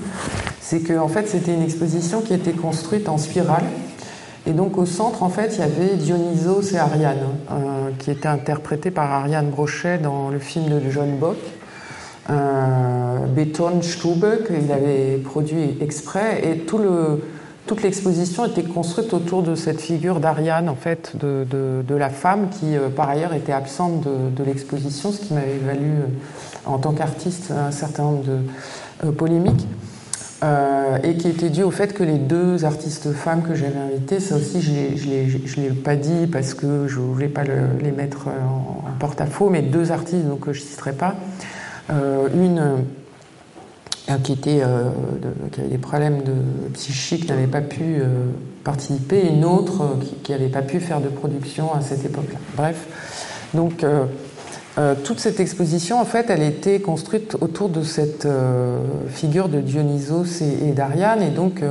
C'est 0.61 0.81
qu'en 0.81 1.05
en 1.05 1.09
fait, 1.09 1.29
c'était 1.29 1.53
une 1.53 1.63
exposition 1.63 2.23
qui 2.23 2.33
était 2.33 2.53
construite 2.53 3.11
en 3.11 3.19
spirale. 3.19 3.65
Et 4.47 4.53
donc 4.53 4.79
au 4.79 4.87
centre, 4.87 5.23
en 5.23 5.29
fait, 5.29 5.55
il 5.55 5.61
y 5.61 5.63
avait 5.63 5.97
Dionysos 5.97 6.73
et 6.73 6.79
Ariane, 6.79 7.19
qui 7.99 8.11
étaient 8.11 8.29
interprétés 8.29 8.91
par 8.91 9.11
Ariane 9.11 9.51
Brochet 9.51 9.99
dans 9.99 10.31
le 10.31 10.39
film 10.39 10.69
de 10.69 10.91
John 10.91 11.19
Bock. 11.19 11.37
Un 12.29 13.27
Betonstube 13.35 14.25
qu'il 14.47 14.73
avait 14.73 15.19
produit 15.19 15.77
exprès 15.81 16.41
et 16.45 16.59
tout 16.59 16.79
le, 16.79 17.21
toute 17.67 17.83
l'exposition 17.83 18.45
était 18.45 18.63
construite 18.63 19.15
autour 19.15 19.43
de 19.43 19.55
cette 19.55 19.81
figure 19.81 20.21
d'Ariane, 20.21 20.69
en 20.69 20.75
fait, 20.75 21.13
de, 21.17 21.47
de, 21.51 21.95
la 21.95 22.11
femme 22.11 22.49
qui, 22.51 22.77
euh, 22.77 22.89
par 22.91 23.09
ailleurs, 23.09 23.33
était 23.33 23.53
absente 23.53 24.05
de, 24.05 24.45
l'exposition, 24.45 25.13
ce 25.13 25.21
qui 25.21 25.33
m'avait 25.33 25.59
valu, 25.65 25.87
euh, 25.87 26.07
en 26.67 26.79
tant 26.79 26.93
qu'artiste, 26.93 27.51
un 27.51 27.71
certain 27.71 28.03
nombre 28.03 28.25
de 28.25 28.39
euh, 29.05 29.13
polémiques. 29.13 29.67
et 31.03 31.17
qui 31.17 31.29
était 31.29 31.49
dû 31.49 31.63
au 31.63 31.71
fait 31.71 31.95
que 31.95 32.05
les 32.05 32.19
deux 32.19 32.67
artistes 32.67 33.13
femmes 33.13 33.43
que 33.43 33.55
j'avais 33.55 33.79
invitées, 33.79 34.21
ça 34.21 34.37
aussi 34.37 34.61
je 34.61 34.71
ne 34.71 35.67
l'ai 35.67 35.73
pas 35.73 35.97
dit 35.97 36.27
parce 36.27 36.53
que 36.53 36.87
je 36.87 36.99
voulais 36.99 37.29
pas 37.29 37.45
les 37.45 37.93
mettre 37.93 38.29
en, 38.29 38.83
porte-à-faux, 38.99 39.49
mais 39.49 39.63
deux 39.63 39.91
artistes 39.91 40.27
donc 40.27 40.45
je 40.53 40.61
ne 40.61 40.67
citerai 40.67 40.93
pas, 40.93 41.15
une 41.91 42.85
euh, 44.11 44.19
qui, 44.23 44.33
était, 44.33 44.61
euh, 44.63 44.91
qui 45.51 45.61
avait 45.61 45.71
des 45.71 45.79
problèmes 45.79 46.23
de, 46.23 46.35
psychiques 46.75 47.27
n'avait 47.29 47.47
pas 47.47 47.63
pu 47.63 48.03
participer, 48.65 49.21
et 49.21 49.29
une 49.29 49.45
autre 49.45 49.97
qui 50.23 50.33
n'avait 50.33 50.49
pas 50.49 50.63
pu 50.63 50.79
faire 50.81 51.01
de 51.01 51.09
production 51.09 51.73
à 51.73 51.81
cette 51.81 52.05
époque-là. 52.05 52.39
Bref, 52.57 52.87
donc 53.55 53.85
toute 55.05 55.21
cette 55.21 55.39
exposition, 55.39 56.01
en 56.01 56.05
fait, 56.05 56.31
elle 56.31 56.43
était 56.43 56.81
construite 56.81 57.37
autour 57.41 57.69
de 57.69 57.83
cette 57.83 58.27
figure 59.09 59.49
de 59.49 59.61
Dionysos 59.61 60.43
et, 60.43 60.73
d'Ariane, 60.73 61.23
et 61.23 61.31
donc 61.31 61.63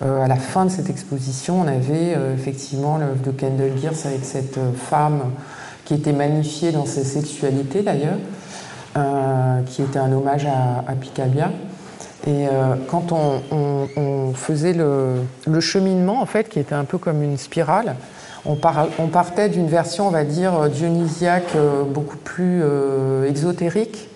à 0.00 0.26
la 0.26 0.36
fin 0.36 0.64
de 0.64 0.70
cette 0.70 0.90
exposition, 0.90 1.60
on 1.60 1.68
avait 1.68 2.16
effectivement 2.34 2.98
l'œuvre 2.98 3.22
de 3.24 3.30
Kendall 3.30 3.72
Gears 3.80 4.06
avec 4.06 4.24
cette 4.24 4.58
femme 4.76 5.22
qui 5.84 5.94
était 5.94 6.12
magnifiée 6.12 6.72
dans 6.72 6.86
sa 6.86 7.04
sexualité 7.04 7.82
d'ailleurs. 7.82 8.18
Euh, 8.94 9.62
qui 9.62 9.80
était 9.80 9.98
un 9.98 10.12
hommage 10.12 10.46
à, 10.46 10.92
Picabia. 10.92 11.50
Et 12.26 12.46
euh, 12.46 12.74
quand 12.88 13.10
on, 13.10 14.34
faisait 14.34 14.74
le, 14.74 15.60
cheminement, 15.60 16.20
en 16.20 16.26
fait, 16.26 16.50
qui 16.50 16.58
était 16.58 16.74
un 16.74 16.84
peu 16.84 16.98
comme 16.98 17.22
une 17.22 17.38
spirale, 17.38 17.96
on, 18.44 18.56
partait 18.56 19.48
d'une 19.48 19.68
version, 19.68 20.08
on 20.08 20.10
va 20.10 20.24
dire, 20.24 20.68
dionysiaque, 20.68 21.56
euh, 21.56 21.84
beaucoup 21.84 22.18
plus 22.18 22.62
exotérique, 23.26 24.10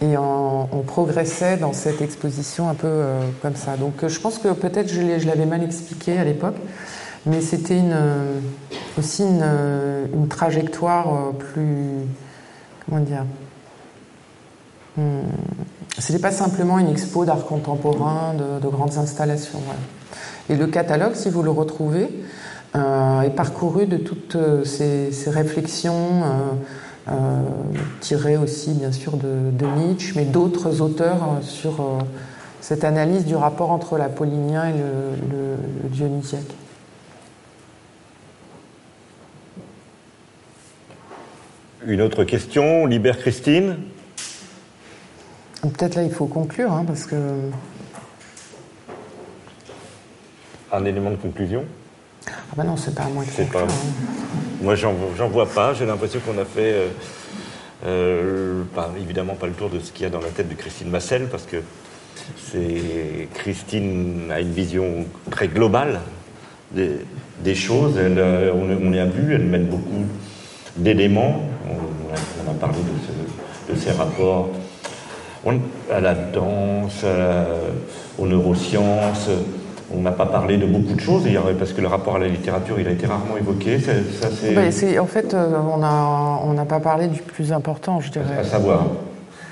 et 0.00 0.16
on, 0.16 0.84
progressait 0.86 1.56
dans 1.56 1.72
cette 1.72 2.00
exposition 2.00 2.68
un 2.68 2.74
peu 2.74 3.02
comme 3.40 3.56
ça. 3.56 3.76
Donc 3.76 4.06
je 4.06 4.20
pense 4.20 4.38
que 4.38 4.52
peut-être 4.52 4.88
je 4.88 5.26
l'avais 5.26 5.46
mal 5.46 5.64
expliqué 5.64 6.16
à 6.16 6.22
l'époque, 6.22 6.56
mais 7.26 7.40
c'était 7.40 7.80
aussi 8.96 9.24
une, 9.24 10.28
trajectoire 10.28 11.32
plus, 11.32 12.06
comment 12.86 13.00
dire, 13.00 13.24
Hmm. 14.96 15.20
Ce 15.98 16.12
n'est 16.12 16.18
pas 16.18 16.30
simplement 16.30 16.78
une 16.78 16.88
expo 16.88 17.24
d'art 17.24 17.44
contemporain, 17.46 18.34
de, 18.34 18.68
grandes 18.68 18.98
installations. 18.98 19.60
Et 20.50 20.56
le 20.56 20.66
catalogue, 20.66 21.14
si 21.14 21.30
vous 21.30 21.42
le 21.42 21.50
retrouvez, 21.50 22.08
euh, 22.74 23.20
est 23.22 23.30
parcouru 23.30 23.86
de 23.86 23.96
toutes 23.98 24.36
euh, 24.36 24.64
ces, 24.64 25.10
réflexions 25.30 26.22
euh, 27.08 27.12
tirées 28.00 28.36
aussi, 28.36 28.72
bien 28.72 28.92
sûr, 28.92 29.16
de, 29.16 29.66
Nietzsche, 29.76 30.12
mais 30.16 30.24
d'autres 30.24 30.80
auteurs 30.80 31.38
sur 31.42 31.84
cette 32.60 32.84
analyse 32.84 33.24
du 33.24 33.36
rapport 33.36 33.70
entre 33.70 33.98
l'apollinien 33.98 34.68
et 34.68 34.72
le, 34.72 35.36
le 35.84 35.88
dionysiaque. 35.88 36.42
Une 41.86 42.00
autre 42.00 42.24
question, 42.24 42.86
Libère 42.86 43.18
Christine? 43.18 43.76
Peut-être 45.62 45.94
là, 45.94 46.02
il 46.02 46.10
faut 46.10 46.26
conclure, 46.26 46.72
hein, 46.72 46.84
parce 46.84 47.06
que. 47.06 47.16
Un 50.72 50.84
élément 50.84 51.10
de 51.10 51.16
conclusion 51.16 51.64
Ah, 52.26 52.32
bah 52.56 52.64
non, 52.64 52.76
c'est 52.76 52.94
pas 52.94 53.04
à 53.04 53.08
moi 53.08 53.24
de 53.24 53.30
conclure. 53.30 53.66
Pas... 53.66 53.72
Hein. 53.72 53.76
Moi, 54.60 54.74
j'en 54.74 54.92
vois 55.28 55.46
pas. 55.46 55.72
J'ai 55.74 55.86
l'impression 55.86 56.18
qu'on 56.20 56.38
a 56.38 56.44
fait. 56.44 56.72
Euh, 56.72 56.88
euh, 57.86 58.62
évidemment, 59.00 59.34
pas 59.34 59.46
le 59.46 59.52
tour 59.52 59.70
de 59.70 59.78
ce 59.78 59.92
qu'il 59.92 60.02
y 60.02 60.06
a 60.06 60.10
dans 60.10 60.20
la 60.20 60.28
tête 60.28 60.48
de 60.48 60.54
Christine 60.54 60.88
Massel, 60.88 61.28
parce 61.30 61.44
que 61.44 61.58
c'est 62.36 63.28
Christine 63.34 64.30
a 64.32 64.40
une 64.40 64.52
vision 64.52 65.06
très 65.30 65.46
globale 65.46 66.00
des, 66.72 67.54
choses. 67.54 67.96
Elle, 67.98 68.18
euh, 68.18 68.52
on, 68.52 68.92
y 68.92 68.98
a 68.98 69.06
vu, 69.06 69.34
elle 69.34 69.44
mène 69.44 69.66
beaucoup 69.66 70.06
d'éléments. 70.76 71.42
On, 71.68 72.50
a 72.50 72.54
parlé 72.54 72.78
de, 72.78 73.74
de 73.74 73.78
ces 73.78 73.92
rapports 73.92 74.50
à 75.90 76.00
la 76.00 76.14
danse, 76.14 77.04
aux 78.18 78.26
neurosciences. 78.26 79.28
On 79.94 80.00
n'a 80.00 80.12
pas 80.12 80.26
parlé 80.26 80.56
de 80.56 80.66
beaucoup 80.66 80.94
de 80.94 81.00
choses, 81.00 81.24
parce 81.58 81.72
que 81.72 81.80
le 81.80 81.86
rapport 81.86 82.16
à 82.16 82.18
la 82.18 82.28
littérature, 82.28 82.80
il 82.80 82.88
a 82.88 82.92
été 82.92 83.06
rarement 83.06 83.36
évoqué. 83.36 83.78
Ça, 83.78 83.92
c'est... 84.70 84.98
en 84.98 85.06
fait, 85.06 85.34
euh, 85.34 85.58
on 85.58 85.78
n'a 85.78 86.62
on 86.62 86.64
pas 86.64 86.80
parlé 86.80 87.08
du 87.08 87.20
plus 87.20 87.52
important, 87.52 88.00
je 88.00 88.10
dirais. 88.10 88.38
À 88.38 88.44
savoir, 88.44 88.86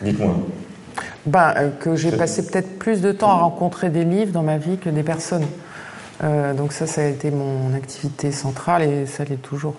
dites-moi. 0.00 0.34
Ben, 1.26 1.52
euh, 1.56 1.70
que 1.78 1.96
j'ai 1.96 2.12
passé 2.12 2.46
peut-être 2.46 2.78
plus 2.78 3.02
de 3.02 3.12
temps 3.12 3.30
à 3.30 3.34
rencontrer 3.34 3.90
des 3.90 4.04
livres 4.04 4.32
dans 4.32 4.42
ma 4.42 4.56
vie 4.56 4.78
que 4.78 4.88
des 4.88 5.02
personnes. 5.02 5.46
Euh, 6.24 6.54
donc 6.54 6.72
ça, 6.72 6.86
ça 6.86 7.02
a 7.02 7.06
été 7.06 7.30
mon 7.30 7.74
activité 7.74 8.32
centrale 8.32 8.82
et 8.82 9.06
ça 9.06 9.24
l'est 9.24 9.36
toujours. 9.36 9.74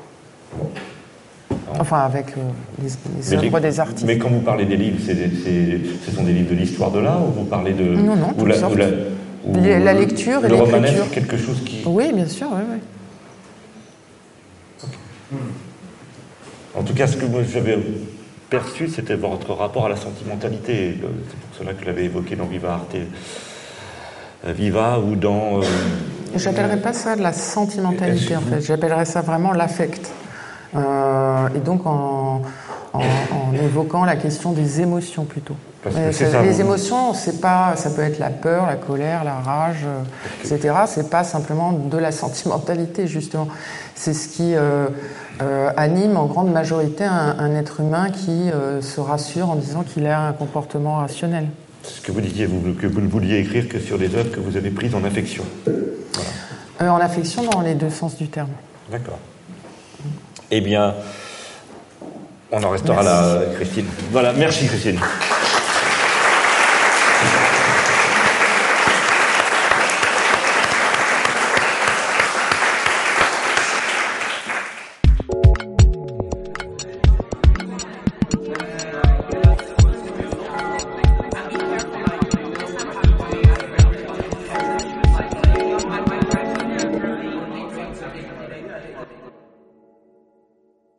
Enfin, 1.79 1.99
avec 1.99 2.27
euh, 2.37 2.41
les, 2.83 3.33
œuvres 3.33 3.59
des 3.59 3.79
artistes. 3.79 4.05
Mais 4.05 4.17
quand 4.17 4.29
vous 4.29 4.41
parlez 4.41 4.65
des 4.65 4.77
livres, 4.77 4.99
ce 4.99 6.11
sont 6.11 6.23
des 6.23 6.33
livres 6.33 6.49
de 6.49 6.55
l'histoire 6.55 6.91
de 6.91 6.99
l'art 6.99 7.21
ou 7.21 7.31
vous 7.31 7.45
parlez 7.45 7.73
de. 7.73 7.83
Non, 7.83 8.15
non, 8.15 8.33
ou 8.37 8.45
la, 8.45 9.79
la, 9.79 9.93
lecture 9.93 10.45
et 10.45 10.49
l'écriture. 10.49 11.09
quelque 11.11 11.37
chose 11.37 11.63
qui. 11.65 11.81
Oui, 11.85 12.11
bien 12.13 12.27
sûr, 12.27 12.47
oui, 12.51 12.61
oui. 15.31 15.37
En 16.75 16.83
tout 16.83 16.93
cas, 16.93 17.07
ce 17.07 17.17
que 17.17 17.25
j'avais 17.51 17.77
perçu, 18.49 18.87
c'était 18.87 19.15
votre 19.15 19.53
rapport 19.53 19.85
à 19.85 19.89
la 19.89 19.95
sentimentalité. 19.95 20.97
C'est 20.99 21.39
pour 21.39 21.57
cela 21.57 21.73
que 21.73 21.81
je 21.81 21.85
l'avais 21.87 22.05
évoqué 22.05 22.35
dans 22.35 22.45
Viva 22.45 22.73
Arte. 22.73 22.95
Euh, 24.45 24.53
Viva 24.53 24.99
ou 24.99 25.15
dans. 25.15 25.59
Euh, 25.59 25.63
J'appellerais 26.35 26.81
pas 26.81 26.93
ça 26.93 27.15
de 27.15 27.21
la 27.21 27.33
sentimentalité 27.33 28.35
en 28.35 28.41
fait, 28.41 28.61
j'appellerais 28.61 29.05
ça 29.05 29.21
vraiment 29.21 29.51
l'affect. 29.51 30.11
Euh, 30.75 31.49
et 31.55 31.59
donc 31.59 31.85
en, 31.85 32.41
évoquant 33.53 34.05
la 34.05 34.15
question 34.15 34.51
des 34.51 34.81
émotions 34.81 35.25
plutôt. 35.25 35.55
les 35.85 36.61
émotions, 36.61 37.13
c'est 37.13 37.39
pas, 37.41 37.75
ça 37.75 37.89
peut 37.89 38.01
être 38.01 38.19
la 38.19 38.29
peur, 38.29 38.65
la 38.65 38.75
colère, 38.75 39.23
la 39.23 39.35
rage, 39.35 39.85
euh, 39.85 40.01
etc. 40.43 40.75
C'est 40.87 41.09
pas 41.09 41.23
simplement 41.23 41.71
de 41.71 41.97
la 41.97 42.11
sentimentalité 42.23 43.07
justement. 43.07 43.47
C'est 43.95 44.13
ce 44.13 44.29
qui 44.29 44.55
euh, 44.55 44.87
anime 45.77 46.17
en 46.17 46.25
grande 46.25 46.51
majorité 46.51 47.03
un, 47.03 47.55
être 47.55 47.81
humain 47.81 48.09
qui 48.09 48.51
se 48.81 48.99
rassure 48.99 49.49
en 49.49 49.55
disant 49.55 49.83
qu'il 49.83 50.05
a 50.07 50.27
un 50.27 50.33
comportement 50.33 50.97
rationnel. 50.97 51.47
Ce 51.83 52.01
que 52.01 52.11
vous 52.11 52.21
disiez, 52.21 52.45
vous, 52.45 52.73
que 52.73 52.87
vous 52.87 53.01
ne 53.01 53.07
vouliez 53.07 53.39
écrire 53.39 53.67
que 53.67 53.79
sur 53.79 53.97
des 53.97 54.15
œuvres 54.15 54.31
que 54.31 54.39
vous 54.39 54.55
avez 54.55 54.69
prises 54.69 54.93
en 54.93 55.03
affection. 55.03 55.43
en 56.79 56.97
affection 56.97 57.43
dans 57.43 57.61
les 57.61 57.73
deux 57.73 57.89
sens 57.89 58.17
du 58.17 58.27
terme. 58.27 58.49
D'accord. 58.91 59.17
Eh 60.53 60.59
bien, 60.59 60.93
on 62.51 62.61
en 62.61 62.69
restera 62.71 63.01
là, 63.03 63.39
Christine. 63.55 63.85
Voilà, 64.11 64.33
merci 64.33 64.67
Christine. 64.67 64.99